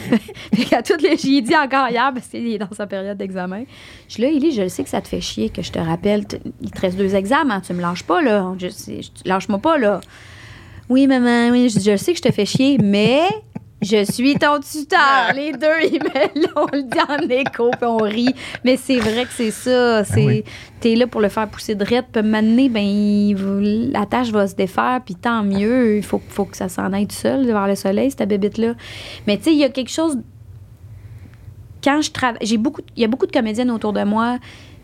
qu'à 0.70 0.82
toutes 0.82 1.02
les. 1.02 1.16
J'y 1.16 1.36
ai 1.38 1.42
dit 1.42 1.56
encore 1.56 1.88
hier 1.88 2.10
parce 2.14 2.26
qu'il 2.28 2.46
est 2.46 2.58
dans 2.58 2.70
sa 2.72 2.86
période 2.86 3.16
d'examen. 3.16 3.64
Je 4.08 4.12
suis 4.14 4.22
là, 4.22 4.28
Élie, 4.28 4.52
je 4.52 4.62
le 4.62 4.68
sais 4.68 4.82
que 4.84 4.90
ça 4.90 5.00
te 5.00 5.08
fait 5.08 5.20
chier, 5.20 5.48
que 5.48 5.62
je 5.62 5.72
te 5.72 5.78
rappelle. 5.78 6.24
Il 6.60 6.70
te 6.70 6.80
reste 6.80 6.96
deux 6.98 7.14
examens, 7.14 7.60
tu 7.60 7.72
me 7.72 7.80
lâches 7.80 8.02
pas, 8.04 8.20
là. 8.22 8.54
Je, 8.58 8.68
sais- 8.68 9.00
je- 9.02 9.28
lâche-moi 9.28 9.58
pas, 9.58 9.78
là. 9.78 10.00
Oui, 10.88 11.06
maman, 11.06 11.48
oui, 11.50 11.68
je, 11.68 11.80
je 11.80 11.90
le 11.92 11.96
sais 11.96 12.12
que 12.12 12.18
je 12.18 12.22
te 12.22 12.30
fais 12.30 12.46
chier, 12.46 12.78
mais 12.78 13.22
je 13.82 14.04
suis 14.10 14.34
ton 14.36 14.58
tuteur. 14.60 15.32
Les 15.34 15.52
deux, 15.52 15.66
ils 15.92 16.00
me- 16.02 16.42
là, 16.42 16.48
on 16.56 16.66
le 16.72 16.82
dit 16.82 16.98
en 17.08 17.28
écho, 17.28 17.70
puis 17.70 17.80
on 17.88 17.96
rit. 17.98 18.34
Mais 18.64 18.76
c'est 18.76 18.98
vrai 18.98 19.24
que 19.24 19.32
c'est 19.32 19.50
ça. 19.50 20.02
C'est, 20.04 20.24
oui. 20.24 20.44
T'es 20.80 20.94
là 20.94 21.06
pour 21.06 21.20
le 21.20 21.28
faire 21.28 21.46
pousser 21.48 21.74
de 21.74 21.84
rette, 21.84 22.06
puis 22.12 22.22
m'amener, 22.22 22.68
ben, 22.68 22.82
il 22.84 23.90
la 23.92 24.06
tâche 24.06 24.30
va 24.30 24.46
se 24.46 24.54
défaire, 24.54 25.00
puis 25.04 25.14
tant 25.14 25.42
mieux. 25.42 25.96
Il 25.98 26.02
faut, 26.02 26.20
faut 26.28 26.44
que 26.46 26.56
ça 26.56 26.68
s'en 26.68 26.92
aille 26.92 27.06
tout 27.06 27.14
seul 27.16 27.44
vers 27.46 27.66
le 27.66 27.74
soleil, 27.74 28.10
cette 28.10 28.28
bébête-là. 28.28 28.74
Mais 29.26 29.36
tu 29.36 29.44
sais, 29.44 29.52
il 29.52 29.58
y 29.58 29.64
a 29.64 29.68
quelque 29.68 29.90
chose. 29.90 30.16
Quand 31.84 32.00
je 32.02 32.10
travaille, 32.10 32.38
j'ai 32.42 32.56
beaucoup, 32.56 32.80
il 32.96 33.02
y 33.02 33.04
a 33.04 33.08
beaucoup 33.08 33.26
de 33.26 33.32
comédiennes 33.32 33.70
autour 33.70 33.92
de 33.92 34.02
moi. 34.02 34.38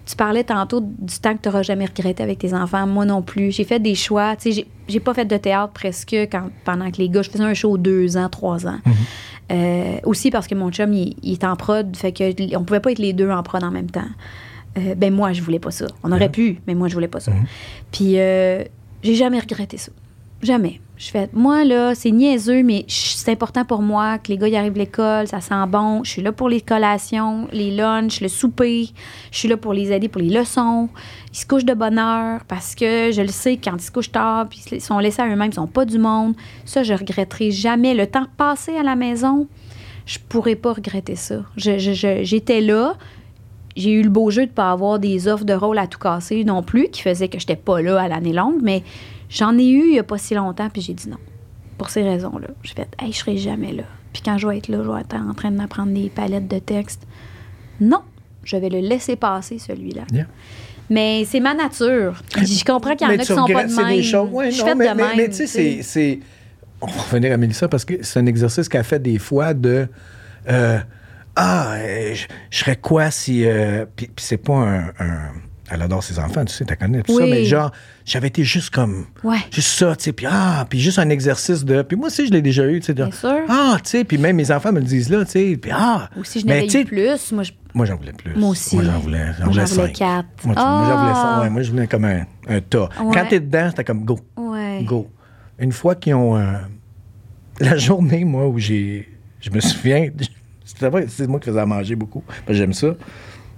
Tu 0.04 0.16
parlais 0.16 0.42
tantôt 0.44 0.80
du 0.80 1.18
temps 1.20 1.34
que 1.36 1.42
tu 1.42 1.48
n'auras 1.48 1.62
jamais 1.62 1.86
regretté 1.86 2.22
avec 2.22 2.38
tes 2.38 2.52
enfants. 2.54 2.86
Moi 2.86 3.04
non 3.04 3.22
plus. 3.22 3.52
J'ai 3.52 3.64
fait 3.64 3.78
des 3.78 3.94
choix. 3.94 4.34
Tu 4.36 4.52
sais, 4.52 4.66
j'ai- 4.88 5.00
pas 5.00 5.14
fait 5.14 5.24
de 5.24 5.36
théâtre 5.36 5.72
presque 5.72 6.12
quand, 6.30 6.50
pendant 6.64 6.90
que 6.90 6.96
les 6.98 7.08
gars, 7.08 7.22
je 7.22 7.30
faisais 7.30 7.44
un 7.44 7.54
show 7.54 7.78
deux 7.78 8.16
ans, 8.16 8.28
trois 8.28 8.66
ans. 8.66 8.78
Euh, 9.50 9.96
aussi 10.04 10.30
parce 10.30 10.46
que 10.46 10.54
mon 10.54 10.70
chum, 10.70 10.92
il, 10.92 11.14
il 11.22 11.32
est 11.32 11.44
en 11.44 11.56
prod, 11.56 11.94
fait 11.96 12.12
que 12.12 12.56
on 12.56 12.64
pouvait 12.64 12.80
pas 12.80 12.92
être 12.92 12.98
les 12.98 13.12
deux 13.12 13.30
en 13.30 13.42
prod 13.42 13.62
en 13.62 13.70
même 13.70 13.90
temps. 13.90 14.08
Euh, 14.78 14.94
ben 14.94 15.12
moi, 15.12 15.32
je 15.32 15.42
voulais 15.42 15.58
pas 15.58 15.70
ça. 15.70 15.86
On 16.02 16.10
aurait 16.12 16.30
pu, 16.30 16.60
mais 16.66 16.74
moi, 16.74 16.88
je 16.88 16.94
voulais 16.94 17.08
pas 17.08 17.20
ça. 17.20 17.32
Puis 17.90 18.18
euh, 18.18 18.64
j'ai 19.02 19.14
jamais 19.14 19.38
regretté 19.38 19.76
ça. 19.76 19.92
Jamais. 20.42 20.80
Je 20.96 21.10
fais, 21.10 21.28
moi, 21.32 21.64
là, 21.64 21.94
c'est 21.94 22.10
niaiseux, 22.10 22.62
mais 22.62 22.84
c'est 22.86 23.32
important 23.32 23.64
pour 23.64 23.82
moi 23.82 24.18
que 24.18 24.28
les 24.28 24.38
gars 24.38 24.48
y 24.48 24.56
arrivent 24.56 24.76
à 24.76 24.78
l'école, 24.78 25.26
ça 25.26 25.40
sent 25.40 25.66
bon. 25.68 26.04
Je 26.04 26.10
suis 26.10 26.22
là 26.22 26.30
pour 26.30 26.48
les 26.48 26.60
collations, 26.60 27.48
les 27.52 27.70
lunchs, 27.70 28.20
le 28.20 28.28
souper. 28.28 28.90
Je 29.32 29.38
suis 29.38 29.48
là 29.48 29.56
pour 29.56 29.72
les 29.72 29.90
aider 29.90 30.08
pour 30.08 30.20
les 30.20 30.28
leçons. 30.28 30.88
Ils 31.32 31.38
se 31.38 31.46
couchent 31.46 31.64
de 31.64 31.74
bonne 31.74 31.98
heure 31.98 32.44
parce 32.46 32.74
que 32.74 33.10
je 33.10 33.22
le 33.22 33.28
sais, 33.28 33.56
quand 33.56 33.76
ils 33.76 33.82
se 33.82 33.90
couchent 33.90 34.12
tard, 34.12 34.48
puis 34.48 34.62
ils 34.70 34.80
sont 34.80 34.98
laissés 34.98 35.22
à 35.22 35.26
eux-mêmes, 35.26 35.50
ils 35.50 35.54
sont 35.54 35.66
pas 35.66 35.84
du 35.84 35.98
monde. 35.98 36.34
Ça, 36.64 36.82
je 36.84 36.94
regretterai 36.94 37.50
jamais. 37.50 37.94
Le 37.94 38.06
temps 38.06 38.26
passé 38.36 38.76
à 38.76 38.84
la 38.84 38.94
maison, 38.94 39.48
je 40.06 40.18
pourrais 40.28 40.56
pas 40.56 40.72
regretter 40.72 41.16
ça. 41.16 41.36
J'étais 41.56 42.60
là. 42.60 42.96
J'ai 43.74 43.90
eu 43.92 44.02
le 44.02 44.10
beau 44.10 44.30
jeu 44.30 44.46
de 44.46 44.50
pas 44.50 44.70
avoir 44.70 44.98
des 44.98 45.28
offres 45.28 45.46
de 45.46 45.54
rôle 45.54 45.78
à 45.78 45.86
tout 45.86 45.98
casser 45.98 46.44
non 46.44 46.62
plus, 46.62 46.90
qui 46.90 47.00
faisaient 47.00 47.28
que 47.28 47.38
j'étais 47.38 47.56
pas 47.56 47.80
là 47.80 48.02
à 48.02 48.06
l'année 48.06 48.34
longue, 48.34 48.60
mais 48.62 48.82
j'en 49.32 49.56
ai 49.58 49.68
eu 49.68 49.88
il 49.88 49.94
y 49.94 49.98
a 49.98 50.02
pas 50.04 50.18
si 50.18 50.34
longtemps, 50.34 50.68
puis 50.70 50.82
j'ai 50.82 50.94
dit 50.94 51.08
non. 51.08 51.16
Pour 51.78 51.90
ces 51.90 52.02
raisons-là. 52.02 52.48
J'ai 52.62 52.74
fait, 52.74 52.88
hey, 53.00 53.12
je 53.12 53.18
serai 53.18 53.36
jamais 53.36 53.72
là. 53.72 53.82
Puis 54.12 54.22
quand 54.24 54.38
je 54.38 54.46
vais 54.46 54.58
être 54.58 54.68
là, 54.68 54.78
je 54.84 54.90
vais 54.90 55.00
être 55.00 55.14
en 55.16 55.32
train 55.34 55.50
d'apprendre 55.50 55.92
des 55.92 56.10
palettes 56.10 56.46
de 56.48 56.58
texte. 56.58 57.02
Non, 57.80 58.02
je 58.44 58.56
vais 58.56 58.68
le 58.68 58.78
laisser 58.80 59.16
passer, 59.16 59.58
celui-là. 59.58 60.02
Yeah. 60.12 60.26
Mais 60.90 61.24
c'est 61.24 61.40
ma 61.40 61.54
nature. 61.54 62.22
Je 62.36 62.64
comprends 62.64 62.94
qu'il 62.94 63.06
y 63.06 63.10
en 63.10 63.14
Mais 63.14 63.14
a 63.14 63.18
qui 63.18 63.26
sont 63.26 63.46
pas 63.46 63.64
de 63.64 63.74
même. 63.74 63.88
des 63.96 64.02
choses. 64.02 64.28
Ouais, 64.30 64.50
je 64.50 64.60
non, 64.60 64.74
mais, 64.76 64.90
de 64.90 64.94
mais- 64.94 64.94
même. 64.94 65.16
mais 65.16 65.28
tu 65.30 65.46
sais, 65.46 65.82
c'est-. 65.82 66.20
On 66.80 66.86
va 66.86 67.02
revenir 67.02 67.32
à 67.32 67.36
Mélissa 67.36 67.68
parce 67.68 67.84
que 67.84 68.02
c'est 68.02 68.18
un 68.20 68.26
exercice 68.26 68.68
qu'elle 68.68 68.84
fait 68.84 69.00
des 69.00 69.18
fois 69.18 69.54
de. 69.54 69.88
euh, 70.48 70.78
ah, 71.34 71.74
euh, 71.76 72.14
je 72.14 72.26
je 72.50 72.58
serais 72.58 72.76
quoi 72.76 73.10
si. 73.10 73.46
euh, 73.46 73.86
Puis 73.96 74.08
puis 74.14 74.24
c'est 74.24 74.36
pas 74.36 74.54
un, 74.54 74.88
un- 74.98 75.32
Elle 75.72 75.80
adore 75.82 76.02
ses 76.02 76.18
enfants, 76.18 76.44
tu 76.44 76.52
sais, 76.52 76.64
tu 76.66 76.76
connais 76.76 77.02
tout 77.02 77.18
ça, 77.18 77.24
mais 77.26 77.44
genre, 77.44 77.72
j'avais 78.04 78.28
été 78.28 78.44
juste 78.44 78.70
comme. 78.70 79.06
Ouais. 79.24 79.38
Juste 79.50 79.68
ça, 79.78 79.96
tu 79.96 80.04
sais, 80.04 80.12
puis 80.12 80.26
ah, 80.28 80.66
puis 80.68 80.78
juste 80.78 80.98
un 80.98 81.08
exercice 81.08 81.64
de. 81.64 81.80
Puis 81.82 81.96
moi 81.96 82.08
aussi, 82.08 82.26
je 82.26 82.32
l'ai 82.32 82.42
déjà 82.42 82.66
eu, 82.66 82.80
tu 82.80 82.86
sais. 82.86 82.94
de- 82.94 83.04
Bien 83.04 83.12
sûr. 83.12 83.38
Ah, 83.48 83.76
tu 83.82 83.90
sais, 83.90 84.04
puis 84.04 84.18
même 84.18 84.36
mes 84.36 84.50
enfants 84.50 84.70
me 84.72 84.80
le 84.80 84.84
disent 84.84 85.08
là, 85.08 85.24
tu 85.24 85.30
sais, 85.32 85.56
puis 85.56 85.70
ah. 85.74 86.10
Ou 86.16 86.24
si 86.24 86.40
je 86.40 86.46
n'avais 86.46 86.66
eu 86.66 86.84
plus, 86.84 87.32
moi, 87.32 87.42
je 87.44 87.52
Moi, 87.74 87.86
j'en 87.86 87.96
voulais 87.96 88.12
plus. 88.12 88.34
Moi 88.36 88.50
aussi. 88.50 88.74
Moi, 88.76 88.84
j'en 88.84 88.98
voulais. 88.98 89.26
J'en 89.38 89.46
voulais, 89.50 89.64
voulais 89.64 89.92
quatre. 89.92 90.28
Moi, 90.44 90.54
tu- 90.54 90.60
moi, 90.60 90.84
j'en 90.88 90.98
voulais 91.00 91.12
Ah! 91.14 91.34
cinq. 91.36 91.42
Ouais, 91.42 91.50
moi, 91.50 91.62
je 91.62 91.70
voulais 91.70 91.86
comme 91.86 92.04
un, 92.04 92.22
un 92.48 92.60
tas. 92.60 92.88
Ouais. 93.00 93.14
Quand 93.14 93.26
t'es 93.30 93.40
dedans, 93.40 93.68
c'était 93.70 93.84
comme 93.84 94.04
go. 94.04 94.18
Ouais. 94.36 94.82
Go. 94.84 95.08
Une 95.58 95.72
fois 95.72 95.94
qu'ils 95.94 96.14
ont. 96.14 96.36
euh, 96.36 96.52
la 97.60 97.76
journée, 97.76 98.24
moi, 98.24 98.46
où 98.46 98.58
j'ai. 98.58 99.08
Je 99.40 99.50
me 99.50 99.60
souviens. 99.60 100.08
C'était 100.64 100.88
vrai, 100.88 101.06
c'est 101.08 101.26
moi 101.26 101.38
qui 101.40 101.46
faisais 101.50 101.60
à 101.60 101.66
manger 101.66 101.96
beaucoup. 101.96 102.22
J'aime 102.48 102.72
ça. 102.72 102.94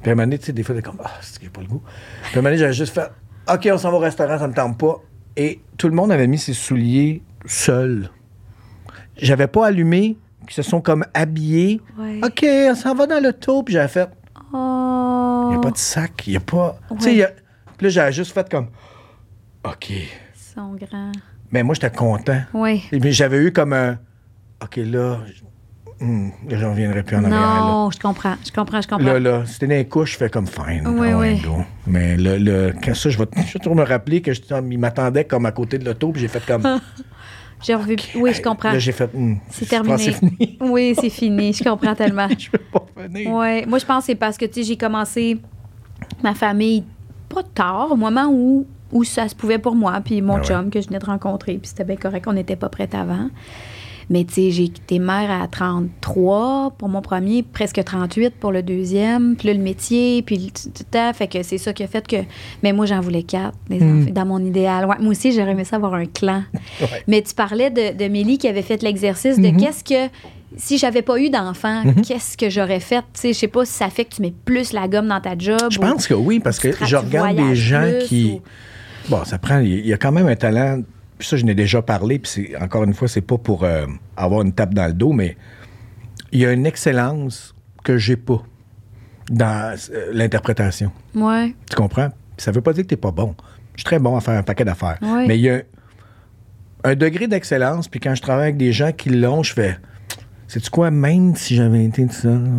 Puis 0.05 0.11
à 0.11 0.13
un 0.13 0.15
moment 0.15 0.27
donné, 0.27 0.39
tu 0.39 0.45
sais, 0.47 0.53
des 0.53 0.63
fois, 0.63 0.75
t'es 0.77 0.83
comme. 0.83 1.01
Ah, 1.03 1.11
c'est 1.21 1.39
que 1.39 1.45
j'ai 1.47 1.51
pas 1.51 1.63
le 1.63 1.67
goût. 1.67 1.83
Puis 2.25 2.35
à 2.37 2.39
un 2.39 2.43
moment 2.43 2.45
donné, 2.51 2.59
j'avais 2.59 2.73
juste 2.75 2.95
fait. 2.95 3.11
OK, 3.53 3.69
on 3.73 3.79
s'en 3.79 3.91
va 3.91 3.97
au 3.97 4.01
restaurant, 4.01 4.39
ça 4.39 4.47
me 4.47 4.55
tente 4.55 4.79
pas. 4.79 5.01
Et 5.37 5.61
tout 5.79 5.89
le 5.89 5.95
monde 5.95 6.13
avait 6.13 6.27
mis 6.29 6.39
ses 6.39 6.53
souliers 6.55 7.23
seuls. 7.47 8.09
J'avais 9.17 9.47
pas 9.49 9.67
allumé. 9.67 10.17
Ils 10.47 10.53
se 10.53 10.63
sont 10.63 10.81
comme 10.81 11.05
habillés. 11.15 11.81
Ouais. 11.99 12.21
OK, 12.23 12.45
on 12.71 12.75
s'en 12.75 12.95
va 12.95 13.07
dans 13.07 13.21
l'auto. 13.23 13.63
Puis 13.63 13.75
j'avais 13.75 13.89
fait. 13.89 14.09
Oh. 14.53 15.47
Il 15.47 15.51
n'y 15.53 15.57
a 15.57 15.61
pas 15.61 15.71
de 15.71 15.77
sac, 15.79 16.27
il 16.27 16.31
n'y 16.33 16.37
a 16.37 16.41
pas. 16.41 16.79
Tu 16.99 17.01
sais, 17.03 17.23
a- 17.25 17.33
Puis 17.77 17.87
là, 17.87 17.89
j'avais 17.89 18.13
juste 18.13 18.33
fait 18.33 18.49
comme. 18.49 18.69
OK. 19.65 19.91
Ils 19.91 20.07
sont 20.37 20.75
grands. 20.75 21.13
Mais 21.51 21.63
moi, 21.63 21.75
j'étais 21.75 21.91
content. 21.91 22.41
Oui. 22.53 22.83
Puis 22.91 23.13
j'avais 23.13 23.39
eu 23.39 23.53
comme 23.53 23.73
un. 23.73 23.99
OK, 24.63 24.77
là. 24.77 25.19
Je- 26.05 26.09
hum, 26.11 26.31
là, 26.49 26.59
j'en 26.59 26.71
reviendrai 26.71 27.03
plus 27.03 27.17
en 27.17 27.25
arrière. 27.25 27.41
Là. 27.41 27.61
Non, 27.61 27.91
je 27.91 27.99
comprends, 27.99 28.35
je 28.45 28.53
comprends, 28.53 28.81
je 28.83 28.89
comprends. 28.89 29.05
Là, 29.07 29.19
là, 29.21 29.43
c'était 29.47 29.67
dans 29.67 29.75
les 29.75 29.87
couches, 29.89 30.13
je 30.13 30.17
fais 30.19 30.29
comme 30.31 30.47
fine. 30.47 30.87
Oui, 30.87 31.09
Ah 31.13 31.19
oui. 31.19 31.39
go. 31.41 31.57
Mais 31.87 32.17
le, 32.17 32.37
le, 32.39 32.75
quand 32.85 32.95
ça, 32.95 33.11
je 33.11 33.19
vais, 33.19 33.25
je 33.37 33.53
vais 33.55 33.59
toujours 33.59 33.77
me 33.77 33.85
rappeler 33.85 34.21
que 34.23 34.33
je- 34.33 34.41
il 34.71 34.79
m'attendait 34.79 35.25
comme 35.25 35.47
à 35.47 35.53
côté 35.53 35.79
de 35.79 35.85
l'auto, 35.85 36.11
puis 36.13 36.21
j'ai 36.21 36.29
fait 36.29 36.45
comme. 36.47 36.63
J'ai 37.63 37.75
revu. 37.77 37.97
Oui, 38.17 38.35
je 38.35 38.43
comprends. 38.43 38.73
Là, 38.73 38.79
j'ai 38.79 38.93
fait. 38.93 39.09
hum, 39.15 39.39
C'est 39.49 39.65
je 39.65 39.71
terminé. 39.71 39.97
C'est 39.97 40.13
fini. 40.13 40.59
Oui, 40.61 40.95
c'est 41.01 41.09
fini. 41.09 41.53
Je 41.55 41.65
comprends 41.65 41.95
tellement. 41.95 42.29
je 42.39 42.51
veux 42.53 42.59
pas 42.59 42.85
revenir. 42.95 43.31
Ouais. 43.33 43.65
Moi, 43.67 43.79
je 43.79 43.87
pense 43.87 44.01
que 44.01 44.07
c'est 44.07 44.15
parce 44.17 44.37
que, 44.37 44.45
tu 44.45 44.55
sais, 44.55 44.63
j'ai 44.65 44.77
commencé 44.77 45.41
ma 46.23 46.35
famille 46.35 46.85
pas 47.31 47.43
tard, 47.43 47.89
au 47.93 47.97
moment 47.97 48.27
où, 48.31 48.67
où 48.93 49.03
ça 49.03 49.29
se 49.31 49.35
pouvait 49.35 49.59
pour 49.59 49.75
moi, 49.77 49.99
puis 50.05 50.21
mon 50.21 50.35
ouais. 50.35 50.45
chum 50.45 50.69
que 50.69 50.79
je 50.81 50.89
venais 50.89 50.99
de 50.99 51.07
rencontrer, 51.07 51.55
puis 51.55 51.69
c'était 51.69 51.85
bien 51.85 51.97
correct, 51.97 52.27
on 52.29 52.35
n'était 52.35 52.57
pas 52.57 52.69
prêts 52.69 52.89
avant. 52.93 53.31
Mais, 54.11 54.25
tu 54.25 54.35
sais, 54.35 54.51
j'ai 54.51 54.69
quitté 54.69 54.99
mère 54.99 55.31
à 55.31 55.47
33 55.49 56.73
pour 56.79 56.89
mon 56.89 57.03
premier, 57.03 57.43
presque 57.43 57.83
38 57.83 58.35
pour 58.39 58.53
le 58.53 58.63
deuxième, 58.63 59.37
puis 59.37 59.49
là, 59.49 59.55
le 59.55 59.61
métier, 59.61 60.23
puis 60.23 60.53
tout- 60.53 60.85
temps. 60.91 61.13
Fait 61.13 61.27
que 61.29 61.43
c'est 61.43 61.59
ça 61.59 61.73
qui 61.73 61.83
a 61.83 61.87
fait 61.87 62.07
que. 62.07 62.17
Mais 62.63 62.73
moi, 62.73 62.87
j'en 62.87 63.01
voulais 63.01 63.23
quatre, 63.23 63.57
des 63.69 63.81
Hmm. 63.81 64.03
enfants, 64.03 64.11
dans 64.13 64.27
mon 64.27 64.39
idéal. 64.45 64.87
Ouais, 64.87 64.97
moi 65.01 65.11
aussi, 65.11 65.33
j'aurais 65.33 65.53
aimé 65.53 65.65
ça 65.65 65.77
avoir 65.77 65.95
un 65.95 66.07
clan. 66.07 66.43
Ouais. 66.81 67.03
Mais 67.09 67.23
tu 67.23 67.35
parlais 67.35 67.71
de, 67.71 67.97
de 67.97 68.09
Mélie 68.09 68.39
qui 68.39 68.49
avait 68.49 68.63
fait 68.63 68.83
l'exercice 68.83 69.39
de 69.39 69.49
Mhm. 69.49 69.57
qu'est-ce 69.59 69.85
que. 69.85 70.11
Si 70.57 70.79
j'avais 70.79 71.03
pas 71.03 71.19
eu 71.19 71.31
d'enfant, 71.31 71.83
qu'est-ce 72.07 72.37
que 72.37 72.49
j'aurais 72.49 72.79
fait? 72.79 73.01
Tu 73.15 73.21
sais, 73.21 73.33
je 73.33 73.39
sais 73.41 73.49
pas 73.49 73.65
si 73.65 73.73
ça 73.73 73.89
fait 73.91 74.05
que 74.05 74.15
tu 74.15 74.23
mets 74.23 74.33
plus 74.45 74.73
la 74.73 74.87
gomme 74.87 75.09
dans 75.09 75.21
ta 75.21 75.37
job. 75.37 75.59
Je 75.71 75.81
pense 75.81 76.07
que 76.07 76.15
oui, 76.15 76.39
parce 76.39 76.61
que 76.61 76.71
je 76.85 76.95
regarde 76.97 77.35
des 77.37 77.57
gens 77.57 77.91
qui. 78.07 78.35
ou- 78.37 78.43
Bon, 79.11 79.25
ça 79.25 79.39
prend. 79.39 79.59
Il 79.59 79.85
y 79.85 79.93
a 79.93 79.97
quand 79.97 80.13
même 80.13 80.29
un 80.29 80.37
talent 80.37 80.81
puis 81.25 81.31
ça, 81.31 81.37
je 81.39 81.47
n'ai 81.47 81.55
déjà 81.55 81.81
parlé, 81.81 82.19
puis 82.19 82.31
c'est, 82.31 82.63
encore 82.63 82.85
une 82.85 82.93
fois, 82.93 83.09
c'est 83.09 83.23
pas 83.23 83.39
pour 83.39 83.65
euh, 83.65 83.87
avoir 84.15 84.43
une 84.43 84.53
tape 84.53 84.75
dans 84.75 84.87
le 84.87 84.93
dos, 84.93 85.15
mais 85.15 85.39
il 86.33 86.41
y 86.41 86.45
a 86.45 86.53
une 86.53 86.67
excellence 86.67 87.55
que 87.83 87.97
j'ai 87.97 88.17
pas 88.17 88.43
dans 89.31 89.75
euh, 89.91 90.11
l'interprétation. 90.13 90.93
Ouais. 91.15 91.55
Tu 91.71 91.77
comprends? 91.77 92.11
Ça 92.37 92.53
veut 92.53 92.61
pas 92.61 92.75
dire 92.75 92.83
que 92.83 92.89
t'es 92.89 92.99
pas 92.99 93.11
bon. 93.11 93.35
Je 93.75 93.81
suis 93.81 93.85
très 93.85 93.99
bon 93.99 94.19
à 94.19 94.21
faire 94.21 94.39
un 94.39 94.43
paquet 94.43 94.67
d'affaires. 94.67 94.99
Mais 95.01 95.39
il 95.39 95.41
y 95.41 95.49
a 95.49 95.63
un 96.85 96.95
degré 96.95 97.27
d'excellence, 97.27 97.89
puis 97.89 98.01
quand 98.01 98.15
je 98.15 98.21
travaille 98.21 98.49
avec 98.49 98.59
des 98.59 98.73
gens 98.73 98.93
qui 98.93 99.09
l'ont, 99.09 99.43
je 99.43 99.55
fais. 99.55 99.79
Sais-tu 100.47 100.69
quoi, 100.69 100.91
même 100.91 101.35
si 101.37 101.57
j'avais 101.57 101.87
été 101.87 102.05
de 102.05 102.13
ça, 102.13 102.29
là, 102.29 102.51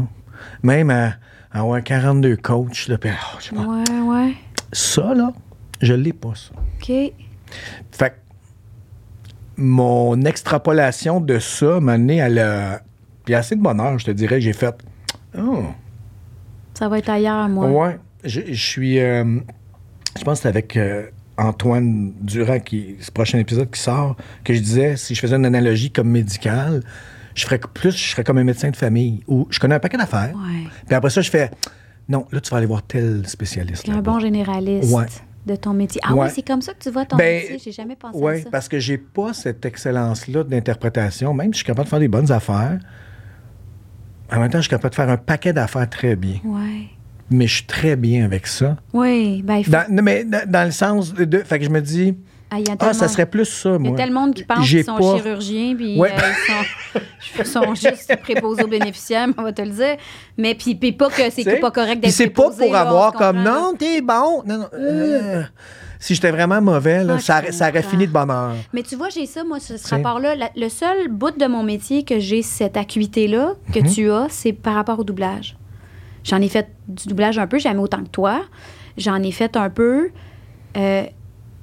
même 0.64 0.90
à, 0.90 1.18
à 1.52 1.60
avoir 1.60 1.84
42 1.84 2.38
coachs, 2.38 2.88
là, 2.88 2.98
puis, 2.98 3.12
ah, 3.14 3.38
je 3.38 3.50
sais 3.50 3.56
pas. 3.56 3.62
Ouais, 3.62 4.00
ouais. 4.02 4.34
ça, 4.74 5.14
là, 5.14 5.34
je 5.82 5.94
l'ai 5.94 6.14
pas, 6.14 6.34
ça. 6.34 6.52
OK. 6.80 6.88
Fait 6.88 8.10
que 8.10 8.25
mon 9.58 10.22
extrapolation 10.24 11.22
de 11.22 11.40
ça 11.40 11.80
m'a 11.80 11.94
amené 11.94 12.22
à 12.22 12.30
la. 12.30 12.82
Puis 13.26 13.34
assez 13.36 13.56
de 13.56 13.62
bonheur, 13.62 13.98
je 14.00 14.06
te 14.06 14.12
dirais, 14.12 14.40
j'ai 14.42 14.54
fait. 14.54 14.76
Oh, 15.38 15.64
Ça 16.74 16.88
va 16.90 17.00
être 17.00 17.10
ailleurs, 17.10 17.50
moi. 17.50 17.68
ouais. 17.70 18.00
Je 18.24 18.42
je 18.48 18.54
suis. 18.54 19.00
euh, 19.00 19.24
je 20.18 20.24
pense 20.24 20.40
que 20.40 20.44
c'est 20.44 20.48
avec 20.50 20.78
euh, 20.78 21.08
Antoine 21.38 22.14
Durand, 22.22 22.60
qui, 22.60 22.96
ce 23.00 23.12
prochain 23.12 23.38
épisode 23.40 23.70
qui 23.72 23.80
sort, 23.82 24.16
que 24.44 24.54
je 24.54 24.60
disais, 24.60 24.96
si 24.96 25.14
je 25.16 25.20
faisais 25.20 25.36
une 25.36 25.46
analogie 25.46 25.92
comme 25.92 26.10
médicale, 26.10 26.82
je 27.34 27.44
ferais 27.46 27.60
plus, 27.60 27.92
je 27.98 28.12
serais 28.12 28.24
comme 28.24 28.38
un 28.38 28.44
médecin 28.44 28.70
de 28.70 28.76
famille, 28.76 29.24
où 29.28 29.48
je 29.50 29.60
connais 29.60 29.76
un 29.76 29.80
paquet 29.80 29.98
d'affaires. 29.98 30.34
Ouais. 30.36 30.70
Puis 30.86 30.96
après 30.96 31.10
ça, 31.10 31.22
je 31.22 31.30
fais. 31.30 31.52
Non, 32.08 32.26
là, 32.32 32.40
tu 32.40 32.52
vas 32.52 32.58
aller 32.58 32.68
voir 32.68 32.84
tel 32.84 33.28
spécialiste. 33.28 33.90
Un 33.90 34.02
bon 34.02 34.20
généraliste 34.20 34.94
Ouais. 34.94 35.06
De 35.46 35.56
ton 35.56 35.74
métier. 35.74 36.02
Ah 36.04 36.14
Ouais. 36.16 36.26
oui, 36.26 36.32
c'est 36.34 36.42
comme 36.46 36.62
ça 36.62 36.74
que 36.74 36.80
tu 36.80 36.90
vois 36.90 37.06
ton 37.06 37.18
Ben, 37.18 37.42
métier. 37.42 37.60
J'ai 37.64 37.72
jamais 37.72 37.96
pensé 37.96 38.18
Oui, 38.20 38.34
à 38.34 38.42
ça. 38.44 38.50
parce 38.52 38.68
que 38.68 38.80
j'ai 38.80 38.98
pas 38.98 39.34
cette 39.34 39.64
excellence-là 39.66 40.44
d'interprétation. 40.44 41.34
Même 41.34 41.48
si 41.48 41.52
je 41.54 41.58
suis 41.58 41.66
capable 41.66 41.86
de 41.86 41.90
faire 41.90 42.00
des 42.00 42.08
bonnes 42.08 42.32
affaires, 42.32 42.80
en 44.32 44.40
même 44.40 44.50
temps, 44.50 44.58
je 44.58 44.64
suis 44.64 44.70
capable 44.70 44.90
de 44.92 44.96
faire 44.96 45.10
un 45.10 45.18
paquet 45.18 45.54
d'affaires 45.54 45.90
très 45.90 46.16
bien. 46.16 46.40
Ouais. 46.44 46.88
Mais 47.30 47.48
je 47.48 47.56
suis 47.58 47.66
très 47.66 47.96
bien 47.96 48.26
avec 48.26 48.48
ça. 48.48 48.78
Oui, 48.94 49.42
ben 49.44 49.58
il 49.58 49.64
faut. 49.66 49.72
Dans, 49.72 49.86
mais 50.04 50.24
dans, 50.24 50.50
dans 50.50 50.66
le 50.66 50.72
sens 50.72 51.14
de, 51.14 51.26
de- 51.26 51.40
Fait 51.40 51.60
que 51.60 51.66
je 51.66 51.70
me 51.70 51.82
dis, 51.82 52.16
Ah, 52.52 52.58
ah, 52.80 52.94
ça 52.94 53.08
serait 53.08 53.26
plus 53.26 53.46
ça, 53.46 53.72
Il 53.80 53.86
y 53.88 53.90
moi. 53.90 53.94
a 53.94 53.96
tellement 53.98 54.22
de 54.22 54.26
monde 54.28 54.36
qui 54.36 54.44
pense 54.44 54.68
qu'ils 54.70 54.84
sont 54.84 54.98
pas- 54.98 55.18
chirurgiens, 55.18 55.76
puis 55.76 56.00
Ouais. 56.00 56.12
euh, 56.12 57.02
ils 57.40 57.46
sont, 57.46 57.64
sont 57.66 57.76
juste 57.76 58.16
préposés 58.22 58.64
aux 58.64 58.68
bénéficiaires, 58.68 59.28
on 59.38 59.42
va 59.44 59.52
te 59.52 59.62
le 59.64 59.72
dire. 59.72 59.98
Mais 60.38 60.54
puis, 60.56 60.76
puis 60.76 60.92
pas 60.92 61.10
que 61.10 61.30
c'est 61.32 61.60
pas 61.60 61.72
correct 61.72 62.00
d'être 62.02 62.12
c'est 62.12 62.28
pas 62.30 62.50
pour 62.52 62.72
là, 62.72 62.82
avoir 62.82 63.14
comme, 63.14 63.42
non, 63.42 63.74
t'es 63.78 64.00
bon. 64.02 64.44
Non, 64.46 64.60
non. 64.60 64.68
euh, 64.74 65.44
si 66.00 66.14
j'étais 66.14 66.30
vraiment 66.32 66.62
mauvais, 66.62 67.04
là, 67.04 67.16
Ah, 67.18 67.20
ça, 67.20 67.40
aurait- 67.40 67.52
ça 67.52 67.72
fini 67.82 68.06
de 68.08 68.12
bonheur. 68.12 68.54
Mais 68.74 68.84
tu 68.84 68.96
vois, 68.96 69.10
j'ai 69.10 69.26
ça, 69.26 69.44
moi, 69.44 69.60
ce, 69.60 69.74
rapport-là. 69.90 70.36
Le 70.56 70.70
seul 70.70 71.08
bout 71.10 71.36
de 71.36 71.48
mon 71.48 71.64
métier 71.64 72.04
que 72.04 72.20
j'ai 72.20 72.44
cette 72.44 72.78
acuité-là, 72.78 73.54
que 73.74 73.80
Mhm. 73.80 73.92
tu 73.92 74.12
as, 74.12 74.28
c'est 74.30 74.54
par 74.54 74.76
rapport 74.76 75.00
au 75.00 75.04
doublage. 75.04 75.58
J'en 76.24 76.40
ai 76.42 76.48
fait 76.50 76.68
du 76.88 77.08
doublage 77.08 77.38
un 77.40 77.48
peu, 77.48 77.58
jamais 77.58 77.80
autant 77.80 78.04
que 78.04 78.10
toi. 78.10 78.42
J'en 78.98 79.22
ai 79.24 79.32
fait 79.32 79.58
un 79.58 79.70
peu, 79.70 80.10
euh, 80.78 81.04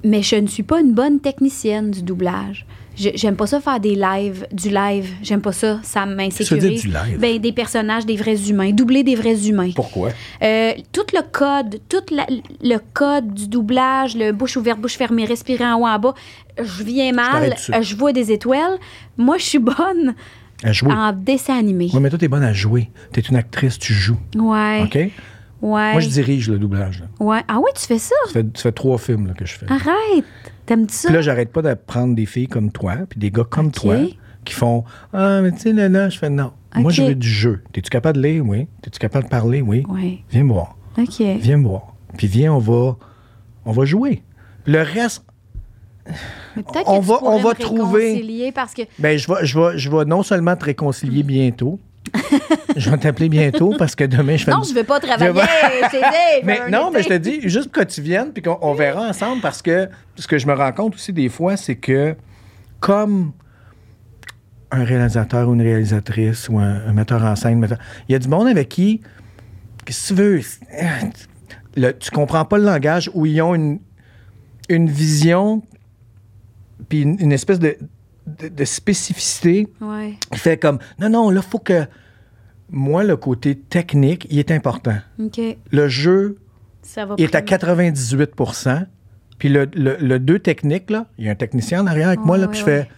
mais 0.03 0.21
je 0.21 0.35
ne 0.35 0.47
suis 0.47 0.63
pas 0.63 0.79
une 0.81 0.93
bonne 0.93 1.19
technicienne 1.19 1.91
du 1.91 2.01
doublage. 2.03 2.65
J'aime 2.95 3.35
pas 3.35 3.47
ça 3.47 3.59
faire 3.59 3.79
des 3.79 3.95
lives, 3.95 4.45
du 4.51 4.69
live. 4.69 5.09
J'aime 5.23 5.41
pas 5.41 5.51
ça. 5.51 5.79
Ça 5.81 6.05
Qu'est-ce 6.05 6.37
que 6.37 6.43
tu 6.43 6.53
veux 6.53 6.59
dire, 6.59 6.69
m'insécurise. 6.69 6.81
du 6.81 6.87
live? 6.89 7.19
Ben, 7.19 7.39
des 7.39 7.51
personnages, 7.51 8.05
des 8.05 8.15
vrais 8.15 8.49
humains. 8.51 8.69
Doubler 8.71 9.01
des 9.03 9.15
vrais 9.15 9.47
humains. 9.49 9.71
Pourquoi? 9.75 10.09
Euh, 10.43 10.73
tout 10.91 11.05
le 11.11 11.21
code, 11.31 11.79
tout 11.89 12.03
la- 12.15 12.27
le 12.61 12.77
code 12.93 13.33
du 13.33 13.47
doublage, 13.47 14.15
le 14.15 14.31
bouche 14.31 14.57
ouverte, 14.57 14.79
bouche 14.79 14.93
fermée, 14.95 15.25
respirer 15.25 15.65
en 15.65 15.79
haut, 15.79 15.87
en 15.87 15.97
bas, 15.97 16.13
je 16.61 16.83
viens 16.83 17.13
mal, 17.13 17.55
je 17.81 17.95
vois 17.95 18.13
des 18.13 18.31
étoiles. 18.31 18.77
Moi, 19.17 19.39
je 19.39 19.43
suis 19.45 19.59
bonne 19.59 20.13
À 20.63 20.71
jouer. 20.71 20.93
en 20.93 21.13
dessin 21.13 21.57
animé. 21.57 21.89
Oui, 21.91 21.99
mais 21.99 22.09
toi, 22.11 22.19
t'es 22.19 22.27
bonne 22.27 22.43
à 22.43 22.53
jouer. 22.53 22.91
T'es 23.11 23.21
une 23.21 23.37
actrice, 23.37 23.79
tu 23.79 23.93
joues. 23.93 24.19
Ouais. 24.35 24.83
OK? 24.83 24.99
Ouais. 25.63 25.93
Moi, 25.93 25.99
je 26.01 26.09
dirige 26.09 26.49
le 26.49 26.59
doublage. 26.59 26.99
là. 26.99 27.25
Ouais. 27.25 27.39
Ah 27.47 27.59
ouais, 27.59 27.71
tu 27.73 27.85
fais 27.85 27.97
ça? 27.97 28.15
Ça 28.27 28.33
fait, 28.33 28.45
ça 28.57 28.63
fait 28.63 28.71
trois 28.73 28.97
films 28.97 29.27
là, 29.27 29.33
que 29.33 29.45
je 29.45 29.53
fais. 29.53 29.65
Arrête. 29.71 30.25
T'aimes-tu 30.65 30.93
ça? 30.93 31.07
Puis 31.07 31.15
là, 31.15 31.21
j'arrête 31.21 31.51
pas 31.53 31.61
de 31.61 31.73
prendre 31.73 32.13
des 32.15 32.25
filles 32.25 32.47
comme 32.47 32.69
toi, 32.71 32.95
puis 33.09 33.17
des 33.19 33.31
gars 33.31 33.45
comme 33.49 33.67
Ok. 33.67 33.73
toi, 33.73 33.95
qui 34.43 34.53
font 34.53 34.83
Ah, 35.13 35.39
mais 35.41 35.51
tu 35.53 35.59
sais, 35.59 35.73
là, 35.73 35.87
là, 35.87 36.09
je 36.09 36.17
fais 36.19 36.29
non. 36.29 36.51
Moi, 36.75 36.91
Ok. 36.91 36.97
je 36.97 37.03
veux 37.03 37.15
du 37.15 37.29
jeu. 37.29 37.63
T'es-tu 37.71 37.89
capable 37.89 38.17
de 38.21 38.27
lire? 38.27 38.45
Oui. 38.45 38.67
T'es-tu 38.81 38.99
capable 38.99 39.23
de 39.25 39.29
parler? 39.29 39.61
Oui. 39.61 39.85
Ouais. 39.87 40.19
Viens 40.31 40.43
me 40.43 40.51
voir. 40.51 40.75
OK. 40.97 41.19
Viens 41.19 41.57
me 41.57 41.63
voir. 41.67 41.93
Puis 42.17 42.27
viens, 42.27 42.53
on 42.53 42.59
va, 42.59 42.97
on 43.65 43.71
va 43.71 43.85
jouer. 43.85 44.21
Le 44.65 44.81
reste, 44.81 45.23
Mais 46.57 46.63
peut-être 46.63 46.87
on 46.89 46.99
que 46.99 47.03
tu 47.05 47.09
va- 47.11 47.17
pourrais 47.19 47.35
on 47.35 47.39
va 47.39 47.49
me 47.49 47.55
trouver- 47.55 48.07
réconcilier 48.13 48.51
parce 48.51 48.73
que 48.73 48.81
ben, 48.99 49.17
je 49.17 49.27
vais, 49.31 49.45
je 49.45 49.57
vais, 49.59 49.77
je 49.77 49.89
vais 49.89 50.03
non 50.05 50.23
seulement 50.23 50.55
te 50.57 50.65
réconcilier 50.65 51.23
bientôt, 51.23 51.79
je 52.75 52.89
vais 52.89 52.97
t'appeler 52.97 53.29
bientôt 53.29 53.73
parce 53.77 53.95
que 53.95 54.03
demain, 54.03 54.35
je 54.37 54.43
fais 54.45 54.51
non, 54.51 54.61
une- 54.61 54.69
je 54.69 54.73
veux 54.75 54.83
pas 54.83 54.99
travailler. 54.99 55.31
vais- 55.31 55.41
je 55.41 55.91
t'ai 55.91 55.97
dit, 55.99 56.03
Mais 56.45 56.69
non, 56.69 56.91
mais 56.91 57.01
je 57.03 57.09
te 57.09 57.13
dis, 57.17 57.41
juste 57.47 57.71
pour 57.71 57.83
que 57.83 57.87
tu 57.87 58.01
viennes, 58.01 58.31
puis 58.33 58.41
qu'on 58.43 58.57
on 58.61 58.73
verra 58.73 59.07
ensemble, 59.07 59.41
parce 59.41 59.61
que 59.61 59.89
ce 60.15 60.27
que 60.27 60.37
je 60.37 60.45
me 60.47 60.53
rends 60.53 60.71
compte 60.73 60.95
aussi 60.95 61.13
des 61.13 61.29
fois, 61.29 61.55
c'est 61.57 61.75
que 61.75 62.15
comme 62.79 63.31
un 64.71 64.83
réalisateur 64.83 65.47
ou 65.47 65.53
une 65.53 65.61
réalisatrice 65.61 66.49
ou 66.49 66.59
un, 66.59 66.81
un 66.87 66.93
metteur 66.93 67.23
en 67.23 67.35
scène, 67.35 67.59
metteur- 67.59 67.77
il 68.09 68.13
y 68.13 68.15
a 68.15 68.19
du 68.19 68.27
monde 68.27 68.47
avec 68.47 68.69
qui, 68.69 69.01
qu'est-ce 69.85 70.13
que 70.13 70.15
tu 70.15 70.21
veux, 70.21 70.41
le- 71.77 71.91
tu 71.97 72.11
comprends 72.11 72.43
pas 72.45 72.57
le 72.57 72.65
langage, 72.65 73.09
où 73.13 73.25
ils 73.25 73.41
ont 73.41 73.55
une, 73.55 73.79
une 74.69 74.89
vision, 74.89 75.61
puis 76.89 77.01
une, 77.03 77.17
une 77.19 77.31
espèce 77.31 77.59
de, 77.59 77.77
de- 78.27 78.47
de 78.49 78.65
spécificité 78.65 79.67
Ouais. 79.81 80.13
qui 80.31 80.39
fait 80.39 80.57
comme, 80.57 80.79
non, 80.99 81.09
non, 81.09 81.29
là, 81.29 81.41
faut 81.41 81.59
que... 81.59 81.85
Moi, 82.75 83.03
le 83.03 83.15
côté 83.17 83.55
technique, 83.55 84.25
il 84.31 84.39
est 84.39 84.49
important. 84.49 84.95
Le 85.71 85.87
jeu 85.89 86.37
Ça 86.81 87.05
va 87.05 87.13
il 87.19 87.23
est 87.23 87.35
à 87.35 87.41
primer. 87.43 87.91
98% 87.91 88.87
Puis 89.37 89.49
le, 89.49 89.69
le, 89.75 89.97
le 89.99 90.17
deux 90.19 90.39
technique, 90.39 90.89
là, 90.89 91.05
il 91.19 91.25
y 91.25 91.29
a 91.29 91.31
un 91.33 91.35
technicien 91.35 91.83
en 91.83 91.87
arrière 91.87 92.07
avec 92.07 92.21
moi, 92.21 92.37
là, 92.37 92.45
Ouais, 92.45 92.51
puis 92.51 92.59
je 92.59 92.63
fais. 92.65 92.89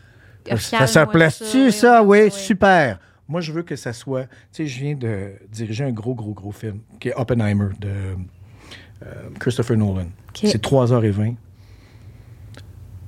Ça, 0.57 0.87
ça 0.87 1.05
place-tu, 1.07 1.71
ça, 1.71 2.03
Oui, 2.03 2.31
super. 2.31 2.99
Moi, 3.27 3.41
je 3.41 3.51
veux 3.51 3.63
que 3.63 3.75
ça 3.75 3.91
soit. 3.91 4.25
Tu 4.25 4.29
sais, 4.51 4.67
je 4.67 4.79
viens 4.79 4.95
de 4.95 5.31
diriger 5.51 5.83
un 5.83 5.91
gros, 5.91 6.13
gros, 6.13 6.33
gros 6.33 6.51
film 6.51 6.79
qui 6.99 7.09
est 7.09 7.13
Oppenheimer 7.15 7.69
de 7.81 7.89
euh, 7.89 9.13
Christopher 9.39 9.75
Nolan. 9.75 10.05
OK. 10.29 10.41
C'est 10.43 10.63
3h20. 10.63 11.35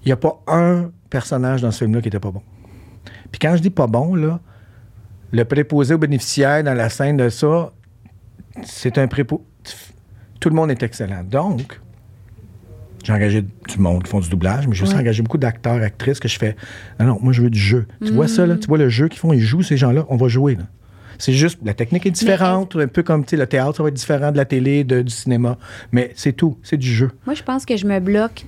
Il 0.03 0.07
n'y 0.07 0.11
a 0.11 0.17
pas 0.17 0.41
un 0.47 0.91
personnage 1.09 1.61
dans 1.61 1.71
ce 1.71 1.79
film-là 1.79 2.01
qui 2.01 2.07
était 2.09 2.19
pas 2.19 2.31
bon. 2.31 2.41
Puis 3.31 3.39
quand 3.39 3.55
je 3.55 3.61
dis 3.61 3.69
pas 3.69 3.87
bon, 3.87 4.15
là, 4.15 4.39
le 5.31 5.43
préposé 5.45 5.93
aux 5.93 5.97
bénéficiaires 5.97 6.63
dans 6.63 6.73
la 6.73 6.89
scène 6.89 7.17
de 7.17 7.29
ça, 7.29 7.71
c'est 8.63 8.97
un 8.97 9.07
préposé. 9.07 9.43
Tout 10.39 10.49
le 10.49 10.55
monde 10.55 10.71
est 10.71 10.81
excellent. 10.83 11.23
Donc, 11.23 11.79
j'ai 13.03 13.13
engagé 13.13 13.41
du 13.41 13.77
monde 13.79 14.03
qui 14.03 14.09
font 14.09 14.19
du 14.19 14.29
doublage, 14.29 14.67
mais 14.67 14.75
j'ai 14.75 14.83
aussi 14.83 14.95
engagé 14.95 15.21
beaucoup 15.23 15.37
d'acteurs, 15.37 15.81
actrices 15.81 16.19
que 16.19 16.27
je 16.27 16.37
fais. 16.37 16.55
Non, 16.99 17.05
non, 17.07 17.19
moi, 17.21 17.33
je 17.33 17.41
veux 17.41 17.49
du 17.49 17.59
jeu. 17.59 17.87
Tu 18.05 18.11
vois 18.11 18.27
ça, 18.27 18.45
là? 18.45 18.55
Tu 18.57 18.67
vois 18.67 18.77
le 18.77 18.89
jeu 18.89 19.07
qu'ils 19.07 19.19
font, 19.19 19.33
ils 19.33 19.41
jouent, 19.41 19.63
ces 19.63 19.77
gens-là, 19.77 20.05
on 20.09 20.17
va 20.17 20.27
jouer, 20.27 20.55
là. 20.55 20.63
C'est 21.19 21.33
juste, 21.33 21.57
la 21.65 21.73
technique 21.73 22.05
est 22.05 22.11
différente, 22.11 22.75
un 22.75 22.87
peu 22.87 23.01
comme, 23.01 23.23
le 23.31 23.45
théâtre, 23.47 23.77
ça 23.77 23.81
va 23.83 23.89
être 23.89 23.95
différent 23.95 24.31
de 24.31 24.37
la 24.37 24.45
télé, 24.45 24.83
de- 24.83 25.01
du 25.01 25.11
cinéma. 25.11 25.57
Mais 25.91 26.11
c'est 26.15 26.33
tout, 26.33 26.59
c'est 26.61 26.77
du 26.77 26.93
jeu. 26.93 27.09
Moi, 27.25 27.33
je 27.33 27.41
pense 27.41 27.65
que 27.65 27.75
je 27.75 27.87
me 27.87 27.99
bloque 27.99 28.45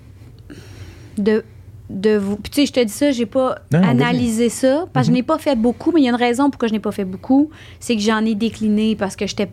de, 1.17 1.43
de 1.89 2.15
vous. 2.17 2.35
Puis, 2.35 2.51
tu 2.51 2.61
sais, 2.61 2.65
je 2.67 2.71
te 2.73 2.79
dis 2.83 2.91
ça, 2.93 3.11
j'ai 3.11 3.25
pas 3.25 3.55
Non, 3.73 3.81
analysé 3.81 4.49
ça, 4.49 4.85
parce 4.93 5.07
que 5.07 5.11
je 5.11 5.15
n'ai 5.15 5.23
pas 5.23 5.37
fait 5.39 5.55
beaucoup, 5.55 5.91
mais 5.91 6.01
il 6.01 6.03
y 6.03 6.07
a 6.07 6.11
une 6.11 6.15
raison 6.15 6.49
pourquoi 6.49 6.67
je 6.67 6.73
n'ai 6.73 6.79
pas 6.79 6.91
fait 6.91 7.05
beaucoup. 7.05 7.49
C'est 7.79 7.95
que 7.95 8.01
j'en 8.01 8.23
ai 8.25 8.35
décliné 8.35 8.95
parce 8.95 9.15
que 9.15 9.25
j'étais 9.25 9.49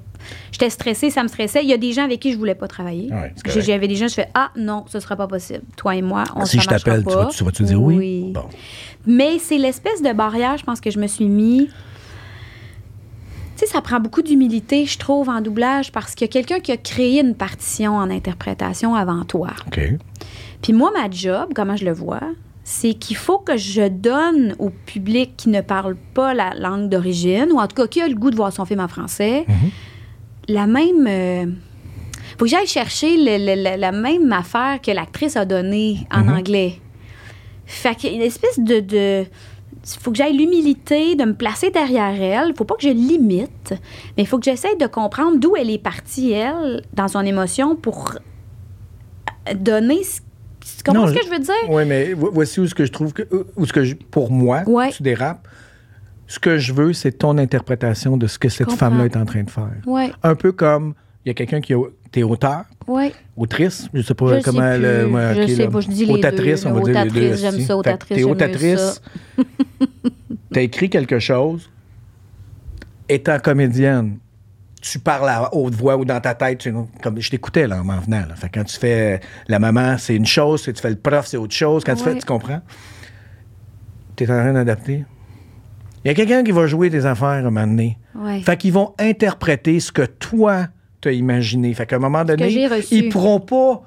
j'étais 0.52 0.70
stressée, 0.70 1.10
ça 1.10 1.22
me 1.22 1.28
stressait. 1.28 1.62
Il 1.62 1.68
y 1.70 1.72
a 1.72 1.78
des 1.78 1.92
gens 1.92 2.04
avec 2.04 2.20
qui 2.20 2.32
je 2.32 2.36
voulais 2.38 2.54
pas 2.54 2.68
travailler. 2.68 3.10
Ouais. 3.12 3.32
J'avais 3.60 3.88
des 3.88 3.96
gens, 3.96 4.08
je 4.08 4.14
fais 4.14 4.28
Ah, 4.34 4.50
non, 4.56 4.84
ce 4.88 5.00
sera 5.00 5.16
pas 5.16 5.26
possible. 5.26 5.62
Toi 5.76 5.96
et 5.96 6.02
moi, 6.02 6.24
on 6.34 6.44
si 6.44 6.56
ça 6.56 6.62
je 6.62 6.68
t'appelle, 6.68 6.98
tu 7.00 7.04
pas. 7.14 7.24
vas- 7.24 7.44
vas-tu 7.44 7.62
dire 7.62 7.82
oui? 7.82 8.32
Bon. 8.34 8.44
Mais 9.06 9.38
c'est 9.38 9.58
l'espèce 9.58 10.02
de 10.02 10.12
barrière, 10.12 10.56
je 10.58 10.64
pense 10.64 10.80
que 10.80 10.90
je 10.90 10.98
me 10.98 11.06
suis 11.06 11.28
mis. 11.28 11.68
Tu 13.56 13.64
sais, 13.64 13.72
ça 13.72 13.80
prend 13.80 14.00
beaucoup 14.00 14.20
d'humilité, 14.20 14.84
je 14.84 14.98
trouve, 14.98 15.30
en 15.30 15.40
doublage, 15.40 15.90
parce 15.90 16.14
qu'il 16.14 16.26
y 16.26 16.28
a 16.28 16.32
quelqu'un 16.32 16.60
qui 16.60 16.72
a 16.72 16.76
créé 16.76 17.20
une 17.22 17.34
partition 17.34 17.96
en 17.96 18.10
interprétation 18.10 18.94
avant 18.94 19.24
toi. 19.24 19.48
OK. 19.68 19.80
Puis 20.62 20.72
moi, 20.72 20.90
ma 20.94 21.10
job, 21.10 21.50
comment 21.54 21.76
je 21.76 21.84
le 21.84 21.92
vois, 21.92 22.20
c'est 22.64 22.94
qu'il 22.94 23.16
faut 23.16 23.38
que 23.38 23.56
je 23.56 23.86
donne 23.88 24.54
au 24.58 24.70
public 24.70 25.34
qui 25.36 25.48
ne 25.50 25.60
parle 25.60 25.96
pas 26.14 26.34
la 26.34 26.52
langue 26.54 26.88
d'origine, 26.88 27.48
ou 27.52 27.58
en 27.58 27.66
tout 27.68 27.76
cas 27.76 27.86
qui 27.86 28.00
a 28.00 28.08
le 28.08 28.14
goût 28.14 28.30
de 28.30 28.36
voir 28.36 28.52
son 28.52 28.64
film 28.64 28.80
en 28.80 28.88
français, 28.88 29.46
la 30.48 30.66
même. 30.66 31.06
euh, 31.08 31.46
faut 32.38 32.44
que 32.44 32.50
j'aille 32.50 32.66
chercher 32.66 33.16
le- 33.16 33.38
le- 33.38 33.62
le- 33.62 33.80
la 33.80 33.92
même 33.92 34.32
affaire 34.32 34.80
que 34.82 34.90
l'actrice 34.90 35.36
a 35.36 35.44
donnée 35.44 36.06
en 36.12 36.24
Mhm. 36.24 36.36
anglais. 36.38 36.80
Fait 37.66 37.94
qu'il 37.94 38.10
y 38.10 38.12
a 38.14 38.16
une 38.16 38.22
espèce 38.22 38.58
de. 38.58 38.80
de 38.80 39.24
faut 40.00 40.10
que 40.10 40.16
j'aille 40.16 40.36
l'humilité 40.36 41.14
de 41.14 41.24
me 41.24 41.34
placer 41.34 41.70
derrière 41.70 42.20
elle. 42.20 42.52
faut 42.56 42.64
pas 42.64 42.74
que 42.74 42.82
je 42.82 42.88
l'imite, 42.88 43.70
mais 44.16 44.24
il 44.24 44.26
faut 44.26 44.38
que 44.38 44.44
j'essaie 44.44 44.74
de 44.76 44.86
comprendre 44.86 45.38
d'où 45.38 45.54
elle 45.56 45.70
est 45.70 45.78
partie, 45.78 46.32
elle, 46.32 46.82
dans 46.94 47.06
son 47.08 47.20
émotion, 47.20 47.76
pour 47.76 48.14
donner 49.54 50.02
ce 50.02 50.20
Tu 50.78 50.82
comprends 50.84 51.02
Non, 51.02 51.08
ce 51.08 51.14
que 51.14 51.24
je- 51.24 51.30
veux 51.30 51.38
dire? 51.38 51.54
Oui, 51.68 51.84
mais 51.86 52.12
vo- 52.12 52.30
voici 52.32 52.60
où 52.60 52.66
ce 52.66 52.74
que 52.74 52.84
je 52.84 52.92
trouve 52.92 53.12
que. 53.12 53.22
Où 53.56 53.66
ce 53.66 53.72
que 53.72 53.84
je- 53.84 53.94
pour 53.94 54.30
moi, 54.30 54.62
Ouais. 54.66 54.90
tu 54.90 55.02
dérapes. 55.02 55.46
Ce 56.28 56.38
que 56.40 56.58
je 56.58 56.72
veux, 56.72 56.92
c'est 56.92 57.12
ton 57.12 57.38
interprétation 57.38 58.16
de 58.16 58.26
ce 58.26 58.38
que 58.38 58.48
cette 58.48 58.72
femme-là 58.72 59.04
est 59.04 59.16
en 59.16 59.24
train 59.24 59.44
de 59.44 59.50
faire. 59.50 59.70
Ouais, 59.86 60.10
Un 60.24 60.34
peu 60.34 60.50
comme 60.50 60.94
il 61.24 61.28
y 61.28 61.30
a 61.30 61.34
quelqu'un 61.34 61.60
qui 61.60 61.72
est 61.72 61.76
t'es 62.10 62.22
auteur, 62.24 62.64
ouais. 62.88 63.12
autrice, 63.36 63.88
je 63.94 64.00
sais 64.02 64.14
pas 64.14 64.26
Je 64.26 64.34
sais 64.36 64.42
comment 64.42 64.72
plus. 64.72 64.82
le. 64.82 65.06
moi, 65.06 65.34
Je 65.34 65.46
sais 65.46 65.64
là. 65.64 65.70
pas, 65.70 65.80
je 65.80 65.88
dis 65.88 66.04
les 66.06 66.14
Autatrice, 66.14 66.62
deux, 66.64 66.68
on 66.68 66.72
va 66.72 66.80
dire 66.80 67.04
les 67.04 67.10
deux. 67.10 67.20
Autatrice, 67.20 67.40
j'aime 67.40 67.54
aussi. 67.54 67.64
ça, 67.64 67.76
autatrice, 67.76 68.16
T'es 68.16 68.24
autatrice. 68.24 69.02
T'as 70.52 70.62
écrit 70.62 70.90
quelque 70.90 71.18
chose. 71.18 71.70
Étant 73.08 73.38
comédienne, 73.38 74.18
tu 74.90 74.98
parles 74.98 75.28
à 75.28 75.54
haute 75.54 75.74
voix 75.74 75.96
ou 75.96 76.04
dans 76.04 76.20
ta 76.20 76.34
tête. 76.34 76.58
tu- 76.58 76.72
comme 77.02 77.20
je 77.20 77.30
t'écoutais 77.30 77.66
là, 77.66 77.80
en 77.80 77.84
m'en 77.84 77.98
venant. 78.00 78.24
là. 78.28 78.34
Fait 78.36 78.48
quand 78.52 78.64
tu 78.64 78.78
fais 78.78 79.20
la 79.48 79.58
maman, 79.58 79.96
c'est 79.98 80.14
une 80.14 80.26
chose. 80.26 80.62
Si 80.64 80.72
tu 80.72 80.80
fais 80.80 80.90
le 80.90 80.96
prof, 80.96 81.26
c'est 81.26 81.36
autre 81.36 81.54
chose. 81.54 81.82
Quand 81.84 81.94
tu 81.94 82.04
fais, 82.04 82.16
tu 82.16 82.24
comprends? 82.26 82.60
Tu 84.16 84.24
es 84.24 84.30
en 84.30 84.34
train 84.38 84.52
d'adapter. 84.52 85.04
Il 86.04 86.08
y 86.08 86.10
a 86.10 86.14
quelqu'un 86.14 86.42
qui 86.44 86.52
va 86.52 86.66
jouer 86.66 86.88
tes 86.88 87.04
affaires 87.04 87.28
à 87.28 87.34
un 87.36 87.42
moment 87.42 87.66
donné. 87.66 87.98
Ouais. 88.14 88.40
Fait 88.40 88.56
qu'ils 88.56 88.72
vont 88.72 88.94
interpréter 88.98 89.80
ce 89.80 89.90
que 89.92 90.02
toi 90.02 90.68
t'as 91.00 91.12
imaginé. 91.12 91.74
Fait 91.74 91.84
qu'à 91.86 91.96
un 91.96 92.00
moment 92.00 92.24
donné, 92.24 92.44
ils 92.90 93.08
pourront 93.10 93.40
pas 93.40 93.82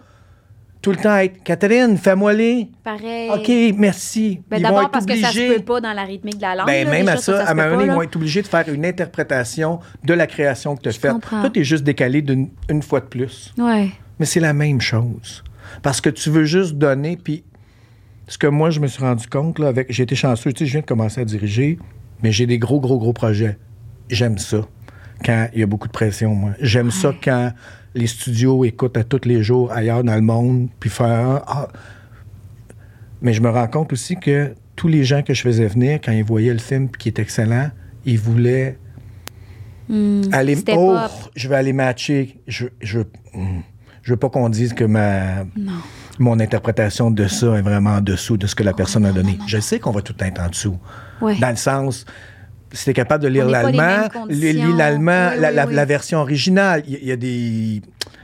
tout 0.81 0.91
le 0.91 0.97
temps 0.97 1.17
être 1.17 1.43
Catherine, 1.43 1.97
fais-moi 1.97 2.33
les. 2.33 2.69
Pareil. 2.83 3.29
OK, 3.29 3.77
merci. 3.77 4.41
Ben, 4.49 4.57
ils 4.57 4.63
vont 4.63 4.69
D'abord 4.69 4.91
parce 4.91 5.05
que 5.05 5.15
ça 5.15 5.31
se 5.31 5.37
obligés. 5.37 5.55
peut 5.55 5.63
pas 5.63 5.81
dans 5.81 5.93
la 5.93 6.03
rythmique 6.03 6.37
de 6.37 6.41
la 6.41 6.55
langue. 6.55 6.67
Ben, 6.67 6.85
là, 6.85 6.91
même 6.91 7.07
à 7.09 7.17
ça, 7.17 7.21
se 7.21 7.31
à 7.31 7.51
un 7.51 7.53
moment 7.53 7.71
donné, 7.71 7.85
ils 7.85 7.91
vont 7.91 8.01
être 8.01 8.15
obligés 8.15 8.41
de 8.41 8.47
faire 8.47 8.67
une 8.69 8.85
interprétation 8.85 9.79
de 10.03 10.13
la 10.13 10.25
création 10.25 10.75
que 10.77 10.83
tu 10.83 10.89
as 10.89 10.93
faite. 10.93 11.13
Toi, 11.21 11.49
tu 11.49 11.59
es 11.59 11.63
juste 11.63 11.83
décalé 11.83 12.21
d'une 12.21 12.49
une 12.69 12.81
fois 12.81 13.01
de 13.01 13.07
plus. 13.07 13.53
Ouais. 13.57 13.89
Mais 14.19 14.25
c'est 14.25 14.39
la 14.39 14.53
même 14.53 14.79
chose. 14.79 15.43
Parce 15.81 16.01
que 16.01 16.09
tu 16.09 16.29
veux 16.29 16.45
juste 16.45 16.75
donner, 16.75 17.17
puis 17.17 17.43
ce 18.27 18.37
que 18.37 18.47
moi, 18.47 18.69
je 18.69 18.79
me 18.79 18.87
suis 18.87 19.01
rendu 19.01 19.27
compte, 19.27 19.59
là, 19.59 19.67
avec, 19.67 19.91
j'ai 19.91 20.03
été 20.03 20.15
chanceux, 20.15 20.53
tu 20.53 20.59
sais, 20.59 20.65
je 20.65 20.71
viens 20.71 20.81
de 20.81 20.85
commencer 20.85 21.21
à 21.21 21.25
diriger, 21.25 21.77
mais 22.23 22.31
j'ai 22.31 22.45
des 22.45 22.57
gros, 22.57 22.79
gros, 22.79 22.99
gros 22.99 23.13
projets. 23.13 23.57
J'aime 24.09 24.37
ça 24.37 24.61
quand 25.25 25.49
il 25.53 25.59
y 25.59 25.63
a 25.63 25.65
beaucoup 25.65 25.87
de 25.87 25.93
pression, 25.93 26.33
moi. 26.33 26.51
J'aime 26.61 26.91
ça 26.91 27.13
quand 27.21 27.51
les 27.99 28.07
studios 28.07 28.65
écoutent 28.65 28.97
à 28.97 29.03
tous 29.03 29.25
les 29.25 29.43
jours 29.43 29.71
ailleurs 29.71 30.03
dans 30.03 30.15
le 30.15 30.21
monde, 30.21 30.69
puis 30.79 30.89
faire 30.89 31.43
ah. 31.47 31.67
Mais 33.21 33.33
je 33.33 33.41
me 33.41 33.49
rends 33.49 33.67
compte 33.67 33.91
aussi 33.91 34.15
que 34.15 34.53
tous 34.75 34.87
les 34.87 35.03
gens 35.03 35.23
que 35.23 35.33
je 35.33 35.41
faisais 35.41 35.67
venir, 35.67 35.99
quand 36.03 36.13
ils 36.13 36.23
voyaient 36.23 36.53
le 36.53 36.59
film 36.59 36.89
qui 36.89 37.09
est 37.09 37.19
excellent, 37.19 37.69
ils 38.05 38.17
voulaient 38.17 38.77
Hmm. 39.89 40.21
aller 40.31 40.55
oh, 40.75 40.97
je 41.35 41.49
vais 41.49 41.55
aller 41.55 41.73
matcher 41.73 42.39
je 42.45 42.67
je 42.79 42.99
hmm, 43.33 43.61
je 44.03 44.13
veux 44.13 44.17
pas 44.17 44.29
qu'on 44.29 44.47
dise 44.47 44.73
que 44.73 44.83
ma 44.83 45.45
mon 46.19 46.39
interprétation 46.39 47.09
de 47.09 47.25
ça 47.27 47.55
est 47.55 47.63
vraiment 47.63 47.95
en 47.95 48.01
dessous 48.01 48.37
de 48.37 48.45
ce 48.45 48.53
que 48.53 48.61
la 48.61 48.73
personne 48.73 49.05
a 49.05 49.11
donné. 49.11 49.39
Je 49.47 49.57
sais 49.59 49.79
qu'on 49.79 49.91
va 49.91 50.01
tout 50.01 50.13
être 50.19 50.39
en 50.41 50.49
dessous. 50.49 50.77
Ouais. 51.21 51.39
Dans 51.39 51.49
le 51.49 51.55
sens 51.55 52.05
si 52.73 52.83
tu 52.85 52.89
es 52.89 52.93
capable 52.93 53.23
de 53.23 53.29
lire 53.29 53.47
l'allemand, 53.47 54.07
lis 54.29 54.53
l'allemand, 54.77 55.29
Oui, 55.33 55.39
la, 55.41 55.49
oui, 55.49 55.55
la- 55.55 55.67
oui. 55.67 55.73
la 55.75 55.85
version 55.85 56.19
originale. 56.19 56.83
Il 56.87 57.03
y, 57.03 57.11
a 57.11 57.15
des, 57.15 57.81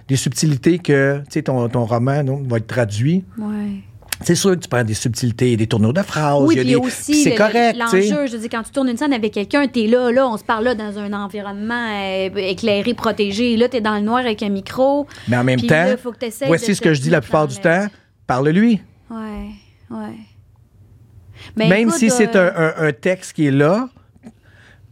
des 0.07 0.15
subtilités 0.15 0.79
que, 0.79 1.19
tu 1.19 1.25
sais, 1.31 1.41
ton, 1.43 1.67
ton 1.69 1.85
roman 1.85 2.23
va 2.47 2.57
être 2.57 2.67
traduit. 2.67 3.23
Ouais. 3.37 3.81
C'est 4.21 4.35
sûr 4.35 4.51
que 4.51 4.55
tu 4.55 4.69
prends 4.69 4.83
des 4.85 4.93
subtilités, 4.93 5.57
des 5.57 5.67
tournures 5.67 5.91
de 5.91 6.01
phrases. 6.01 6.41
Oui, 6.41 6.55
il 6.55 6.57
y 6.57 6.61
a 6.61 6.63
des- 6.63 6.75
aussi, 6.85 7.21
c'est 7.23 7.31
le- 7.31 7.37
correct, 7.37 7.77
l'enjeu, 7.77 8.27
je 8.27 8.31
veux 8.31 8.39
dire, 8.39 8.49
quand 8.49 8.63
tu 8.63 8.71
tournes 8.71 8.87
une 8.87 8.95
scène 8.95 9.11
avec 9.11 9.33
quelqu'un, 9.33 9.67
t'es 9.67 9.87
là, 9.87 10.09
là, 10.11 10.25
on 10.25 10.37
se 10.37 10.43
parle 10.43 10.63
là 10.63 10.73
dans 10.73 10.97
un 10.97 11.11
environnement 11.11 11.87
euh, 11.91 12.29
éclairé, 12.37 12.93
protégé. 12.93 13.57
Là, 13.57 13.67
t'es 13.67 13.81
dans 13.81 13.95
le 13.95 14.01
noir 14.01 14.19
avec 14.19 14.41
un 14.41 14.47
micro. 14.49 15.05
Mais 15.27 15.35
en 15.35 15.43
même 15.43 15.59
temps, 15.59 15.67
là, 15.83 15.97
faut 15.97 16.13
que 16.13 16.19
t'essayes 16.19 16.47
voici 16.47 16.73
ce 16.75 16.81
que 16.81 16.93
je 16.93 17.01
dis 17.01 17.09
la 17.09 17.19
plupart 17.19 17.47
du 17.47 17.57
le- 17.57 17.61
temps. 17.61 17.87
Parle-lui. 18.25 18.79
Ouais, 19.11 19.49
ouais. 19.91 19.97
Mais 21.57 21.67
Même 21.67 21.89
écoute, 21.89 21.99
si 21.99 22.09
c'est 22.09 22.35
euh, 22.37 22.51
un, 22.55 22.85
un- 22.85 22.87
un 22.87 22.91
texte 22.93 23.33
qui 23.33 23.47
est 23.47 23.51
là, 23.51 23.89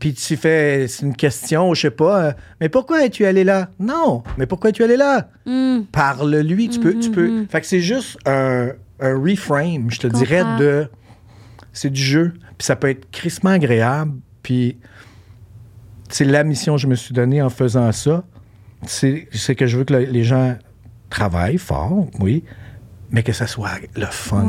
puis 0.04 0.14
tu 0.14 0.36
fais 0.36 0.86
c'est 0.90 1.06
une 1.06 1.16
question, 1.16 1.74
je 1.74 1.80
sais 1.84 1.90
pas, 1.90 2.24
euh, 2.26 2.32
mais 2.60 2.68
pourquoi 2.68 3.06
es-tu 3.06 3.26
allé 3.26 3.46
là? 3.46 3.70
Non, 3.80 4.22
mais 4.38 4.46
pourquoi 4.46 4.72
es-tu 4.72 4.84
allé 4.84 4.98
là? 4.98 5.30
hmm, 5.46 5.84
Parle-lui, 5.94 6.68
tu 6.68 6.82
peux, 6.82 6.94
tu 7.00 7.08
Mhm, 7.08 7.16
peux. 7.16 7.28
mhm. 7.30 7.48
Fait 7.48 7.62
que 7.62 7.68
c'est 7.68 7.80
juste 7.80 8.18
un, 8.26 8.72
un 9.00 9.18
reframe, 9.18 9.90
je 9.90 10.02
te 10.02 10.08
dirais, 10.08 10.44
de. 10.58 10.90
C'est 11.72 11.90
du 11.90 12.02
jeu, 12.02 12.34
puis 12.58 12.66
ça 12.66 12.76
peut 12.76 12.90
être 12.90 13.10
crissement 13.12 13.52
agréable, 13.52 14.12
puis 14.42 14.78
c'est 16.10 16.26
la 16.26 16.44
mission 16.44 16.76
que 16.76 16.82
je 16.82 16.88
me 16.88 16.96
suis 16.96 17.14
donnée 17.14 17.42
en 17.42 17.50
faisant 17.50 17.90
ça. 17.94 18.26
C'est 18.86 19.30
que 19.56 19.68
je 19.68 19.78
veux 19.78 19.86
que 19.86 19.94
le- 19.94 20.04
les 20.04 20.26
gens 20.26 20.58
travaillent 21.10 21.58
fort, 21.58 22.08
oui, 22.20 22.44
mais 23.10 23.24
que 23.24 23.32
ça 23.32 23.48
soit 23.48 23.70
le 23.96 24.08
fun 24.08 24.44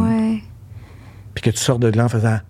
puis 1.32 1.43
que 1.43 1.51
tu 1.51 1.59
sors 1.59 1.78
de 1.78 1.86
là 1.86 2.06
en 2.06 2.09
faisant 2.09 2.40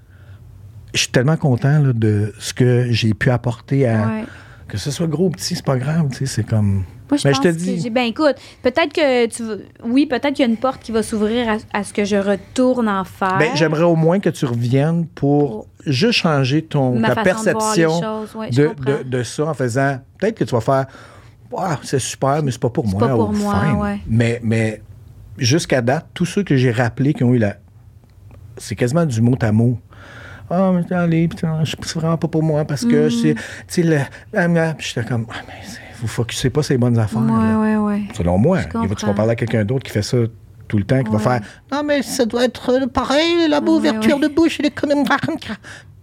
je 0.94 1.00
suis 1.00 1.08
tellement 1.08 1.36
content 1.36 1.78
là, 1.80 1.92
de 1.92 2.32
ce 2.38 2.54
que 2.54 2.86
j'ai 2.90 3.12
pu 3.14 3.30
apporter 3.30 3.86
à 3.86 4.06
ouais. 4.06 4.24
que 4.68 4.78
ce 4.78 4.90
soit 4.90 5.06
gros 5.06 5.26
ou 5.26 5.30
petit 5.30 5.54
c'est 5.56 5.64
pas 5.64 5.76
grave 5.76 6.08
tu 6.10 6.18
sais 6.18 6.26
c'est 6.26 6.44
comme 6.44 6.84
Moi, 7.10 7.18
je 7.18 7.28
Mais 7.28 7.32
pense 7.34 7.44
je 7.44 7.48
te 7.50 7.54
dis- 7.54 7.90
Ben, 7.90 8.04
écoute, 8.04 8.36
peut-être 8.62 8.92
que 8.94 9.26
tu 9.26 9.42
Oui, 9.84 10.06
peut-être 10.06 10.32
qu'il 10.34 10.44
y 10.44 10.48
a 10.48 10.50
une 10.50 10.56
porte 10.56 10.80
qui 10.82 10.90
va 10.92 11.02
s'ouvrir 11.02 11.48
à, 11.48 11.56
à 11.78 11.84
ce 11.84 11.92
que 11.92 12.04
je 12.04 12.16
retourne 12.16 12.88
en 12.88 13.04
faire. 13.04 13.36
ben, 13.38 13.50
j'aimerais 13.54 13.82
au 13.82 13.96
moins 13.96 14.20
que 14.20 14.30
tu 14.30 14.46
reviennes 14.46 15.06
pour 15.06 15.66
juste 15.86 16.20
changer 16.20 16.62
ton 16.62 16.98
Ma 16.98 17.08
ta 17.08 17.16
de 17.16 17.24
perception 17.24 18.00
choses, 18.00 18.34
ouais, 18.36 18.48
je 18.50 18.62
de, 18.62 18.74
de, 18.84 19.02
de 19.02 19.22
ça 19.22 19.44
en 19.46 19.54
faisant 19.54 19.98
peut-être 20.18 20.38
que 20.38 20.44
tu 20.44 20.54
vas 20.54 20.60
faire 20.62 20.86
Wow, 21.50 21.76
c'est 21.82 21.98
super 22.00 22.42
mais 22.42 22.50
c'est 22.50 22.60
pas 22.60 22.70
pour 22.70 22.86
moi 22.86 23.00
pas 23.00 23.08
pour 23.14 23.28
ou 23.28 23.32
moi, 23.32 23.62
ouais. 23.82 24.00
mais 24.08 24.40
mais 24.42 24.82
jusqu'à 25.38 25.82
date 25.82 26.06
tous 26.14 26.24
ceux 26.24 26.42
que 26.42 26.56
j'ai 26.56 26.70
rappelés 26.72 27.12
qui 27.14 27.22
ont 27.22 27.32
eu 27.34 27.38
la 27.38 27.56
c'est 28.56 28.74
quasiment 28.76 29.04
du 29.04 29.20
mot 29.20 29.36
à 29.42 29.52
mot 29.52 29.78
ah, 30.56 30.72
mais 30.72 30.96
allez, 30.96 31.28
putain, 31.28 31.64
je- 31.64 31.76
c'est 31.82 31.98
vraiment 31.98 32.16
pas 32.16 32.28
pour 32.28 32.42
moi 32.42 32.64
parce 32.64 32.84
Mm. 32.84 32.90
que 32.90 33.08
c'est. 33.10 33.34
Tu 33.34 33.40
sais, 33.68 33.82
le. 33.82 33.98
puis 34.76 34.86
j'étais 34.94 35.06
comme, 35.08 35.26
ah, 35.30 35.36
mais 35.46 35.54
vous 36.00 36.06
focussez 36.08 36.50
pas 36.50 36.62
ces 36.62 36.76
bonnes 36.78 36.98
affaires. 36.98 37.20
Ouais, 37.22 37.54
ouais, 37.60 37.76
ouais. 37.76 38.02
Selon 38.14 38.38
moi. 38.38 38.60
Je 38.60 38.66
Il 38.66 38.72
va- 38.72 38.80
tu 38.82 38.88
vas 38.88 38.94
comprends. 38.94 39.14
parler 39.14 39.32
à 39.32 39.36
quelqu'un 39.36 39.64
d'autre 39.64 39.84
qui 39.84 39.90
fait 39.92 40.02
ça 40.02 40.18
tout 40.68 40.78
le 40.78 40.84
temps, 40.84 41.02
qui 41.02 41.10
va 41.10 41.18
faire 41.18 41.40
Non, 41.72 41.82
mais 41.84 42.02
ça 42.02 42.24
doit 42.26 42.44
être 42.44 42.70
euh, 42.72 42.86
pareil, 42.86 43.48
la 43.48 43.60
ouverture 43.62 44.18
de 44.18 44.28
bouche, 44.28 44.58
elle 44.60 44.66
est 44.66 44.70
comme 44.70 44.90
une. 44.92 45.04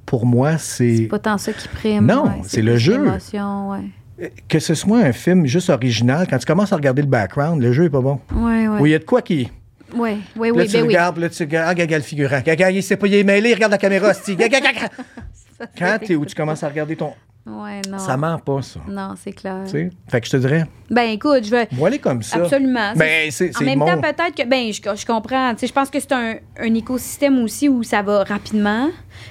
Pour 0.06 0.26
moi, 0.26 0.58
c'est. 0.58 0.98
C'est 0.98 1.04
pas 1.04 1.20
tant 1.20 1.38
ça 1.38 1.54
qui 1.54 1.68
prime. 1.68 2.06
Non, 2.06 2.26
c'est 2.44 2.62
le 2.62 2.78
jeu. 2.78 3.00
ouais. 3.00 4.38
Que 4.48 4.60
ce 4.60 4.76
soit 4.76 5.00
un 5.00 5.14
film 5.14 5.48
juste 5.48 5.70
original, 5.72 6.28
quand 6.30 6.38
tu 6.38 6.46
commences 6.46 6.72
à 6.72 6.76
regarder 6.76 7.02
le 7.02 7.08
background, 7.08 7.60
le 7.62 7.72
jeu 7.74 7.86
est 7.86 7.90
pas 7.90 8.02
bon. 8.02 8.20
Ouais, 8.36 8.68
ouais. 8.68 8.80
Ou 8.82 8.86
il 8.86 8.92
y 8.92 8.96
a 8.96 9.00
de 9.00 9.04
quoi 9.04 9.22
qui. 9.24 9.50
Ouais, 9.96 10.18
ouais, 10.36 10.50
Là, 10.50 10.54
oui, 10.56 10.68
tu 10.68 10.74
ben 10.74 10.82
oui. 10.82 10.88
regardes, 10.88 11.18
là, 11.18 11.30
tu 11.30 11.44
regardes, 11.44 11.70
ah, 11.70 11.74
gaga, 11.76 11.98
le 11.98 12.04
figurant. 12.04 12.42
Gaga, 12.42 12.72
il 12.72 12.84
sait 12.84 12.98
pas, 12.98 13.08
il 13.08 13.16
est 13.16 13.24
mêlé, 13.24 13.50
il 13.50 13.54
regarde 13.54 13.72
la 13.72 13.78
caméra. 13.78 14.12
Gaga, 14.28 14.60
gaga. 14.60 14.90
Quand 15.78 16.00
t'es 16.06 16.16
où 16.16 16.26
tu 16.26 16.34
commences 16.36 16.64
à 16.64 16.70
regarder 16.70 16.96
ton. 16.96 17.14
Ouais, 17.44 17.82
non. 17.90 17.98
Ça 17.98 18.18
ment 18.18 18.38
pas, 18.38 18.62
ça. 18.62 18.80
Non, 18.88 19.14
c'est 19.22 19.32
clair. 19.32 19.62
Tu 19.66 19.72
sais? 19.72 19.90
Fait 20.08 20.22
que 20.22 20.28
je 20.28 20.32
te 20.34 20.38
dirais, 20.38 20.66
Ben 20.92 21.10
écoute, 21.10 21.44
je 21.44 21.50
vais. 21.50 21.68
moi, 21.72 21.88
aller 21.88 21.98
comme 21.98 22.22
ça. 22.22 22.38
Absolument. 22.38 22.94
Ben, 22.96 23.32
c'est 23.32 23.56
En 23.58 23.64
même 23.66 23.80
mon... 23.80 23.86
temps, 23.88 24.00
peut-être 24.00 24.36
que, 24.36 24.48
ben, 24.48 24.72
je, 24.72 24.80
je 24.80 25.06
comprends. 25.08 25.52
Tu 25.56 25.62
sais, 25.62 25.68
je 25.68 25.74
pense 25.74 25.90
que 25.90 26.00
c'est 26.00 26.12
un, 26.12 26.36
un 26.60 26.74
écosystème 26.76 27.40
aussi 27.44 27.68
où 27.68 27.82
ça 27.82 28.04
va 28.04 28.24
rapidement. 28.24 28.90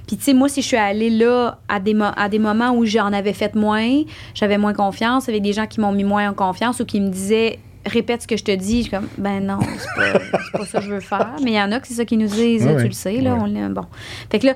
Puis, 0.09 0.17
tu 0.17 0.25
sais, 0.25 0.33
moi, 0.33 0.49
si 0.49 0.61
je 0.61 0.67
suis 0.67 0.77
allée 0.77 1.11
là 1.11 1.61
à 1.69 1.79
des, 1.79 1.97
à 2.17 2.29
des 2.29 2.41
moments 2.41 2.73
où 2.73 2.85
j'en 2.85 3.13
avais 3.13 3.33
fait 3.33 3.55
moins, 3.55 4.03
j'avais 4.35 4.59
moins 4.59 4.73
confiance, 4.75 5.29
avec 5.29 5.43
des 5.43 5.53
gens 5.53 5.67
qui 5.69 5.81
m'ont 5.81 5.93
mis 5.93 6.05
moins 6.05 6.29
en 6.31 6.35
confiance 6.35 6.81
ou 6.81 6.85
qui 6.87 7.01
me 7.01 7.11
disaient 7.11 7.61
répète 7.87 8.23
ce 8.23 8.27
que 8.27 8.37
je 8.37 8.45
te 8.45 8.53
dis, 8.55 8.79
je 8.79 8.83
suis 8.83 8.91
comme 8.91 9.09
ben 9.19 9.41
non, 9.45 9.59
c'est 9.79 9.87
pas, 9.97 10.19
c'est 10.45 10.59
pas 10.59 10.67
ça 10.67 10.79
que 10.81 10.85
je 10.85 10.91
veux 10.91 11.01
faire. 11.01 11.35
Mais 11.43 11.53
il 11.53 11.57
y 11.57 11.61
en 11.63 11.73
a 11.73 11.81
que 11.81 11.87
c'est 11.87 11.95
ça 11.95 12.05
qu'ils 12.05 12.19
nous 12.19 12.27
disent, 12.29 12.65
Ouais, 12.67 12.77
tu 12.77 12.85
le 12.87 12.93
sais, 12.93 13.21
là, 13.21 13.35
Ouais. 13.35 13.41
on 13.43 13.47
l'a- 13.47 13.69
bon. 13.69 13.85
Fait 14.31 14.39
que 14.39 14.47
là, 14.47 14.55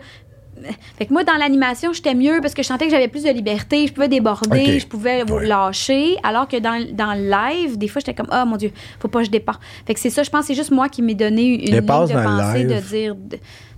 fait 0.98 1.06
que 1.06 1.12
moi, 1.12 1.24
dans 1.24 1.34
l'animation, 1.34 1.92
j'étais 1.92 2.14
mieux 2.14 2.38
parce 2.40 2.55
que 2.55 2.62
je 2.62 2.68
sentais 2.68 2.86
que 2.86 2.90
j'avais 2.92 3.09
plus 3.09 3.24
de 3.24 3.30
liberté, 3.30 3.86
je 3.86 3.92
pouvais 3.92 4.09
déborder, 4.09 4.78
je 4.78 4.86
pouvais 4.86 5.22
Ouais. 5.30 5.46
lâcher, 5.46 6.16
alors 6.22 6.46
que 6.48 6.56
dans, 6.59 6.82
dans 6.92 7.12
le 7.14 7.28
live, 7.28 7.76
des 7.76 7.88
fois, 7.88 8.01
j'étais 8.01 8.14
comme, 8.14 8.28
oh 8.32 8.46
mon 8.46 8.56
Dieu, 8.56 8.70
faut 9.01 9.09
pas 9.09 9.18
que 9.20 9.26
je 9.26 9.30
dépasse. 9.30 9.56
Fait 9.86 9.94
que 9.94 10.01
c'est 10.01 10.10
ça, 10.10 10.22
je 10.22 10.30
pense, 10.30 10.42
que 10.42 10.46
c'est 10.48 10.55
juste 10.55 10.70
moi 10.70 10.88
qui 10.88 11.02
m'ai 11.02 11.14
donné 11.14 11.64
une 11.66 11.70
Dépasse 11.80 12.09
ligne 12.10 12.18
de 12.18 12.24
pensée 12.24 12.59
live. 12.64 12.68
de 12.68 12.80
dire, 12.88 13.16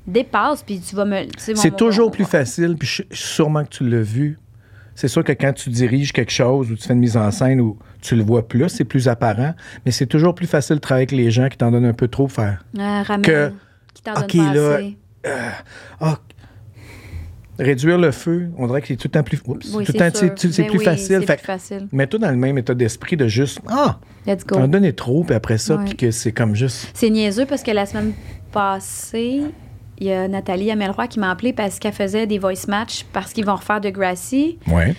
dépasse, 0.06 0.62
puis 0.62 0.78
tu 0.80 0.94
vas 0.94 1.04
me. 1.04 1.22
tu 1.24 1.28
sais, 1.38 1.52
on 1.52 1.56
C'est 1.56 1.76
toujours 1.76 2.10
plus 2.10 2.24
facile, 2.26 2.76
puis 2.78 2.86
je- 2.88 3.02
sûrement 3.10 3.64
que 3.64 3.70
tu 3.70 3.88
l'as 3.88 4.02
vu. 4.02 4.38
C'est 4.96 5.08
sûr 5.08 5.22
que 5.22 5.30
quand 5.32 5.52
tu 5.52 5.70
diriges 5.70 6.12
quelque 6.12 6.32
chose 6.32 6.72
ou 6.72 6.74
tu 6.74 6.82
fais 6.84 6.94
une 6.94 6.98
mise 7.00 7.16
en 7.16 7.30
scène 7.30 7.60
où 7.60 7.78
tu 8.00 8.16
le 8.16 8.24
vois 8.24 8.48
plus, 8.48 8.68
c'est 8.70 8.84
plus 8.84 9.06
apparent, 9.08 9.54
mais 9.84 9.92
c'est 9.92 10.06
toujours 10.06 10.34
plus 10.34 10.46
facile 10.48 10.76
de 10.76 10.80
travailler 10.80 11.02
avec 11.06 11.12
les 11.12 11.30
gens 11.30 11.48
qui 11.48 11.56
t'en 11.58 11.70
donnent 11.70 11.84
un 11.84 11.92
peu 11.92 12.08
trop 12.08 12.26
faire. 12.28 12.64
Ah, 12.78 13.02
ramène, 13.04 13.22
Que- 13.22 13.52
qui 13.94 14.02
t'en 14.02 14.14
donne 14.14 14.24
OK, 14.24 14.36
pas 14.36 14.54
là, 14.54 14.74
assez. 14.74 14.96
Ah, 16.00 16.18
réduire 17.58 17.98
le 17.98 18.10
feu, 18.10 18.50
on 18.58 18.66
dirait 18.66 18.80
que 18.82 18.88
c'est 18.88 18.96
tout 18.96 19.08
le 19.08 19.12
temps 19.12 19.22
plus, 19.22 19.40
oups, 19.46 19.66
Oui, 19.74 19.84
tout 19.84 19.92
le 19.92 19.98
temps, 19.98 20.08
c'est- 20.12 20.34
plus 20.64 20.78
oui, 20.78 20.84
facile. 20.84 21.18
C'est 21.20 21.26
Fait 21.26 21.36
plus 21.36 21.44
facile. 21.46 21.88
mets-toi 21.92 22.18
dans 22.18 22.30
le 22.30 22.36
même 22.36 22.58
état 22.58 22.74
d'esprit 22.74 23.16
de 23.16 23.28
juste, 23.28 23.60
ah, 23.68 23.98
Let's 24.26 24.44
go. 24.46 24.56
t'en 24.56 24.68
donner 24.68 24.92
trop, 24.94 25.24
puis 25.24 25.34
après 25.34 25.58
ça, 25.58 25.78
puis 25.78 25.94
que 25.96 26.10
c'est 26.10 26.32
comme 26.32 26.54
juste. 26.54 26.90
C'est 26.94 27.10
niaiseux 27.10 27.46
parce 27.46 27.62
que 27.62 27.70
la 27.70 27.86
semaine 27.86 28.12
passée, 28.52 29.42
il 29.98 30.06
y 30.08 30.12
a 30.12 30.28
Nathalie 30.28 30.70
Amelroy 30.70 31.06
qui 31.08 31.18
m'a 31.18 31.30
appelé 31.30 31.52
parce 31.52 31.78
qu'elle 31.78 31.92
faisait 31.92 32.26
des 32.26 32.38
voice 32.38 32.66
match 32.68 33.04
parce 33.12 33.32
qu'ils 33.32 33.46
vont 33.46 33.56
refaire 33.56 33.80
de 33.80 33.90
Gracie. 33.90 34.58
Ouais. 34.68 34.94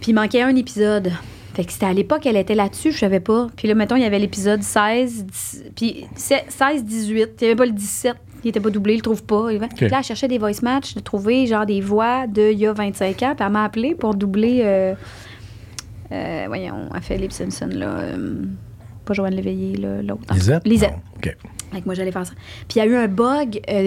Puis 0.00 0.12
il 0.12 0.14
manquait 0.14 0.42
un 0.42 0.54
épisode. 0.56 1.12
Fait 1.54 1.64
que 1.64 1.72
c'était 1.72 1.86
à 1.86 1.92
l'époque, 1.92 2.26
elle 2.26 2.36
était 2.36 2.54
là-dessus, 2.54 2.92
je 2.92 2.98
savais 2.98 3.20
pas. 3.20 3.48
Puis 3.56 3.66
là, 3.68 3.74
mettons, 3.74 3.96
il 3.96 4.02
y 4.02 4.06
avait 4.06 4.18
l'épisode 4.20 4.62
16, 4.62 5.26
10 5.26 5.64
puis 5.74 6.06
16, 6.14 6.84
18. 6.84 7.30
Il 7.40 7.44
n'y 7.44 7.46
avait 7.48 7.56
pas 7.56 7.66
le 7.66 7.72
17. 7.72 8.14
Il 8.44 8.48
était 8.48 8.60
pas 8.60 8.70
doublé, 8.70 8.94
il 8.94 8.96
le 8.98 9.02
trouve 9.02 9.22
pas. 9.24 9.48
Puis 9.48 9.88
là, 9.88 9.98
elle 9.98 10.04
cherchait 10.04 10.28
des 10.28 10.38
voice 10.38 10.62
match, 10.62 10.94
de 10.94 11.00
trouver 11.00 11.46
genre 11.46 11.66
des 11.66 11.80
voix 11.80 12.26
de 12.26 12.52
il 12.52 12.58
y 12.58 12.66
a 12.66 12.72
25 12.72 13.22
ans. 13.24 13.34
Puis 13.36 13.44
elle 13.44 13.52
m'a 13.52 13.64
appelé 13.64 13.94
pour 13.94 14.14
doubler. 14.14 14.60
Euh, 14.64 14.94
euh, 16.12 16.44
voyons, 16.48 16.88
elle 16.94 17.02
fait 17.02 17.16
Lip 17.18 17.32
Simpson, 17.32 17.68
là. 17.72 17.86
euh, 17.98 18.42
pas 19.04 19.14
Joanne 19.14 19.34
Léveillé, 19.34 19.76
là, 19.76 20.02
l'autre. 20.02 20.22
Lisette? 20.32 20.66
Lisette. 20.66 20.90
Non, 20.92 20.96
OK. 21.16 21.36
Fait 21.72 21.80
que 21.80 21.84
moi, 21.86 21.94
j'allais 21.94 22.12
faire 22.12 22.26
ça. 22.26 22.32
Puis 22.68 22.76
il 22.76 22.78
y 22.78 22.80
a 22.80 22.86
eu 22.86 22.96
un 22.96 23.08
bug. 23.08 23.60
euh, 23.68 23.82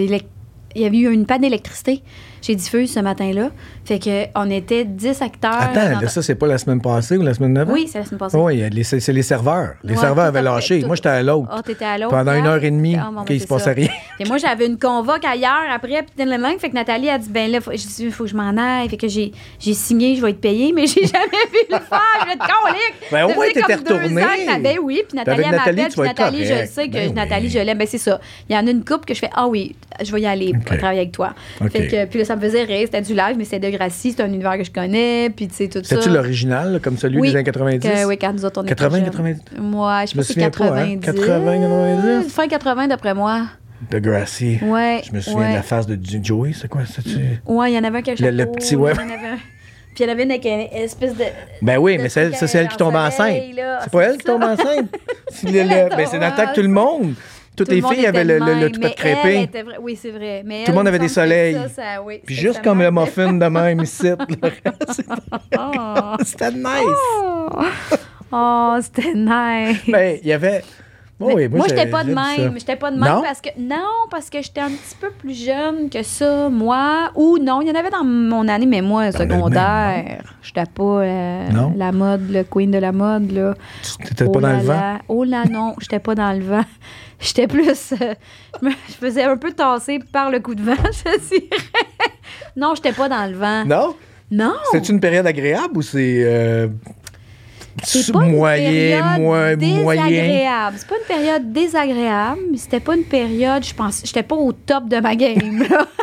il 0.74 0.82
y 0.82 0.84
avait 0.84 0.98
eu 0.98 1.12
une 1.12 1.26
panne 1.26 1.42
d'électricité 1.42 2.02
chez 2.44 2.54
Diffuse 2.54 2.92
ce 2.92 3.00
matin-là. 3.00 3.48
Fait 3.84 3.98
que 3.98 4.24
on 4.34 4.50
était 4.50 4.84
10 4.84 5.22
acteurs. 5.22 5.52
Attends, 5.60 6.00
là, 6.00 6.08
ça, 6.08 6.20
c'est 6.22 6.34
pas 6.34 6.46
la 6.46 6.58
semaine 6.58 6.80
passée 6.80 7.16
ou 7.16 7.22
la 7.22 7.32
semaine 7.34 7.54
d'avant? 7.54 7.72
Oui, 7.72 7.88
c'est 7.90 7.98
la 7.98 8.04
semaine 8.04 8.18
passée. 8.18 8.36
Oui, 8.36 8.62
les- 8.70 8.84
c'est 8.84 9.12
les 9.12 9.22
serveurs. 9.22 9.74
Les 9.82 9.94
Ouais, 9.94 10.00
serveurs 10.00 10.26
avaient 10.26 10.42
lâché. 10.42 10.80
tout- 10.80 10.86
Moi, 10.86 10.96
j'étais 10.96 11.08
à 11.08 11.22
l'autre. 11.22 11.48
Ah, 11.50 11.62
t'étais 11.62 11.84
à 11.84 11.96
l'autre. 11.98 12.10
Pendant 12.10 12.32
une 12.34 12.46
heure 12.46 12.62
et 12.62 12.70
demie, 12.70 12.96
Ah, 12.98 13.08
bon, 13.12 13.20
ben, 13.20 13.24
qu'il 13.24 13.40
se 13.40 13.46
passait 13.46 13.64
ça. 13.64 13.72
rien. 13.72 13.88
Et 14.20 14.24
moi, 14.26 14.36
j'avais 14.38 14.66
une 14.66 14.78
convoque 14.78 15.24
ailleurs 15.24 15.64
après, 15.74 16.02
puis 16.02 16.12
telle 16.16 16.28
langue. 16.40 16.58
Fait 16.58 16.68
que 16.70 16.74
Nathalie 16.74 17.08
a 17.10 17.18
dit, 17.18 17.28
ben 17.30 17.50
là, 17.50 17.60
faut, 17.60 17.72
je 17.72 17.76
dis, 17.76 18.10
faut 18.10 18.24
que 18.24 18.30
je 18.30 18.36
m'en 18.36 18.56
aille. 18.56 18.88
Fait 18.88 18.96
que 18.96 19.08
j'ai, 19.08 19.32
j'ai 19.58 19.74
signé, 19.74 20.16
je 20.16 20.22
vais 20.22 20.30
être 20.30 20.40
payée, 20.40 20.72
mais 20.74 20.86
j'ai 20.86 21.00
jamais 21.06 21.44
vu 21.50 21.58
le 21.70 21.76
faire. 21.78 22.00
Je 22.20 22.26
vais 22.26 22.32
être 22.34 22.46
colique. 22.46 23.10
Ben, 23.10 23.24
au 23.24 23.34
moins, 23.34 23.46
t'étais 23.48 23.74
retournée. 23.74 24.24
Ben 24.62 24.78
oui, 24.82 25.02
puis 25.08 25.16
Nathalie, 25.16 25.50
m'appelle, 25.50 25.74
puis 25.90 26.00
Nathalie, 26.02 26.44
je 26.44 26.66
sais 26.66 26.88
que 26.88 26.92
Ben 26.92 27.14
Nathalie, 27.14 27.48
je 27.48 27.58
l'aime. 27.58 27.78
Ben 27.78 27.86
c'est 27.88 27.98
ça. 27.98 28.20
Il 28.48 28.54
y 28.54 28.58
en 28.58 28.66
a 28.66 28.70
une 28.70 28.84
couple 28.84 29.04
que 29.06 29.14
je 29.14 29.18
fais, 29.20 29.30
ah 29.34 29.46
oui, 29.48 29.74
je 30.02 30.12
vais 30.12 30.20
y 30.20 30.26
aller 30.26 30.52
travailler 30.64 31.00
avec 31.00 31.12
toi. 31.12 31.34
Fait 31.70 31.86
que, 31.88 32.04
puis 32.06 32.18
là, 32.18 32.24
ça 32.34 32.36
me 32.36 32.40
faisait 32.50 32.64
rire. 32.64 32.80
C'était 32.86 33.00
du 33.02 33.14
live, 33.14 33.34
mais 33.36 33.44
c'est 33.44 33.58
de 33.58 33.70
Gracie, 33.70 34.12
c'est 34.16 34.22
un 34.22 34.26
univers 34.28 34.56
que 34.58 34.64
je 34.64 34.70
connais, 34.70 35.30
puis 35.30 35.48
tu 35.48 35.54
sais, 35.54 35.68
tout 35.68 35.78
ça. 35.78 35.84
C'était-tu 35.96 36.10
l'original, 36.10 36.80
comme 36.82 36.98
celui 36.98 37.18
Oui, 37.20 37.28
des 37.30 37.36
années 37.36 37.44
90? 37.44 37.78
que- 37.88 38.04
oui, 38.06 38.18
quand 38.18 38.32
nous 38.32 38.44
autres, 38.44 38.60
on 38.60 38.64
était 38.64 38.74
80, 38.74 38.96
jeunes. 38.98 39.04
90? 39.06 39.40
Ouais, 39.40 39.60
je 39.60 39.60
pense 39.62 40.08
que 40.14 40.22
c'est 40.22 40.32
souviens 40.34 40.50
pas, 40.50 40.64
hein. 40.66 40.98
90. 41.00 41.00
80, 41.00 41.58
90? 41.60 42.32
Fin 42.32 42.48
80 42.48 42.86
d'après 42.88 43.14
moi. 43.14 43.42
De 43.90 43.98
Gracie. 43.98 44.58
Ouais. 44.62 45.02
Je 45.06 45.12
me 45.12 45.20
souviens 45.20 45.40
ouais. 45.40 45.50
de 45.50 45.54
la 45.56 45.62
face 45.62 45.86
de 45.86 45.98
Joey, 46.24 46.52
c'est 46.54 46.68
quoi? 46.68 46.82
c'est-tu? 46.86 47.18
Ouais, 47.46 47.72
il 47.72 47.74
y 47.74 47.78
en 47.78 47.84
avait 47.84 47.98
un 47.98 48.02
qui 48.02 48.10
avait 48.12 48.26
un 48.26 48.30
Le- 48.30 48.36
le 48.44 48.46
petit, 48.52 48.76
ouais. 48.76 48.92
il 48.94 49.00
y 49.00 49.12
en 49.12 49.14
avait 49.18 49.26
un- 49.28 49.36
Puis 49.94 50.02
il 50.02 50.06
y 50.06 50.08
en 50.08 50.12
avait 50.12 50.22
une 50.24 50.30
avec 50.32 50.44
une 50.44 50.60
espèce 50.82 51.14
de. 51.16 51.24
Ben 51.62 51.76
oui, 51.78 51.96
de 51.98 52.02
mais 52.02 52.08
c'est 52.08 52.22
elle- 52.22 52.28
truc 52.30 52.40
ça, 52.40 52.46
c'est 52.48 52.58
elle 52.58 52.68
qui 52.68 52.76
tombe 52.76 52.94
enceinte. 52.96 53.36
C'est 53.82 53.92
pas 53.92 54.02
elle 54.02 54.16
qui 54.16 54.24
tombe 54.24 54.42
enceinte? 54.42 54.88
C'est 55.30 55.52
Elle 55.54 55.68
ben, 55.68 56.06
c'est 56.08 56.18
dans 56.18 56.30
le 56.30 56.36
temps 56.36 56.46
que 56.46 56.54
tout 56.54 56.62
le 56.62 56.68
monde. 56.68 57.14
Toutes 57.56 57.68
Tout 57.68 57.74
le 57.74 57.80
les 57.80 57.94
filles 57.94 58.06
avaient 58.06 58.24
le, 58.24 58.40
de 58.40 58.44
le, 58.44 58.54
le 58.54 58.66
vra- 58.68 59.76
Oui, 59.80 59.96
c'est 60.00 60.10
vrai. 60.10 60.42
Mais 60.44 60.64
Tout 60.64 60.72
le 60.72 60.76
monde 60.76 60.88
avait 60.88 60.98
des 60.98 61.08
soleils. 61.08 61.54
ça, 61.54 61.68
ça, 61.68 62.02
oui, 62.02 62.20
Puis 62.26 62.34
juste 62.34 62.62
comme 62.62 62.80
le 62.82 62.90
muffin 62.90 63.32
de 63.32 63.46
même 63.46 63.80
ici. 63.82 64.08
Oh, 65.56 66.16
C'était 66.24 66.50
nice. 66.50 67.62
Oh, 68.32 68.76
c'était 68.82 69.14
nice. 69.14 69.78
Ben, 69.88 70.18
il 70.22 70.28
y 70.28 70.32
avait. 70.32 70.64
Oh, 71.20 71.30
oui, 71.32 71.48
moi, 71.48 71.66
j'étais 71.68 71.86
pas 71.86 72.02
de 72.02 72.12
même. 72.12 72.54
J'étais 72.58 72.74
pas 72.76 72.90
de 72.90 72.98
même 72.98 73.08
Non? 73.14 73.22
parce 73.22 73.40
que. 73.40 73.48
Non, 73.56 73.86
parce 74.10 74.28
que 74.30 74.42
j'étais 74.42 74.60
un 74.60 74.70
petit 74.70 74.96
peu 75.00 75.10
plus 75.10 75.44
jeune 75.46 75.88
que 75.88 76.02
ça, 76.02 76.48
moi. 76.48 77.10
Ou 77.14 77.38
non, 77.38 77.62
il 77.62 77.68
y 77.68 77.70
en 77.70 77.74
avait 77.76 77.90
dans 77.90 78.02
mon 78.04 78.48
année, 78.48 78.66
mais 78.66 78.82
moi, 78.82 79.10
Dans 79.10 79.18
le 79.20 79.24
secondaire, 79.30 80.22
j'étais 80.42 80.64
pas 80.74 80.82
euh, 80.82 81.48
la 81.76 81.92
mode, 81.92 82.28
le 82.30 82.42
queen 82.42 82.70
de 82.72 82.78
la 82.78 82.90
mode, 82.92 83.30
là. 83.30 83.54
T'étais 84.04 84.24
oh 84.26 84.32
pas 84.32 84.40
dans 84.40 84.48
là 84.48 84.56
le 84.58 84.62
vent? 84.64 84.98
Oh 85.08 85.24
là 85.24 85.44
non, 85.48 85.74
j'étais 85.80 86.00
pas 86.00 86.14
dans 86.16 86.32
le 86.32 86.44
vent. 86.44 86.64
J'étais 87.20 87.46
plus. 87.46 87.92
euh, 87.92 88.14
je, 88.60 88.66
me- 88.66 88.72
je 88.88 88.94
faisais 88.94 89.22
un 89.22 89.36
peu 89.36 89.52
tasser 89.52 90.00
par 90.12 90.30
le 90.30 90.40
coup 90.40 90.54
de 90.56 90.62
vent, 90.62 90.74
je 90.82 91.28
dirais. 91.28 91.48
non, 92.56 92.74
j'étais 92.74 92.92
pas 92.92 93.08
dans 93.08 93.30
le 93.30 93.36
vent. 93.36 93.64
Non? 93.64 93.94
Non! 94.32 94.54
C'est 94.72 94.88
une 94.88 94.98
période 94.98 95.26
agréable 95.28 95.76
ou 95.78 95.82
c'est. 95.82 96.22
euh, 96.24 96.66
C'est 97.82 98.12
pas 98.12 98.20
moyen, 98.20 98.68
une 98.70 98.74
période 98.76 99.20
moins- 99.20 99.56
moyen? 99.56 100.06
désagréable. 100.06 100.76
C'est 100.78 100.88
pas 100.88 100.94
une 100.96 101.06
période 101.16 101.52
désagréable, 101.52 102.40
mais 102.50 102.56
c'était 102.58 102.80
pas 102.80 102.94
une 102.96 103.04
période, 103.04 103.64
je 103.64 103.74
pense, 103.74 104.02
j'étais 104.04 104.22
pas 104.22 104.36
au 104.36 104.52
top 104.52 104.88
de 104.88 104.98
ma 105.00 105.16
game. 105.16 105.66
là. 105.68 105.86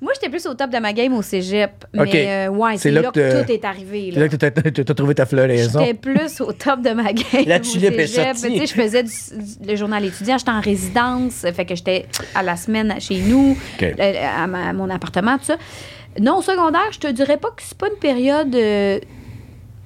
Moi, 0.00 0.10
j'étais 0.14 0.30
plus 0.30 0.44
au 0.46 0.54
top 0.54 0.68
de 0.70 0.78
ma 0.78 0.92
game 0.92 1.14
au 1.14 1.22
cégep. 1.22 1.84
Mais 1.94 2.10
euh, 2.26 2.48
ouais, 2.48 2.76
C'est 2.76 2.90
là 2.90 3.02
là, 3.02 3.12
que 3.12 3.44
tout 3.44 3.52
est 3.52 3.64
arrivé. 3.64 4.10
C'est 4.12 4.18
là. 4.18 4.28
que 4.28 4.34
t'as 4.34 4.50
t'as 4.50 4.94
trouvé 4.94 5.14
ta 5.14 5.26
floraison. 5.26 5.78
J'étais 5.78 5.94
plus 5.94 6.40
au 6.40 6.52
top 6.52 6.82
de 6.82 6.90
ma 6.90 7.12
game. 7.12 7.44
La 7.46 7.56
au 7.56 7.60
tulipe 7.60 7.96
est 8.00 8.06
sortie. 8.08 8.58
Tu 8.58 8.66
je 8.66 8.72
faisais 8.74 9.04
du- 9.04 9.10
du- 9.10 9.68
le 9.70 9.76
journal 9.76 10.04
étudiant, 10.04 10.38
j'étais 10.38 10.50
en 10.50 10.60
résidence, 10.60 11.46
fait 11.54 11.64
que 11.64 11.76
j'étais 11.76 12.06
à 12.34 12.42
la 12.42 12.56
semaine 12.56 12.96
chez 12.98 13.18
nous, 13.20 13.56
euh, 13.80 13.92
à, 14.42 14.48
ma- 14.48 14.70
à 14.70 14.72
mon 14.72 14.90
appartement, 14.90 15.38
tout 15.38 15.44
ça. 15.44 15.56
Non, 16.20 16.38
au 16.38 16.42
secondaire, 16.42 16.88
je 16.90 16.98
te 16.98 17.06
dirais 17.06 17.36
pas 17.36 17.50
que 17.50 17.62
c'est 17.62 17.78
pas 17.78 17.86
une 17.86 17.98
période. 18.00 18.52
euh, 18.56 18.98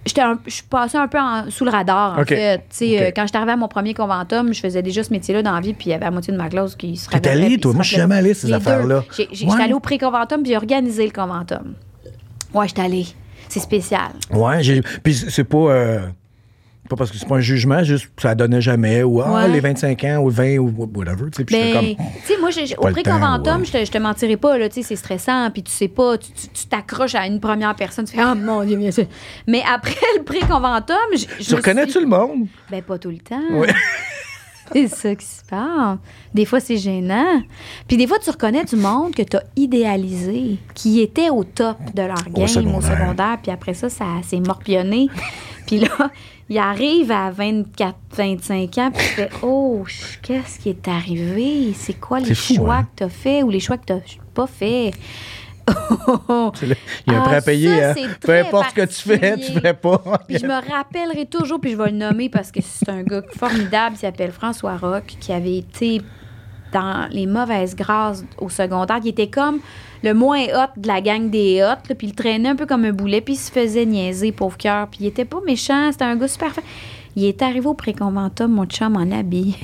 j'étais 0.07 0.23
je 0.47 0.51
suis 0.53 0.63
passée 0.63 0.97
un 0.97 1.09
peu 1.09 1.19
en- 1.19 1.51
sous 1.51 1.65
le 1.65 1.71
radar, 1.71 2.19
en 2.19 2.25
fait. 2.25 2.59
Tu 2.59 2.65
sais, 2.71 2.97
OK. 2.97 3.03
euh, 3.03 3.11
quand 3.15 3.27
j'étais 3.27 3.37
arrivée 3.37 3.53
à 3.53 3.57
mon 3.57 3.69
premier 3.69 3.93
conventum, 3.93 4.53
je 4.55 4.61
faisais 4.61 4.83
déjà 4.83 5.03
ce 5.05 5.13
métier-là 5.13 5.43
dans 5.43 5.53
la 5.53 5.61
vie, 5.61 5.75
puis 5.75 5.87
il 5.89 5.91
y 5.91 5.95
avait 5.95 6.05
la 6.05 6.11
moitié 6.11 6.33
de 6.33 6.39
ma 6.39 6.49
classe 6.49 6.75
qui 6.77 6.97
se 6.97 7.09
T'es 7.11 7.29
allée, 7.29 7.59
toi? 7.59 7.73
Moi, 7.75 7.83
je 7.83 7.89
suis 7.89 7.97
jamais 7.97 8.15
allée, 8.17 8.33
ces 8.35 8.53
affaires-là. 8.53 9.05
J'étais 9.33 9.53
allée 9.63 9.75
au 9.75 9.81
pré-conventum, 9.81 10.43
puis 10.43 10.53
j'ai 10.53 10.57
organisé 10.57 11.05
le 11.05 11.13
conventum. 11.13 11.75
Ouais, 12.55 12.69
j'étais 12.69 12.83
allée. 12.83 13.07
C'est 13.49 13.61
spécial. 13.61 14.09
Ouais, 14.33 14.63
j'ai. 14.63 14.81
Puis 15.03 15.15
c'est 15.15 15.45
pas. 15.45 15.57
euh, 15.59 16.01
pas 16.89 16.97
parce 16.97 17.11
que 17.11 17.19
c'est 17.19 17.29
pas 17.29 17.37
un 17.37 17.41
jugement, 17.41 17.83
juste 17.85 18.09
ça 18.17 18.35
donnait 18.35 18.61
jamais. 18.61 19.03
Ou 19.03 19.21
ah, 19.21 19.33
Ouais. 19.45 19.49
les 19.49 19.61
25 19.61 20.05
ans, 20.05 20.19
ou 20.19 20.31
20, 20.31 20.59
ou 20.59 20.73
whatever. 20.95 21.31
Tu 21.31 21.37
sais, 21.39 21.45
puis 21.45 21.57
Ben, 21.57 21.73
comme. 21.73 21.87
tu 21.87 22.33
sais, 22.33 22.39
moi, 22.41 22.51
au 22.79 22.91
pré-conventum, 22.93 23.61
ouais. 23.61 23.65
je, 23.67 23.73
te, 23.73 23.85
je 23.85 23.91
te 23.91 23.99
mentirais 23.99 24.37
pas, 24.37 24.57
là, 24.59 24.69
tu 24.69 24.77
sais, 24.77 24.83
c'est 24.83 24.97
stressant, 24.97 25.51
puis 25.51 25.63
tu 25.63 25.73
sais 25.73 25.89
pas, 25.89 26.17
tu 26.19 26.67
t'accroches 26.69 27.15
à 27.15 27.27
une 27.27 27.41
première 27.41 27.75
personne, 27.75 28.05
tu 28.05 28.17
fais, 28.17 28.23
oh 28.25 28.35
mon 28.35 28.65
Dieu, 28.65 28.77
bien 28.77 28.91
sûr. 28.91 29.07
Mais 29.47 29.63
après 29.73 29.95
le 30.19 30.23
pré-conventum, 30.25 30.97
je. 31.13 31.45
Tu 31.45 31.55
reconnais-tu 31.55 31.93
suis- 31.93 32.01
le 32.01 32.07
monde? 32.07 32.47
Ben, 32.71 32.83
pas 32.83 32.99
tout 32.99 33.11
le 33.11 33.19
temps. 33.19 33.41
Ouais. 33.53 33.69
C'est 34.73 34.89
ça 34.89 35.15
qui 35.15 35.25
se 35.25 35.45
passe. 35.45 35.99
Des 36.35 36.45
fois, 36.45 36.59
c'est 36.59 36.77
gênant. 36.77 37.41
Puis 37.87 37.97
des 37.97 38.09
fois, 38.09 38.19
tu 38.19 38.31
reconnais 38.31 38.65
du 38.65 38.75
monde 38.75 39.15
que 39.15 39.23
tu 39.23 39.37
as 39.37 39.45
idéalisé, 39.55 40.57
qui 40.75 41.01
était 41.01 41.31
au 41.31 41.45
top 41.45 41.77
de 41.95 42.03
leur 42.03 42.17
game 42.31 42.43
au 42.45 42.47
secondaire. 42.49 42.99
secondaire, 42.99 43.39
puis 43.41 43.53
après 43.53 43.75
ça, 43.75 43.89
ça 43.89 44.05
s'est 44.25 44.41
morpionné. 44.41 45.07
puis 45.69 45.79
là, 45.79 46.11
il 46.49 46.59
arrive 46.59 47.11
à 47.11 47.31
24, 47.31 47.97
25 48.17 48.79
ans, 48.79 48.91
puis 48.93 49.05
tu 49.07 49.13
fais 49.15 49.31
Oh, 49.43 49.85
qu'est-ce 50.23 50.61
qui 50.61 50.71
est 50.71 50.89
arrivé? 50.89 51.73
C'est 51.75 51.99
quoi 51.99 52.21
les 52.21 52.35
fou, 52.35 52.55
choix 52.55 52.75
hein? 52.77 52.85
que 52.85 52.99
tu 52.99 53.05
as 53.05 53.09
fait 53.09 53.43
ou 53.43 53.51
les 53.51 53.61
choix 53.61 53.77
que 53.79 53.85
tu 53.85 54.19
pas 54.35 54.47
fait? 54.47 54.93
Il 56.63 56.69
y 57.09 57.15
a 57.15 57.19
un 57.19 57.23
Ah, 57.23 57.25
prêt 57.25 57.37
à 57.37 57.43
payer, 57.43 57.81
ça, 57.81 57.91
hein? 57.91 57.95
Peu 58.21 58.39
importe 58.39 58.71
ce 58.71 58.75
que 58.75 58.85
tu 58.87 59.19
fais, 59.19 59.37
tu 59.37 59.53
fais 59.61 59.75
pas. 59.75 60.01
Puis 60.29 60.39
je 60.39 60.47
me 60.47 60.55
rappellerai 60.55 61.27
toujours, 61.27 61.61
puis 61.61 61.73
je 61.73 61.77
vais 61.77 61.91
le 61.91 61.97
nommer 61.97 62.29
parce 62.29 62.53
que 62.53 62.61
c'est 62.63 62.89
un 62.89 63.03
gars 63.03 63.23
formidable, 63.37 63.97
il 63.97 63.99
s'appelle 63.99 64.31
François 64.31 64.77
Roch, 64.77 65.05
qui 65.19 65.33
avait 65.33 65.57
été 65.57 66.03
dans 66.73 67.09
les 67.11 67.27
mauvaises 67.27 67.75
grâces 67.75 68.25
au 68.39 68.49
secondaire. 68.49 68.99
Il 69.03 69.09
était 69.09 69.29
comme 69.31 69.59
le 70.07 70.15
moins 70.15 70.45
hot 70.45 70.71
de 70.77 70.87
la 70.87 71.01
gang 71.01 71.29
des 71.29 71.63
hot, 71.63 71.95
puis 71.95 72.09
il 72.09 72.15
traînait 72.15 72.49
un 72.49 72.57
peu 72.57 72.67
comme 72.67 72.85
un 72.85 72.93
boulet, 72.93 73.21
puis 73.21 73.35
il 73.35 73.39
se 73.39 73.51
faisait 73.51 73.85
niaiser, 73.85 74.31
pauvre 74.31 74.57
cœur. 74.57 74.87
Puis 74.89 75.01
il 75.03 75.07
était 75.07 75.25
pas 75.25 75.41
méchant, 75.45 75.91
c'était 75.91 76.05
un 76.05 76.15
gars 76.17 76.29
super. 76.29 76.53
Il 77.17 77.25
est 77.25 77.41
arrivé 77.41 77.67
au 77.67 77.75
préconventum, 77.75 78.53
mon 78.53 78.67
chum 78.67 78.95
en 78.95 79.11
habit. 79.11 79.57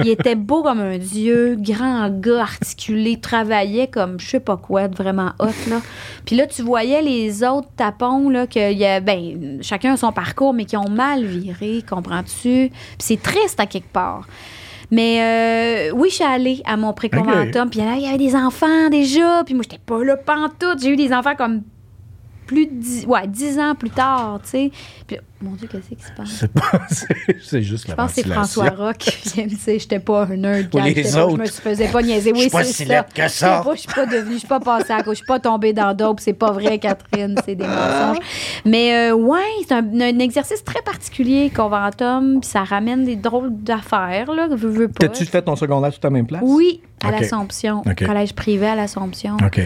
Il 0.00 0.08
était 0.08 0.34
beau 0.34 0.62
comme 0.62 0.80
un 0.80 0.98
dieu, 0.98 1.56
grand 1.58 2.10
gars, 2.10 2.42
articulé, 2.42 3.18
travaillait 3.18 3.88
comme 3.88 4.20
je 4.20 4.28
sais 4.28 4.40
pas 4.40 4.58
quoi, 4.58 4.86
vraiment 4.86 5.32
hot, 5.38 5.46
là. 5.68 5.80
Puis 6.26 6.36
là, 6.36 6.46
tu 6.46 6.62
voyais 6.62 7.00
les 7.02 7.42
autres 7.42 7.70
tapons, 7.74 8.28
là, 8.28 8.46
que 8.46 9.00
ben, 9.00 9.62
chacun 9.62 9.94
a 9.94 9.96
son 9.96 10.12
parcours, 10.12 10.52
mais 10.52 10.66
qui 10.66 10.76
ont 10.76 10.90
mal 10.90 11.24
viré, 11.24 11.82
comprends-tu? 11.88 12.68
Puis 12.70 12.98
c'est 12.98 13.22
triste 13.22 13.58
à 13.58 13.66
quelque 13.66 13.90
part. 13.90 14.28
Mais 14.90 15.90
euh, 15.90 15.92
oui, 15.94 16.08
je 16.10 16.16
suis 16.16 16.24
allée 16.24 16.62
à 16.64 16.76
mon 16.76 16.92
préconventum, 16.92 17.70
puis 17.70 17.80
là, 17.80 17.94
il 17.96 18.02
y 18.02 18.06
avait 18.06 18.18
des 18.18 18.34
enfants 18.34 18.88
déjà, 18.90 19.44
puis 19.44 19.54
moi, 19.54 19.62
j'étais 19.62 19.82
pas 19.84 20.02
là 20.02 20.16
pantoute. 20.16 20.82
J'ai 20.82 20.90
eu 20.90 20.96
des 20.96 21.12
enfants 21.12 21.36
comme 21.36 21.62
plus 22.50 22.66
de 22.66 22.72
dix, 22.74 23.06
ouais, 23.06 23.28
dix 23.28 23.60
ans 23.60 23.76
plus 23.76 23.90
tard, 23.90 24.40
tu 24.42 24.50
sais. 24.50 24.70
Puis 25.06 25.16
mon 25.40 25.52
Dieu, 25.52 25.68
qu'est-ce 25.70 25.94
qui 25.94 26.02
se 26.04 26.10
passe? 26.16 26.28
C'est 26.30 26.52
pas. 26.52 26.82
c'est- 26.90 27.36
C'est 27.40 27.62
juste 27.62 27.86
la 27.86 27.94
Je 27.94 27.96
pense 27.96 28.12
que 28.14 28.22
c'est. 28.22 28.28
François 28.28 28.70
Rock 28.70 28.96
qui 28.98 29.28
vient 29.28 29.44
de 29.44 29.50
dire 29.50 29.78
j'étais 29.78 30.00
pas 30.00 30.24
un 30.24 30.36
nerd. 30.36 30.66
Ou 30.74 30.78
quand 30.78 30.84
les 30.84 30.94
pas- 31.02 31.24
autres. 31.24 31.36
Je 31.36 31.40
me 31.42 31.46
suis 31.46 31.62
faisais 31.62 31.86
pas 31.86 32.02
niaiser. 32.02 32.30
Je 32.30 32.34
Oui, 32.34 32.40
suis 32.40 32.50
pas 32.50 32.64
c'est 32.64 32.72
si 32.72 32.86
ça. 32.86 33.04
que 33.04 33.28
ça. 33.28 33.28
Je 33.28 33.28
suis 33.30 33.40
pas- 33.40 33.74
Je 33.74 33.78
suis 33.80 33.88
pas 33.94 34.06
devenue, 34.06 34.34
je 34.34 34.38
suis 34.40 34.48
pas 34.48 34.58
passée 34.60 34.92
à 34.92 35.02
cause, 35.04 35.12
je 35.12 35.16
suis 35.18 35.26
pas 35.26 35.38
tombée 35.38 35.72
dans 35.72 35.94
dope. 35.94 36.18
C'est 36.18 36.32
pas 36.32 36.50
vrai, 36.50 36.78
Catherine, 36.80 37.36
c'est 37.44 37.54
des 37.54 37.66
mensonges. 37.68 38.18
Mais 38.64 39.10
euh, 39.10 39.14
ouais, 39.14 39.38
c'est 39.68 39.74
un, 39.74 39.84
un 40.00 40.18
exercice 40.18 40.64
très 40.64 40.82
particulier, 40.82 41.50
Conventum, 41.54 42.40
puis 42.40 42.50
ça 42.50 42.64
ramène 42.64 43.04
des 43.04 43.14
drôles 43.16 43.50
d'affaires, 43.62 44.32
là, 44.32 44.48
veux, 44.48 44.56
veux 44.68 44.88
pas. 44.88 45.06
T'as-tu 45.06 45.24
fait 45.24 45.42
ton 45.42 45.54
secondaire 45.54 45.92
tout 45.92 46.04
à 46.04 46.08
la 46.08 46.14
même 46.14 46.26
place? 46.26 46.40
Oui, 46.44 46.80
à 47.04 47.12
l'Assomption, 47.12 47.82
collège 48.04 48.34
privé 48.34 48.66
à 48.66 48.74
l'Assomption. 48.74 49.36
OK. 49.44 49.60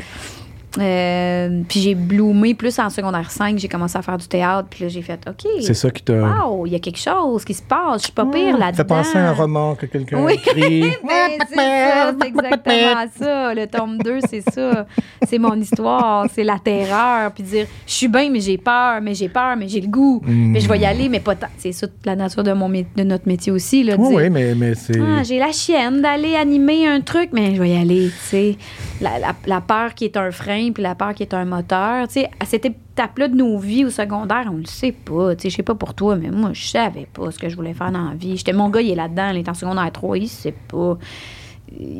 Euh, 0.78 1.62
puis 1.68 1.80
j'ai 1.80 1.94
bloomé 1.94 2.54
plus 2.54 2.78
en 2.78 2.90
secondaire 2.90 3.30
5. 3.30 3.58
J'ai 3.58 3.68
commencé 3.68 3.96
à 3.96 4.02
faire 4.02 4.18
du 4.18 4.26
théâtre. 4.26 4.66
Puis 4.70 4.84
là, 4.84 4.88
j'ai 4.88 5.02
fait 5.02 5.20
OK. 5.28 5.48
C'est 5.60 5.74
ça 5.74 5.90
qui 5.90 6.02
t'a. 6.02 6.14
Wow, 6.14 6.66
il 6.66 6.72
y 6.72 6.76
a 6.76 6.78
quelque 6.78 6.98
chose 6.98 7.44
qui 7.44 7.54
se 7.54 7.62
passe. 7.62 7.98
Je 7.98 8.04
suis 8.04 8.12
pas 8.12 8.26
pire 8.26 8.56
là-dedans. 8.58 8.76
Ça 8.76 8.84
fait 8.84 8.84
penser 8.84 9.18
à 9.18 9.30
un 9.30 9.32
roman 9.32 9.74
que 9.74 9.86
quelqu'un 9.86 10.22
Oui. 10.24 10.32
a 10.32 10.34
écrit. 10.34 10.84
Ben, 11.06 11.30
c'est 11.48 11.54
ça, 11.56 12.12
c'est 12.20 12.28
exactement 12.28 13.04
ça. 13.18 13.54
Le 13.54 13.66
tome 13.66 13.98
2, 13.98 14.18
c'est 14.28 14.40
ça. 14.50 14.86
C'est 15.26 15.38
mon 15.38 15.54
histoire, 15.60 16.26
c'est 16.32 16.44
la 16.44 16.58
terreur. 16.58 17.30
Puis 17.32 17.42
dire, 17.44 17.66
je 17.86 17.92
suis 17.92 18.08
bien, 18.08 18.30
mais 18.30 18.40
j'ai 18.40 18.58
peur, 18.58 19.00
mais 19.02 19.14
j'ai 19.14 19.28
peur, 19.28 19.56
mais 19.56 19.68
j'ai 19.68 19.80
le 19.80 19.88
goût. 19.88 20.20
Mm. 20.24 20.52
Mais 20.52 20.60
je 20.60 20.68
vais 20.68 20.78
y 20.78 20.84
aller, 20.86 21.08
mais 21.08 21.20
pas 21.20 21.34
tant. 21.34 21.48
C'est 21.58 21.72
ça 21.72 21.86
toute 21.86 22.04
la 22.06 22.16
nature 22.16 22.42
de, 22.42 22.52
mon, 22.52 22.68
mé- 22.68 22.86
de 22.96 23.02
notre 23.04 23.28
métier 23.28 23.52
aussi. 23.52 23.84
Là, 23.84 23.94
Oui, 23.98 24.08
dire, 24.08 24.16
oui, 24.16 24.30
mais, 24.30 24.54
mais 24.54 24.74
c'est. 24.74 24.98
ah, 25.00 25.22
j'ai 25.22 25.38
la 25.38 25.52
chienne 25.52 26.00
d'aller 26.02 26.34
animer 26.36 26.86
un 26.86 27.00
truc, 27.00 27.30
mais 27.32 27.54
je 27.54 27.60
vais 27.60 27.70
y 27.70 27.76
aller, 27.76 28.08
tu 28.08 28.14
sais. 28.28 28.56
La, 29.00 29.18
la- 29.18 29.34
la 29.46 29.60
peur 29.60 29.94
qui 29.94 30.04
est 30.06 30.16
un 30.16 30.30
frein, 30.30 30.63
puis 30.72 30.82
la 30.82 30.94
peur 30.94 31.14
qui 31.14 31.22
est 31.22 31.34
un 31.34 31.44
moteur, 31.44 32.08
tu 32.08 32.14
sais. 32.14 32.30
À 32.40 32.44
cette 32.44 32.64
étape-là 32.64 33.28
de 33.28 33.34
nos 33.34 33.58
vies 33.58 33.84
au 33.84 33.90
secondaire, 33.90 34.44
on 34.50 34.56
le 34.56 34.66
sait 34.66 34.92
pas, 34.92 35.34
tu 35.34 35.42
sais. 35.42 35.50
Je 35.50 35.56
sais 35.56 35.62
pas 35.62 35.74
pour 35.74 35.94
toi, 35.94 36.16
mais 36.16 36.30
moi, 36.30 36.50
je 36.52 36.66
savais 36.66 37.08
pas 37.12 37.30
ce 37.30 37.38
que 37.38 37.48
je 37.48 37.56
voulais 37.56 37.74
faire 37.74 37.92
dans 37.92 38.08
la 38.08 38.14
vie. 38.14 38.36
J'étais, 38.36 38.52
mon 38.52 38.68
gars, 38.68 38.80
il 38.80 38.90
est 38.90 38.94
là-dedans, 38.94 39.30
il 39.30 39.38
est 39.38 39.48
en 39.48 39.54
secondaire 39.54 39.90
3, 39.92 40.18
il 40.18 40.28
sait 40.28 40.54
pas. 40.68 40.98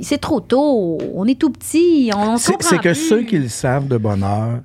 C'est 0.03 0.19
trop 0.19 0.41
tôt, 0.41 0.99
on 1.15 1.27
est 1.27 1.39
tout 1.39 1.51
petit, 1.51 2.11
on, 2.15 2.37
C'est 2.37 2.63
c'est 2.63 2.79
que 2.79 2.95
ceux 2.95 3.23
qui 3.23 3.39
le 3.39 3.49
savent 3.49 3.89
de 3.89 3.97
bonheur, 3.97 4.61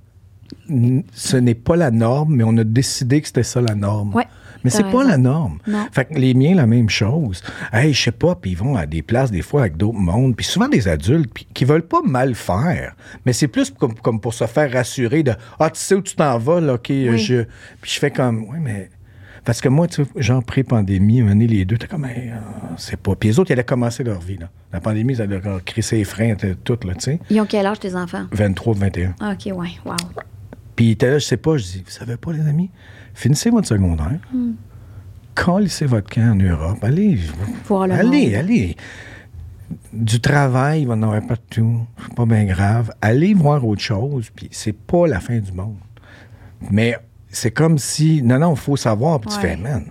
ce 1.13 1.37
n'est 1.37 1.55
pas 1.55 1.75
la 1.75 1.89
norme, 1.91 2.35
mais 2.35 2.43
on 2.43 2.55
a 2.57 2.63
décidé 2.63 3.21
que 3.21 3.27
c'était 3.27 3.43
ça 3.43 3.61
la 3.61 3.75
norme. 3.75 4.13
Ouais, 4.13 4.27
mais 4.63 4.69
c'est 4.69 4.83
pas 4.83 5.03
la 5.03 5.17
norme. 5.17 5.59
Non. 5.67 5.85
Fait 5.91 6.05
que 6.05 6.15
les 6.15 6.33
miens, 6.33 6.55
la 6.55 6.65
même 6.65 6.89
chose. 6.89 7.41
Hey, 7.71 7.93
je 7.93 8.03
sais 8.03 8.11
pas, 8.11 8.35
puis 8.35 8.51
ils 8.51 8.57
vont 8.57 8.75
à 8.75 8.85
des 8.85 9.01
places 9.01 9.31
des 9.31 9.41
fois 9.41 9.61
avec 9.61 9.77
d'autres 9.77 9.97
mondes, 9.99 10.35
puis 10.35 10.45
souvent 10.45 10.67
des 10.67 10.87
adultes 10.87 11.31
puis 11.33 11.47
qui 11.53 11.65
veulent 11.65 11.87
pas 11.87 12.01
mal 12.03 12.35
faire, 12.35 12.95
mais 13.25 13.33
c'est 13.33 13.47
plus 13.47 13.71
comme, 13.71 13.93
comme 13.95 14.19
pour 14.19 14.33
se 14.33 14.45
faire 14.45 14.71
rassurer 14.71 15.23
de 15.23 15.33
ah 15.59 15.69
tu 15.69 15.79
sais 15.79 15.95
où 15.95 16.01
tu 16.01 16.15
t'en 16.15 16.37
vas 16.37 16.59
là, 16.59 16.73
ok, 16.73 16.87
Oui. 16.89 17.17
je 17.17 17.43
puis 17.81 17.91
je 17.91 17.99
fais 17.99 18.11
comme 18.11 18.45
oui 18.49 18.57
mais 18.61 18.89
parce 19.45 19.61
que 19.61 19.69
moi, 19.69 19.87
tu 19.87 20.03
sais, 20.03 20.09
genre 20.17 20.43
pré-pandémie, 20.43 21.21
donné, 21.21 21.47
les 21.47 21.65
deux, 21.65 21.77
t'es 21.77 21.87
comme, 21.87 22.05
Hey, 22.05 22.29
euh, 22.29 22.35
c'est 22.77 22.99
pas. 22.99 23.15
Puis 23.15 23.29
les 23.29 23.39
autres, 23.39 23.49
ils 23.49 23.53
allaient 23.53 23.63
commencer 23.63 24.03
leur 24.03 24.19
vie, 24.19 24.37
là. 24.37 24.49
La 24.71 24.79
pandémie, 24.79 25.13
ils 25.13 25.21
allaient 25.21 25.41
crisser 25.65 25.97
les 25.97 26.03
freins, 26.03 26.35
tout, 26.63 26.77
là, 26.85 26.93
tu 26.93 26.99
sais. 26.99 27.19
Ils 27.31 27.39
ont 27.41 27.45
quel 27.45 27.65
âge, 27.65 27.79
tes 27.79 27.95
enfants? 27.95 28.25
23, 28.31 28.75
21. 28.75 29.15
Ah, 29.19 29.31
OK, 29.31 29.51
ouais, 29.57 29.69
wow. 29.85 29.95
Puis 30.79 30.85
il 30.87 30.91
était 30.91 31.09
là, 31.11 31.19
je 31.19 31.25
sais 31.25 31.35
pas, 31.35 31.57
je 31.57 31.63
dis, 31.63 31.83
vous 31.85 31.91
savez 31.91 32.15
pas, 32.15 32.31
les 32.31 32.39
amis, 32.47 32.71
finissez 33.13 33.49
votre 33.49 33.67
secondaire, 33.67 34.17
Hmm. 34.31 34.51
collissez 35.35 35.85
votre 35.85 36.09
camp 36.09 36.31
en 36.31 36.35
Europe, 36.35 36.81
allez, 36.81 37.19
Voir 37.67 37.85
le 37.85 37.95
allez, 37.95 38.33
allez. 38.37 38.77
Du 39.91 40.21
travail, 40.21 40.83
il 40.83 40.87
va 40.87 40.93
en 40.93 41.03
avoir 41.03 41.21
partout, 41.27 41.81
c'est 42.01 42.13
pas 42.15 42.25
bien 42.25 42.45
grave. 42.45 42.91
Allez 43.01 43.33
voir 43.33 43.67
autre 43.67 43.81
chose, 43.81 44.29
puis 44.33 44.47
c'est 44.51 44.71
pas 44.71 45.05
la 45.05 45.19
fin 45.19 45.39
du 45.39 45.51
monde. 45.51 45.75
Mais 46.71 46.95
c'est 47.27 47.51
comme 47.51 47.77
si, 47.77 48.21
non, 48.23 48.39
non, 48.39 48.53
il 48.53 48.57
faut 48.57 48.77
savoir, 48.77 49.19
puis 49.19 49.31
tu 49.33 49.39
fais, 49.41 49.57
man, 49.57 49.83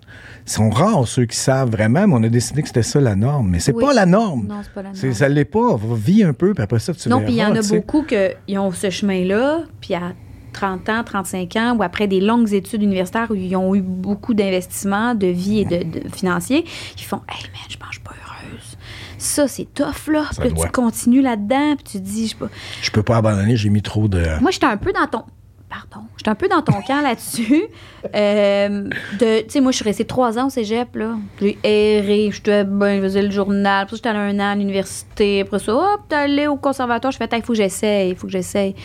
ils 0.46 0.50
sont 0.50 0.70
rares 0.70 1.06
ceux 1.06 1.26
qui 1.26 1.36
savent 1.36 1.70
vraiment, 1.70 2.06
mais 2.08 2.14
on 2.14 2.22
a 2.22 2.30
décidé 2.30 2.62
que 2.62 2.68
c'était 2.68 2.82
ça 2.82 2.98
la 2.98 3.14
norme. 3.14 3.50
Mais 3.50 3.60
c'est 3.60 3.74
Oui. 3.74 3.84
pas 3.84 3.92
la 3.92 4.06
norme. 4.06 4.46
Non, 4.48 4.60
c'est 4.62 4.72
pas 4.72 4.82
la 4.82 4.92
norme. 4.94 5.12
Ça 5.12 5.28
l'est 5.28 5.44
pas. 5.44 5.78
Vis 5.94 6.22
un 6.24 6.32
peu, 6.32 6.54
puis 6.54 6.64
après 6.64 6.78
ça, 6.78 6.94
tu 6.94 7.10
Non, 7.10 7.20
puis 7.20 7.34
il 7.34 7.36
y 7.36 7.44
en 7.44 7.54
a 7.54 7.60
beaucoup 7.60 8.04
qui 8.04 8.56
ont 8.56 8.72
ce 8.72 8.88
chemin-là, 8.88 9.64
puis 9.82 9.92
à 9.92 10.14
30 10.52 10.88
ans, 10.88 11.04
35 11.04 11.56
ans, 11.56 11.76
ou 11.76 11.82
après 11.82 12.06
des 12.06 12.20
longues 12.20 12.52
études 12.52 12.82
universitaires 12.82 13.30
où 13.30 13.34
ils 13.34 13.56
ont 13.56 13.74
eu 13.74 13.80
beaucoup 13.82 14.34
d'investissements 14.34 15.14
de 15.14 15.26
vie 15.26 15.60
et 15.60 15.64
de, 15.64 16.00
de 16.00 16.08
financiers, 16.14 16.64
ils 16.96 17.04
font 17.04 17.20
Hey 17.28 17.42
man, 17.52 17.62
je 17.68 17.76
pense 17.76 17.88
que 17.88 17.94
je 17.94 17.98
suis 17.98 18.04
pas 18.04 18.12
heureuse. 18.12 18.76
Ça, 19.18 19.48
c'est 19.48 19.66
tough, 19.74 20.08
là. 20.12 20.24
Ça 20.32 20.42
Puis 20.42 20.52
doit. 20.52 20.66
tu 20.66 20.72
continues 20.72 21.22
là-dedans, 21.22 21.74
puis 21.76 21.84
tu 21.84 21.98
te 21.98 22.04
dis, 22.04 22.28
je 22.28 22.36
pas. 22.36 22.48
Je 22.80 22.90
peux 22.90 23.02
pas 23.02 23.16
abandonner, 23.16 23.56
j'ai 23.56 23.68
mis 23.68 23.82
trop 23.82 24.08
de... 24.08 24.22
Moi, 24.40 24.50
j'étais 24.52 24.66
un 24.66 24.76
peu 24.76 24.92
dans 24.92 25.06
ton. 25.06 25.24
Pardon. 25.68 26.06
J'étais 26.16 26.30
un 26.30 26.34
peu 26.34 26.48
dans 26.48 26.62
ton 26.62 26.80
camp 26.80 27.02
là-dessus. 27.02 27.64
Euh, 28.14 28.88
de, 29.18 29.40
tu 29.42 29.50
sais, 29.50 29.60
moi, 29.60 29.72
je 29.72 29.76
suis 29.78 29.84
restée 29.84 30.04
trois 30.04 30.38
ans 30.38 30.46
au 30.46 30.50
cégep, 30.50 30.94
là. 30.94 31.16
J'ai 31.40 31.58
erré. 31.64 32.30
J'étais 32.32 32.62
ben, 32.62 32.98
je 32.98 33.02
faisais 33.02 33.22
le 33.22 33.30
journal. 33.32 33.86
Puis 33.86 33.96
j'étais 33.96 34.08
allée 34.08 34.20
un 34.20 34.38
an 34.38 34.52
à 34.52 34.54
l'université. 34.54 35.40
Après 35.40 35.58
ça, 35.58 35.74
hop, 35.74 36.02
t'es 36.08 36.14
allé 36.14 36.46
au 36.46 36.56
conservatoire. 36.56 37.12
Je 37.12 37.18
fais, 37.18 37.28
il 37.32 37.42
faut 37.42 37.54
que 37.54 37.56
j'essaye, 37.56 38.10
il 38.10 38.16
faut 38.16 38.28
que 38.28 38.32
j'essaye. 38.32 38.76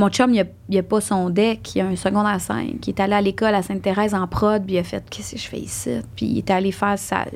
Mon 0.00 0.08
chum, 0.08 0.32
il 0.32 0.40
a, 0.40 0.44
il 0.70 0.78
a 0.78 0.82
pas 0.82 1.00
son 1.02 1.28
deck. 1.28 1.74
Il 1.74 1.82
a 1.82 1.86
un 1.86 1.94
secondaire 1.96 2.40
5. 2.40 2.76
Il 2.86 2.88
est 2.88 3.00
allé 3.00 3.12
à 3.12 3.20
l'école 3.20 3.54
à 3.54 3.62
Sainte-Thérèse 3.62 4.14
en 4.14 4.26
prod. 4.26 4.64
Puis 4.64 4.76
il 4.76 4.78
a 4.78 4.82
fait, 4.82 5.04
qu'est-ce 5.10 5.32
que 5.34 5.38
je 5.38 5.46
fais 5.46 5.58
ici? 5.58 5.90
Puis 6.16 6.24
il 6.26 6.38
est 6.38 6.50
allé 6.50 6.72
faire 6.72 6.98
sa. 6.98 7.26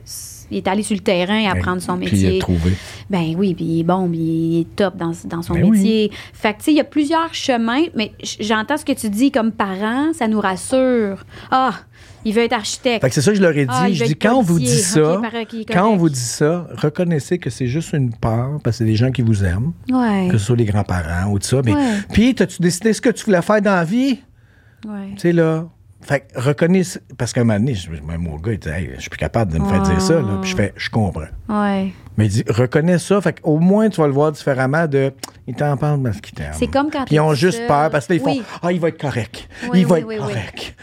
Il 0.51 0.57
est 0.59 0.67
allé 0.69 0.83
sur 0.83 0.95
le 0.97 1.03
terrain 1.03 1.45
apprendre 1.51 1.83
son 1.83 1.97
Puis 1.99 2.07
il 2.09 2.13
métier. 2.13 2.37
a 2.39 2.41
trouvé. 2.41 2.73
Ben 3.11 3.35
oui, 3.37 3.55
puis 3.55 3.65
il 3.65 3.81
est 3.81 3.85
bon, 3.85 4.09
puis 4.09 4.19
il 4.19 4.61
est 4.61 4.77
top 4.77 4.97
dans, 4.97 5.13
dans 5.27 5.43
son 5.43 5.55
Ben 5.55 5.65
oui. 5.65 5.71
métier. 5.73 6.11
Fait 6.33 6.53
que, 6.55 6.59
tu 6.59 6.65
sais, 6.65 6.73
il 6.73 6.77
y 6.77 6.81
a 6.81 6.85
plusieurs 6.85 7.35
chemins, 7.35 7.83
mais 7.95 8.13
j'entends 8.41 8.77
ce 8.79 8.85
que 8.85 8.93
tu 8.93 9.11
dis 9.11 9.31
comme 9.31 9.53
parent, 9.53 10.13
ça 10.15 10.27
nous 10.27 10.41
rassure. 10.41 11.25
Ah, 11.51 11.73
il 12.25 12.35
veut 12.35 12.43
être 12.43 12.53
architecte. 12.53 13.01
Fait 13.03 13.09
que 13.09 13.15
c'est 13.15 13.21
ça 13.23 13.31
que 13.31 13.37
je 13.37 13.43
leur 13.43 13.57
ai 13.57 13.67
dit. 13.67 13.73
Ah, 13.73 13.91
je 13.93 14.05
dis, 14.05 14.17
quand 14.17 14.35
on 14.37 14.43
vous 14.43 14.59
dit 14.59 14.81
ça, 14.81 15.21
quand 15.73 15.89
on 15.89 15.97
vous 15.97 16.09
dit 16.09 16.19
ça, 16.19 16.67
reconnaissez 16.77 17.39
que 17.39 17.51
c'est 17.51 17.67
juste 17.67 17.93
une 17.93 18.13
peur, 18.15 18.59
parce 18.63 18.77
que 18.77 18.79
c'est 18.79 18.85
des 18.85 18.97
gens 18.97 19.11
qui 19.11 19.23
vous 19.23 19.45
aiment, 19.45 19.73
Ouais. 19.91 20.29
que 20.31 20.39
ce 20.39 20.47
soit 20.47 20.57
les 20.57 20.65
grands-parents 20.65 21.31
ou 21.31 21.39
tout 21.39 21.47
ça. 21.47 21.61
Mais. 21.65 21.75
Puis, 22.13 22.35
t'as-tu 22.35 22.61
décidé 22.63 22.93
ce 22.93 23.01
que 23.01 23.11
tu 23.11 23.25
voulais 23.25 23.43
faire 23.43 23.61
dans 23.63 23.75
la 23.75 23.85
vie? 23.85 24.21
ouais. 24.87 25.11
Tu 25.15 25.21
sais, 25.21 25.33
là. 25.33 25.67
Fait 26.07 26.21
que 26.21 26.39
reconnais, 26.39 26.83
parce 27.17 27.33
qu'à 27.33 27.41
un 27.41 27.45
moment 27.45 27.59
donné, 27.59 27.75
même 28.07 28.21
mon 28.21 28.37
gars, 28.37 28.53
il 28.53 28.59
dit, 28.59 28.69
Hey, 28.69 28.91
je 28.97 29.01
suis 29.01 29.09
plus 29.09 29.17
capable 29.17 29.55
de 29.55 29.59
me 29.59 29.67
faire 29.67 29.81
dire 29.81 29.99
ça, 30.03 30.13
là. 30.21 30.39
Puis 30.43 30.51
je 30.51 30.55
fais, 30.57 30.75
je 30.77 30.91
comprends. 30.91 31.23
Ouais. 31.49 31.95
Mais 32.19 32.27
il 32.27 32.29
dit, 32.29 32.45
reconnais 32.47 32.99
ça, 32.99 33.23
fait 33.23 33.41
qu'au 33.41 33.57
moins, 33.59 33.89
tu 33.89 34.03
vas 34.03 34.07
le 34.07 34.13
voir 34.13 34.31
différemment 34.31 34.87
de, 34.87 35.15
il 35.47 35.55
t'en 35.55 35.75
parle 35.79 36.03
parce 36.03 36.21
qu'il 36.21 36.35
t'aime. 36.35 36.53
C'est 36.53 36.67
comme 36.67 36.91
quand 36.91 37.07
Puis 37.07 37.15
ils 37.15 37.21
ont 37.21 37.33
juste 37.33 37.57
seul. 37.57 37.67
peur, 37.69 37.89
parce 37.89 38.07
que 38.07 38.13
là, 38.13 38.19
ils 38.19 38.23
font, 38.23 38.43
ah, 38.63 38.71
il 38.71 38.81
va 38.81 38.89
être 38.89 39.01
correct. 39.01 39.49
Oui, 39.73 39.81
il 39.81 39.87
va 39.87 40.01
être 40.01 40.07
correct. 40.19 40.77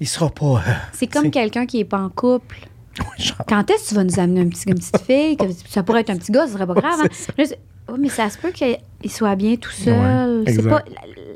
Il 0.00 0.06
sera 0.08 0.28
pas. 0.30 0.44
euh, 0.66 0.72
C'est 0.92 1.06
comme 1.08 1.30
quelqu'un 1.30 1.66
qui 1.66 1.80
est 1.80 1.84
pas 1.84 1.98
en 2.00 2.08
couple. 2.08 2.68
Quand 3.48 3.70
est-ce 3.70 3.84
que 3.84 3.88
tu 3.90 3.94
vas 3.94 4.04
nous 4.04 4.18
amener 4.18 4.40
un 4.40 4.48
petit, 4.48 4.68
une 4.68 4.74
petite 4.74 4.98
fille? 5.02 5.36
que 5.36 5.44
ça 5.68 5.82
pourrait 5.82 6.00
être 6.00 6.10
un 6.10 6.16
petit 6.16 6.32
gars, 6.32 6.46
ce 6.46 6.52
serait 6.54 6.66
pas 6.66 6.74
grave. 6.74 7.00
hein? 7.02 7.44
Mais 7.98 8.08
ça 8.10 8.28
se 8.28 8.36
peut 8.36 8.50
qu'il 8.50 8.76
soit 9.10 9.34
bien 9.36 9.56
tout 9.56 9.70
seul. 9.70 10.42
Ouais, 10.44 10.52
c'est 10.52 10.62
pas 10.68 10.84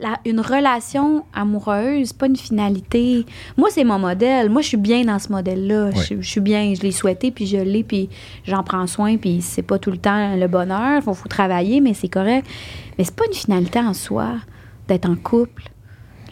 la- 0.02 0.10
la- 0.10 0.20
une 0.26 0.40
relation 0.40 1.24
amoureuse, 1.32 2.12
pas 2.12 2.26
une 2.26 2.36
finalité. 2.36 3.24
Moi, 3.56 3.68
c'est 3.70 3.84
mon 3.84 3.98
modèle. 3.98 4.50
Moi, 4.50 4.60
je 4.60 4.68
suis 4.68 4.76
bien 4.76 5.04
dans 5.04 5.18
ce 5.18 5.30
modèle-là. 5.32 5.86
Ouais. 5.86 5.92
Je, 6.10 6.20
je 6.20 6.28
suis 6.28 6.40
bien. 6.40 6.74
Je 6.74 6.82
l'ai 6.82 6.92
souhaité, 6.92 7.30
puis 7.30 7.46
je 7.46 7.56
l'ai, 7.56 7.82
puis 7.84 8.10
j'en 8.46 8.62
prends 8.64 8.86
soin, 8.86 9.16
puis 9.16 9.40
c'est 9.40 9.62
pas 9.62 9.78
tout 9.78 9.90
le 9.90 9.96
temps 9.98 10.36
le 10.36 10.46
bonheur. 10.46 11.02
Faut, 11.02 11.14
faut 11.14 11.28
travailler, 11.28 11.80
mais 11.80 11.94
c'est 11.94 12.08
correct. 12.08 12.46
Mais 12.98 13.04
c'est 13.04 13.14
pas 13.16 13.24
une 13.26 13.34
finalité 13.34 13.78
en 13.78 13.94
soi 13.94 14.32
d'être 14.88 15.08
en 15.08 15.16
couple. 15.16 15.62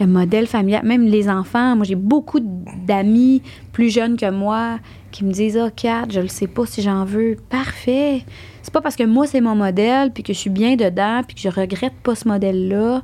Le 0.01 0.06
modèle 0.06 0.47
familial, 0.47 0.85
même 0.85 1.05
les 1.05 1.28
enfants. 1.28 1.77
Moi, 1.77 1.85
j'ai 1.85 1.94
beaucoup 1.94 2.40
d'amis 2.86 3.43
plus 3.72 3.90
jeunes 3.93 4.16
que 4.16 4.31
moi 4.31 4.78
qui 5.10 5.24
me 5.24 5.31
disent 5.32 5.59
Ah, 5.62 5.70
Kat, 5.74 6.06
je 6.10 6.20
le 6.20 6.28
sais 6.28 6.47
pas 6.47 6.64
si 6.66 6.81
j'en 6.81 7.05
veux. 7.05 7.36
Parfait. 7.51 8.24
C'est 8.62 8.72
pas 8.72 8.81
parce 8.81 8.97
que 8.97 9.05
moi, 9.05 9.27
c'est 9.27 9.40
mon 9.43 9.55
modèle, 9.55 10.10
puis 10.12 10.22
que 10.22 10.32
je 10.32 10.39
suis 10.39 10.51
bien 10.51 10.77
dedans, 10.77 11.20
puis 11.27 11.35
que 11.35 11.40
je 11.43 11.48
regrette 11.48 11.93
pas 12.02 12.14
ce 12.14 12.27
modèle-là, 12.28 13.02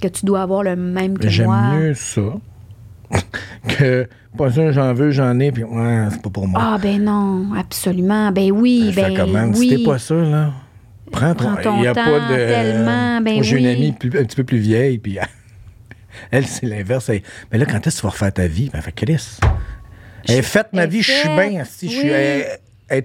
que 0.00 0.08
tu 0.08 0.24
dois 0.24 0.40
avoir 0.42 0.62
le 0.62 0.76
même 0.76 1.18
que 1.18 1.28
J'aime 1.28 1.46
moi. 1.46 1.74
mieux 1.74 1.94
ça 1.94 2.22
que 3.68 4.08
pas 4.38 4.50
ça, 4.50 4.70
j'en 4.72 4.94
veux, 4.94 5.10
j'en 5.10 5.38
ai, 5.40 5.50
puis 5.52 5.64
ouais, 5.64 6.06
c'est 6.10 6.22
pas 6.22 6.30
pour 6.30 6.46
moi. 6.46 6.60
Ah, 6.64 6.78
ben 6.80 7.02
non, 7.02 7.46
absolument. 7.58 8.30
Ben 8.30 8.50
oui, 8.52 8.92
ben 8.94 9.14
comment? 9.16 9.44
oui. 9.56 9.68
Si 9.68 9.76
t'es 9.76 9.82
pas 9.84 9.98
ça, 9.98 10.14
là, 10.14 10.52
prends, 11.10 11.34
Prends 11.34 11.56
ton- 11.56 11.62
ton 11.62 11.82
y 11.82 11.86
a 11.88 11.94
temps, 11.94 12.04
pas 12.04 12.30
de. 12.32 12.36
tellement, 12.36 13.20
ben 13.20 13.34
Moi, 13.34 13.42
J'ai 13.42 13.56
oui. 13.56 13.62
une 13.62 13.66
amie 13.68 13.92
plus- 13.92 14.10
un 14.18 14.24
petit 14.24 14.36
peu 14.36 14.44
plus 14.44 14.58
vieille, 14.58 14.98
puis 14.98 15.18
elle, 16.30 16.46
c'est 16.46 16.66
l'inverse. 16.66 17.10
Mais 17.52 17.58
là, 17.58 17.66
quand 17.66 17.86
est-ce 17.86 17.96
que 17.96 18.00
tu 18.00 18.06
vas 18.06 18.10
refaire 18.10 18.32
ta 18.32 18.46
vie? 18.46 18.70
Ben, 18.72 18.78
elle 18.78 18.82
fait 18.82 18.92
Chris. 18.92 19.38
Elle 20.28 20.36
est 20.36 20.42
faite, 20.42 20.68
ma 20.72 20.86
vie, 20.86 21.02
je 21.02 21.10
suis 21.12 21.28
bien. 21.28 21.64
Elle, 22.88 23.04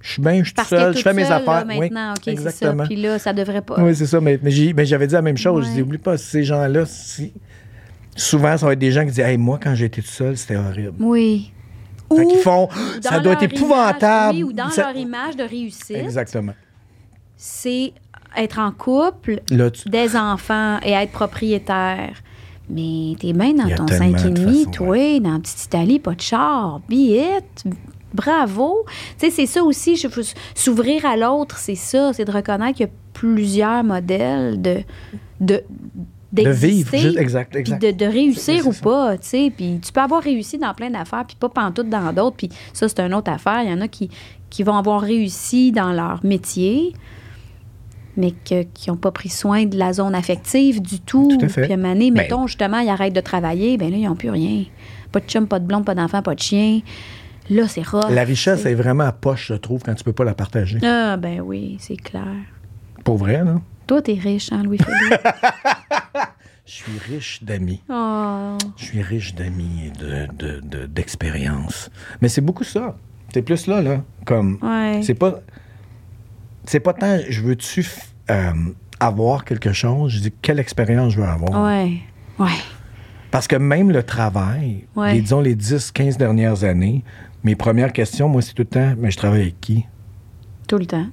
je 0.00 0.12
suis 0.12 0.22
bien, 0.22 0.38
je 0.38 0.44
suis 0.44 0.54
tout 0.54 0.64
seul, 0.64 0.96
je 0.96 1.02
fais 1.02 1.12
mes 1.12 1.24
affaires. 1.30 1.64
là, 1.64 1.74
Oui, 1.76 1.90
ça. 1.92 2.30
exactement. 2.30 2.84
Puis 2.86 2.96
là, 2.96 3.18
ça 3.18 3.32
devrait 3.32 3.62
pas. 3.62 3.80
Oui, 3.82 3.94
c'est 3.94 4.06
ça. 4.06 4.20
Mais, 4.20 4.38
mais 4.42 4.50
j'ai- 4.50 4.72
mais 4.72 4.86
j'avais 4.86 5.06
dit 5.06 5.14
la 5.14 5.22
même 5.22 5.36
chose. 5.36 5.66
Je 5.66 5.72
dis, 5.72 5.82
oublie 5.82 5.98
pas, 5.98 6.16
ces 6.16 6.44
gens-là, 6.44 6.84
si, 6.86 7.32
souvent, 8.16 8.56
ça 8.56 8.66
va 8.66 8.72
être 8.72 8.78
des 8.78 8.92
gens 8.92 9.02
qui 9.04 9.08
disent, 9.10 9.18
hey, 9.20 9.36
moi, 9.36 9.58
quand 9.62 9.74
j'étais 9.74 10.00
tout 10.00 10.08
seul, 10.08 10.36
c'était 10.36 10.56
horrible. 10.56 10.94
Oui. 11.00 11.52
Fait 12.16 12.22
Ou 12.24 12.28
qu'ils 12.28 12.38
font, 12.40 12.68
ça 13.02 13.18
doit 13.20 13.34
être 13.34 13.42
épouvantable. 13.42 14.34
image- 14.34 14.34
oui, 14.36 14.42
ou 14.44 14.52
dans 14.54 14.70
Ça- 14.70 14.84
leur 14.92 14.96
image 14.96 15.36
de 15.36 15.42
réussite, 15.42 15.96
Exactement. 15.96 16.54
c'est 17.36 17.92
être 18.38 18.58
en 18.58 18.70
couple, 18.72 19.40
Là, 19.50 19.70
tu- 19.70 19.88
des 19.88 20.16
enfants 20.16 20.78
et 20.84 20.92
être 20.92 21.12
propriétaire. 21.12 22.12
Mais 22.70 23.14
t'es 23.18 23.32
bien 23.32 23.54
dans 23.54 23.74
ton 23.74 23.86
tellement 23.86 24.16
5,5, 24.18 24.30
de 24.34 24.44
façons, 24.58 24.70
toi, 24.70 25.20
dans 25.20 25.32
la 25.32 25.38
petite 25.38 25.64
Italie, 25.64 25.98
pas 25.98 26.14
de 26.14 26.20
char, 26.20 26.80
billette, 26.88 27.64
bravo. 28.12 28.84
Tu 29.18 29.26
sais, 29.26 29.30
c'est 29.30 29.46
ça 29.46 29.62
aussi, 29.62 29.96
je 29.96 30.06
s'ouvrir 30.54 31.06
à 31.06 31.16
l'autre, 31.16 31.56
c'est 31.58 31.74
ça, 31.74 32.12
c'est 32.12 32.24
de 32.26 32.32
reconnaître 32.32 32.76
qu'il 32.76 32.86
y 32.86 32.88
a 32.88 32.92
plusieurs 33.14 33.82
modèles 33.84 34.60
de 34.60 34.78
de 35.40 35.62
de 36.30 36.50
vivre. 36.50 36.94
juste- 36.94 37.16
exact, 37.16 37.56
exact. 37.56 37.80
de, 37.80 37.90
de 37.90 38.04
réussir 38.04 38.66
ou 38.66 38.72
pas, 38.74 39.16
tu 39.16 39.26
sais. 39.28 39.52
Puis 39.56 39.80
tu 39.82 39.90
peux 39.90 40.00
avoir 40.02 40.22
réussi 40.22 40.58
dans 40.58 40.74
plein 40.74 40.90
d'affaires, 40.90 41.24
puis 41.26 41.36
pas 41.40 41.48
pantoute 41.48 41.88
dans 41.88 42.12
d'autres. 42.12 42.36
Puis 42.36 42.50
ça, 42.74 42.86
c'est 42.86 43.00
une 43.00 43.14
autre 43.14 43.30
affaire. 43.30 43.62
Il 43.64 43.70
y 43.70 43.72
en 43.72 43.80
a 43.80 43.88
qui, 43.88 44.10
qui 44.50 44.62
vont 44.62 44.76
avoir 44.76 45.00
réussi 45.00 45.72
dans 45.72 45.90
leur 45.92 46.20
métier, 46.24 46.92
mais 48.18 48.32
que- 48.32 48.64
qui 48.74 48.90
n'ont 48.90 48.96
pas 48.96 49.10
pris 49.12 49.30
soin 49.30 49.64
de 49.64 49.78
la 49.78 49.94
zone 49.94 50.14
affective 50.14 50.82
du 50.82 51.00
tout. 51.00 51.28
Tout 51.38 51.44
à 51.46 51.48
fait. 51.48 51.62
Puis 51.62 51.70
à 51.72 51.74
un 51.74 51.78
moment 51.78 51.94
donné, 51.94 52.10
Ben- 52.10 52.22
mettons, 52.22 52.46
justement, 52.46 52.80
ils 52.80 52.90
arrêtent 52.90 53.14
de 53.14 53.20
travailler, 53.22 53.78
ben 53.78 53.90
là, 53.90 53.96
ils 53.96 54.04
n'ont 54.06 54.14
plus 54.16 54.28
rien. 54.30 54.64
Pas 55.12 55.20
de 55.20 55.26
chum, 55.26 55.46
pas 55.48 55.58
de 55.58 55.64
blonde, 55.66 55.86
pas 55.86 55.94
d'enfant, 55.94 56.20
pas 56.20 56.34
de 56.34 56.40
chien. 56.40 56.80
Là, 57.48 57.66
c'est 57.66 57.86
rough. 57.86 58.10
La 58.10 58.24
richesse 58.24 58.62
c'est- 58.62 58.72
est 58.72 58.74
vraiment 58.74 59.04
à 59.04 59.12
poche, 59.12 59.46
je 59.48 59.54
trouve, 59.54 59.82
quand 59.82 59.94
tu 59.94 60.04
peux 60.04 60.12
pas 60.12 60.24
la 60.24 60.34
partager. 60.34 60.78
Ah, 60.84 61.16
ben 61.16 61.40
oui, 61.40 61.78
c'est 61.80 61.96
clair. 61.96 62.26
Pour 63.04 63.16
vrai, 63.16 63.42
là. 63.42 63.60
Toi, 63.86 64.02
t'es 64.02 64.12
riche, 64.14 64.52
hein, 64.52 64.62
Louis-Philippe? 64.64 65.18
Je 66.66 66.72
suis 66.74 66.98
riche 67.10 67.42
d'amis. 67.42 67.80
oh. 67.88 68.58
Je 68.76 68.84
suis 68.84 69.00
riche 69.00 69.34
d'amis 69.34 69.86
et 69.86 69.90
de, 69.90 70.26
de- 70.36 70.60
de- 70.60 70.84
d'expérience. 70.86 71.88
Mais 72.20 72.28
c'est 72.28 72.42
beaucoup 72.42 72.64
ça. 72.64 72.94
C'est 73.32 73.40
plus 73.40 73.66
là, 73.66 73.80
là. 73.80 74.02
Comme. 74.26 74.58
Ouais. 74.60 75.00
C'est 75.02 75.14
pas. 75.14 75.40
C'est 76.68 76.80
pas 76.80 76.92
tant. 76.92 77.18
Je 77.28 77.40
veux-tu 77.40 77.86
euh, 78.30 78.52
avoir 79.00 79.44
quelque 79.44 79.72
chose? 79.72 80.12
Je 80.12 80.20
dis 80.20 80.32
quelle 80.42 80.58
expérience 80.58 81.14
je 81.14 81.20
veux 81.20 81.26
avoir? 81.26 81.64
Ouais. 81.64 81.98
Ouais. 82.38 82.50
Parce 83.30 83.46
que 83.46 83.56
même 83.56 83.90
le 83.90 84.02
travail, 84.02 84.84
Ouais. 84.96 85.14
les, 85.14 85.20
disons 85.22 85.40
les 85.40 85.54
10, 85.54 85.90
15 85.92 86.16
dernières 86.18 86.64
années, 86.64 87.04
mes 87.44 87.54
premières 87.54 87.92
questions, 87.92 88.28
moi, 88.28 88.42
c'est 88.42 88.52
tout 88.54 88.62
le 88.62 88.66
temps, 88.68 88.94
mais 88.98 89.10
je 89.10 89.16
travaille 89.16 89.40
avec 89.42 89.60
qui? 89.60 89.86
Tout 90.66 90.78
le 90.78 90.86
temps. 90.86 91.06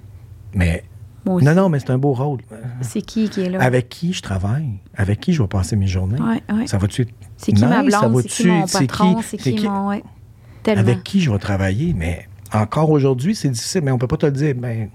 Mais. 0.54 0.84
Moi 1.26 1.36
aussi. 1.36 1.46
Non, 1.46 1.56
non, 1.56 1.70
mais 1.70 1.80
c'est 1.80 1.90
un 1.90 1.98
beau 1.98 2.14
rôle. 2.14 2.40
C'est 2.82 3.02
qui 3.02 3.30
qui 3.30 3.42
est 3.42 3.50
là? 3.50 3.62
Avec 3.62 3.90
qui 3.90 4.14
je 4.14 4.22
travaille? 4.22 4.70
Avec 4.96 5.20
qui 5.22 5.34
je 5.34 5.42
vais 5.42 5.48
passer 5.48 5.76
mes 5.76 5.88
journées? 5.88 6.20
Ouais, 6.22 6.42
ouais. 6.54 6.68
Ça 6.68 6.78
va-tu 6.78 7.08
C'est 7.38 7.52
qui 7.54 7.66
ma 7.66 7.82
blonde? 7.82 8.22
C'est 8.22 8.28
qui 8.44 8.48
mon 8.48 8.68
c'est 8.68 8.80
patron? 8.88 9.16
qui- 9.16 9.24
C'est 9.24 9.42
c'est 9.42 9.52
qui, 9.52 9.56
qui- 9.56 9.68
mon. 9.70 9.88
Ouais. 9.88 10.04
Tellement. 10.64 10.82
avec 10.82 11.04
qui 11.04 11.22
je 11.22 11.32
vais 11.32 11.38
travailler, 11.40 11.94
mais 11.96 12.28
encore 12.54 12.90
aujourd'hui, 12.92 13.36
c'est 13.36 13.50
difficile, 13.50 13.82
mais 13.84 13.92
on 13.92 13.98
peut 13.98 14.08
pas 14.08 14.18
te 14.18 14.26
le 14.26 14.32
dire. 14.32 14.54
Ben, 14.56 14.90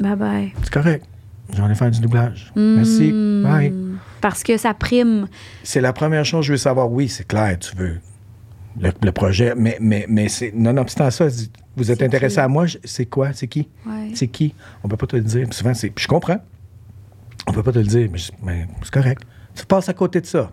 Bye 0.00 0.16
bye. 0.16 0.52
c'est 0.62 0.72
correct. 0.72 1.06
J'en 1.54 1.68
ai 1.70 1.74
fait 1.74 1.90
du 1.90 2.00
doublage. 2.00 2.52
Merci. 2.56 3.10
Hmm. 3.12 3.42
Bye. 3.42 3.72
Parce 4.20 4.42
que 4.42 4.56
ça 4.56 4.74
prime. 4.74 5.26
C'est 5.62 5.80
la 5.80 5.92
première 5.92 6.24
chose 6.24 6.40
que 6.40 6.46
je 6.48 6.52
veux 6.52 6.56
savoir. 6.58 6.90
Oui, 6.90 7.08
c'est 7.08 7.26
clair, 7.26 7.58
tu 7.58 7.74
veux 7.76 7.98
le, 8.80 8.92
le 9.02 9.12
projet, 9.12 9.54
mais, 9.56 9.76
mais, 9.80 10.04
mais 10.08 10.28
c'est. 10.28 10.52
Nonobstant 10.54 11.10
ça, 11.10 11.26
vous 11.76 11.90
êtes 11.90 12.02
intéressé 12.02 12.34
qui? 12.34 12.40
à 12.40 12.48
moi, 12.48 12.66
c'est 12.84 13.06
quoi? 13.06 13.32
C'est 13.32 13.48
qui? 13.48 13.68
Ouais. 13.86 14.10
C'est 14.14 14.28
qui? 14.28 14.54
On 14.84 14.88
peut 14.88 14.96
pas 14.96 15.06
te 15.06 15.16
le 15.16 15.22
dire. 15.22 15.46
Puis 15.48 15.54
souvent, 15.58 15.74
c'est. 15.74 15.92
je 15.98 16.06
comprends. 16.06 16.38
On 17.46 17.52
peut 17.52 17.62
pas 17.62 17.72
te 17.72 17.78
le 17.78 17.84
dire, 17.86 18.08
mais, 18.12 18.18
mais 18.42 18.68
c'est 18.82 18.92
correct. 18.92 19.22
Tu 19.54 19.64
passes 19.64 19.88
à 19.88 19.94
côté 19.94 20.20
de 20.20 20.26
ça. 20.26 20.50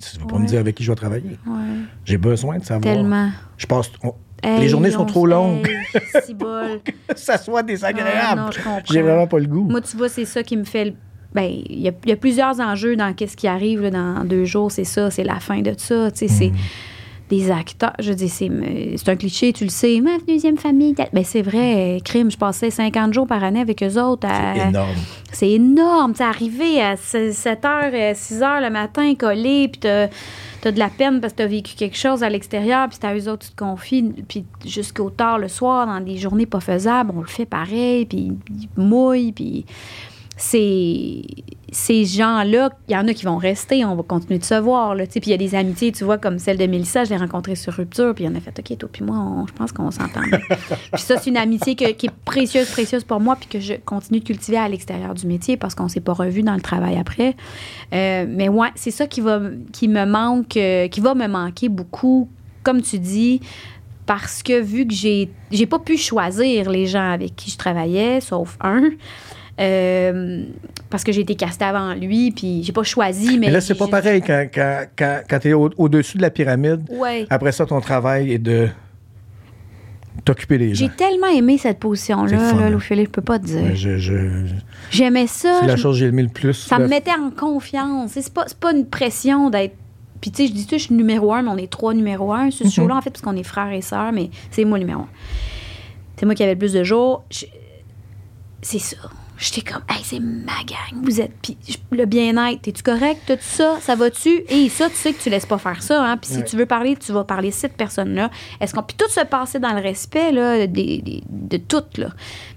Tu 0.00 0.18
veux 0.18 0.26
pas 0.26 0.36
Ouais. 0.36 0.42
me 0.42 0.46
dire 0.46 0.60
avec 0.60 0.76
qui 0.76 0.82
je 0.84 0.90
vais 0.90 0.96
travailler. 0.96 1.38
Ouais. 1.46 1.80
J'ai 2.04 2.16
besoin 2.18 2.58
de 2.58 2.64
savoir. 2.64 2.82
Tellement. 2.94 3.30
Je 3.58 3.66
passe. 3.66 3.90
on- 4.02 4.14
Hey, 4.42 4.60
les 4.60 4.68
journées 4.68 4.90
sont 4.90 5.02
on- 5.02 5.06
trop 5.06 5.26
longues. 5.26 5.68
Hey, 6.14 6.34
bol. 6.34 6.80
ça 7.16 7.38
soit 7.38 7.62
désagréable. 7.62 8.42
Ah. 8.66 8.78
J'ai 8.90 9.02
vraiment 9.02 9.26
pas 9.26 9.38
le 9.38 9.46
goût. 9.46 9.66
Moi, 9.68 9.80
tu 9.80 9.96
vois, 9.96 10.08
c'est 10.08 10.24
ça 10.24 10.42
qui 10.42 10.56
me 10.56 10.64
fait. 10.64 10.84
le- 10.86 10.94
Ben, 11.34 11.42
il 11.44 11.80
y, 11.80 11.88
a- 11.88 11.92
il 12.04 12.08
y 12.08 12.12
a 12.12 12.16
plusieurs 12.16 12.58
enjeux 12.60 12.96
dans 12.96 13.12
qu'est-ce 13.14 13.36
qui 13.36 13.48
arrive 13.48 13.82
là, 13.82 13.90
dans 13.90 14.24
deux 14.24 14.44
jours. 14.44 14.70
C'est 14.72 14.84
ça, 14.84 15.10
c'est 15.10 15.24
la 15.24 15.40
fin 15.40 15.60
de 15.60 15.74
ça. 15.76 16.10
Tu 16.10 16.18
sais, 16.20 16.28
c'est 16.28 16.48
Mm. 16.48 16.56
des 17.28 17.50
acteurs. 17.50 17.92
Je 17.98 18.12
dis, 18.14 18.30
c'est 18.30 18.48
c'est 18.96 19.08
un 19.10 19.16
cliché, 19.16 19.52
tu 19.52 19.64
le 19.64 19.70
sais. 19.70 20.00
Ma 20.00 20.16
deuxième 20.26 20.56
famille. 20.56 20.94
Ben, 21.12 21.24
c'est 21.24 21.42
vrai, 21.42 21.98
crime. 22.04 22.30
Je 22.30 22.38
passais 22.38 22.70
50 22.70 23.12
jours 23.12 23.26
par 23.26 23.44
année 23.44 23.60
avec 23.60 23.82
eux 23.82 24.00
autres. 24.00 24.26
C'est 24.26 24.68
énorme. 24.68 24.88
C'est 25.32 25.50
énorme. 25.50 26.14
Tu 26.14 26.22
arrivé 26.22 26.80
à 26.80 26.96
7 26.96 27.34
h, 27.62 28.14
6 28.14 28.40
h 28.40 28.62
le 28.62 28.70
matin, 28.70 29.14
collé, 29.14 29.68
puis 29.68 29.90
t'as 30.60 30.68
as 30.68 30.72
de 30.72 30.78
la 30.78 30.88
peine 30.88 31.20
parce 31.20 31.32
que 31.32 31.38
t'as 31.38 31.46
vécu 31.46 31.74
quelque 31.74 31.96
chose 31.96 32.22
à 32.22 32.28
l'extérieur, 32.28 32.88
puis 32.88 32.98
c'est 33.00 33.06
à 33.06 33.14
eux 33.14 33.28
autres, 33.28 33.46
tu 33.46 33.52
te 33.52 33.56
confies, 33.56 34.02
puis 34.28 34.44
jusqu'au 34.64 35.10
tard 35.10 35.38
le 35.38 35.48
soir, 35.48 35.86
dans 35.86 36.00
des 36.00 36.16
journées 36.16 36.46
pas 36.46 36.60
faisables, 36.60 37.12
on 37.14 37.20
le 37.20 37.26
fait 37.26 37.46
pareil, 37.46 38.06
puis 38.06 38.32
ils 38.50 38.68
mouillent, 38.76 39.32
puis 39.32 39.64
c'est 40.36 41.22
ces 41.70 42.04
gens-là, 42.06 42.70
il 42.88 42.94
y 42.94 42.96
en 42.96 43.06
a 43.08 43.12
qui 43.14 43.24
vont 43.26 43.36
rester, 43.36 43.84
on 43.84 43.94
va 43.94 44.02
continuer 44.02 44.38
de 44.38 44.44
se 44.44 44.54
voir. 44.54 44.94
Là, 44.94 45.06
puis 45.06 45.20
il 45.26 45.30
y 45.30 45.34
a 45.34 45.36
des 45.36 45.54
amitiés, 45.54 45.92
tu 45.92 46.04
vois, 46.04 46.16
comme 46.16 46.38
celle 46.38 46.56
de 46.56 46.66
Mélissa, 46.66 47.04
je 47.04 47.10
l'ai 47.10 47.16
rencontrée 47.18 47.56
sur 47.56 47.74
Rupture, 47.74 48.14
puis 48.14 48.26
on 48.26 48.34
a 48.34 48.40
fait, 48.40 48.58
OK, 48.58 48.78
toi 48.78 48.88
puis 48.90 49.04
moi, 49.04 49.16
on- 49.18 49.46
je 49.46 49.52
pense 49.52 49.72
qu'on 49.72 49.90
s'entend. 49.90 50.22
puis 50.92 51.02
ça, 51.02 51.18
c'est 51.18 51.28
une 51.28 51.36
amitié 51.36 51.76
que- 51.76 51.90
qui 51.92 52.06
est 52.06 52.12
précieuse, 52.24 52.70
précieuse 52.70 53.04
pour 53.04 53.20
moi, 53.20 53.36
puis 53.36 53.48
que 53.48 53.60
je 53.60 53.74
continue 53.84 54.20
de 54.20 54.24
cultiver 54.24 54.56
à 54.56 54.68
l'extérieur 54.68 55.12
du 55.14 55.26
métier 55.26 55.56
parce 55.58 55.74
qu'on 55.74 55.88
s'est 55.88 56.00
pas 56.00 56.14
revu 56.14 56.42
dans 56.42 56.54
le 56.54 56.60
travail 56.62 56.96
après. 56.98 57.36
Euh, 57.92 58.24
mais 58.28 58.48
ouais, 58.48 58.68
c'est 58.74 58.90
ça 58.90 59.06
qui, 59.06 59.20
va, 59.20 59.40
qui 59.72 59.88
me 59.88 60.06
manque, 60.06 60.56
euh, 60.56 60.88
qui 60.88 61.00
va 61.00 61.14
me 61.14 61.26
manquer 61.28 61.68
beaucoup, 61.68 62.28
comme 62.62 62.80
tu 62.82 62.98
dis, 62.98 63.40
parce 64.06 64.42
que 64.42 64.58
vu 64.60 64.86
que 64.86 64.94
j'ai 64.94 65.30
j'ai 65.50 65.66
pas 65.66 65.78
pu 65.78 65.98
choisir 65.98 66.70
les 66.70 66.86
gens 66.86 67.10
avec 67.12 67.36
qui 67.36 67.50
je 67.50 67.58
travaillais, 67.58 68.20
sauf 68.22 68.56
un, 68.62 68.84
euh, 69.60 70.44
parce 70.90 71.04
que 71.04 71.12
j'ai 71.12 71.20
été 71.22 71.34
castée 71.34 71.64
avant 71.64 71.94
lui, 71.94 72.30
puis 72.30 72.62
j'ai 72.62 72.72
pas 72.72 72.82
choisi. 72.84 73.38
Mais, 73.38 73.46
Mais 73.46 73.50
là, 73.52 73.60
c'est 73.60 73.74
pas 73.74 73.88
pareil 73.88 74.22
quand, 74.24 74.46
quand, 74.52 74.84
quand, 74.96 75.20
quand 75.28 75.38
tu 75.40 75.48
es 75.48 75.52
au- 75.52 75.70
au-dessus 75.76 76.16
de 76.16 76.22
la 76.22 76.30
pyramide. 76.30 76.82
Ouais. 76.90 77.26
Après 77.30 77.52
ça, 77.52 77.66
ton 77.66 77.80
travail 77.80 78.32
est 78.32 78.38
de 78.38 78.68
t'occuper 80.24 80.58
des 80.58 80.74
gens. 80.74 80.86
J'ai 80.86 80.90
tellement 80.92 81.28
aimé 81.28 81.58
cette 81.58 81.78
position-là, 81.78 82.52
là. 82.54 82.70
Louis-Philippe, 82.70 83.06
je 83.08 83.12
peux 83.12 83.22
pas 83.22 83.38
te 83.38 83.46
dire. 83.46 83.74
J'aimais 84.90 85.26
ça. 85.26 85.58
c'est 85.60 85.66
la 85.66 85.76
chose 85.76 85.96
que 85.96 86.00
j'ai 86.00 86.06
aimé 86.06 86.22
le 86.22 86.28
plus. 86.28 86.54
ça 86.54 86.78
là. 86.78 86.84
me 86.84 86.88
mettait 86.90 87.12
en 87.12 87.30
confiance. 87.30 88.12
C'est 88.14 88.32
pas, 88.32 88.44
c'est 88.46 88.58
pas 88.58 88.72
une 88.72 88.86
pression 88.86 89.50
d'être. 89.50 89.74
Puis, 90.20 90.32
tu 90.32 90.42
sais, 90.42 90.48
je 90.48 90.52
dis, 90.52 90.66
tu 90.66 90.76
je 90.78 90.84
suis 90.84 90.94
numéro 90.94 91.32
un, 91.32 91.42
mais 91.42 91.50
on 91.50 91.56
est 91.56 91.70
trois 91.70 91.94
numéro 91.94 92.32
un 92.32 92.50
sur 92.50 92.66
ce 92.66 92.72
show-là, 92.72 92.96
en 92.96 93.00
fait, 93.00 93.10
parce 93.10 93.22
qu'on 93.22 93.36
est 93.36 93.44
frères 93.44 93.70
et 93.72 93.80
sœurs, 93.82 94.10
mais 94.12 94.30
c'est 94.50 94.64
moi 94.64 94.76
numéro 94.80 95.02
un. 95.02 95.08
C'est 96.16 96.26
moi 96.26 96.34
qui 96.34 96.42
avais 96.42 96.54
le 96.54 96.58
plus 96.58 96.72
de 96.72 96.82
jours. 96.82 97.24
Je- 97.30 97.46
C'est 98.60 98.80
ça. 98.80 98.96
J'étais 99.38 99.60
comme, 99.70 99.82
hey, 99.88 100.00
c'est 100.02 100.18
ma 100.18 100.64
gang, 100.66 101.00
vous 101.04 101.20
êtes. 101.20 101.30
Puis 101.40 101.56
le 101.92 102.04
bien-être, 102.06 102.66
es-tu 102.66 102.82
correct? 102.82 103.20
Tout 103.26 103.36
ça, 103.40 103.76
ça 103.80 103.94
va-tu? 103.94 104.42
Et 104.48 104.68
ça, 104.68 104.88
tu 104.90 104.96
sais 104.96 105.12
que 105.12 105.22
tu 105.22 105.30
laisses 105.30 105.46
pas 105.46 105.58
faire 105.58 105.80
ça, 105.80 106.04
hein? 106.04 106.16
Puis 106.16 106.30
si 106.32 106.38
Ouais. 106.38 106.44
tu 106.44 106.56
veux 106.56 106.66
parler, 106.66 106.96
tu 106.96 107.12
vas 107.12 107.22
parler 107.22 107.52
cette 107.52 107.74
personne-là. 107.76 108.30
Est-ce 108.60 108.74
qu'on. 108.74 108.82
Puis 108.82 108.96
tout 108.98 109.08
se 109.08 109.24
passer 109.24 109.58
dans 109.60 109.72
le 109.74 109.80
respect, 109.80 110.32
là, 110.32 110.66
des, 110.66 111.00
des- 111.02 111.22
de 111.30 111.56
tout, 111.56 111.84
là. 111.98 112.08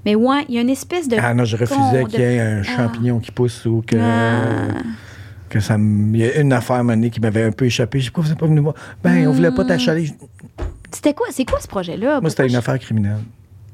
Mais 0.06 0.16
ouais, 0.16 0.44
il 0.50 0.56
y 0.56 0.58
a 0.58 0.62
une 0.62 0.70
espèce 0.72 1.08
de. 1.08 1.18
Ah 1.22 1.34
non, 1.36 1.46
je 1.46 1.56
refusais 1.56 2.04
qu'il 2.10 2.20
y 2.20 2.24
ait 2.24 2.40
un 2.40 2.62
Ah. 2.62 2.64
champignon 2.64 3.20
qui 3.20 3.32
pousse 3.32 3.64
ou 3.66 3.84
que, 3.86 3.98
Ah. 4.00 4.74
que 5.50 5.60
ça 5.60 5.78
me. 5.78 6.16
Il 6.18 6.22
y 6.22 6.26
a 6.30 6.40
une 6.42 6.52
affaire 6.54 6.84
donné 6.84 7.10
qui 7.12 7.20
m'avait 7.20 7.44
un 7.44 7.52
peu 7.52 7.66
échappé. 7.66 8.00
Je 8.00 8.06
sais 8.06 8.10
pourquoi 8.12 8.24
vous 8.24 8.30
n'êtes 8.32 8.40
pas 8.40 8.48
venu 8.48 8.60
voir? 8.62 8.74
Ben, 9.04 9.28
on 9.28 9.32
voulait 9.32 9.52
pas 9.52 9.66
t'achaler. 9.66 10.12
C'était 10.92 11.14
quoi? 11.14 11.28
C'est 11.30 11.46
quoi 11.46 11.60
ce 11.62 11.68
projet-là? 11.68 12.22
Moi, 12.22 12.30
c'était 12.32 12.48
une 12.48 12.56
affaire 12.56 12.80
criminelle. 12.80 13.20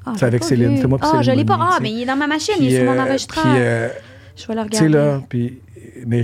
Ah, 0.08 0.14
c'est 0.18 0.26
avec 0.26 0.44
Céline. 0.44 0.78
C'est 0.78 0.88
moi 0.88 1.00
Ah, 1.02 1.22
je 1.22 1.32
l'ai 1.32 1.46
pas. 1.46 1.58
Ah, 1.60 1.78
mais 1.82 1.92
il 1.92 2.02
est 2.02 2.06
dans 2.06 2.16
ma 2.16 2.28
machine, 2.28 2.56
il 2.60 2.74
est 2.74 2.78
sur 2.84 2.86
mon 2.92 2.98
euh, 3.00 3.04
enregistreur. 3.04 3.46
euh, 3.48 3.90
je 4.36 4.48
vais 4.48 4.56
le 4.56 4.70
Tu 4.70 4.78
sais, 4.78 4.86
regarder. 4.86 4.90
là, 5.16 5.22
puis. 5.28 5.60
Mais 6.06 6.24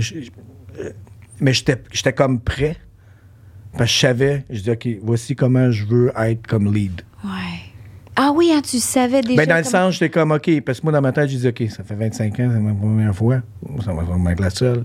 mais 1.40 1.52
j'étais 1.52 2.12
comme 2.12 2.40
prêt. 2.40 2.76
Parce 3.76 3.90
que 3.90 3.94
je 3.94 4.00
savais, 4.00 4.44
je 4.50 4.60
dis, 4.60 4.70
OK, 4.70 4.88
voici 5.02 5.34
comment 5.34 5.70
je 5.72 5.84
veux 5.84 6.12
être 6.16 6.46
comme 6.46 6.72
lead. 6.72 7.02
Ouais. 7.24 7.30
Ah 8.14 8.30
oui, 8.32 8.52
hein, 8.54 8.60
tu 8.62 8.78
savais 8.78 9.20
déjà. 9.20 9.34
Ben, 9.36 9.48
dans 9.48 9.56
le 9.58 9.64
sens, 9.64 9.94
j'étais 9.94 10.10
comme, 10.10 10.30
OK, 10.30 10.60
parce 10.60 10.78
que 10.78 10.84
moi, 10.86 10.92
dans 10.92 11.00
ma 11.00 11.10
tête, 11.10 11.28
je 11.28 11.36
dis, 11.36 11.48
OK, 11.48 11.64
ça 11.70 11.82
fait 11.82 11.96
25 11.96 12.32
ans, 12.38 12.50
c'est 12.54 12.60
ma 12.60 12.72
première 12.72 13.12
fois. 13.12 13.40
Ça 13.84 13.92
va 13.92 14.04
vraiment 14.04 14.30
être 14.30 14.38
la 14.38 14.50
seule. 14.50 14.84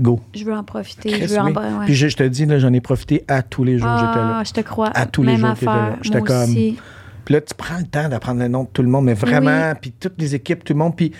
Go. 0.00 0.20
Je 0.34 0.42
veux 0.42 0.54
en 0.54 0.64
profiter. 0.64 1.10
Je 1.20 1.26
veux 1.34 1.38
en 1.38 1.52
ouais. 1.52 1.84
Puis 1.84 1.94
je, 1.94 2.08
je 2.08 2.16
te 2.16 2.22
dis, 2.22 2.46
là, 2.46 2.58
j'en 2.58 2.72
ai 2.72 2.80
profité 2.80 3.24
à 3.28 3.42
tous 3.42 3.62
les 3.62 3.76
jours 3.76 3.90
j'étais 3.98 4.18
là. 4.18 4.38
Ah, 4.38 4.42
je 4.42 4.52
te 4.52 4.60
crois. 4.62 4.88
À 4.94 5.04
tous 5.04 5.22
les 5.22 5.36
jours 5.36 5.50
j'étais 5.54 5.66
là. 6.16 6.20
comme- 6.24 6.42
aussi. 6.50 6.78
Puis 7.24 7.34
là, 7.34 7.40
tu 7.40 7.54
prends 7.54 7.78
le 7.78 7.86
temps 7.86 8.08
d'apprendre 8.08 8.40
le 8.40 8.48
nom 8.48 8.64
de 8.64 8.68
tout 8.68 8.82
le 8.82 8.88
monde, 8.88 9.04
mais 9.04 9.14
vraiment, 9.14 9.74
puis 9.80 9.92
toutes 9.92 10.18
les 10.18 10.34
équipes, 10.34 10.64
tout 10.64 10.72
le 10.72 10.78
monde, 10.78 10.96
puis 10.96 11.12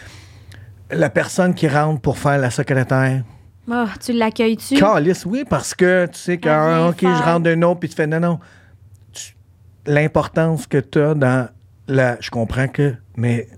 la 0.91 1.11
personne 1.11 1.55
qui 1.55 1.69
rentre 1.69 2.01
pour 2.01 2.19
faire 2.19 2.39
la 2.39 2.51
secrétaire. 2.51 3.23
Ah, 3.71 3.89
tu 4.05 4.13
l'accueilles-tu? 4.13 4.77
Calice, 4.77 5.25
oui, 5.25 5.45
parce 5.49 5.75
que 5.75 6.07
tu 6.07 6.19
sais 6.19 6.39
que, 6.39 6.49
rien 6.49 6.87
ah, 6.87 6.89
OK, 6.89 7.01
je 7.01 7.23
rentre 7.23 7.41
d'un 7.41 7.63
autre, 7.63 7.81
puis 7.81 7.89
tu 7.89 7.95
fais, 7.95 8.07
non, 8.07 8.21
non. 8.21 8.41
L'importance 9.87 10.67
que 10.67 10.79
tu 10.79 11.01
as 11.01 11.15
dans 11.15 11.49
la. 11.89 12.17
Je 12.21 12.31
comprends 12.31 12.69
que, 12.69 12.95
mais 13.17 13.49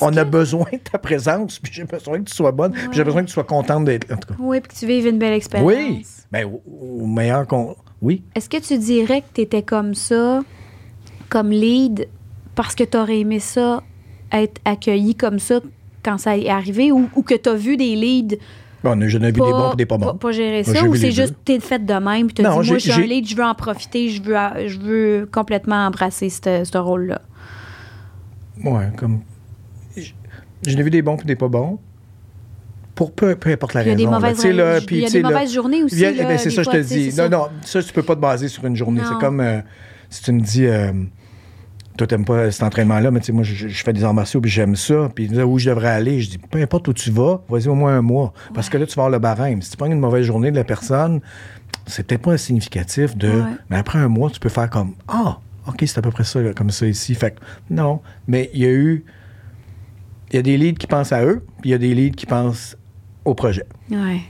on 0.00 0.16
a 0.16 0.24
besoin 0.24 0.66
de 0.72 0.78
ta 0.78 0.98
présence, 0.98 1.58
puis 1.62 1.72
j'ai 1.72 1.84
besoin 1.84 2.18
que 2.18 2.24
tu 2.24 2.34
sois 2.34 2.52
bonne, 2.52 2.72
puis 2.72 2.88
j'ai 2.92 3.04
besoin 3.04 3.22
que 3.22 3.28
tu 3.28 3.32
sois 3.32 3.44
contente 3.44 3.84
d'être. 3.84 4.12
En 4.12 4.16
tout 4.16 4.28
cas. 4.28 4.34
Oui, 4.38 4.60
puis 4.60 4.72
que 4.72 4.78
tu 4.78 4.86
vives 4.86 5.06
une 5.06 5.18
belle 5.18 5.34
expérience. 5.34 5.66
Oui, 5.66 6.06
mais 6.32 6.44
au 6.44 7.06
meilleur 7.06 7.46
qu'on. 7.46 7.76
Oui. 8.00 8.22
Est-ce 8.34 8.48
que 8.48 8.58
tu 8.58 8.78
dirais 8.78 9.22
que 9.22 9.26
tu 9.34 9.40
étais 9.42 9.62
comme 9.62 9.94
ça, 9.94 10.40
comme 11.28 11.50
lead, 11.50 12.08
parce 12.54 12.74
que 12.74 12.84
tu 12.84 12.96
aurais 12.96 13.20
aimé 13.20 13.38
ça, 13.40 13.82
être 14.32 14.60
accueilli 14.64 15.14
comme 15.14 15.38
ça 15.38 15.60
quand 16.04 16.18
ça 16.18 16.36
est 16.36 16.48
arrivé, 16.48 16.92
ou, 16.92 17.08
ou 17.16 17.22
que 17.22 17.34
tu 17.34 17.48
as 17.48 17.54
vu 17.54 17.76
des 17.76 17.94
leads 17.96 18.36
Bon, 18.82 18.98
on 18.98 19.00
a 19.00 19.08
jamais 19.08 19.28
vu 19.28 19.32
des 19.32 19.40
bons 19.40 19.72
et 19.72 19.76
des 19.76 19.86
pas 19.86 19.96
bons. 19.96 20.14
Pas, 20.14 20.32
gérer 20.32 20.62
Moi, 20.66 20.74
ça, 20.74 20.84
ou 20.84 20.94
c'est 20.94 21.10
juste 21.10 21.34
t'es 21.42 21.58
fait 21.58 21.78
de 21.86 21.94
même, 21.94 22.26
puis 22.26 22.34
t'as 22.34 22.42
Non, 22.42 22.60
dit, 22.60 22.68
moi, 22.68 22.78
j'ai- 22.78 22.92
un 22.92 22.98
lead, 22.98 23.26
je 23.26 23.34
veux 23.34 23.42
en 23.44 23.54
profiter, 23.54 24.10
je 24.10 24.22
veux, 24.22 24.68
je 24.68 24.78
veux 24.78 25.28
complètement 25.32 25.86
embrasser 25.86 26.28
ce 26.28 26.76
rôle-là. 26.76 27.22
Ouais, 28.62 28.90
comme. 28.96 29.20
J'en 30.66 30.78
ai 30.78 30.82
vu 30.82 30.90
des 30.90 31.00
bons 31.02 31.16
et 31.16 31.24
des 31.24 31.34
pas 31.36 31.48
bons. 31.48 31.78
Pour 32.94 33.12
peu, 33.12 33.34
peu 33.36 33.50
importe 33.50 33.74
la 33.74 33.82
Il 33.82 33.86
y 33.86 33.88
a 33.88 33.92
raison. 33.94 34.04
des 34.04 34.14
mauvaises, 34.14 34.42
il 34.44 34.46
y 35.00 35.04
a 35.06 35.08
des 35.10 35.22
là, 35.22 35.28
mauvaises 35.30 35.52
journées 35.52 35.82
aussi. 35.82 36.00
là, 36.00 36.12
ben, 36.12 36.38
c'est 36.38 36.50
ça, 36.50 36.62
je 36.62 36.70
te 36.70 36.76
dis. 36.76 37.12
Non, 37.16 37.28
non, 37.28 37.46
ça, 37.62 37.82
tu 37.82 37.92
peux 37.92 38.02
pas 38.02 38.14
te 38.14 38.20
baser 38.20 38.48
sur 38.48 38.64
une 38.66 38.76
journée. 38.76 39.00
C'est 39.08 39.18
comme 39.18 39.40
euh, 39.40 39.60
si 40.10 40.22
tu 40.22 40.32
me 40.32 40.40
dis. 40.40 40.66
euh, 40.66 40.92
toi, 41.96 42.08
t'aimes 42.08 42.24
pas 42.24 42.50
cet 42.50 42.64
entraînement-là, 42.64 43.12
mais 43.12 43.20
tu 43.20 43.26
sais, 43.26 43.32
moi, 43.32 43.44
je, 43.44 43.68
je 43.68 43.84
fais 43.84 43.92
des 43.92 44.02
arts 44.02 44.14
martiaux, 44.14 44.40
puis 44.40 44.50
j'aime 44.50 44.74
ça. 44.74 45.08
Puis 45.14 45.28
là, 45.28 45.46
où 45.46 45.60
je 45.60 45.70
devrais 45.70 45.90
aller, 45.90 46.20
je 46.20 46.30
dis, 46.30 46.38
peu 46.38 46.60
importe 46.60 46.88
où 46.88 46.92
tu 46.92 47.12
vas, 47.12 47.40
vas-y 47.48 47.68
au 47.68 47.76
moins 47.76 47.96
un 47.96 48.02
mois. 48.02 48.32
Parce 48.52 48.68
que 48.68 48.76
là, 48.78 48.84
tu 48.84 48.96
vas 48.96 49.02
avoir 49.04 49.10
le 49.10 49.20
barème. 49.20 49.62
Si 49.62 49.70
tu 49.70 49.76
prends 49.76 49.86
une 49.86 50.00
mauvaise 50.00 50.24
journée 50.26 50.50
de 50.50 50.56
la 50.56 50.64
personne, 50.64 51.20
c'est 51.86 52.04
peut-être 52.04 52.22
pas 52.22 52.36
significatif 52.36 53.16
de. 53.16 53.28
Ouais. 53.28 53.42
Mais 53.70 53.76
après 53.76 54.00
un 54.00 54.08
mois, 54.08 54.28
tu 54.30 54.40
peux 54.40 54.48
faire 54.48 54.68
comme, 54.70 54.94
ah, 55.06 55.38
OK, 55.68 55.84
c'est 55.86 55.98
à 55.98 56.02
peu 56.02 56.10
près 56.10 56.24
ça, 56.24 56.40
là, 56.40 56.52
comme 56.52 56.70
ça 56.70 56.84
ici. 56.84 57.14
Fait 57.14 57.30
que, 57.30 57.40
non. 57.70 58.00
Mais 58.26 58.50
il 58.54 58.62
y 58.62 58.66
a 58.66 58.72
eu. 58.72 59.04
Il 60.32 60.36
y 60.36 60.38
a 60.40 60.42
des 60.42 60.56
leads 60.56 60.78
qui 60.78 60.88
pensent 60.88 61.12
à 61.12 61.24
eux, 61.24 61.44
puis 61.60 61.70
il 61.70 61.72
y 61.72 61.74
a 61.74 61.78
des 61.78 61.94
leads 61.94 62.16
qui 62.16 62.26
pensent 62.26 62.76
au 63.24 63.34
projet. 63.34 63.66
Ouais. 63.88 64.20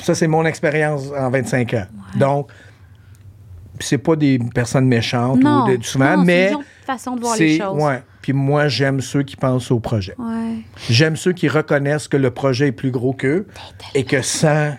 Ça, 0.00 0.14
c'est 0.14 0.26
mon 0.26 0.44
expérience 0.44 1.04
en 1.16 1.30
25 1.30 1.74
ans. 1.74 1.86
Donc, 2.18 2.50
c'est 3.80 3.98
pas 3.98 4.16
des 4.16 4.38
personnes 4.54 4.86
méchantes 4.86 5.42
Non, 5.42 5.64
ou 5.66 5.76
de, 5.76 5.82
souvent, 5.84 6.16
non, 6.16 6.20
c'est 6.20 6.26
mais 6.26 6.48
une 6.50 6.54
autre 6.56 6.64
façon 6.86 7.16
de 7.16 7.20
voir 7.20 7.36
les 7.36 7.56
c'est 7.58 7.64
choses. 7.64 7.82
ouais. 7.82 8.02
Puis 8.22 8.32
moi, 8.32 8.66
j'aime 8.68 9.00
ceux 9.00 9.22
qui 9.22 9.36
pensent 9.36 9.70
au 9.70 9.78
projet. 9.78 10.14
Ouais. 10.18 10.56
J'aime 10.90 11.14
ceux 11.16 11.32
qui 11.32 11.48
reconnaissent 11.48 12.08
que 12.08 12.16
le 12.16 12.30
projet 12.32 12.68
est 12.68 12.72
plus 12.72 12.90
gros 12.90 13.12
qu'eux 13.12 13.46
et 13.94 14.02
que 14.04 14.20
sans 14.22 14.72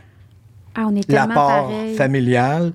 Ah, 0.76 0.88
l'apport 1.08 1.72
familial, 1.96 2.74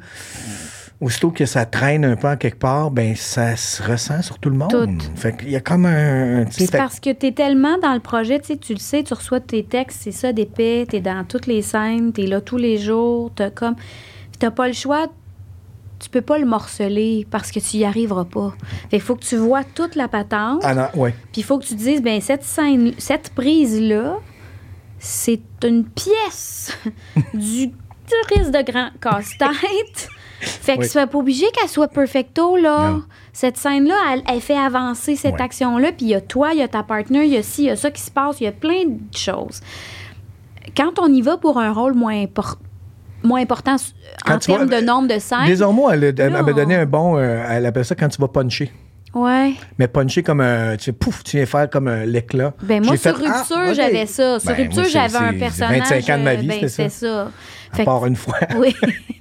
aussitôt 1.00 1.30
que 1.30 1.44
ça 1.46 1.66
traîne 1.66 2.04
un 2.04 2.16
peu 2.16 2.28
en 2.28 2.36
quelque 2.36 2.58
part, 2.58 2.90
ben 2.90 3.14
ça 3.16 3.56
se 3.56 3.82
ressent 3.82 4.22
sur 4.22 4.38
tout 4.38 4.50
le 4.50 4.56
monde. 4.56 4.70
Tout. 4.70 4.88
Fait 5.16 5.36
qu'il 5.36 5.50
y 5.50 5.56
a 5.56 5.60
comme 5.60 5.84
un, 5.84 6.44
Puis 6.44 6.54
C'est 6.64 6.70
fait- 6.70 6.78
parce 6.78 7.00
que 7.00 7.12
tu 7.12 7.26
es 7.26 7.32
tellement 7.32 7.76
dans 7.78 7.92
le 7.92 8.00
projet, 8.00 8.38
tu 8.40 8.46
sais, 8.48 8.56
tu 8.56 8.72
le 8.72 8.78
sais, 8.78 9.02
tu 9.02 9.12
reçois 9.12 9.40
tes 9.40 9.64
textes, 9.64 10.00
c'est 10.02 10.12
ça, 10.12 10.32
d'épais, 10.32 10.86
tu 10.88 10.96
es 10.96 11.00
dans 11.00 11.24
toutes 11.24 11.46
les 11.48 11.60
scènes, 11.62 12.12
tu 12.12 12.22
es 12.22 12.26
là 12.26 12.40
tous 12.40 12.56
les 12.56 12.78
jours, 12.78 13.30
tu 13.34 13.42
comme. 13.50 13.74
Puis 13.74 14.38
t'as 14.38 14.50
pas 14.52 14.68
le 14.68 14.74
choix, 14.74 15.08
tu 16.02 16.10
peux 16.10 16.20
pas 16.20 16.38
le 16.38 16.46
morceler 16.46 17.26
parce 17.30 17.50
que 17.52 17.60
tu 17.60 17.78
y 17.78 17.84
arriveras 17.84 18.24
pas. 18.24 18.52
Fait 18.90 18.98
qu'il 18.98 19.00
faut 19.00 19.14
que 19.16 19.24
tu 19.24 19.36
vois 19.36 19.64
toute 19.64 19.94
la 19.94 20.08
patente, 20.08 20.60
Ah 20.64 20.74
non, 20.74 20.88
ouais. 21.00 21.12
puis 21.32 21.40
il 21.40 21.44
faut 21.44 21.58
que 21.58 21.64
tu 21.64 21.74
te 21.74 21.78
dises, 21.78 22.02
ben 22.02 22.20
cette 22.20 22.44
scène, 22.44 22.92
cette 22.98 23.30
prise-là, 23.34 24.16
c'est 24.98 25.40
une 25.64 25.84
pièce 25.84 26.76
du 27.34 27.70
touriste 28.30 28.50
de 28.50 28.62
grand 28.70 28.88
casse-tête. 29.00 30.08
Fait 30.40 30.74
que 30.76 30.80
Oui. 30.82 30.88
c'est 30.88 31.06
pas 31.06 31.18
obligé 31.18 31.46
qu'elle 31.52 31.68
soit 31.68 31.86
perfecto, 31.88 32.56
là. 32.56 32.90
Non. 32.90 33.02
Cette 33.32 33.56
scène-là, 33.56 33.94
elle, 34.12 34.22
elle 34.28 34.40
fait 34.40 34.58
avancer 34.58 35.14
cette 35.14 35.40
action-là, 35.40 35.92
puis 35.92 36.06
il 36.06 36.08
y 36.08 36.14
a 36.14 36.20
toi, 36.20 36.52
il 36.52 36.58
y 36.58 36.62
a 36.62 36.68
ta 36.68 36.82
partenaire, 36.82 37.22
il 37.22 37.30
y 37.30 37.36
a 37.36 37.42
ci, 37.44 37.62
il 37.62 37.66
y 37.66 37.70
a 37.70 37.76
ça 37.76 37.90
qui 37.92 38.02
se 38.02 38.10
passe, 38.10 38.40
il 38.40 38.44
y 38.44 38.46
a 38.48 38.52
plein 38.52 38.84
de 38.86 39.16
choses. 39.16 39.60
Quand 40.76 40.98
on 40.98 41.12
y 41.12 41.20
va 41.22 41.36
pour 41.36 41.58
un 41.58 41.72
rôle 41.72 41.94
moins, 41.94 42.14
impor- 42.24 42.56
moins 43.24 43.40
important 43.42 43.76
Quand 44.24 44.32
en 44.32 44.34
vas- 44.34 44.40
termes 44.40 44.68
de 44.68 44.80
nombre 44.84 45.08
de 45.14 45.18
scènes, 45.18 45.46
Désormais, 45.46 45.82
elle, 45.92 46.14
elle 46.18 46.30
m'a 46.32 46.42
donné 46.52 46.76
on- 46.76 46.80
un 46.80 46.86
bon, 46.86 47.16
euh, 47.18 47.44
elle 47.50 47.66
appelle 47.66 47.84
ça 47.84 47.94
quand 47.94 48.08
tu 48.08 48.20
vas 48.20 48.28
puncher. 48.28 48.70
ouais. 49.14 49.52
Mais 49.78 49.88
puncher 49.88 50.22
comme 50.22 50.40
un, 50.40 50.76
tu 50.76 50.84
sais, 50.84 50.92
pouf, 50.92 51.22
tu 51.24 51.36
viens 51.36 51.46
faire 51.46 51.68
comme 51.70 51.88
un 51.88 52.04
l'éclat. 52.04 52.52
Ben 52.62 52.82
moi, 52.84 52.96
sur 52.96 53.16
fait, 53.18 53.24
ah, 53.26 53.38
Rupture, 53.38 53.74
j'avais 53.74 54.06
ça. 54.06 54.38
Sur 54.40 54.50
Ben, 54.50 54.56
Rupture, 54.62 54.84
j'avais 54.84 55.16
un 55.16 55.32
personnage. 55.34 55.78
25 55.90 56.10
ans 56.14 56.18
de 56.18 56.22
ma 56.24 56.34
vie, 56.34 56.46
euh, 56.46 56.48
ben, 56.60 56.68
c'était 56.68 56.88
ça. 56.88 56.88
c'est 56.88 57.06
ça. 57.06 57.22
À 57.72 57.76
Fait 57.76 57.82
que- 57.82 57.86
part 57.86 58.06
une 58.06 58.16
fois. 58.16 58.38
Oui, 58.56 58.74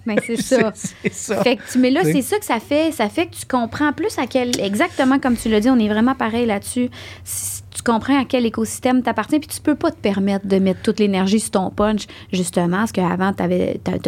ben 0.06 0.18
c'est 0.26 0.41
ça. 0.41 0.72
C'est- 0.73 1.14
ça. 1.14 1.41
Fait 1.44 1.56
que 1.57 1.61
tu, 1.72 1.78
mais 1.80 1.90
là, 1.90 2.02
c'est 2.03 2.22
ça 2.22 2.38
que 2.38 2.45
ça 2.45 2.60
fait. 2.60 2.91
Ça 2.91 3.07
fait 3.10 3.28
que 3.28 3.36
tu 3.36 3.45
comprends 3.45 3.94
plus 3.94 4.18
à 4.18 4.28
quel. 4.28 4.60
Exactement 4.61 5.19
comme 5.19 5.36
tu 5.38 5.48
l'as 5.49 5.60
dit, 5.61 5.69
on 5.69 5.80
est 5.80 5.88
vraiment 5.90 6.15
pareil 6.15 6.45
là-dessus. 6.45 6.90
Si 7.23 7.60
Tu 7.76 7.84
comprends 7.84 8.19
à 8.19 8.26
quel 8.26 8.45
écosystème 8.45 9.02
t'appartiens, 9.02 9.39
puis 9.39 9.48
tu 9.48 9.61
peux 9.61 9.76
pas 9.76 9.91
te 9.91 9.95
permettre 9.98 10.45
de 10.45 10.57
mettre 10.60 10.81
toute 10.81 10.99
l'énergie 10.99 11.39
sur 11.39 11.52
ton 11.52 11.69
punch, 11.69 12.06
justement, 12.34 12.77
parce 12.80 12.91
qu'avant, 12.91 13.31
tu 13.34 13.43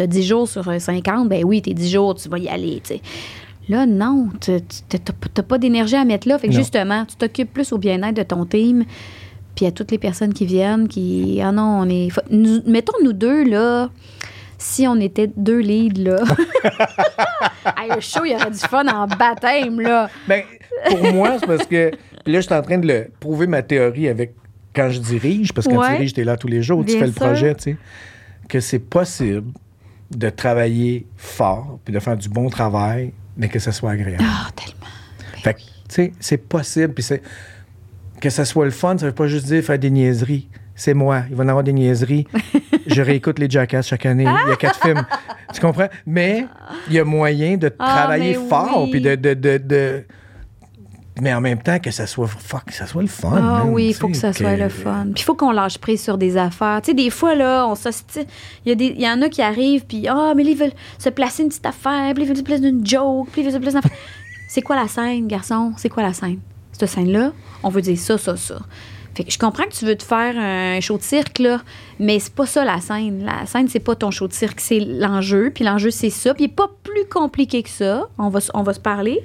as 0.02 0.06
10 0.06 0.22
jours 0.22 0.46
sur 0.48 0.68
euh, 0.68 0.78
50, 0.78 1.28
ben 1.28 1.44
oui, 1.44 1.62
tes 1.62 1.72
10 1.72 1.90
jours, 1.90 2.14
tu 2.14 2.28
vas 2.28 2.38
y 2.38 2.48
aller, 2.48 2.80
tu 2.84 2.94
sais. 2.94 3.00
Là, 3.70 3.86
non, 3.86 4.28
tu 4.42 4.50
n'as 4.52 5.42
pas 5.42 5.56
d'énergie 5.56 5.96
à 5.96 6.04
mettre 6.04 6.28
là. 6.28 6.38
Fait 6.38 6.48
que 6.48 6.52
Non. 6.52 6.58
justement, 6.58 7.06
tu 7.06 7.16
t'occupes 7.16 7.50
plus 7.52 7.72
au 7.72 7.78
bien-être 7.78 8.14
de 8.14 8.22
ton 8.22 8.44
team, 8.44 8.84
puis 9.54 9.64
à 9.64 9.72
toutes 9.72 9.90
les 9.90 9.98
personnes 9.98 10.34
qui 10.34 10.44
viennent, 10.44 10.86
qui. 10.86 11.40
Ah 11.42 11.50
non, 11.50 11.78
on 11.80 11.88
est. 11.88 12.08
nous- 12.30 12.60
mettons, 12.66 12.92
nous 13.02 13.14
deux, 13.14 13.44
là, 13.44 13.88
si 14.58 14.86
on 14.86 14.96
était 14.96 15.30
deux 15.36 15.60
leads, 15.60 15.98
là. 16.02 16.16
Hey, 17.78 17.88
le 17.94 18.00
show, 18.00 18.20
il 18.26 18.32
y 18.32 18.34
aurait 18.34 18.50
du 18.50 18.58
fun 18.58 18.86
en 18.86 19.06
baptême, 19.06 19.80
là. 19.80 20.10
Ben, 20.28 20.42
pour 20.90 21.14
moi, 21.14 21.36
c'est 21.40 21.46
parce 21.46 21.64
que. 21.66 21.90
Puis 22.24 22.32
là, 22.32 22.40
je 22.40 22.46
suis 22.46 22.54
en 22.54 22.62
train 22.62 22.78
de 22.78 22.86
le 22.88 23.08
prouver 23.20 23.46
ma 23.46 23.62
théorie 23.62 24.08
avec. 24.08 24.34
Quand 24.74 24.90
je 24.90 24.98
dirige, 24.98 25.52
parce 25.52 25.68
que 25.68 25.72
quand 25.72 25.78
Ouais. 25.82 25.86
tu 25.90 25.92
diriges, 25.98 26.14
tu 26.14 26.20
es 26.22 26.24
là 26.24 26.36
tous 26.36 26.48
les 26.48 26.60
jours, 26.60 26.84
tu 26.84 26.98
fais 26.98 27.06
le 27.06 27.12
projet, 27.12 27.54
tu 27.54 27.62
sais. 27.62 27.76
Que 28.48 28.58
c'est 28.58 28.80
possible 28.80 29.52
de 30.10 30.28
travailler 30.30 31.06
fort, 31.16 31.78
puis 31.84 31.94
de 31.94 32.00
faire 32.00 32.16
du 32.16 32.28
bon 32.28 32.48
travail, 32.50 33.12
mais 33.36 33.48
que 33.48 33.60
ça 33.60 33.70
soit 33.70 33.92
agréable. 33.92 34.24
Ah, 34.26 34.48
tellement. 34.56 34.90
Fait 35.44 35.54
que, 35.54 35.58
tu 35.60 35.64
sais, 35.88 36.12
c'est 36.18 36.38
possible. 36.38 36.92
Puis 36.92 37.04
c'est. 37.04 37.22
Que 38.20 38.30
ça 38.30 38.44
soit 38.44 38.64
le 38.64 38.70
fun, 38.72 38.98
ça 38.98 39.06
veut 39.06 39.12
pas 39.12 39.28
juste 39.28 39.46
dire 39.46 39.62
faire 39.62 39.78
des 39.78 39.90
niaiseries. 39.90 40.48
C'est 40.74 40.94
moi. 40.94 41.22
Il 41.30 41.36
va 41.36 41.44
y 41.44 41.46
en 41.46 41.50
avoir 41.50 41.62
des 41.62 41.72
niaiseries. 41.72 42.26
Je 42.88 43.00
réécoute 43.00 43.38
les 43.38 43.48
Jackass 43.48 43.86
chaque 43.86 44.06
année. 44.06 44.24
Il 44.24 44.48
y 44.48 44.52
a 44.52 44.56
quatre 44.56 44.80
films. 44.82 45.04
Tu 45.52 45.60
comprends? 45.60 45.88
Mais 46.04 46.46
il 46.88 46.94
y 46.94 46.98
a 46.98 47.04
moyen 47.04 47.56
de 47.56 47.72
Ah, 47.78 47.94
travailler 47.96 48.34
fort. 48.34 48.82
oui. 48.84 48.90
Puis 48.90 49.00
de, 49.02 49.14
de, 49.14 49.34
de, 49.34 49.58
de- 49.58 50.04
Mais 51.20 51.32
en 51.32 51.40
même 51.40 51.62
temps, 51.62 51.78
que 51.78 51.92
ça 51.92 52.08
soit, 52.08 52.26
fuck, 52.26 52.64
que 52.66 52.72
ça 52.74 52.86
soit 52.86 53.02
le 53.02 53.08
fun. 53.08 53.38
Ah 53.40 53.64
oui, 53.66 53.88
il 53.90 53.94
faut 53.94 54.08
que 54.08 54.16
ça 54.16 54.32
soit 54.32 54.56
le 54.56 54.68
fun. 54.68 55.04
Puis 55.14 55.22
il 55.22 55.22
faut 55.22 55.36
qu'on 55.36 55.52
lâche 55.52 55.78
prise 55.78 56.02
sur 56.02 56.18
des 56.18 56.36
affaires. 56.36 56.80
Tu 56.82 56.90
sais, 56.90 56.94
des 56.94 57.08
fois, 57.10 57.36
là, 57.36 57.68
on 57.68 57.74
Il 57.74 58.68
y, 58.68 58.72
a 58.72 58.74
des- 58.74 58.94
il 58.96 59.00
y 59.00 59.08
en 59.08 59.22
a 59.22 59.28
qui 59.28 59.40
arrivent, 59.40 59.84
puis 59.86 60.08
ah, 60.08 60.32
mais 60.34 60.42
là, 60.42 60.50
ils 60.50 60.56
veulent 60.56 60.72
se 60.98 61.08
placer 61.10 61.44
une 61.44 61.50
petite 61.50 61.66
affaire, 61.66 62.12
puis 62.14 62.24
ils 62.24 62.26
veulent 62.26 62.36
se 62.36 62.42
placer 62.42 62.62
d'une 62.62 62.84
joke, 62.84 63.28
puis 63.30 63.42
ils 63.42 63.44
veulent 63.44 63.52
se 63.54 63.58
placer 63.58 63.76
affaire. 63.76 63.92
C'est 64.48 64.62
quoi 64.62 64.74
la 64.76 64.88
scène, 64.88 65.28
garçon? 65.28 65.72
C'est 65.76 65.88
quoi 65.88 66.02
la 66.02 66.12
scène? 66.12 66.40
Cette 66.72 66.88
scène-là, 66.88 67.32
on 67.62 67.68
veut 67.68 67.82
dire 67.82 67.98
ça, 67.98 68.18
ça, 68.18 68.36
ça. 68.36 68.58
Fait 69.16 69.22
que 69.22 69.30
je 69.30 69.38
comprends 69.38 69.62
que 69.64 69.72
tu 69.74 69.84
veux 69.84 69.94
te 69.96 70.02
faire 70.02 70.34
un 70.36 70.80
show 70.80 70.98
de 70.98 71.02
cirque, 71.04 71.38
là, 71.38 71.60
mais 72.00 72.18
c'est 72.18 72.34
pas 72.34 72.46
ça 72.46 72.64
la 72.64 72.80
scène. 72.80 73.24
La 73.24 73.46
scène, 73.46 73.68
c'est 73.68 73.78
pas 73.78 73.94
ton 73.94 74.10
show 74.10 74.26
de 74.26 74.32
cirque, 74.32 74.58
c'est 74.58 74.80
l'enjeu. 74.80 75.52
Puis 75.54 75.62
l'enjeu, 75.64 75.92
c'est 75.92 76.10
ça. 76.10 76.34
Puis 76.34 76.48
pas 76.48 76.68
plus 76.82 77.04
compliqué 77.08 77.62
que 77.62 77.68
ça. 77.68 78.08
On 78.18 78.28
va, 78.28 78.40
on 78.54 78.64
va 78.64 78.72
se 78.74 78.80
parler. 78.80 79.24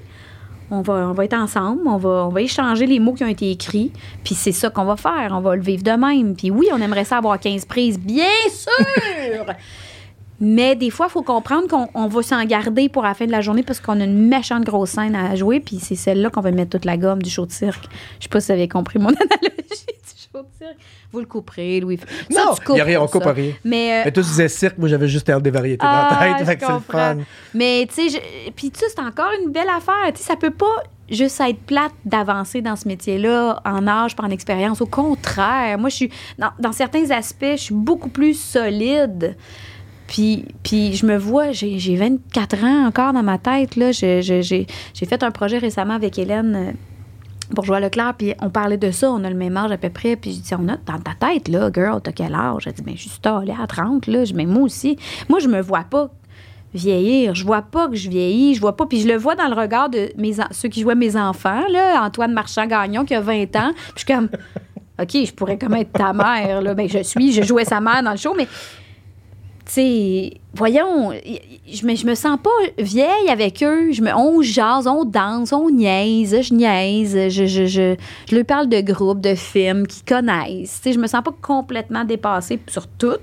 On 0.72 0.82
va, 0.82 1.26
être 1.26 1.34
ensemble, 1.34 1.82
on 1.88 1.98
va, 1.98 2.42
échanger 2.42 2.86
les 2.86 3.00
mots 3.00 3.14
qui 3.14 3.24
ont 3.24 3.28
été 3.28 3.50
écrits, 3.50 3.92
puis 4.24 4.36
c'est 4.36 4.52
ça 4.52 4.70
qu'on 4.70 4.86
va 4.86 4.96
faire, 4.96 5.32
on 5.32 5.42
va 5.42 5.56
le 5.56 5.62
vivre 5.62 5.84
de 5.84 5.92
même. 5.92 6.36
Puis 6.36 6.52
oui, 6.52 6.68
on 6.72 6.80
aimerait 6.80 7.06
ça 7.06 7.18
avoir 7.18 7.40
15 7.40 7.66
prises, 7.66 8.00
bien 8.00 8.26
sûr! 8.52 9.46
Mais 10.42 10.76
des 10.76 10.90
fois, 10.90 11.08
il 11.10 11.12
faut 11.12 11.22
comprendre 11.22 11.68
qu'on 11.68 11.88
on 11.94 12.08
va 12.08 12.22
s'en 12.22 12.44
garder 12.46 12.88
pour 12.88 13.04
la 13.04 13.14
fin 13.14 13.26
de 13.26 13.32
la 13.32 13.42
journée 13.42 13.64
parce 13.64 13.82
qu'on 13.82 14.00
a 14.00 14.06
une 14.06 14.28
méchante 14.28 14.64
grosse 14.64 14.92
scène 14.92 15.16
à 15.16 15.36
jouer, 15.36 15.60
puis 15.60 15.80
c'est 15.82 15.96
celle-là 15.96 16.30
qu'on 16.30 16.42
va 16.42 16.52
mettre 16.52 16.70
toute 16.70 16.86
la 16.86 16.96
gomme 16.96 17.22
du 17.22 17.30
show 17.30 17.46
de 17.46 17.52
cirque. 17.52 17.86
Je 18.20 18.24
sais 18.24 18.30
pas 18.30 18.40
si 18.40 18.48
vous 18.48 18.54
avez 18.54 18.70
compris 18.70 19.00
mon 19.00 19.10
analogie 19.10 19.99
show 20.32 20.42
de 20.44 20.48
cirque. 20.58 20.78
Vous 21.12 21.20
le 21.20 21.26
couperez, 21.26 21.80
Louis. 21.80 21.98
Ça, 21.98 22.06
Non, 22.46 22.54
tu 22.56 22.64
coupes 22.64 22.78
y 22.78 22.82
a 22.82 22.84
rien, 22.84 23.02
on 23.02 23.08
ça. 23.08 23.12
coupe 23.20 23.24
rien. 23.36 23.54
Mais, 23.64 23.94
euh, 23.94 24.02
Mais 24.06 24.12
toi, 24.12 24.24
tu 24.24 24.30
disais 24.30 24.48
cirque, 24.48 24.78
moi, 24.78 24.88
j'avais 24.88 25.08
juste 25.08 25.26
théâtre 25.26 25.42
des 25.42 25.50
variétés 25.52 25.84
dans 25.86 25.92
ah, 25.92 26.18
la 26.20 26.34
tête. 26.38 26.46
Fait 26.46 26.56
que 26.58 26.66
c'est 26.66 26.72
le 26.72 26.80
fun. 26.80 27.18
Mais 27.54 27.88
tu 27.88 27.96
sais, 27.96 28.10
je- 28.10 28.52
puis 28.52 28.70
tu 28.72 28.80
sais, 28.80 28.86
c'est 28.90 29.02
encore 29.02 29.32
une 29.44 29.52
belle 29.52 29.70
affaire. 29.70 30.14
Tu 30.14 30.18
sais, 30.18 30.24
ça 30.24 30.36
peut 30.36 30.52
pas 30.52 30.84
juste 31.10 31.40
être 31.42 31.60
plate 31.62 31.94
d'avancer 32.06 32.62
dans 32.62 32.76
ce 32.76 32.88
métier-là 32.88 33.60
en 33.66 33.88
âge, 33.88 34.16
par 34.16 34.28
en 34.28 34.30
expérience. 34.30 34.82
Au 34.82 34.86
contraire, 34.86 35.80
moi, 35.80 35.90
je 35.90 35.96
suis 35.96 36.12
dans, 36.38 36.52
dans 36.60 36.72
certains 36.72 37.10
aspects, 37.12 37.46
je 37.54 37.56
suis 37.64 37.76
beaucoup 37.76 38.10
plus 38.10 38.36
solide. 38.40 39.36
Puis, 40.08 40.46
puis 40.64 40.94
je 40.96 41.06
me 41.06 41.18
vois, 41.18 41.52
j'ai 41.52 41.78
j'ai 41.78 41.96
24 41.96 42.64
ans 42.64 42.88
encore 42.88 43.14
dans 43.14 43.22
ma 43.24 43.38
tête. 43.38 43.76
là. 43.76 43.92
J'ai 43.92 44.22
j'ai 44.22 44.66
fait 45.08 45.24
un 45.24 45.32
projet 45.32 45.58
récemment 45.60 45.94
avec 45.94 46.18
Hélène 46.18 46.76
à 47.58 47.80
Leclerc, 47.80 48.14
puis 48.18 48.34
on 48.42 48.50
parlait 48.50 48.78
de 48.78 48.92
ça, 48.92 49.12
on 49.12 49.24
a 49.24 49.30
le 49.30 49.36
même 49.36 49.56
âge 49.58 49.72
à 49.72 49.78
peu 49.78 49.90
près, 49.90 50.16
puis 50.16 50.34
je 50.34 50.40
dis, 50.40 50.54
on 50.56 50.68
a 50.70 50.78
dans 50.78 51.00
ta 51.00 51.14
tête, 51.20 51.48
là, 51.48 51.70
girl, 51.74 52.02
t'as 52.02 52.12
quel 52.12 52.34
âge? 52.34 52.64
Elle 52.68 52.74
dit, 52.74 52.82
ben, 52.82 52.96
je 52.96 53.10
suis 53.10 53.20
allée 53.24 53.56
à 53.60 53.68
30, 53.68 54.08
là, 54.08 54.26
je 54.26 54.34
mais 54.34 54.46
moi 54.46 54.64
aussi. 54.64 54.98
Moi, 55.28 55.40
je 55.40 55.48
me 55.48 55.62
vois 55.62 55.84
pas 55.90 56.10
vieillir, 56.74 57.34
je 57.34 57.44
vois 57.44 57.64
pas 57.64 57.88
que 57.88 57.96
je 57.96 58.10
vieillis, 58.10 58.54
je 58.54 58.62
vois 58.62 58.76
pas, 58.76 58.86
puis 58.86 59.02
je 59.02 59.08
le 59.08 59.18
vois 59.18 59.36
dans 59.36 59.48
le 59.48 59.60
regard 59.60 59.90
de 59.90 60.12
mes 60.18 60.34
ceux 60.52 60.70
qui 60.70 60.82
jouaient 60.82 60.96
mes 60.96 61.16
enfants, 61.16 61.64
là, 61.70 62.04
Antoine 62.04 62.34
Marchand-Gagnon, 62.34 63.06
qui 63.06 63.16
a 63.16 63.22
20 63.22 63.56
ans, 63.56 63.72
puis 63.74 63.94
je 63.96 64.00
suis 64.00 64.14
comme, 64.14 64.30
OK, 65.02 65.12
je 65.14 65.34
pourrais 65.34 65.58
comme 65.58 65.74
être 65.76 65.92
ta 65.92 66.14
mère, 66.14 66.62
là, 66.62 66.74
ben, 66.74 66.88
je 66.88 67.04
suis, 67.04 67.32
je 67.32 67.42
jouais 67.42 67.66
sa 67.66 67.82
mère 67.82 68.04
dans 68.04 68.12
le 68.12 68.18
show, 68.18 68.34
mais 68.38 68.48
sais, 69.74 70.34
voyons, 70.54 71.12
je 71.72 71.86
me, 71.86 71.96
je 71.96 72.06
me 72.06 72.16
sens 72.16 72.38
pas 72.42 72.50
vieille 72.78 73.30
avec 73.30 73.64
eux. 73.64 73.92
Je 73.92 74.02
me, 74.02 74.14
on 74.14 74.42
jase, 74.42 74.88
on 74.88 75.06
danse, 75.06 75.54
on 75.54 75.70
niaise, 75.70 76.42
je 76.42 76.54
niaise, 76.54 77.30
je, 77.30 77.46
je, 77.46 77.66
je, 77.66 77.96
je 78.30 78.36
leur 78.36 78.46
parle 78.46 78.70
de 78.70 78.82
groupes, 78.82 79.22
de 79.22 79.36
films 79.36 79.88
qu'ils 79.88 80.06
connaissent. 80.06 80.82
Tu 80.82 80.90
sais, 80.90 80.94
je 80.94 81.00
me 81.00 81.08
sens 81.08 81.24
pas 81.24 81.34
complètement 81.42 82.04
dépassée 82.04 82.60
sur 82.68 82.88
tout, 82.88 83.18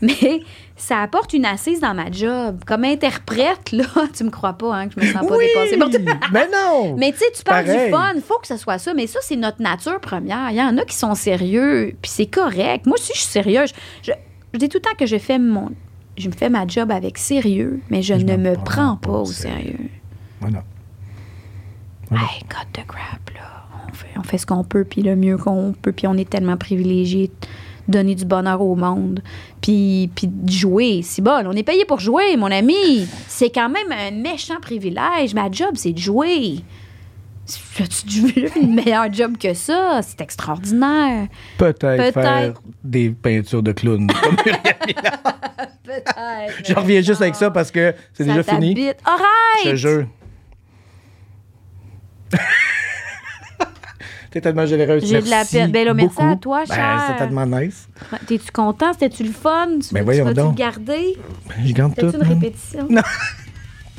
mais 0.00 0.40
ça 0.76 1.02
apporte 1.02 1.34
une 1.34 1.44
assise 1.44 1.80
dans 1.80 1.94
ma 1.94 2.10
job. 2.10 2.62
Comme 2.66 2.84
interprète, 2.84 3.72
là, 3.72 3.84
tu 4.16 4.24
me 4.24 4.30
crois 4.30 4.54
pas 4.54 4.74
hein, 4.74 4.88
que 4.88 4.94
je 5.00 5.06
me 5.06 5.12
sens 5.12 5.26
pas 5.26 5.36
Oui, 5.36 5.44
dépassée. 5.46 5.76
Mais 6.32 6.48
non! 6.48 6.96
mais 6.96 7.12
tu 7.12 7.18
sais, 7.18 7.26
tu 7.36 7.42
parles 7.42 7.66
Pareil. 7.66 7.86
du 7.86 7.90
fun, 7.92 8.12
il 8.14 8.22
faut 8.22 8.38
que 8.38 8.46
ce 8.46 8.56
soit 8.56 8.78
ça. 8.78 8.94
Mais 8.94 9.06
ça, 9.06 9.18
c'est 9.22 9.36
notre 9.36 9.60
nature 9.60 10.00
première. 10.00 10.50
Il 10.50 10.56
y 10.56 10.62
en 10.62 10.78
a 10.78 10.84
qui 10.84 10.96
sont 10.96 11.14
sérieux, 11.14 11.94
puis 12.00 12.10
c'est 12.10 12.26
correct. 12.26 12.86
Moi 12.86 12.96
aussi, 12.98 13.12
je 13.14 13.20
suis 13.20 13.28
sérieuse. 13.28 13.72
Je, 14.02 14.12
je 14.52 14.58
dis 14.58 14.68
tout 14.68 14.78
le 14.78 14.82
temps 14.82 14.96
que 14.98 15.06
je 15.06 15.18
fais 15.18 15.38
mon, 15.38 15.70
je 16.16 16.28
me 16.28 16.32
fais 16.34 16.48
ma 16.50 16.66
job 16.66 16.90
avec 16.90 17.18
sérieux, 17.18 17.80
mais 17.90 18.02
je, 18.02 18.14
Je 18.14 18.24
ne 18.24 18.36
me 18.36 18.54
prends 18.54 18.96
pas 18.96 19.08
pas 19.08 19.18
au 19.18 19.26
sérieux. 19.26 19.88
Voilà. 20.40 20.64
Hey, 22.12 22.42
cut 22.48 22.66
the 22.72 22.86
crap, 22.86 23.30
là. 23.34 23.64
On 23.88 23.92
fait, 23.92 24.08
on 24.16 24.22
fait 24.22 24.38
ce 24.38 24.46
qu'on 24.46 24.64
peut, 24.64 24.84
puis 24.84 25.02
le 25.02 25.16
mieux 25.16 25.36
qu'on 25.36 25.74
peut, 25.80 25.92
puis 25.92 26.06
on 26.06 26.14
est 26.14 26.28
tellement 26.28 26.56
privilégiés 26.56 27.30
de 27.88 27.92
donner 27.92 28.14
du 28.14 28.24
bonheur 28.24 28.60
au 28.60 28.74
monde, 28.76 29.22
puis, 29.60 30.10
puis 30.14 30.26
de 30.28 30.50
jouer. 30.50 31.02
C'est 31.02 31.22
bon, 31.22 31.44
on 31.46 31.52
est 31.52 31.62
payé 31.62 31.84
pour 31.84 32.00
jouer, 32.00 32.36
mon 32.36 32.50
ami. 32.50 33.06
C'est 33.28 33.50
quand 33.50 33.68
même 33.68 33.90
un 33.92 34.10
méchant 34.10 34.60
privilège. 34.60 35.34
Ma 35.34 35.50
job, 35.50 35.70
c'est 35.74 35.92
de 35.92 35.98
jouer. 35.98 36.60
As-tu 37.80 38.26
vu 38.26 38.48
une 38.60 38.74
meilleure 38.74 39.12
job 39.12 39.36
que 39.38 39.54
ça? 39.54 40.00
C'est 40.02 40.20
extraordinaire. 40.20 41.28
Peut-être 41.58 41.80
Peut-être. 41.80 42.20
faire 42.20 42.54
des 42.84 43.10
peintures 43.10 43.62
de 43.62 43.72
Miller. 43.82 44.08
Peut-être. 45.84 46.66
Je 46.66 46.74
reviens 46.74 47.00
juste 47.00 47.22
avec 47.22 47.34
ça 47.34 47.50
parce 47.50 47.70
que 47.70 47.94
c'est 48.12 48.24
déjà 48.24 48.42
fini. 48.42 48.74
t'habite. 48.74 48.96
Je 48.98 49.04
te 49.04 49.68
Arrête! 49.68 49.76
jure. 49.76 50.06
T'es 54.30 54.40
tellement 54.40 54.64
généreuse. 54.64 55.04
J'ai 55.04 55.20
de 55.20 55.28
la 55.28 55.44
peine. 55.44 55.72
Ben 55.72 55.84
là, 55.84 55.92
merci 55.92 56.22
à 56.22 56.36
toi, 56.36 56.62
Ben, 56.68 56.74
cher. 56.76 57.04
c'est 57.08 57.16
tellement 57.16 57.46
nice. 57.46 57.88
T'es-tu 58.28 58.52
content? 58.52 58.92
C'était-tu 58.92 59.24
le 59.24 59.32
fun? 59.32 59.66
Tu, 59.86 59.92
Ben 59.92 60.04
voyons 60.04 60.30
donc. 60.32 60.52
le 60.52 60.56
garder? 60.56 61.18
Ben, 61.48 61.54
Je 61.66 61.72
garde 61.72 61.96
tout. 61.96 62.06
C'était-tu 62.12 62.24
une 62.24 62.32
répétition? 62.34 62.86
Non. 62.88 63.02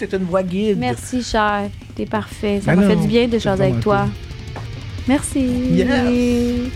T'es 0.07 0.17
une 0.17 0.23
voix 0.23 0.41
guide. 0.41 0.79
Merci, 0.79 1.21
cher. 1.21 1.69
T'es 1.95 2.05
parfait. 2.05 2.59
Ça 2.63 2.75
Ben 2.75 2.81
m'a 2.81 2.87
fait 2.87 2.95
du 2.95 3.07
bien 3.07 3.27
de 3.27 3.37
choses 3.37 3.61
avec 3.61 3.79
toi. 3.81 4.07
Merci. 5.07 5.39
Yes. 5.71 6.71